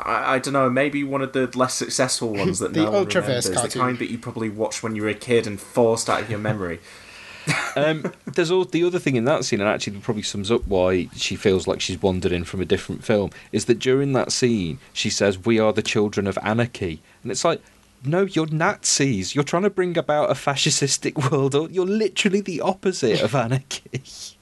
I, 0.00 0.34
I 0.34 0.38
don't 0.38 0.52
know, 0.52 0.70
maybe 0.70 1.02
one 1.02 1.22
of 1.22 1.32
the 1.32 1.50
less 1.58 1.74
successful 1.74 2.32
ones 2.32 2.60
that 2.60 2.72
The 2.72 2.84
no 2.84 2.92
one 2.92 3.06
Ultraverse 3.06 3.48
remembers, 3.48 3.72
the 3.72 3.80
kind 3.80 3.98
that 3.98 4.08
you 4.08 4.16
probably 4.16 4.48
watched 4.48 4.80
when 4.80 4.94
you 4.94 5.02
were 5.02 5.08
a 5.08 5.14
kid 5.14 5.44
and 5.44 5.60
forced 5.60 6.08
out 6.08 6.20
of 6.20 6.30
your 6.30 6.38
memory. 6.38 6.78
um, 7.76 8.12
there's 8.24 8.52
all 8.52 8.64
the 8.64 8.84
other 8.84 9.00
thing 9.00 9.16
in 9.16 9.24
that 9.24 9.44
scene, 9.44 9.60
and 9.60 9.68
actually 9.68 9.98
probably 9.98 10.22
sums 10.22 10.52
up 10.52 10.64
why 10.68 11.08
she 11.16 11.34
feels 11.34 11.66
like 11.66 11.80
she's 11.80 12.00
wandered 12.00 12.30
in 12.30 12.44
from 12.44 12.60
a 12.60 12.64
different 12.64 13.02
film, 13.02 13.30
is 13.50 13.64
that 13.64 13.80
during 13.80 14.12
that 14.12 14.30
scene 14.30 14.78
she 14.92 15.10
says, 15.10 15.44
"We 15.44 15.58
are 15.58 15.72
the 15.72 15.82
children 15.82 16.28
of 16.28 16.38
anarchy," 16.42 17.02
and 17.24 17.32
it's 17.32 17.44
like. 17.44 17.60
No, 18.04 18.22
you're 18.22 18.46
Nazis. 18.46 19.34
You're 19.34 19.44
trying 19.44 19.64
to 19.64 19.70
bring 19.70 19.98
about 19.98 20.30
a 20.30 20.34
fascistic 20.34 21.30
world. 21.30 21.54
or 21.54 21.68
You're 21.70 21.86
literally 21.86 22.40
the 22.40 22.60
opposite 22.60 23.20
of 23.22 23.34
anarchy. 23.34 24.02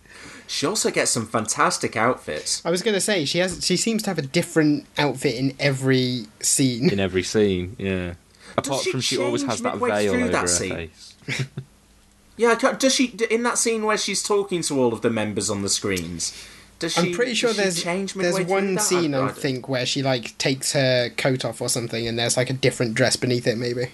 She 0.48 0.64
also 0.64 0.92
gets 0.92 1.11
some 1.11 1.26
fantastic 1.26 1.96
outfits. 1.96 2.64
I 2.64 2.70
was 2.70 2.80
going 2.80 2.94
to 2.94 3.00
say 3.00 3.24
she 3.24 3.38
has. 3.38 3.66
She 3.66 3.76
seems 3.76 4.04
to 4.04 4.11
have 4.11 4.18
a 4.18 4.22
different 4.22 4.86
outfit 4.96 5.34
in 5.34 5.57
every 5.59 6.26
scene. 6.38 6.88
In 6.88 7.00
every 7.00 7.24
scene, 7.24 7.74
yeah. 7.80 8.14
Apart 8.57 8.82
she 8.84 8.92
from 8.92 9.00
she 9.00 9.18
always 9.18 9.42
has 9.42 9.61
that 9.62 9.74
midway 9.74 9.90
veil 9.90 10.12
through 10.12 10.22
over 10.22 10.32
that 10.32 10.40
her 10.42 10.46
scene? 10.46 10.70
face. 10.72 11.14
Yeah, 12.38 12.54
does 12.54 12.94
she 12.94 13.07
in 13.30 13.44
that 13.44 13.57
scene 13.57 13.84
where 13.86 13.96
she's 13.96 14.22
talking 14.22 14.61
to 14.62 14.78
all 14.78 14.92
of 14.92 15.00
the 15.00 15.09
members 15.09 15.48
on 15.48 15.62
the 15.62 15.70
screens? 15.70 16.32
Does 16.78 16.92
she? 16.92 17.00
I'm 17.00 17.12
pretty 17.12 17.34
sure 17.34 17.48
does 17.50 17.56
there's 17.56 17.82
change 17.82 18.12
there's 18.14 18.40
one 18.46 18.78
scene 18.78 19.14
I, 19.14 19.18
I- 19.20 19.28
I- 19.28 19.32
think 19.32 19.68
where 19.68 19.86
she 19.86 20.02
like 20.02 20.36
takes 20.38 20.72
her 20.72 21.08
coat 21.16 21.44
off 21.44 21.60
or 21.60 21.68
something, 21.68 22.06
and 22.06 22.18
there's 22.18 22.36
like 22.36 22.50
a 22.50 22.54
different 22.54 22.94
dress 22.94 23.16
beneath 23.16 23.46
it, 23.46 23.56
maybe 23.56 23.90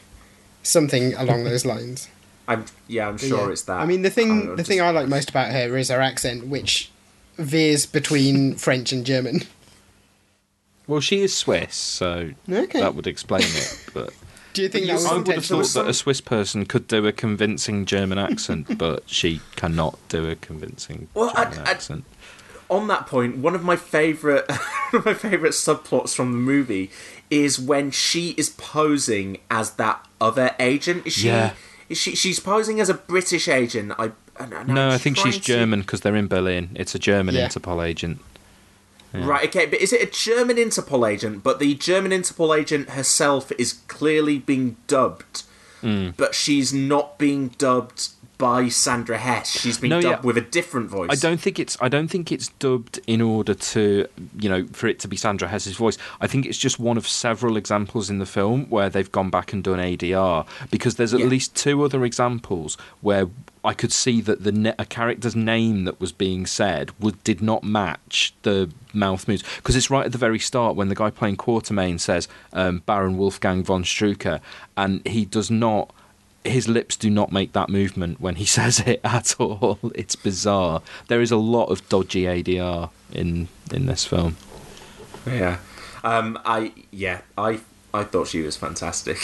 something 0.63 1.15
along 1.15 1.45
those 1.51 1.65
lines. 1.65 2.09
I'm 2.49 2.65
yeah, 2.89 3.09
I'm 3.09 3.19
sure 3.19 3.47
yeah. 3.47 3.53
it's 3.53 3.63
that. 3.63 3.81
I 3.81 3.87
mean, 3.87 4.03
the 4.03 4.11
thing 4.11 4.29
don't 4.29 4.47
know, 4.47 4.57
the 4.57 4.65
thing 4.65 4.81
I 4.81 4.91
like 4.91 5.07
most 5.09 5.31
about 5.31 5.53
her 5.53 5.77
is 5.77 5.91
her 5.91 6.01
accent, 6.01 6.49
which 6.49 6.91
veers 7.39 7.87
between 7.87 8.55
French 8.57 8.93
and 8.93 9.07
German. 9.07 9.43
Well, 10.89 11.01
she 11.01 11.23
is 11.23 11.35
Swiss, 11.37 11.77
so 11.77 12.31
Okay. 12.51 12.81
that 12.81 12.95
would 12.97 13.07
explain 13.07 13.45
it. 13.45 13.85
But 13.95 14.13
Do 14.53 14.63
you 14.63 14.69
think 14.69 14.87
that 14.89 14.95
was 14.95 15.07
I 15.07 15.15
would 15.17 15.29
have 15.29 15.45
thought 15.47 15.69
that 15.75 15.87
a 15.89 15.95
Swiss 15.95 16.21
person 16.21 16.67
could 16.67 16.89
do 16.89 17.07
a 17.07 17.13
convincing 17.13 17.87
German 17.87 18.19
accent, 18.19 18.77
but 18.77 19.09
she 19.09 19.41
cannot 19.57 19.99
do 20.09 20.29
a 20.29 20.35
convincing 20.35 21.09
Well, 21.15 21.33
I- 21.37 21.45
German 21.45 21.59
I- 21.67 21.71
accent. 21.71 22.05
On 22.73 22.89
that 22.89 23.07
point, 23.07 23.37
one 23.37 23.55
of 23.55 23.63
my 23.63 23.77
favorite, 23.77 24.51
one 24.91 25.01
of 25.01 25.05
my 25.07 25.15
favorite 25.15 25.53
subplots 25.53 26.15
from 26.15 26.33
the 26.33 26.39
movie 26.39 26.91
is 27.31 27.59
when 27.59 27.91
she 27.91 28.31
is 28.31 28.51
posing 28.51 29.39
as 29.51 29.73
that 29.75 30.05
other 30.21 30.55
agent. 30.59 31.07
Is 31.07 31.13
she? 31.15 31.29
Yeah. 31.29 31.53
Is 31.89 31.99
she? 31.99 32.15
She's 32.17 32.41
posing 32.41 32.81
as 32.81 32.89
a 32.89 32.95
British 32.95 33.49
agent. 33.49 33.93
I. 33.99 34.13
and- 34.39 34.53
and 34.55 34.69
No, 34.69 34.87
I'm 34.89 34.93
I 34.93 34.99
think 34.99 35.17
she's 35.19 35.37
to- 35.37 35.43
German 35.43 35.81
because 35.83 36.01
they're 36.01 36.17
in 36.17 36.27
Berlin. 36.29 36.71
It's 36.75 36.95
a 36.95 36.99
German 36.99 37.35
Yeah. 37.35 37.47
Interpol 37.49 37.85
agent. 37.87 38.19
Yeah. 39.15 39.27
Right, 39.27 39.47
okay, 39.51 39.67
but 39.67 39.79
is 39.79 39.93
it 39.93 40.01
a 40.01 40.11
German 40.11 40.57
Interpol 40.57 41.07
agent? 41.11 41.43
But 41.45 41.59
the 41.59 41.75
German 41.75 42.13
Interpol 42.13 42.59
agent 42.59 42.91
herself 42.91 43.53
is 43.59 43.75
clearly 43.87 44.39
being 44.39 44.77
dubbed, 44.87 45.43
Mm. 45.83 46.15
but 46.17 46.35
she's 46.35 46.73
not 46.73 47.19
being 47.19 47.49
dubbed 47.59 48.09
by 48.39 48.69
Sandra 48.69 49.19
Hess. 49.19 49.51
She's 49.51 49.79
been 49.79 49.91
No, 49.91 49.99
yeah. 50.01 50.11
dubbed 50.11 50.25
with 50.25 50.37
a 50.37 50.41
different 50.41 50.89
voice. 50.91 51.09
I 51.11 51.15
don't 51.15 51.41
think 51.41 51.59
it's. 51.61 51.77
I 51.81 51.89
don't 51.89 52.09
think 52.09 52.33
it's 52.33 52.49
dubbed 52.59 52.99
in 53.07 53.21
order 53.21 53.55
to, 53.55 54.07
you 54.41 54.49
know, 54.49 54.67
for 54.73 54.89
it 54.89 54.99
to 55.01 55.09
be 55.09 55.17
Sandra 55.17 55.47
Hess's 55.49 55.77
voice. 55.77 55.97
I 56.21 56.27
think 56.27 56.47
it's 56.47 56.59
just 56.59 56.79
one 56.81 56.97
of 56.97 57.07
several 57.07 57.57
examples 57.57 58.11
in 58.11 58.19
the 58.19 58.27
film 58.27 58.67
where 58.69 58.91
they've 58.91 59.11
gone 59.13 59.31
back 59.31 59.53
and 59.53 59.63
done 59.63 59.79
ADR 59.79 60.45
because 60.71 60.97
there's 60.97 61.15
at 61.15 61.21
Yeah. 61.21 61.27
least 61.27 61.55
two 61.55 61.83
other 61.85 62.05
examples 62.05 62.77
where 63.01 63.29
I 63.65 63.75
could 63.75 63.93
see 63.93 64.21
that 64.23 64.43
the 64.43 64.51
ne- 64.51 64.75
a 64.77 64.85
character's 64.87 65.37
name 65.37 65.85
that 65.85 66.01
was 66.01 66.11
being 66.11 66.47
said 66.47 66.91
would 66.99 67.23
did 67.23 67.41
not 67.41 67.63
match 67.63 68.35
the 68.43 68.71
mouth 68.93 69.29
moves 69.29 69.45
because 69.57 69.77
it's 69.77 69.89
right 69.89 70.05
at 70.05 70.11
the 70.11 70.19
very 70.19 70.41
start 70.41 70.75
when 70.75 70.89
the 70.89 70.97
guy 70.97 71.11
playing 71.11 71.37
Quartermain 71.37 72.01
says 72.01 72.27
um, 72.53 72.83
Baron 72.87 73.17
Wolfgang 73.17 73.63
von 73.63 73.85
Strucker 73.85 74.41
and 74.77 75.07
he 75.07 75.25
does 75.25 75.49
not 75.49 75.93
his 76.45 76.69
lips 76.69 76.97
do 76.97 77.09
not 77.11 77.31
make 77.33 77.53
that 77.53 77.69
movement 77.69 78.21
when 78.21 78.37
he 78.37 78.45
says 78.59 78.81
it 78.81 79.01
at 79.05 79.35
all. 79.39 79.79
It's 79.95 80.17
bizarre. 80.17 80.83
There 81.09 81.21
is 81.21 81.31
a 81.31 81.37
lot 81.37 81.67
of 81.67 81.89
dodgy 81.89 82.25
ADR 82.25 82.91
in 83.13 83.49
in 83.73 83.87
this 83.87 84.05
film. 84.05 84.37
Yeah, 85.27 85.59
um, 86.05 86.39
I 86.45 86.73
yeah, 86.91 87.21
I 87.39 87.61
I 87.95 88.05
thought 88.05 88.29
she 88.29 88.41
was 88.43 88.57
fantastic. 88.57 89.19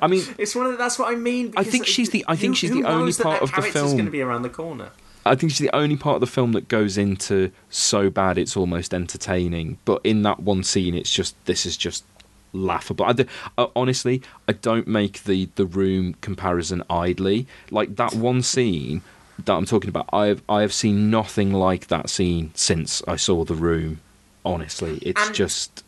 I 0.00 0.06
mean, 0.06 0.22
it's 0.38 0.54
one 0.54 0.66
of 0.66 0.72
the, 0.72 0.78
that's 0.78 0.98
what 0.98 1.10
I 1.12 1.16
mean. 1.16 1.52
I 1.56 1.64
think 1.64 1.86
she's 1.86 2.10
the- 2.10 2.24
I 2.28 2.36
think 2.36 2.52
who- 2.52 2.56
she's 2.56 2.70
the 2.70 2.84
only 2.84 3.12
that 3.12 3.22
part 3.22 3.40
that 3.40 3.56
of 3.58 3.64
the 3.64 3.70
film- 3.70 3.92
going 3.92 4.04
to 4.04 4.10
be 4.10 4.20
around 4.20 4.42
the 4.42 4.50
corner. 4.50 4.90
I 5.24 5.36
think 5.36 5.52
it's 5.52 5.60
the 5.60 5.70
only 5.74 5.96
part 5.96 6.16
of 6.16 6.20
the 6.20 6.26
film 6.26 6.50
that 6.52 6.66
goes 6.66 6.98
into 6.98 7.52
so 7.70 8.10
bad 8.10 8.38
it's 8.38 8.56
almost 8.56 8.92
entertaining. 8.92 9.78
But 9.84 10.00
in 10.04 10.22
that 10.22 10.40
one 10.40 10.64
scene, 10.64 10.94
it's 10.96 11.12
just 11.12 11.34
this 11.46 11.64
is 11.64 11.76
just 11.76 12.04
laughable. 12.52 13.04
I 13.06 13.12
do, 13.12 13.24
uh, 13.58 13.66
honestly, 13.74 14.22
I 14.48 14.52
don't 14.52 14.86
make 14.86 15.24
the 15.24 15.48
the 15.56 15.66
room 15.66 16.14
comparison 16.20 16.82
idly. 16.90 17.46
Like 17.70 17.96
that 17.96 18.14
one 18.14 18.42
scene 18.42 19.02
that 19.44 19.52
I'm 19.54 19.64
talking 19.66 19.88
about, 19.88 20.08
I 20.12 20.26
have 20.26 20.42
I 20.48 20.60
have 20.62 20.72
seen 20.72 21.10
nothing 21.10 21.52
like 21.52 21.88
that 21.88 22.10
scene 22.10 22.50
since 22.54 23.02
I 23.08 23.16
saw 23.16 23.44
the 23.44 23.54
room. 23.54 24.00
Honestly, 24.44 24.98
it's 25.02 25.26
And- 25.26 25.34
just 25.34 25.84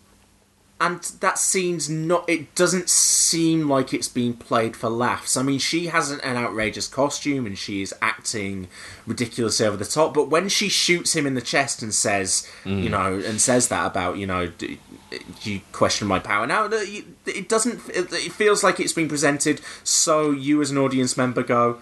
and 0.85 1.01
that 1.21 1.39
scene's 1.39 1.89
not 1.89 2.29
it 2.29 2.55
doesn't 2.55 2.91
seem 2.91 3.71
like 3.71 3.95
it's 3.95 4.09
being 4.09 4.35
played 4.35 4.77
for 4.77 4.91
laughs. 4.91 5.35
I 5.35 5.43
mean 5.43 5.59
she 5.59 5.87
has 5.87 6.11
an, 6.11 6.21
an 6.21 6.37
outrageous 6.37 6.89
costume 6.89 7.47
and 7.47 7.57
she 7.57 7.81
is 7.81 7.95
acting 8.03 8.69
ridiculous 9.07 9.63
over 9.63 9.79
the 9.79 9.87
top 9.87 10.13
but 10.13 10.29
when 10.29 10.51
she 10.51 10.69
shoots 10.69 11.17
him 11.17 11.27
in 11.27 11.35
the 11.35 11.41
chest 11.41 11.81
and 11.81 11.95
says 11.95 12.47
you 12.67 12.89
mm. 12.89 12.91
know 12.91 13.15
and 13.15 13.41
says 13.41 13.69
that 13.69 13.87
about 13.87 14.19
you 14.19 14.27
know 14.27 14.49
d- 14.49 14.79
you 15.43 15.63
question 15.73 16.07
my 16.07 16.19
power. 16.19 16.47
Now 16.47 16.69
it 16.71 17.49
doesn't 17.49 17.81
it 17.89 18.13
it 18.13 18.33
feels 18.33 18.63
like 18.63 18.79
it's 18.79 18.93
been 18.93 19.09
presented 19.09 19.63
so 19.85 20.33
you 20.33 20.61
as 20.61 20.71
an 20.71 20.77
audience 20.77 21.17
member 21.17 21.43
go 21.43 21.79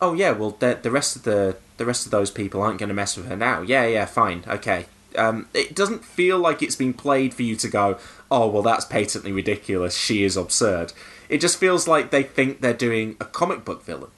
oh 0.00 0.14
yeah 0.14 0.32
well 0.32 0.56
the, 0.58 0.76
the 0.82 0.90
rest 0.90 1.14
of 1.14 1.22
the 1.22 1.56
the 1.76 1.86
rest 1.86 2.04
of 2.04 2.10
those 2.10 2.32
people 2.32 2.62
aren't 2.62 2.80
going 2.80 2.88
to 2.88 2.94
mess 2.94 3.16
with 3.16 3.28
her 3.28 3.36
now. 3.36 3.62
Yeah 3.62 3.86
yeah 3.86 4.06
fine 4.06 4.42
okay 4.48 4.86
um, 5.16 5.48
it 5.54 5.74
doesn't 5.74 6.04
feel 6.04 6.38
like 6.38 6.62
it's 6.62 6.76
been 6.76 6.94
played 6.94 7.34
for 7.34 7.42
you 7.42 7.56
to 7.56 7.68
go 7.68 7.98
oh 8.30 8.48
well 8.48 8.62
that's 8.62 8.84
patently 8.84 9.32
ridiculous 9.32 9.96
she 9.96 10.24
is 10.24 10.36
absurd 10.36 10.92
it 11.28 11.40
just 11.40 11.58
feels 11.58 11.86
like 11.86 12.10
they 12.10 12.22
think 12.22 12.60
they're 12.60 12.72
doing 12.74 13.16
a 13.20 13.24
comic 13.24 13.64
book 13.64 13.84
villain 13.84 14.10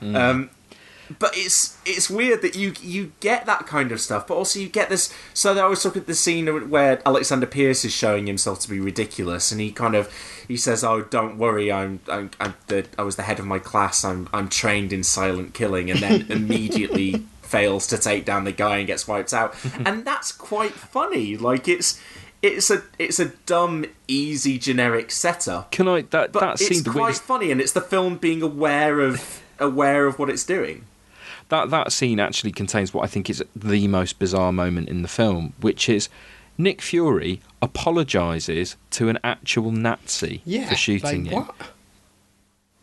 um, 0.00 0.50
but 1.18 1.30
it's 1.34 1.78
it's 1.86 2.10
weird 2.10 2.42
that 2.42 2.54
you 2.54 2.74
you 2.82 3.12
get 3.20 3.46
that 3.46 3.66
kind 3.66 3.92
of 3.92 4.00
stuff, 4.00 4.26
but 4.26 4.34
also 4.34 4.58
you 4.58 4.68
get 4.68 4.88
this. 4.88 5.12
So 5.32 5.56
I 5.56 5.60
always 5.60 5.84
look 5.84 5.96
at 5.96 6.06
the 6.06 6.14
scene 6.14 6.46
where 6.70 7.00
Alexander 7.06 7.46
Pierce 7.46 7.84
is 7.84 7.92
showing 7.92 8.26
himself 8.26 8.60
to 8.60 8.70
be 8.70 8.80
ridiculous, 8.80 9.50
and 9.50 9.60
he 9.60 9.72
kind 9.72 9.94
of 9.94 10.12
he 10.46 10.56
says, 10.56 10.84
"Oh, 10.84 11.02
don't 11.02 11.38
worry, 11.38 11.72
I'm 11.72 12.00
I'm, 12.08 12.30
I'm 12.40 12.54
the, 12.66 12.86
I 12.98 13.02
was 13.02 13.16
the 13.16 13.22
head 13.22 13.38
of 13.38 13.46
my 13.46 13.58
class. 13.58 14.04
I'm 14.04 14.28
I'm 14.32 14.48
trained 14.48 14.92
in 14.92 15.02
silent 15.02 15.54
killing," 15.54 15.90
and 15.90 16.00
then 16.00 16.26
immediately 16.28 17.24
fails 17.48 17.86
to 17.88 17.98
take 17.98 18.24
down 18.24 18.44
the 18.44 18.52
guy 18.52 18.78
and 18.78 18.86
gets 18.86 19.08
wiped 19.08 19.32
out, 19.34 19.54
and 19.86 20.04
that's 20.04 20.32
quite 20.32 20.72
funny. 20.72 21.36
Like 21.36 21.68
it's. 21.68 22.00
It's 22.40 22.70
a 22.70 22.84
it's 23.00 23.18
a 23.18 23.30
dumb, 23.46 23.84
easy, 24.06 24.58
generic 24.58 25.10
setup. 25.10 25.72
Can 25.72 25.88
I 25.88 26.02
that 26.02 26.30
But 26.30 26.38
that 26.38 26.60
it's 26.60 26.68
scene? 26.68 26.84
quite 26.84 26.94
weirdest- 26.94 27.22
funny, 27.24 27.50
and 27.50 27.60
it's 27.60 27.72
the 27.72 27.80
film 27.80 28.16
being 28.16 28.42
aware 28.42 29.00
of 29.00 29.42
aware 29.58 30.06
of 30.06 30.20
what 30.20 30.30
it's 30.30 30.44
doing. 30.44 30.84
that 31.48 31.70
that 31.70 31.90
scene 31.90 32.20
actually 32.20 32.52
contains 32.52 32.94
what 32.94 33.02
I 33.02 33.08
think 33.08 33.28
is 33.28 33.42
the 33.56 33.88
most 33.88 34.20
bizarre 34.20 34.52
moment 34.52 34.88
in 34.88 35.02
the 35.02 35.08
film, 35.08 35.52
which 35.60 35.88
is 35.88 36.08
Nick 36.56 36.80
Fury 36.80 37.40
apologizes 37.60 38.76
to 38.90 39.08
an 39.08 39.18
actual 39.24 39.72
Nazi 39.72 40.40
Yeah, 40.44 40.68
for 40.68 40.76
shooting 40.76 41.24
like, 41.24 41.32
him. 41.32 41.42
what? 41.44 41.54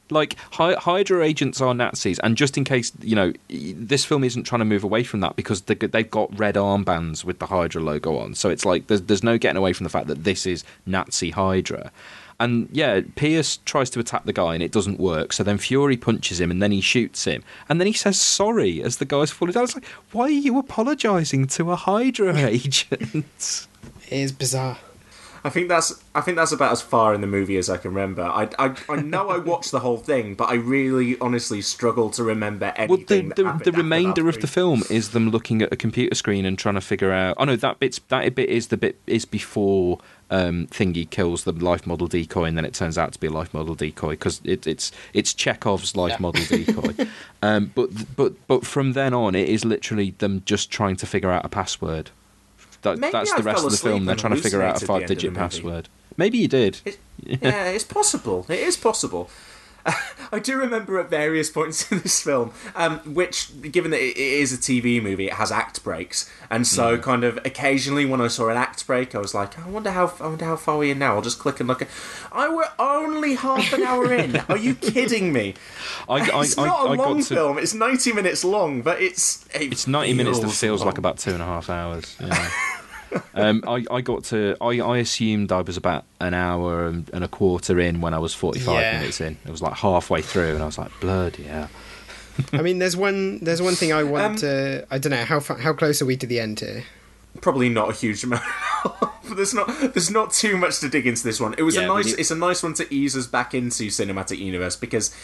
Like 0.09 0.35
Hy- 0.51 0.75
Hydra 0.75 1.23
agents 1.25 1.61
are 1.61 1.73
Nazis, 1.73 2.19
and 2.19 2.37
just 2.37 2.57
in 2.57 2.63
case 2.63 2.91
you 3.01 3.15
know, 3.15 3.33
this 3.49 4.05
film 4.05 4.23
isn't 4.23 4.43
trying 4.43 4.59
to 4.59 4.65
move 4.65 4.83
away 4.83 5.03
from 5.03 5.19
that 5.21 5.35
because 5.35 5.61
they- 5.61 5.75
they've 5.75 6.09
got 6.11 6.37
red 6.37 6.55
armbands 6.55 7.23
with 7.25 7.39
the 7.39 7.47
Hydra 7.47 7.81
logo 7.81 8.17
on. 8.17 8.35
So 8.35 8.49
it's 8.49 8.65
like 8.65 8.87
there's 8.87 9.01
there's 9.01 9.23
no 9.23 9.37
getting 9.37 9.57
away 9.57 9.73
from 9.73 9.83
the 9.83 9.89
fact 9.89 10.07
that 10.07 10.23
this 10.23 10.45
is 10.45 10.63
Nazi 10.85 11.31
Hydra. 11.31 11.91
And 12.37 12.67
yeah, 12.73 12.99
Pierce 13.15 13.59
tries 13.63 13.89
to 13.91 13.99
attack 14.01 14.25
the 14.25 14.33
guy 14.33 14.55
and 14.55 14.61
it 14.61 14.73
doesn't 14.73 14.99
work. 14.99 15.31
So 15.31 15.41
then 15.41 15.57
Fury 15.57 15.95
punches 15.95 16.41
him 16.41 16.51
and 16.51 16.61
then 16.61 16.73
he 16.73 16.81
shoots 16.81 17.23
him. 17.23 17.43
And 17.69 17.79
then 17.79 17.87
he 17.87 17.93
says 17.93 18.19
sorry 18.19 18.83
as 18.83 18.97
the 18.97 19.05
guy's 19.05 19.31
falling 19.31 19.53
down. 19.53 19.63
It's 19.63 19.73
like, 19.75 19.85
why 20.11 20.25
are 20.25 20.29
you 20.29 20.59
apologising 20.59 21.47
to 21.47 21.71
a 21.71 21.77
Hydra 21.77 22.35
agent? 22.45 23.25
It 24.11 24.11
is 24.11 24.33
bizarre. 24.33 24.77
I 25.45 25.49
think 25.49 25.69
that's 25.69 25.93
I 26.15 26.21
think 26.21 26.37
that's 26.37 26.51
about 26.51 26.71
as 26.71 26.81
far 26.81 27.13
in 27.13 27.21
the 27.21 27.27
movie 27.27 27.55
as 27.57 27.69
I 27.69 27.77
can 27.77 27.91
remember. 27.93 28.23
I 28.23 28.49
I, 28.57 28.75
I 28.89 28.95
know 28.95 29.29
I 29.29 29.37
watched 29.37 29.71
the 29.71 29.79
whole 29.79 29.97
thing, 29.97 30.33
but 30.33 30.49
I 30.49 30.55
really 30.55 31.19
honestly 31.19 31.61
struggle 31.61 32.09
to 32.09 32.23
remember 32.23 32.73
Well, 32.75 32.97
anything. 32.97 33.29
the, 33.29 33.43
that 33.43 33.59
the, 33.59 33.71
the 33.71 33.77
remainder 33.77 34.27
of 34.27 34.41
the 34.41 34.47
film 34.47 34.81
is 34.89 35.11
them 35.11 35.29
looking 35.29 35.61
at 35.61 35.71
a 35.71 35.75
computer 35.75 36.15
screen 36.15 36.45
and 36.47 36.57
trying 36.57 36.73
to 36.73 36.81
figure 36.81 37.11
out. 37.11 37.35
Oh 37.37 37.45
no, 37.45 37.55
that 37.57 37.77
bit's 37.79 37.99
that 38.07 38.33
bit 38.33 38.49
is 38.49 38.69
the 38.69 38.77
bit 38.77 38.99
is 39.05 39.25
before 39.25 39.99
um, 40.31 40.65
Thingy 40.71 41.07
kills 41.07 41.43
the 41.43 41.51
life 41.51 41.85
model 41.85 42.07
decoy, 42.07 42.45
and 42.45 42.57
then 42.57 42.65
it 42.65 42.73
turns 42.73 42.97
out 42.97 43.13
to 43.13 43.19
be 43.19 43.27
a 43.27 43.31
life 43.31 43.53
model 43.53 43.75
decoy 43.75 44.11
because 44.13 44.41
it, 44.43 44.65
it's 44.65 44.91
it's 45.13 45.31
Chekhov's 45.31 45.95
life 45.95 46.19
model 46.19 46.43
decoy. 46.49 47.05
um, 47.43 47.71
but 47.75 48.15
but 48.15 48.33
but 48.47 48.65
from 48.65 48.93
then 48.93 49.13
on, 49.13 49.35
it 49.35 49.47
is 49.47 49.63
literally 49.63 50.15
them 50.17 50.41
just 50.45 50.71
trying 50.71 50.95
to 50.95 51.05
figure 51.05 51.29
out 51.29 51.45
a 51.45 51.49
password. 51.49 52.09
That, 52.85 53.11
that's 53.11 53.33
I 53.33 53.37
the 53.37 53.43
rest 53.43 53.65
of 53.65 53.71
the 53.71 53.77
film. 53.77 54.05
They're 54.05 54.15
trying 54.15 54.35
to 54.35 54.41
figure 54.41 54.61
out 54.61 54.81
a 54.81 54.85
hallucinated 54.85 55.11
at 55.11 55.17
the 55.17 55.27
end 55.27 55.27
five-digit 55.27 55.27
of 55.29 55.33
the 55.33 55.39
movie. 55.39 55.55
password. 55.55 55.89
Maybe 56.17 56.37
you 56.37 56.47
did. 56.47 56.79
yeah, 57.23 57.65
it's 57.65 57.83
possible. 57.83 58.45
It 58.49 58.59
is 58.59 58.77
possible. 58.77 59.29
I 60.31 60.39
do 60.39 60.57
remember 60.57 60.99
at 60.99 61.09
various 61.09 61.51
points 61.51 61.91
in 61.91 61.99
this 61.99 62.21
film, 62.21 62.53
um, 62.75 62.99
which, 63.13 63.49
given 63.71 63.91
that 63.91 64.01
it 64.01 64.17
it 64.17 64.39
is 64.41 64.51
a 64.51 64.57
TV 64.57 65.01
movie, 65.01 65.27
it 65.27 65.33
has 65.33 65.51
act 65.51 65.83
breaks, 65.83 66.31
and 66.49 66.65
so 66.65 66.97
kind 66.97 67.23
of 67.23 67.37
occasionally 67.45 68.05
when 68.05 68.19
I 68.19 68.27
saw 68.27 68.49
an 68.49 68.57
act 68.57 68.85
break, 68.87 69.13
I 69.13 69.19
was 69.19 69.35
like, 69.35 69.59
I 69.59 69.69
wonder 69.69 69.91
how 69.91 70.13
I 70.19 70.27
wonder 70.27 70.45
how 70.45 70.55
far 70.55 70.79
we're 70.79 70.95
now. 70.95 71.15
I'll 71.15 71.21
just 71.21 71.37
click 71.37 71.59
and 71.59 71.67
look. 71.67 71.83
At, 71.83 71.89
I 72.31 72.49
were 72.49 72.67
only 72.79 73.35
half 73.35 73.71
an 73.73 73.83
hour 73.83 74.11
in. 74.11 74.37
Are 74.49 74.57
you 74.57 74.73
kidding 74.73 75.31
me? 75.31 75.53
I, 76.09 76.31
I, 76.31 76.41
it's 76.41 76.57
not 76.57 76.87
a 76.89 76.93
long 76.93 77.21
to, 77.21 77.35
film. 77.35 77.57
It's 77.59 77.75
ninety 77.75 78.11
minutes 78.11 78.43
long, 78.43 78.81
but 78.81 78.99
it's 78.99 79.45
it 79.53 79.71
It's 79.71 79.87
90 79.87 80.13
minutes 80.13 80.39
that 80.39 80.45
feels 80.47 80.59
feels 80.59 80.83
like 80.83 80.97
about 80.97 81.19
two 81.19 81.31
and 81.31 81.41
a 81.41 81.45
half 81.45 81.69
hours. 81.69 82.15
Yeah. 82.19 82.49
Um, 83.33 83.63
I, 83.67 83.85
I 83.91 84.01
got 84.01 84.23
to. 84.25 84.55
I, 84.61 84.79
I 84.79 84.97
assumed 84.97 85.51
I 85.51 85.61
was 85.61 85.77
about 85.77 86.05
an 86.19 86.33
hour 86.33 86.85
and, 86.87 87.09
and 87.13 87.23
a 87.23 87.27
quarter 87.27 87.79
in 87.79 88.01
when 88.01 88.13
I 88.13 88.19
was 88.19 88.33
45 88.33 88.73
Yeah. 88.81 88.97
minutes 88.99 89.21
in. 89.21 89.37
It 89.45 89.51
was 89.51 89.61
like 89.61 89.73
halfway 89.73 90.21
through, 90.21 90.53
and 90.53 90.63
I 90.63 90.65
was 90.65 90.77
like, 90.77 90.91
bloody 90.99 91.43
hell. 91.43 91.69
I 92.51 92.61
mean, 92.61 92.79
there's 92.79 92.97
one. 92.97 93.39
There's 93.39 93.61
one 93.61 93.75
thing 93.75 93.93
I 93.93 94.03
want 94.03 94.23
Um, 94.25 94.35
to. 94.37 94.85
I 94.91 94.97
don't 94.97 95.11
know 95.11 95.23
how 95.25 95.39
fa- 95.39 95.55
how 95.61 95.73
close 95.73 96.01
are 96.01 96.05
we 96.05 96.17
to 96.17 96.27
the 96.27 96.39
end 96.39 96.59
here. 96.59 96.83
probably 97.41 97.69
not 97.69 97.89
a 97.89 97.93
huge 97.93 98.23
amount. 98.23 98.43
but 98.83 99.13
there's 99.35 99.53
not 99.53 99.67
there's 99.93 100.11
not 100.11 100.31
too 100.33 100.57
much 100.57 100.79
to 100.79 100.89
dig 100.89 101.07
into 101.07 101.23
this 101.23 101.39
one. 101.39 101.53
It 101.57 101.63
was 101.63 101.75
Yeah, 101.75 101.83
a 101.83 101.87
nice 101.87 102.05
need- 102.07 102.19
it's 102.19 102.31
a 102.31 102.35
nice 102.35 102.61
one 102.63 102.73
to 102.75 102.93
ease 102.93 103.15
us 103.15 103.27
back 103.27 103.53
into 103.53 103.83
cinematic 103.87 104.37
universe 104.39 104.75
because 104.75 105.15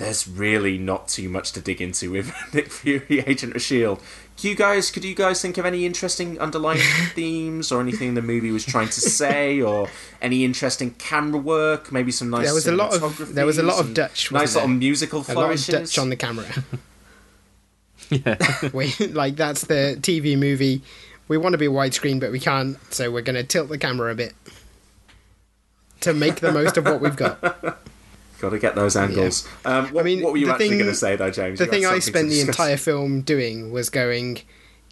there's 0.00 0.26
really 0.26 0.78
not 0.78 1.08
too 1.08 1.28
much 1.28 1.52
to 1.52 1.60
dig 1.60 1.80
into 1.80 2.10
with 2.10 2.32
Nick 2.54 2.72
Fury, 2.72 3.22
Agent 3.26 3.54
of 3.54 3.62
Shield. 3.62 4.02
You 4.40 4.54
guys 4.54 4.90
could 4.90 5.04
you 5.04 5.14
guys 5.14 5.42
think 5.42 5.58
of 5.58 5.66
any 5.66 5.84
interesting 5.84 6.40
underlying 6.40 6.80
themes 7.14 7.70
or 7.70 7.82
anything 7.82 8.14
the 8.14 8.22
movie 8.22 8.50
was 8.50 8.64
trying 8.64 8.88
to 8.88 9.00
say 9.00 9.60
or 9.60 9.88
any 10.22 10.42
interesting 10.44 10.92
camera 10.92 11.38
work? 11.38 11.92
Maybe 11.92 12.10
some 12.10 12.30
nice 12.30 12.46
there 12.46 12.54
was 12.54 12.66
a 12.66 12.72
lot 12.72 12.94
of 12.94 13.02
cinematography, 13.02 13.34
there 13.34 13.46
was 13.46 13.58
a 13.58 13.62
lot 13.62 13.80
of 13.80 13.92
Dutch. 13.92 14.32
nice 14.32 14.40
wasn't 14.40 14.62
little 14.62 14.68
there? 14.68 14.78
musical 14.78 15.18
a 15.18 15.20
lot 15.20 15.28
of 15.28 15.34
flourishes. 15.34 15.66
Dutch 15.66 15.98
on 15.98 16.08
the 16.08 16.16
camera. 16.16 16.46
Yeah. 18.08 18.36
we 18.72 18.92
like 19.12 19.36
that's 19.36 19.66
the 19.66 19.96
TV 20.00 20.36
movie. 20.36 20.82
We 21.28 21.36
want 21.36 21.52
to 21.52 21.58
be 21.58 21.68
widescreen, 21.68 22.18
but 22.18 22.32
we 22.32 22.40
can't, 22.40 22.76
so 22.92 23.08
we're 23.08 23.22
going 23.22 23.36
to 23.36 23.44
tilt 23.44 23.68
the 23.68 23.78
camera 23.78 24.10
a 24.10 24.16
bit 24.16 24.32
to 26.00 26.12
make 26.12 26.40
the 26.40 26.50
most 26.50 26.76
of 26.76 26.86
what 26.86 27.00
we've 27.00 27.14
got. 27.14 27.78
Got 28.40 28.50
to 28.50 28.58
get 28.58 28.74
those 28.74 28.96
angles. 28.96 29.46
Um, 29.64 29.88
what, 29.88 30.00
I 30.00 30.04
mean, 30.04 30.22
what 30.22 30.32
were 30.32 30.38
you 30.38 30.50
actually 30.50 30.70
going 30.70 30.84
to 30.86 30.94
say, 30.94 31.14
though, 31.16 31.30
James? 31.30 31.58
The 31.58 31.66
You 31.66 31.70
thing 31.70 31.86
I 31.86 31.98
spent 31.98 32.30
the 32.30 32.40
entire 32.40 32.76
film 32.78 33.20
doing 33.20 33.70
was 33.70 33.90
going, 33.90 34.40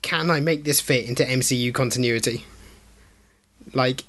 can 0.03 0.31
I 0.31 0.41
make 0.41 0.65
this 0.65 0.81
fit 0.81 1.09
into 1.09 1.25
MCU 1.25 1.73
continuity? 1.73 2.45
Like, 3.75 4.05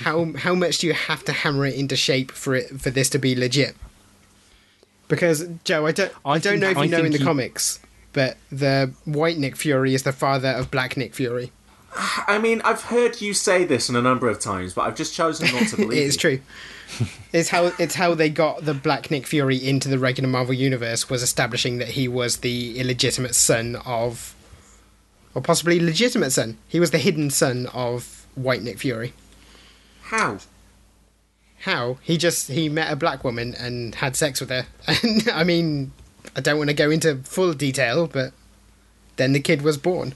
how 0.00 0.32
how 0.36 0.54
much 0.54 0.78
do 0.78 0.86
you 0.86 0.92
have 0.94 1.24
to 1.24 1.32
hammer 1.32 1.66
it 1.66 1.74
into 1.74 1.96
shape 1.96 2.30
for 2.32 2.54
it 2.54 2.80
for 2.80 2.90
this 2.90 3.08
to 3.10 3.18
be 3.18 3.34
legit? 3.34 3.76
Because 5.08 5.46
Joe, 5.64 5.86
I 5.86 5.92
don't 5.92 6.12
I, 6.24 6.30
I 6.32 6.38
don't 6.38 6.60
think- 6.60 6.62
know 6.62 6.70
if 6.70 6.76
you 6.76 6.82
I 6.82 6.86
know 6.86 7.04
in 7.04 7.12
the 7.12 7.18
he- 7.18 7.24
comics, 7.24 7.80
but 8.12 8.36
the 8.50 8.92
white 9.04 9.38
Nick 9.38 9.56
Fury 9.56 9.94
is 9.94 10.02
the 10.04 10.12
father 10.12 10.48
of 10.48 10.70
Black 10.70 10.96
Nick 10.96 11.14
Fury. 11.14 11.52
I 12.26 12.38
mean, 12.38 12.60
I've 12.64 12.82
heard 12.84 13.20
you 13.20 13.34
say 13.34 13.64
this 13.64 13.88
in 13.88 13.96
a 13.96 14.02
number 14.02 14.28
of 14.28 14.40
times, 14.40 14.72
but 14.74 14.82
I've 14.82 14.96
just 14.96 15.14
chosen 15.14 15.52
not 15.54 15.68
to 15.68 15.76
believe 15.78 16.02
is 16.02 16.14
you. 16.14 16.20
true. 16.20 16.40
it's 17.32 17.48
how 17.48 17.72
it's 17.78 17.94
how 17.94 18.14
they 18.14 18.28
got 18.28 18.64
the 18.64 18.74
Black 18.74 19.10
Nick 19.10 19.26
Fury 19.26 19.56
into 19.56 19.88
the 19.88 19.98
regular 19.98 20.28
Marvel 20.28 20.54
universe 20.54 21.08
was 21.10 21.22
establishing 21.22 21.78
that 21.78 21.88
he 21.88 22.08
was 22.08 22.38
the 22.38 22.78
illegitimate 22.78 23.34
son 23.34 23.76
of, 23.84 24.34
or 25.34 25.42
possibly 25.42 25.80
legitimate 25.80 26.30
son. 26.30 26.58
He 26.68 26.80
was 26.80 26.90
the 26.90 26.98
hidden 26.98 27.30
son 27.30 27.66
of 27.72 28.26
White 28.34 28.62
Nick 28.62 28.78
Fury. 28.78 29.12
How? 30.02 30.38
How 31.60 31.98
he 32.02 32.18
just 32.18 32.48
he 32.48 32.68
met 32.68 32.92
a 32.92 32.96
black 32.96 33.24
woman 33.24 33.54
and 33.54 33.94
had 33.96 34.16
sex 34.16 34.40
with 34.40 34.50
her. 34.50 34.66
And 35.02 35.28
I 35.30 35.44
mean, 35.44 35.92
I 36.36 36.40
don't 36.40 36.58
want 36.58 36.70
to 36.70 36.74
go 36.74 36.90
into 36.90 37.16
full 37.24 37.52
detail, 37.54 38.06
but 38.06 38.32
then 39.16 39.32
the 39.32 39.40
kid 39.40 39.62
was 39.62 39.78
born. 39.78 40.14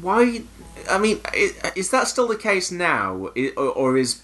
Why? 0.00 0.42
I 0.88 0.98
mean, 0.98 1.20
is 1.34 1.90
that 1.90 2.08
still 2.08 2.28
the 2.28 2.36
case 2.36 2.70
now, 2.70 3.30
or 3.56 3.68
or 3.70 3.96
is 3.98 4.22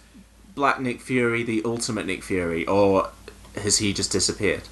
Black 0.55 0.81
Nick 0.81 1.01
Fury 1.01 1.43
the 1.43 1.63
ultimate 1.65 2.07
Nick 2.07 2.23
Fury, 2.23 2.67
or 2.67 3.11
has 3.57 3.79
he 3.79 3.93
just 3.93 4.13
disappeared? 4.13 4.63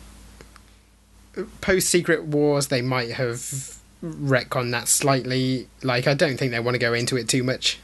Post 1.61 1.89
Secret 1.89 2.25
Wars, 2.25 2.69
they 2.69 2.83
might 2.83 3.13
have 3.13 3.79
retcon 4.03 4.71
that 4.73 4.89
slightly. 4.89 5.69
Like, 5.83 6.07
I 6.07 6.15
don't 6.15 6.37
think 6.37 6.51
they 6.51 6.61
want 6.61 6.75
to 6.75 6.79
go 6.79 6.93
into 6.93 7.17
it 7.17 7.29
too 7.29 7.43
much. 7.43 7.79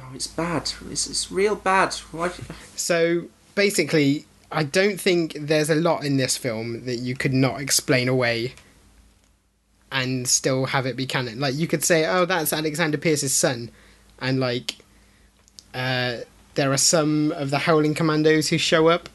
Oh, 0.00 0.10
it's 0.14 0.26
bad. 0.26 0.72
It's, 0.90 1.06
it's 1.06 1.30
real 1.30 1.54
bad. 1.54 1.94
Why? 2.12 2.30
So 2.76 3.24
basically, 3.54 4.24
I 4.50 4.64
don't 4.64 5.00
think 5.00 5.34
there's 5.38 5.70
a 5.70 5.74
lot 5.74 6.04
in 6.04 6.16
this 6.16 6.36
film 6.36 6.86
that 6.86 6.96
you 6.96 7.14
could 7.14 7.34
not 7.34 7.60
explain 7.60 8.08
away 8.08 8.54
and 9.92 10.26
still 10.26 10.66
have 10.66 10.86
it 10.86 10.96
be 10.96 11.06
canon. 11.06 11.40
Like 11.40 11.54
you 11.54 11.66
could 11.66 11.84
say, 11.84 12.06
"Oh, 12.06 12.24
that's 12.24 12.52
Alexander 12.52 12.98
Pierce's 12.98 13.32
son," 13.32 13.70
and 14.20 14.40
like, 14.40 14.76
uh, 15.74 16.18
there 16.60 16.70
are 16.70 16.76
some 16.76 17.32
of 17.32 17.48
the 17.48 17.60
Howling 17.60 17.94
Commandos 17.94 18.48
who 18.48 18.58
show 18.58 18.88
up. 18.88 19.08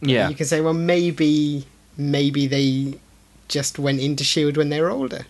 Yeah. 0.00 0.28
You 0.28 0.36
can 0.36 0.46
say, 0.46 0.60
"Well, 0.60 0.74
maybe, 0.74 1.66
maybe 1.96 2.46
they 2.46 3.00
just 3.48 3.80
went 3.80 4.00
into 4.00 4.22
Shield 4.22 4.56
when 4.56 4.68
they 4.68 4.80
were 4.80 4.90
older." 4.90 5.26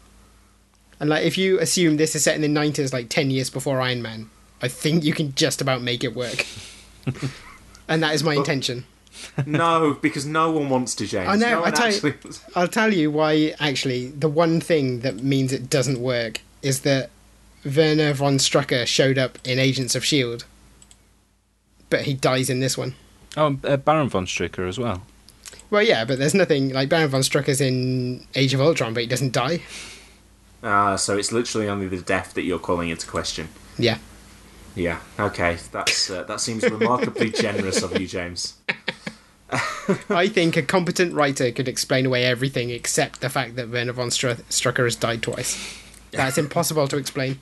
And 1.00 1.08
like, 1.08 1.24
if 1.24 1.38
you 1.38 1.58
assume 1.58 1.96
this 1.96 2.14
is 2.14 2.24
set 2.24 2.36
in 2.36 2.42
the 2.42 2.60
'90s, 2.60 2.92
like 2.92 3.08
ten 3.08 3.30
years 3.30 3.48
before 3.48 3.80
Iron 3.80 4.02
Man, 4.02 4.28
I 4.60 4.68
think 4.68 5.04
you 5.04 5.14
can 5.14 5.34
just 5.34 5.62
about 5.62 5.80
make 5.80 6.04
it 6.04 6.14
work. 6.14 6.44
and 7.88 8.02
that 8.02 8.14
is 8.14 8.22
my 8.22 8.34
intention. 8.34 8.84
no, 9.46 9.96
because 10.02 10.26
no 10.26 10.50
one 10.50 10.68
wants 10.68 10.94
to, 10.96 11.06
change. 11.06 11.28
I 11.28 11.36
know. 11.36 11.60
No 11.60 11.64
I 11.64 11.70
tell 11.70 11.86
actually... 11.86 12.14
you, 12.24 12.30
I'll 12.54 12.68
tell 12.68 12.92
you 12.92 13.10
why. 13.10 13.54
Actually, 13.58 14.08
the 14.08 14.28
one 14.28 14.60
thing 14.60 15.00
that 15.00 15.22
means 15.22 15.50
it 15.50 15.70
doesn't 15.70 15.98
work 15.98 16.42
is 16.60 16.80
that 16.80 17.08
Werner 17.64 18.12
von 18.12 18.38
Strucker 18.38 18.86
showed 18.86 19.18
up 19.18 19.38
in 19.44 19.58
Agents 19.58 19.94
of 19.94 20.04
Shield, 20.04 20.44
but 21.90 22.02
he 22.02 22.14
dies 22.14 22.50
in 22.50 22.60
this 22.60 22.76
one. 22.76 22.94
Oh, 23.36 23.58
uh, 23.64 23.76
Baron 23.76 24.08
von 24.08 24.26
Strucker 24.26 24.68
as 24.68 24.78
well. 24.78 25.02
Well, 25.70 25.82
yeah, 25.82 26.04
but 26.04 26.18
there's 26.18 26.34
nothing 26.34 26.70
like 26.70 26.88
Baron 26.88 27.08
von 27.08 27.22
Strucker's 27.22 27.60
in 27.60 28.26
Age 28.34 28.52
of 28.52 28.60
Ultron, 28.60 28.92
but 28.92 29.02
he 29.02 29.06
doesn't 29.08 29.32
die. 29.32 29.62
Ah, 30.62 30.96
so 30.96 31.16
it's 31.16 31.32
literally 31.32 31.68
only 31.68 31.88
the 31.88 32.02
death 32.02 32.34
that 32.34 32.42
you're 32.42 32.58
calling 32.58 32.88
into 32.88 33.06
question. 33.06 33.48
Yeah. 33.78 33.98
Yeah. 34.74 35.00
Okay. 35.18 35.58
That's 35.72 36.10
uh, 36.10 36.22
that 36.24 36.40
seems 36.40 36.62
remarkably 36.62 37.30
generous 37.32 37.82
of 37.82 37.98
you, 37.98 38.06
James. 38.06 38.58
I 40.08 40.28
think 40.28 40.56
a 40.56 40.62
competent 40.62 41.14
writer 41.14 41.50
could 41.52 41.68
explain 41.68 42.06
away 42.06 42.24
everything 42.24 42.70
except 42.70 43.20
the 43.20 43.28
fact 43.28 43.56
that 43.56 43.68
Werner 43.68 43.92
von 43.92 44.08
Stru- 44.08 44.42
Strucker 44.44 44.84
has 44.84 44.96
died 44.96 45.22
twice. 45.22 45.58
That's 46.12 46.38
impossible 46.44 46.88
to 46.88 46.96
explain. 46.96 47.40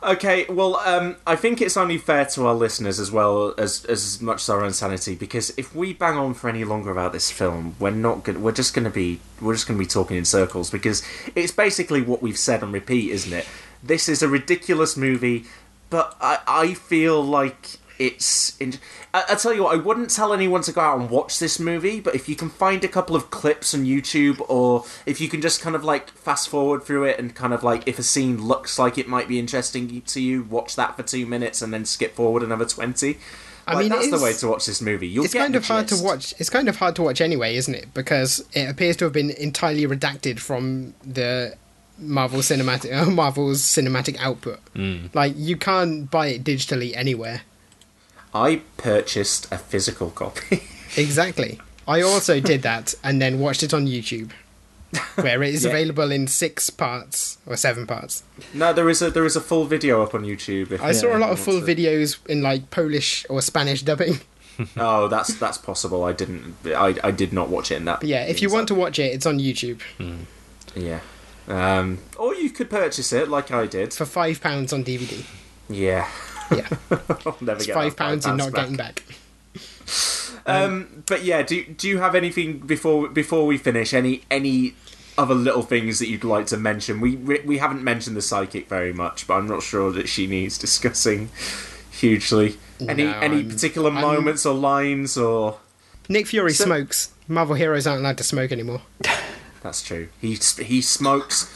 Okay, 0.00 0.46
well, 0.48 0.76
um, 0.76 1.16
I 1.26 1.34
think 1.34 1.60
it's 1.60 1.76
only 1.76 1.98
fair 1.98 2.24
to 2.26 2.46
our 2.46 2.54
listeners 2.54 3.00
as 3.00 3.10
well 3.10 3.52
as 3.58 3.84
as 3.86 4.22
much 4.22 4.42
as 4.42 4.48
our 4.48 4.62
own 4.62 4.72
sanity 4.72 5.16
because 5.16 5.50
if 5.56 5.74
we 5.74 5.92
bang 5.92 6.16
on 6.16 6.34
for 6.34 6.48
any 6.48 6.62
longer 6.62 6.90
about 6.90 7.12
this 7.12 7.30
film, 7.32 7.74
we're 7.80 7.90
not 7.90 8.22
going. 8.22 8.40
We're 8.40 8.52
just 8.52 8.74
going 8.74 8.84
to 8.84 8.90
be 8.90 9.20
we're 9.40 9.54
just 9.54 9.66
going 9.66 9.76
to 9.76 9.84
be 9.84 9.88
talking 9.88 10.16
in 10.16 10.24
circles 10.24 10.70
because 10.70 11.02
it's 11.34 11.50
basically 11.50 12.00
what 12.00 12.22
we've 12.22 12.38
said 12.38 12.62
on 12.62 12.70
repeat, 12.70 13.10
isn't 13.10 13.32
it? 13.32 13.46
This 13.82 14.08
is 14.08 14.22
a 14.22 14.28
ridiculous 14.28 14.96
movie, 14.96 15.46
but 15.90 16.16
I 16.20 16.38
I 16.46 16.74
feel 16.74 17.20
like 17.20 17.78
it's. 17.98 18.56
In, 18.60 18.74
I, 19.28 19.32
I 19.32 19.34
tell 19.36 19.52
you 19.54 19.64
what, 19.64 19.74
I 19.74 19.80
wouldn't 19.80 20.10
tell 20.10 20.32
anyone 20.32 20.62
to 20.62 20.72
go 20.72 20.80
out 20.80 20.98
and 20.98 21.10
watch 21.10 21.38
this 21.38 21.58
movie, 21.58 22.00
but 22.00 22.14
if 22.14 22.28
you 22.28 22.36
can 22.36 22.48
find 22.50 22.82
a 22.84 22.88
couple 22.88 23.16
of 23.16 23.30
clips 23.30 23.74
on 23.74 23.84
YouTube, 23.84 24.40
or 24.48 24.84
if 25.06 25.20
you 25.20 25.28
can 25.28 25.40
just 25.40 25.60
kind 25.60 25.74
of 25.76 25.84
like 25.84 26.10
fast 26.10 26.48
forward 26.48 26.82
through 26.84 27.04
it 27.04 27.18
and 27.18 27.34
kind 27.34 27.52
of 27.52 27.62
like 27.62 27.86
if 27.86 27.98
a 27.98 28.02
scene 28.02 28.42
looks 28.46 28.78
like 28.78 28.98
it 28.98 29.08
might 29.08 29.28
be 29.28 29.38
interesting 29.38 30.00
to 30.02 30.20
you, 30.20 30.42
watch 30.44 30.76
that 30.76 30.96
for 30.96 31.02
two 31.02 31.26
minutes 31.26 31.62
and 31.62 31.72
then 31.72 31.84
skip 31.84 32.14
forward 32.14 32.42
another 32.42 32.64
twenty. 32.64 33.18
I 33.66 33.74
Like, 33.74 33.80
mean, 33.82 33.88
that's 33.90 34.06
it 34.06 34.10
the 34.16 34.22
way 34.22 34.32
to 34.32 34.48
watch 34.48 34.64
this 34.64 34.80
movie. 34.80 35.06
You'll 35.06 35.26
it's 35.26 35.34
get 35.34 35.40
kind 35.40 35.54
of 35.54 35.66
hard 35.66 35.88
to 35.88 36.02
watch. 36.02 36.32
It's 36.38 36.48
kind 36.48 36.68
of 36.70 36.76
hard 36.76 36.96
to 36.96 37.02
watch 37.02 37.20
anyway, 37.20 37.54
isn't 37.56 37.74
it? 37.74 37.92
Because 37.92 38.42
it 38.54 38.66
appears 38.68 38.96
to 38.96 39.04
have 39.04 39.12
been 39.12 39.28
entirely 39.30 39.86
redacted 39.86 40.38
from 40.38 40.94
the 41.04 41.54
Marvel 41.98 42.38
cinematic 42.40 42.96
uh, 42.96 43.10
Marvel's 43.10 43.60
cinematic 43.60 44.16
output. 44.20 44.60
Mm. 44.74 45.14
Like 45.14 45.34
you 45.36 45.56
can't 45.56 46.10
buy 46.10 46.28
it 46.28 46.44
digitally 46.44 46.96
anywhere. 46.96 47.42
I 48.34 48.62
purchased 48.76 49.50
a 49.52 49.58
physical 49.58 50.10
copy. 50.10 50.62
Exactly. 50.96 51.60
I 51.86 52.00
also 52.00 52.40
did 52.40 52.62
that 52.62 52.94
and 53.04 53.20
then 53.20 53.38
watched 53.40 53.62
it 53.62 53.74
on 53.74 53.86
YouTube, 53.86 54.30
where 55.16 55.42
it 55.42 55.54
is 55.54 55.64
Yeah. 55.66 55.70
available 55.70 56.10
in 56.10 56.26
six 56.26 56.70
parts 56.70 57.36
or 57.46 57.56
seven 57.56 57.86
parts. 57.86 58.22
no, 58.54 58.72
there 58.72 58.88
is 58.88 59.02
a 59.02 59.10
there 59.10 59.26
is 59.26 59.36
a 59.36 59.40
full 59.40 59.66
video 59.66 60.02
up 60.02 60.14
on 60.14 60.22
YouTube. 60.24 60.70
If 60.72 60.82
I 60.82 60.92
saw 60.92 61.14
a 61.14 61.18
lot 61.18 61.30
of 61.30 61.38
full 61.38 61.60
to- 61.60 61.66
videos 61.66 62.16
in 62.26 62.42
like 62.42 62.70
Polish 62.70 63.26
or 63.28 63.40
Spanish 63.42 63.82
dubbing. 63.82 64.20
Oh, 64.76 65.06
that's 65.06 65.34
that's 65.38 65.56
possible. 65.58 66.02
I 66.02 66.12
didn't. 66.12 66.56
I, 66.66 66.96
I 67.04 67.12
did 67.12 67.32
not 67.32 67.48
watch 67.48 67.70
it 67.70 67.76
in 67.76 67.84
that. 67.84 68.00
But 68.00 68.08
yeah, 68.08 68.24
if 68.24 68.42
you 68.42 68.50
want 68.50 68.66
to 68.68 68.74
watch 68.74 68.98
it, 68.98 69.14
it's 69.14 69.24
on 69.24 69.38
YouTube 69.38 69.80
Yeah. 70.74 70.98
Um, 71.46 71.98
or 72.16 72.34
you 72.34 72.50
could 72.50 72.68
purchase 72.68 73.12
it 73.12 73.28
like 73.28 73.52
I 73.52 73.66
did. 73.66 73.94
for 73.94 74.04
five 74.04 74.40
pounds 74.40 74.72
on 74.72 74.82
DVD. 74.84 75.24
Yeah. 75.68 76.08
Yeah. 76.50 76.68
I'll 77.26 77.36
never 77.40 77.58
It's 77.58 77.66
five 77.66 77.96
pounds 77.96 78.26
you're 78.26 78.34
not 78.36 78.52
back. 78.52 78.62
getting 78.62 78.76
back. 78.76 79.02
Um, 80.46 81.02
but 81.06 81.24
yeah, 81.24 81.42
do 81.42 81.64
do 81.64 81.88
you 81.88 81.98
have 81.98 82.14
anything 82.14 82.58
before 82.60 83.08
before 83.08 83.44
we 83.46 83.58
finish? 83.58 83.92
Any 83.92 84.22
any 84.30 84.74
other 85.18 85.34
little 85.34 85.62
things 85.62 85.98
that 85.98 86.08
you'd 86.08 86.24
like 86.24 86.46
to 86.46 86.56
mention? 86.56 87.00
We 87.00 87.16
we, 87.16 87.40
we 87.40 87.58
haven't 87.58 87.84
mentioned 87.84 88.16
the 88.16 88.22
psychic 88.22 88.66
very 88.68 88.92
much, 88.94 89.26
but 89.26 89.34
I'm 89.34 89.46
not 89.46 89.62
sure 89.62 89.90
that 89.92 90.08
she 90.08 90.26
needs 90.26 90.56
discussing 90.66 91.28
hugely. 91.90 92.56
Any 92.80 93.04
No, 93.04 93.18
any 93.18 93.36
I'm- 93.38 93.48
particular 93.50 93.90
I'm- 93.90 94.00
moments 94.00 94.46
or 94.46 94.54
lines 94.54 95.18
or 95.18 95.58
Nick 96.08 96.26
Fury 96.28 96.52
So- 96.52 96.64
smokes. 96.64 97.10
Marvel 97.30 97.54
heroes 97.56 97.86
aren't 97.86 98.00
allowed 98.00 98.16
to 98.18 98.24
smoke 98.24 98.50
anymore. 98.52 98.80
That's 99.62 99.82
true. 99.82 100.08
He 100.20 100.38
he 100.62 100.80
smokes. 100.80 101.46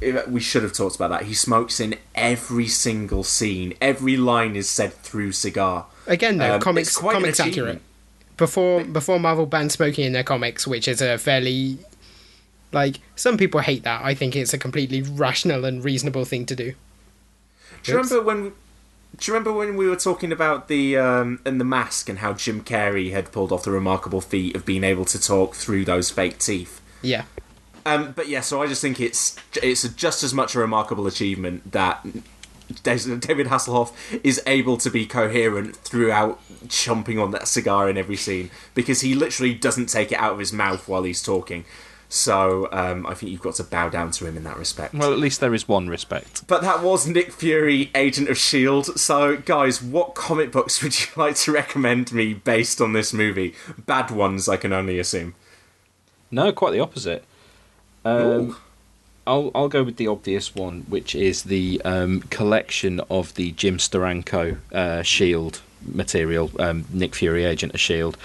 We 0.00 0.40
should 0.40 0.62
have 0.62 0.72
talked 0.72 0.96
about 0.96 1.10
that. 1.10 1.24
He 1.24 1.34
smokes 1.34 1.78
in 1.78 1.96
every 2.14 2.68
single 2.68 3.22
scene. 3.22 3.74
Every 3.80 4.16
line 4.16 4.56
is 4.56 4.68
said 4.68 4.94
through 4.94 5.32
cigar. 5.32 5.86
Again, 6.06 6.38
though, 6.38 6.54
Um, 6.54 6.60
comics 6.60 6.96
quite 6.96 7.12
comics 7.14 7.38
accurate. 7.38 7.82
Before 8.36 8.82
before 8.82 9.20
Marvel 9.20 9.44
banned 9.44 9.72
smoking 9.72 10.06
in 10.06 10.12
their 10.14 10.24
comics, 10.24 10.66
which 10.66 10.88
is 10.88 11.02
a 11.02 11.18
fairly 11.18 11.78
like 12.72 13.00
some 13.16 13.36
people 13.36 13.60
hate 13.60 13.82
that. 13.82 14.02
I 14.02 14.14
think 14.14 14.34
it's 14.34 14.54
a 14.54 14.58
completely 14.58 15.02
rational 15.02 15.64
and 15.64 15.84
reasonable 15.84 16.24
thing 16.24 16.46
to 16.46 16.56
do. 16.56 16.72
Do 17.82 17.92
you 17.92 17.98
remember 17.98 18.22
when? 18.22 18.52
Do 19.18 19.26
you 19.26 19.34
remember 19.34 19.52
when 19.52 19.76
we 19.76 19.88
were 19.88 19.96
talking 19.96 20.32
about 20.32 20.68
the 20.68 20.96
um, 20.96 21.40
and 21.44 21.60
the 21.60 21.64
mask 21.64 22.08
and 22.08 22.20
how 22.20 22.32
Jim 22.32 22.62
Carrey 22.62 23.10
had 23.12 23.32
pulled 23.32 23.52
off 23.52 23.64
the 23.64 23.70
remarkable 23.70 24.20
feat 24.20 24.56
of 24.56 24.64
being 24.64 24.84
able 24.84 25.04
to 25.06 25.20
talk 25.20 25.54
through 25.54 25.84
those 25.84 26.10
fake 26.10 26.38
teeth? 26.38 26.80
Yeah. 27.02 27.24
Um, 27.86 28.12
but 28.12 28.28
yeah, 28.28 28.40
so 28.40 28.62
I 28.62 28.66
just 28.66 28.82
think 28.82 29.00
it's 29.00 29.36
it's 29.62 29.88
just 29.94 30.22
as 30.22 30.34
much 30.34 30.54
a 30.54 30.58
remarkable 30.58 31.06
achievement 31.06 31.72
that 31.72 32.04
David 32.82 33.46
Hasselhoff 33.48 33.92
is 34.22 34.40
able 34.46 34.76
to 34.78 34.90
be 34.90 35.06
coherent 35.06 35.76
throughout 35.76 36.40
chomping 36.66 37.22
on 37.22 37.30
that 37.32 37.48
cigar 37.48 37.88
in 37.88 37.96
every 37.96 38.16
scene 38.16 38.50
because 38.74 39.00
he 39.00 39.14
literally 39.14 39.54
doesn't 39.54 39.86
take 39.86 40.12
it 40.12 40.18
out 40.18 40.34
of 40.34 40.38
his 40.38 40.52
mouth 40.52 40.88
while 40.88 41.02
he's 41.02 41.22
talking. 41.22 41.64
So 42.12 42.68
um, 42.72 43.06
I 43.06 43.14
think 43.14 43.30
you've 43.30 43.40
got 43.40 43.54
to 43.54 43.64
bow 43.64 43.88
down 43.88 44.10
to 44.12 44.26
him 44.26 44.36
in 44.36 44.42
that 44.42 44.56
respect. 44.56 44.94
Well, 44.94 45.12
at 45.12 45.18
least 45.20 45.38
there 45.38 45.54
is 45.54 45.68
one 45.68 45.88
respect. 45.88 46.44
But 46.48 46.60
that 46.62 46.82
was 46.82 47.06
Nick 47.06 47.32
Fury, 47.32 47.92
Agent 47.94 48.28
of 48.28 48.36
S.H.I.E.L.D. 48.36 48.92
So, 48.96 49.36
guys, 49.36 49.80
what 49.80 50.16
comic 50.16 50.50
books 50.50 50.82
would 50.82 50.98
you 51.00 51.06
like 51.14 51.36
to 51.36 51.52
recommend 51.52 52.12
me 52.12 52.34
based 52.34 52.80
on 52.80 52.94
this 52.94 53.12
movie? 53.12 53.54
Bad 53.78 54.10
ones, 54.10 54.48
I 54.48 54.56
can 54.56 54.72
only 54.72 54.98
assume. 54.98 55.36
No, 56.32 56.50
quite 56.50 56.72
the 56.72 56.80
opposite. 56.80 57.24
Um, 58.04 58.56
I'll 59.26 59.50
I'll 59.54 59.68
go 59.68 59.82
with 59.82 59.96
the 59.96 60.06
obvious 60.06 60.54
one, 60.54 60.82
which 60.88 61.14
is 61.14 61.44
the 61.44 61.80
um, 61.84 62.22
collection 62.30 63.00
of 63.10 63.34
the 63.34 63.52
Jim 63.52 63.76
Steranko 63.76 64.58
uh, 64.72 65.02
Shield 65.02 65.60
material, 65.86 66.50
um, 66.58 66.84
Nick 66.92 67.14
Fury, 67.14 67.44
Agent 67.44 67.74
of 67.74 67.80
Shield. 67.80 68.16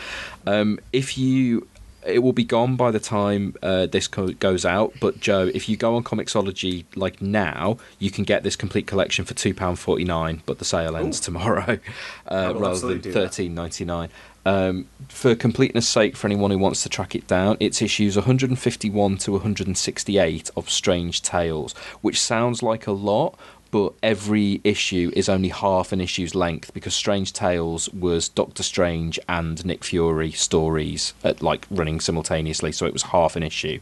Um, 0.46 0.80
if 0.92 1.18
you, 1.18 1.68
it 2.06 2.20
will 2.20 2.34
be 2.34 2.44
gone 2.44 2.76
by 2.76 2.92
the 2.92 3.00
time 3.00 3.56
uh, 3.64 3.86
this 3.88 4.08
co- 4.08 4.34
goes 4.34 4.66
out. 4.66 4.94
But 5.00 5.20
Joe, 5.20 5.50
if 5.54 5.68
you 5.70 5.78
go 5.78 5.96
on 5.96 6.04
Comixology 6.04 6.86
like 6.96 7.22
now, 7.22 7.78
you 8.00 8.12
can 8.12 8.24
get 8.24 8.44
this 8.44 8.56
complete 8.56 8.88
collection 8.88 9.26
for 9.26 9.34
two 9.34 9.54
pound 9.54 9.80
forty 9.80 10.06
nine. 10.06 10.42
But 10.46 10.60
the 10.60 10.66
sale 10.66 10.96
ends 10.96 11.20
tomorrow, 11.20 11.80
uh, 12.28 12.54
rather 12.56 12.80
than 12.96 13.02
thirteen 13.14 13.54
ninety 13.54 13.86
nine. 13.86 14.10
Um, 14.46 14.88
for 15.10 15.34
completeness 15.36 15.88
sake, 15.88 16.16
for 16.16 16.28
anyone 16.28 16.52
who 16.52 16.60
wants 16.60 16.84
to 16.84 16.90
track 16.90 17.16
it 17.16 17.26
down, 17.26 17.58
it's 17.60 17.82
issues 17.82 18.16
151 18.16 19.18
to 19.18 19.32
168 19.32 20.52
of 20.56 20.70
Strange 20.70 21.22
Tales, 21.24 21.74
which 22.02 22.22
sounds 22.22 22.62
like 22.62 22.86
a 22.86 22.92
lot, 22.92 23.38
but 23.72 23.94
every 24.04 24.62
issue 24.64 25.12
is 25.16 25.28
only 25.28 25.50
half 25.50 25.92
an 25.92 26.00
issue's 26.00 26.36
length 26.36 26.74
because 26.74 26.94
Strange 26.94 27.34
Tales 27.34 27.90
was 27.90 28.30
Doctor 28.30 28.64
Strange 28.64 29.20
and 29.28 29.66
Nick 29.66 29.84
Fury 29.84 30.32
stories 30.32 31.14
at 31.24 31.42
like 31.42 31.66
running 31.72 32.00
simultaneously, 32.00 32.72
so 32.72 32.86
it 32.86 32.94
was 32.94 33.04
half 33.04 33.36
an 33.36 33.44
issue. 33.44 33.80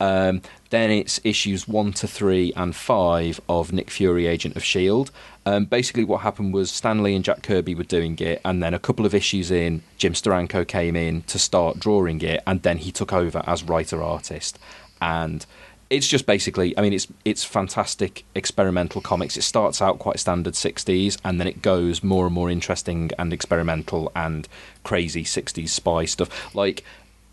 Um, 0.00 0.42
then 0.70 0.90
it's 0.90 1.20
issues 1.24 1.66
one 1.66 1.92
to 1.94 2.06
three 2.06 2.52
and 2.54 2.74
five 2.74 3.40
of 3.48 3.72
Nick 3.72 3.90
Fury, 3.90 4.26
Agent 4.26 4.56
of 4.56 4.64
Shield. 4.64 5.10
Um, 5.48 5.64
basically, 5.64 6.04
what 6.04 6.20
happened 6.20 6.52
was 6.52 6.70
Stan 6.70 7.02
Lee 7.02 7.14
and 7.14 7.24
Jack 7.24 7.42
Kirby 7.42 7.74
were 7.74 7.82
doing 7.82 8.18
it, 8.18 8.42
and 8.44 8.62
then 8.62 8.74
a 8.74 8.78
couple 8.78 9.06
of 9.06 9.14
issues 9.14 9.50
in, 9.50 9.82
Jim 9.96 10.12
Steranko 10.12 10.68
came 10.68 10.94
in 10.94 11.22
to 11.22 11.38
start 11.38 11.80
drawing 11.80 12.20
it, 12.20 12.42
and 12.46 12.62
then 12.62 12.76
he 12.76 12.92
took 12.92 13.14
over 13.14 13.42
as 13.46 13.62
writer 13.62 14.02
artist. 14.02 14.58
And 15.00 15.46
it's 15.88 16.06
just 16.06 16.26
basically, 16.26 16.76
I 16.76 16.82
mean, 16.82 16.92
it's 16.92 17.08
it's 17.24 17.44
fantastic 17.44 18.24
experimental 18.34 19.00
comics. 19.00 19.38
It 19.38 19.42
starts 19.42 19.80
out 19.80 19.98
quite 19.98 20.20
standard 20.20 20.52
60s, 20.52 21.16
and 21.24 21.40
then 21.40 21.46
it 21.46 21.62
goes 21.62 22.04
more 22.04 22.26
and 22.26 22.34
more 22.34 22.50
interesting 22.50 23.10
and 23.18 23.32
experimental 23.32 24.12
and 24.14 24.46
crazy 24.84 25.24
60s 25.24 25.70
spy 25.70 26.04
stuff. 26.04 26.54
Like, 26.54 26.84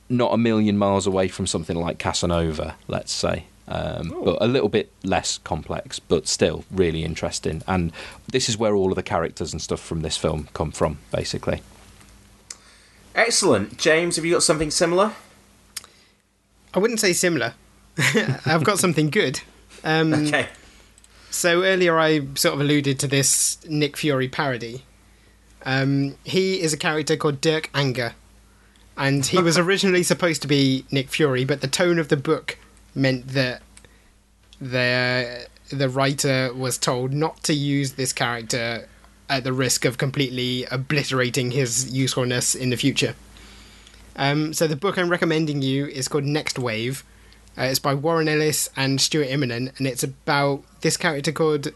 not 0.07 0.33
a 0.33 0.37
million 0.37 0.77
miles 0.77 1.05
away 1.05 1.27
from 1.27 1.47
something 1.47 1.75
like 1.75 1.99
Casanova, 1.99 2.75
let's 2.87 3.11
say. 3.11 3.47
Um, 3.67 4.15
but 4.23 4.37
a 4.41 4.47
little 4.47 4.69
bit 4.69 4.91
less 5.03 5.39
complex, 5.39 5.97
but 5.97 6.27
still 6.27 6.65
really 6.69 7.03
interesting. 7.03 7.63
And 7.67 7.91
this 8.27 8.47
is 8.47 8.57
where 8.57 8.75
all 8.75 8.91
of 8.91 8.95
the 8.95 9.03
characters 9.03 9.53
and 9.53 9.61
stuff 9.61 9.79
from 9.79 10.01
this 10.01 10.17
film 10.17 10.49
come 10.53 10.71
from, 10.71 10.99
basically. 11.11 11.61
Excellent. 13.15 13.77
James, 13.77 14.17
have 14.17 14.25
you 14.25 14.33
got 14.33 14.43
something 14.43 14.69
similar? 14.69 15.13
I 16.73 16.79
wouldn't 16.79 16.99
say 16.99 17.13
similar. 17.13 17.53
I've 18.45 18.63
got 18.63 18.77
something 18.77 19.09
good. 19.09 19.41
Um, 19.83 20.13
Okay. 20.13 20.47
So 21.31 21.63
earlier 21.63 21.99
I 21.99 22.21
sort 22.35 22.53
of 22.55 22.61
alluded 22.61 22.97
to 22.99 23.07
this 23.07 23.57
Nick 23.67 23.97
Fury 23.97 24.29
parody. 24.29 24.83
Um, 25.65 26.15
he 26.23 26.61
is 26.61 26.71
a 26.71 26.77
character 26.77 27.17
called 27.17 27.41
Dirk 27.41 27.69
Anger, 27.73 28.13
and 28.95 29.25
he 29.25 29.39
was 29.39 29.57
originally 29.65 30.03
supposed 30.03 30.41
to 30.43 30.47
be 30.47 30.85
Nick 30.91 31.09
Fury, 31.09 31.43
but 31.43 31.59
the 31.59 31.67
tone 31.67 31.99
of 31.99 32.07
the 32.07 32.15
book 32.15 32.57
meant 32.95 33.27
that 33.29 33.61
the 34.59 35.47
the 35.69 35.89
writer 35.89 36.53
was 36.53 36.77
told 36.77 37.11
not 37.13 37.43
to 37.43 37.53
use 37.53 37.93
this 37.93 38.13
character 38.13 38.87
at 39.29 39.43
the 39.43 39.53
risk 39.53 39.85
of 39.85 39.97
completely 39.97 40.65
obliterating 40.71 41.51
his 41.51 41.91
usefulness 41.91 42.53
in 42.55 42.69
the 42.69 42.77
future. 42.77 43.15
Um, 44.15 44.53
so 44.53 44.67
the 44.67 44.75
book 44.75 44.97
I'm 44.97 45.09
recommending 45.09 45.61
you 45.61 45.87
is 45.87 46.07
called 46.07 46.23
Next 46.23 46.59
Wave. 46.59 47.03
Uh, 47.57 47.63
it's 47.63 47.79
by 47.79 47.93
Warren 47.93 48.27
Ellis 48.27 48.69
and 48.75 49.01
Stuart 49.01 49.27
Immonen, 49.27 49.77
and 49.77 49.87
it's 49.87 50.03
about 50.03 50.63
this 50.81 50.97
character 50.97 51.31
called 51.31 51.69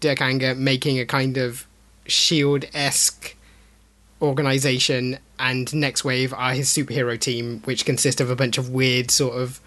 Dirk 0.00 0.20
Anger 0.20 0.54
making 0.54 0.98
a 0.98 1.06
kind 1.06 1.36
of 1.36 1.66
Shield 2.06 2.64
esque 2.74 3.36
organization, 4.20 5.18
and 5.38 5.72
Next 5.74 6.04
Wave 6.04 6.32
are 6.32 6.52
his 6.52 6.68
superhero 6.68 7.18
team, 7.18 7.60
which 7.64 7.84
consists 7.84 8.20
of 8.20 8.30
a 8.30 8.36
bunch 8.36 8.56
of 8.56 8.70
weird, 8.70 9.10
sort 9.10 9.36
of 9.36 9.60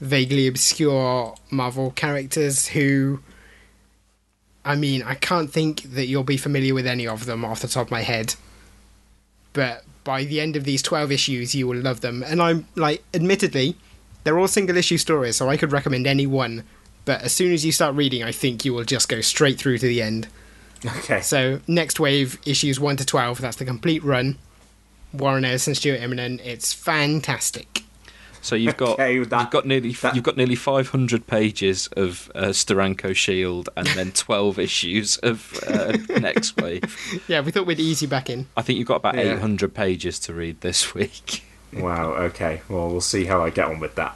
vaguely 0.00 0.46
obscure 0.46 1.34
Marvel 1.50 1.90
characters 1.90 2.68
who. 2.68 3.20
I 4.64 4.76
mean, 4.76 5.02
I 5.02 5.14
can't 5.14 5.52
think 5.52 5.82
that 5.82 6.06
you'll 6.06 6.24
be 6.24 6.38
familiar 6.38 6.72
with 6.72 6.86
any 6.86 7.06
of 7.06 7.26
them 7.26 7.44
off 7.44 7.60
the 7.60 7.68
top 7.68 7.88
of 7.88 7.90
my 7.90 8.00
head. 8.00 8.34
But 9.52 9.84
by 10.04 10.24
the 10.24 10.40
end 10.40 10.56
of 10.56 10.64
these 10.64 10.80
12 10.82 11.12
issues, 11.12 11.54
you 11.54 11.66
will 11.66 11.76
love 11.76 12.00
them. 12.00 12.22
And 12.22 12.40
I'm, 12.40 12.66
like, 12.74 13.04
admittedly, 13.12 13.76
they're 14.24 14.38
all 14.38 14.48
single 14.48 14.78
issue 14.78 14.96
stories, 14.96 15.36
so 15.36 15.50
I 15.50 15.58
could 15.58 15.70
recommend 15.70 16.06
any 16.06 16.26
one. 16.26 16.64
But 17.04 17.22
as 17.22 17.32
soon 17.32 17.52
as 17.52 17.64
you 17.64 17.72
start 17.72 17.94
reading, 17.94 18.22
I 18.22 18.32
think 18.32 18.64
you 18.64 18.72
will 18.72 18.84
just 18.84 19.08
go 19.08 19.20
straight 19.20 19.58
through 19.58 19.78
to 19.78 19.86
the 19.86 20.00
end. 20.00 20.28
Okay. 20.84 21.20
So, 21.20 21.60
next 21.66 22.00
wave, 22.00 22.38
issues 22.46 22.80
1 22.80 22.96
to 22.96 23.06
12, 23.06 23.40
that's 23.40 23.56
the 23.56 23.64
complete 23.64 24.02
run. 24.02 24.38
Warren 25.12 25.44
Ellis 25.44 25.66
and 25.66 25.76
Stuart 25.76 26.00
Immonen. 26.00 26.40
It's 26.44 26.72
fantastic. 26.72 27.83
So 28.44 28.56
you've 28.56 28.76
got 28.76 29.00
Okay, 29.00 29.14
you've 29.14 29.30
got 29.30 29.64
nearly 29.64 29.96
you've 30.12 30.22
got 30.22 30.36
nearly 30.36 30.54
500 30.54 31.26
pages 31.26 31.88
of 31.96 32.30
uh, 32.34 32.48
Steranko 32.48 33.16
Shield, 33.16 33.70
and 33.74 33.86
then 33.88 34.12
12 34.14 34.58
issues 34.58 35.16
of 35.18 35.58
uh, 35.66 35.96
Next 36.20 36.60
Wave. 36.60 36.94
Yeah, 37.28 37.40
we 37.40 37.50
thought 37.52 37.64
we'd 37.66 37.80
ease 37.80 38.02
you 38.02 38.08
back 38.08 38.28
in. 38.28 38.46
I 38.56 38.60
think 38.62 38.78
you've 38.78 38.86
got 38.88 38.96
about 38.96 39.14
Yeah. 39.14 39.36
800 39.36 39.72
pages 39.72 40.18
to 40.20 40.34
read 40.34 40.60
this 40.60 40.94
week. 40.94 41.44
Wow, 41.74 42.12
okay. 42.30 42.60
Well, 42.68 42.88
we'll 42.88 43.00
see 43.00 43.24
how 43.24 43.42
I 43.42 43.50
get 43.50 43.66
on 43.66 43.80
with 43.80 43.96
that. 43.96 44.14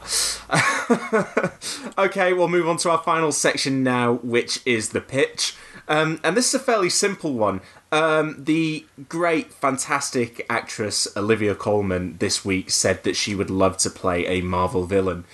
okay, 1.97 2.31
we'll 2.31 2.47
move 2.47 2.69
on 2.69 2.77
to 2.77 2.89
our 2.89 2.99
final 2.99 3.33
section 3.33 3.83
now, 3.83 4.13
which 4.23 4.61
is 4.65 4.89
the 4.89 5.01
pitch. 5.01 5.55
Um, 5.89 6.21
and 6.23 6.37
this 6.37 6.53
is 6.53 6.61
a 6.61 6.63
fairly 6.63 6.89
simple 6.89 7.33
one. 7.33 7.61
Um, 7.91 8.43
the 8.43 8.85
great, 9.09 9.51
fantastic 9.51 10.45
actress 10.47 11.07
Olivia 11.17 11.55
Colman 11.55 12.17
this 12.19 12.45
week 12.45 12.69
said 12.69 13.03
that 13.03 13.15
she 13.15 13.33
would 13.33 13.49
love 13.49 13.77
to 13.79 13.89
play 13.89 14.25
a 14.27 14.41
Marvel 14.41 14.85
villain. 14.85 15.25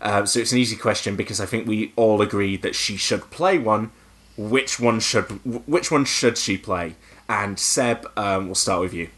Uh, 0.00 0.24
so 0.24 0.38
it's 0.38 0.52
an 0.52 0.58
easy 0.58 0.76
question 0.76 1.16
because 1.16 1.40
I 1.40 1.46
think 1.46 1.66
we 1.66 1.92
all 1.96 2.22
agree 2.22 2.56
that 2.58 2.76
she 2.76 2.96
should 2.96 3.30
play 3.30 3.58
one. 3.58 3.90
Which 4.36 4.78
one 4.80 5.00
should 5.00 5.24
which 5.66 5.90
one 5.90 6.04
should 6.04 6.38
she 6.38 6.58
play? 6.58 6.94
And 7.28 7.58
Seb, 7.58 8.10
um, 8.16 8.46
we'll 8.46 8.54
start 8.54 8.80
with 8.80 8.92
you. 8.92 9.08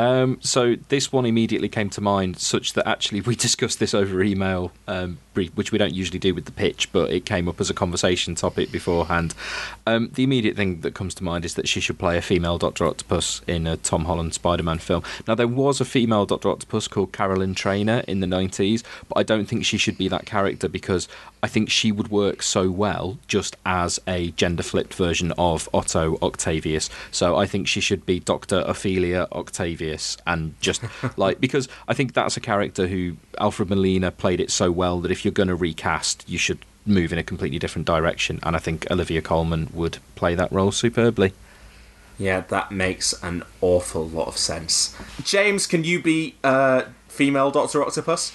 Um, 0.00 0.38
so 0.40 0.76
this 0.88 1.12
one 1.12 1.26
immediately 1.26 1.68
came 1.68 1.90
to 1.90 2.00
mind, 2.00 2.38
such 2.38 2.72
that 2.72 2.88
actually 2.88 3.20
we 3.30 3.36
discussed 3.36 3.78
this 3.78 3.92
over 3.92 4.22
email, 4.22 4.72
um, 4.88 5.18
which 5.34 5.72
we 5.72 5.78
don't 5.78 5.92
usually 5.92 6.18
do 6.18 6.34
with 6.34 6.46
the 6.46 6.52
pitch, 6.52 6.90
but 6.90 7.10
it 7.10 7.26
came 7.26 7.48
up 7.48 7.60
as 7.60 7.68
a 7.68 7.74
conversation 7.74 8.34
topic 8.34 8.72
beforehand. 8.72 9.34
Um, 9.86 10.10
the 10.14 10.24
immediate 10.24 10.56
thing 10.56 10.80
that 10.80 10.94
comes 10.94 11.14
to 11.16 11.24
mind 11.24 11.44
is 11.44 11.54
that 11.54 11.68
she 11.68 11.80
should 11.80 11.98
play 11.98 12.16
a 12.16 12.22
female 12.22 12.56
Doctor 12.56 12.86
Octopus 12.86 13.42
in 13.46 13.66
a 13.66 13.76
Tom 13.76 14.06
Holland 14.06 14.32
Spider-Man 14.32 14.78
film. 14.78 15.02
Now 15.28 15.34
there 15.34 15.46
was 15.46 15.82
a 15.82 15.84
female 15.84 16.24
Doctor 16.24 16.48
Octopus 16.48 16.88
called 16.88 17.12
Carolyn 17.12 17.54
Trainer 17.54 18.02
in 18.08 18.20
the 18.20 18.26
'90s, 18.26 18.82
but 19.06 19.18
I 19.18 19.22
don't 19.22 19.44
think 19.44 19.66
she 19.66 19.76
should 19.76 19.98
be 19.98 20.08
that 20.08 20.24
character 20.24 20.66
because 20.66 21.08
I 21.42 21.48
think 21.48 21.70
she 21.70 21.90
would 21.90 22.08
work 22.08 22.42
so 22.42 22.70
well 22.70 23.18
just 23.26 23.56
as 23.64 23.98
a 24.06 24.30
gender 24.32 24.62
flipped 24.62 24.94
version 24.94 25.32
of 25.38 25.68
Otto 25.72 26.18
Octavius. 26.22 26.90
So 27.10 27.36
I 27.36 27.46
think 27.46 27.66
she 27.66 27.80
should 27.80 28.04
be 28.04 28.20
Dr. 28.20 28.62
Ophelia 28.66 29.26
Octavius 29.32 30.16
and 30.26 30.54
just 30.60 30.82
like 31.16 31.40
because 31.40 31.68
I 31.88 31.94
think 31.94 32.12
that's 32.12 32.36
a 32.36 32.40
character 32.40 32.86
who 32.86 33.16
Alfred 33.38 33.70
Molina 33.70 34.10
played 34.10 34.40
it 34.40 34.50
so 34.50 34.70
well 34.70 35.00
that 35.00 35.10
if 35.10 35.24
you're 35.24 35.32
going 35.32 35.48
to 35.48 35.54
recast, 35.54 36.24
you 36.28 36.38
should 36.38 36.64
move 36.86 37.12
in 37.12 37.18
a 37.18 37.22
completely 37.22 37.58
different 37.58 37.86
direction. 37.86 38.40
And 38.42 38.56
I 38.56 38.58
think 38.58 38.90
Olivia 38.90 39.22
Colman 39.22 39.68
would 39.72 39.98
play 40.14 40.34
that 40.34 40.50
role 40.52 40.72
superbly. 40.72 41.32
Yeah, 42.18 42.40
that 42.48 42.70
makes 42.70 43.14
an 43.22 43.44
awful 43.62 44.06
lot 44.06 44.28
of 44.28 44.36
sense. 44.36 44.94
James, 45.22 45.66
can 45.66 45.84
you 45.84 46.02
be 46.02 46.34
uh, 46.44 46.82
female 47.08 47.50
Doctor 47.50 47.82
Octopus? 47.82 48.32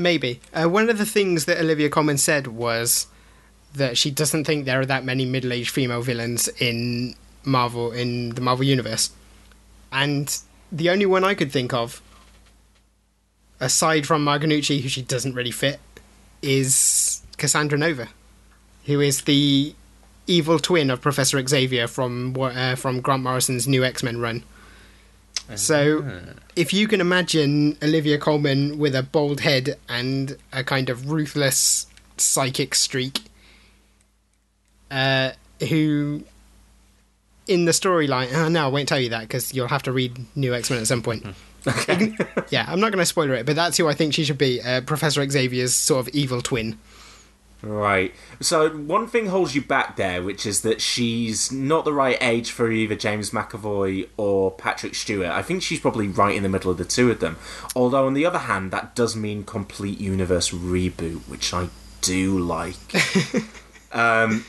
Maybe. 0.00 0.40
Uh, 0.54 0.68
one 0.68 0.88
of 0.88 0.96
the 0.96 1.04
things 1.06 1.44
that 1.44 1.58
Olivia 1.58 1.90
Colman 1.90 2.16
said 2.16 2.46
was 2.46 3.06
that 3.74 3.98
she 3.98 4.10
doesn't 4.10 4.44
think 4.44 4.64
there 4.64 4.80
are 4.80 4.86
that 4.86 5.04
many 5.04 5.26
middle 5.26 5.52
aged 5.52 5.70
female 5.70 6.00
villains 6.00 6.48
in 6.58 7.14
Marvel, 7.44 7.92
in 7.92 8.30
the 8.30 8.40
Marvel 8.40 8.64
Universe. 8.64 9.10
And 9.92 10.36
the 10.72 10.88
only 10.90 11.06
one 11.06 11.22
I 11.22 11.34
could 11.34 11.52
think 11.52 11.74
of, 11.74 12.00
aside 13.60 14.06
from 14.06 14.24
Ma 14.24 14.38
Gnucci, 14.38 14.80
who 14.80 14.88
she 14.88 15.02
doesn't 15.02 15.34
really 15.34 15.50
fit, 15.50 15.80
is 16.40 17.22
Cassandra 17.36 17.78
Nova, 17.78 18.08
who 18.86 19.00
is 19.00 19.22
the 19.22 19.74
evil 20.26 20.58
twin 20.58 20.90
of 20.90 21.02
Professor 21.02 21.46
Xavier 21.46 21.86
from 21.86 22.34
uh, 22.38 22.74
from 22.76 23.00
Grant 23.00 23.22
Morrison's 23.22 23.68
new 23.68 23.84
X 23.84 24.02
Men 24.02 24.18
run. 24.18 24.44
So, 25.56 26.20
if 26.56 26.72
you 26.72 26.86
can 26.88 27.00
imagine 27.00 27.76
Olivia 27.82 28.18
Colman 28.18 28.78
with 28.78 28.94
a 28.94 29.02
bald 29.02 29.40
head 29.40 29.76
and 29.88 30.36
a 30.52 30.62
kind 30.62 30.88
of 30.90 31.10
ruthless 31.10 31.86
psychic 32.16 32.74
streak, 32.74 33.20
uh, 34.90 35.32
who 35.68 36.24
in 37.46 37.64
the 37.64 37.72
storyline, 37.72 38.32
oh, 38.32 38.48
no, 38.48 38.64
I 38.64 38.68
won't 38.68 38.88
tell 38.88 39.00
you 39.00 39.08
that 39.10 39.22
because 39.22 39.52
you'll 39.52 39.68
have 39.68 39.82
to 39.84 39.92
read 39.92 40.24
New 40.36 40.54
X 40.54 40.70
Men 40.70 40.80
at 40.80 40.86
some 40.86 41.02
point. 41.02 41.26
Okay. 41.66 42.16
yeah, 42.48 42.64
I'm 42.66 42.80
not 42.80 42.90
going 42.90 43.02
to 43.02 43.04
spoiler 43.04 43.34
it, 43.34 43.44
but 43.44 43.54
that's 43.54 43.76
who 43.76 43.86
I 43.86 43.92
think 43.92 44.14
she 44.14 44.24
should 44.24 44.38
be 44.38 44.62
uh, 44.62 44.80
Professor 44.80 45.28
Xavier's 45.28 45.74
sort 45.74 46.00
of 46.00 46.14
evil 46.14 46.40
twin. 46.40 46.78
Right. 47.62 48.14
So 48.40 48.70
one 48.70 49.06
thing 49.06 49.26
holds 49.26 49.54
you 49.54 49.62
back 49.62 49.96
there, 49.96 50.22
which 50.22 50.46
is 50.46 50.62
that 50.62 50.80
she's 50.80 51.52
not 51.52 51.84
the 51.84 51.92
right 51.92 52.16
age 52.20 52.50
for 52.50 52.70
either 52.70 52.94
James 52.94 53.30
McAvoy 53.30 54.08
or 54.16 54.50
Patrick 54.50 54.94
Stewart. 54.94 55.28
I 55.28 55.42
think 55.42 55.62
she's 55.62 55.80
probably 55.80 56.08
right 56.08 56.34
in 56.34 56.42
the 56.42 56.48
middle 56.48 56.70
of 56.70 56.78
the 56.78 56.84
two 56.84 57.10
of 57.10 57.20
them. 57.20 57.36
Although 57.76 58.06
on 58.06 58.14
the 58.14 58.24
other 58.24 58.38
hand, 58.38 58.70
that 58.70 58.94
does 58.94 59.14
mean 59.14 59.44
complete 59.44 60.00
universe 60.00 60.50
reboot, 60.50 61.28
which 61.28 61.52
I 61.52 61.68
do 62.00 62.38
like. 62.38 62.76
um, 63.92 64.44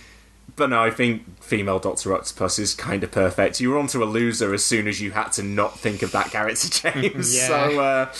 but 0.56 0.70
no, 0.70 0.82
I 0.82 0.92
think 0.92 1.42
female 1.42 1.80
Doctor 1.80 2.14
Octopus 2.14 2.60
is 2.60 2.74
kind 2.74 3.04
of 3.04 3.12
perfect. 3.12 3.60
You 3.60 3.72
were 3.72 3.78
onto 3.78 4.04
a 4.04 4.06
loser 4.06 4.54
as 4.54 4.64
soon 4.64 4.88
as 4.88 5.02
you 5.02 5.12
had 5.12 5.30
to 5.34 5.44
not 5.44 5.80
think 5.80 6.02
of 6.02 6.12
that 6.12 6.32
character, 6.32 6.70
James. 6.92 7.36
Yeah. 7.36 7.48
So, 7.48 7.80
uh, 7.80 8.14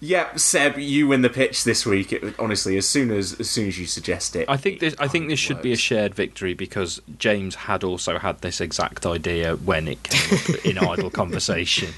yeah, 0.00 0.34
Seb, 0.36 0.78
you 0.78 1.08
win 1.08 1.22
the 1.22 1.30
pitch 1.30 1.64
this 1.64 1.86
week. 1.86 2.12
It, 2.12 2.38
honestly, 2.38 2.76
as 2.76 2.86
soon 2.86 3.10
as 3.10 3.38
as 3.40 3.48
soon 3.48 3.68
as 3.68 3.78
you 3.78 3.86
suggest 3.86 4.36
it, 4.36 4.48
I 4.48 4.56
think 4.56 4.80
this. 4.80 4.94
I 4.98 5.08
think 5.08 5.28
this 5.28 5.40
should 5.40 5.62
be 5.62 5.72
a 5.72 5.76
shared 5.76 6.14
victory 6.14 6.54
because 6.54 7.00
James 7.18 7.54
had 7.54 7.84
also 7.84 8.18
had 8.18 8.40
this 8.40 8.60
exact 8.60 9.06
idea 9.06 9.56
when 9.56 9.88
it 9.88 10.02
came 10.02 10.38
up 10.38 10.64
in 10.64 10.78
idle 10.78 11.10
conversation. 11.10 11.92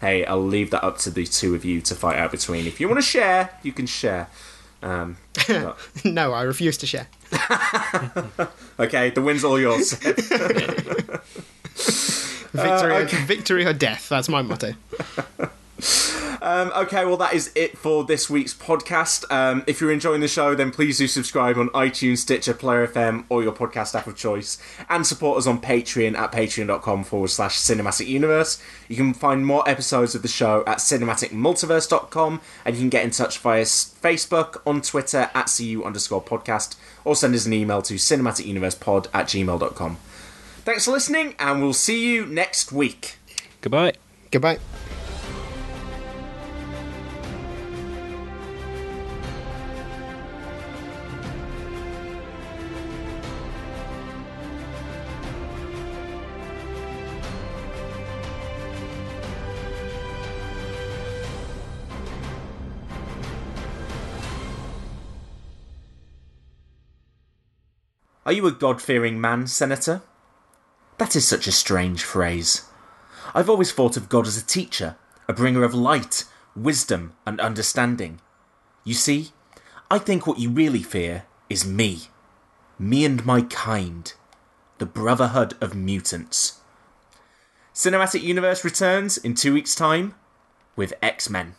hey, 0.00 0.24
I'll 0.24 0.44
leave 0.44 0.70
that 0.70 0.84
up 0.84 0.98
to 0.98 1.10
the 1.10 1.26
two 1.26 1.54
of 1.54 1.64
you 1.64 1.80
to 1.82 1.94
fight 1.94 2.18
out 2.18 2.30
between. 2.30 2.66
If 2.66 2.80
you 2.80 2.88
want 2.88 2.98
to 2.98 3.06
share, 3.06 3.50
you 3.62 3.72
can 3.72 3.86
share. 3.86 4.28
Um, 4.82 5.16
but- 5.46 5.76
no, 6.04 6.32
I 6.32 6.42
refuse 6.42 6.76
to 6.78 6.86
share. 6.86 7.06
okay, 8.80 9.10
the 9.10 9.20
win's 9.22 9.44
all 9.44 9.58
yours. 9.60 9.92
Victory, 12.52 12.92
Uh, 12.94 12.98
okay. 13.04 13.24
victory 13.26 13.64
or 13.64 13.72
death. 13.72 14.08
That's 14.08 14.28
my 14.28 14.42
motto. 14.42 14.72
Um, 16.42 16.72
okay, 16.74 17.04
well, 17.04 17.16
that 17.18 17.34
is 17.34 17.52
it 17.54 17.76
for 17.76 18.04
this 18.04 18.30
week's 18.30 18.54
podcast. 18.54 19.30
Um, 19.30 19.62
if 19.66 19.80
you're 19.80 19.92
enjoying 19.92 20.20
the 20.20 20.28
show, 20.28 20.54
then 20.54 20.70
please 20.70 20.98
do 20.98 21.06
subscribe 21.06 21.58
on 21.58 21.68
iTunes, 21.70 22.18
Stitcher, 22.18 22.54
Player 22.54 22.86
FM, 22.86 23.24
or 23.28 23.42
your 23.42 23.52
podcast 23.52 23.94
app 23.94 24.06
of 24.06 24.16
choice, 24.16 24.58
and 24.88 25.06
support 25.06 25.38
us 25.38 25.46
on 25.46 25.60
Patreon 25.60 26.16
at 26.16 26.32
patreon.com 26.32 27.04
forward 27.04 27.28
slash 27.28 27.58
cinematic 27.58 28.06
universe. 28.06 28.62
You 28.88 28.96
can 28.96 29.12
find 29.12 29.44
more 29.44 29.68
episodes 29.68 30.14
of 30.14 30.22
the 30.22 30.28
show 30.28 30.64
at 30.66 30.78
cinematicmultiverse.com, 30.78 32.40
and 32.64 32.74
you 32.74 32.80
can 32.80 32.88
get 32.88 33.04
in 33.04 33.10
touch 33.10 33.38
via 33.38 33.64
Facebook, 33.64 34.60
on 34.66 34.80
Twitter 34.80 35.30
at 35.34 35.52
cu 35.56 35.84
underscore 35.84 36.22
podcast, 36.22 36.76
or 37.04 37.14
send 37.14 37.34
us 37.34 37.46
an 37.46 37.52
email 37.52 37.82
to 37.82 37.94
cinematicuniversepod 37.94 39.08
at 39.12 39.26
gmail.com. 39.26 39.96
Thanks 40.64 40.84
for 40.84 40.92
listening, 40.92 41.34
and 41.38 41.62
we'll 41.62 41.72
see 41.72 42.12
you 42.12 42.26
next 42.26 42.72
week. 42.72 43.16
Goodbye. 43.60 43.94
Goodbye. 44.30 44.58
Are 68.26 68.32
you 68.32 68.46
a 68.46 68.52
God 68.52 68.82
fearing 68.82 69.18
man, 69.18 69.46
Senator? 69.46 70.02
That 70.98 71.16
is 71.16 71.26
such 71.26 71.46
a 71.46 71.52
strange 71.52 72.04
phrase. 72.04 72.66
I've 73.34 73.48
always 73.48 73.72
thought 73.72 73.96
of 73.96 74.10
God 74.10 74.26
as 74.26 74.36
a 74.36 74.44
teacher, 74.44 74.96
a 75.26 75.32
bringer 75.32 75.64
of 75.64 75.72
light, 75.72 76.24
wisdom, 76.54 77.14
and 77.24 77.40
understanding. 77.40 78.20
You 78.84 78.92
see, 78.92 79.30
I 79.90 79.98
think 79.98 80.26
what 80.26 80.38
you 80.38 80.50
really 80.50 80.82
fear 80.82 81.24
is 81.48 81.66
me. 81.66 82.08
Me 82.78 83.06
and 83.06 83.24
my 83.24 83.40
kind. 83.42 84.12
The 84.76 84.86
Brotherhood 84.86 85.54
of 85.60 85.74
Mutants. 85.74 86.60
Cinematic 87.74 88.22
Universe 88.22 88.64
returns 88.64 89.16
in 89.16 89.34
two 89.34 89.54
weeks' 89.54 89.74
time 89.74 90.14
with 90.76 90.92
X 91.02 91.30
Men. 91.30 91.54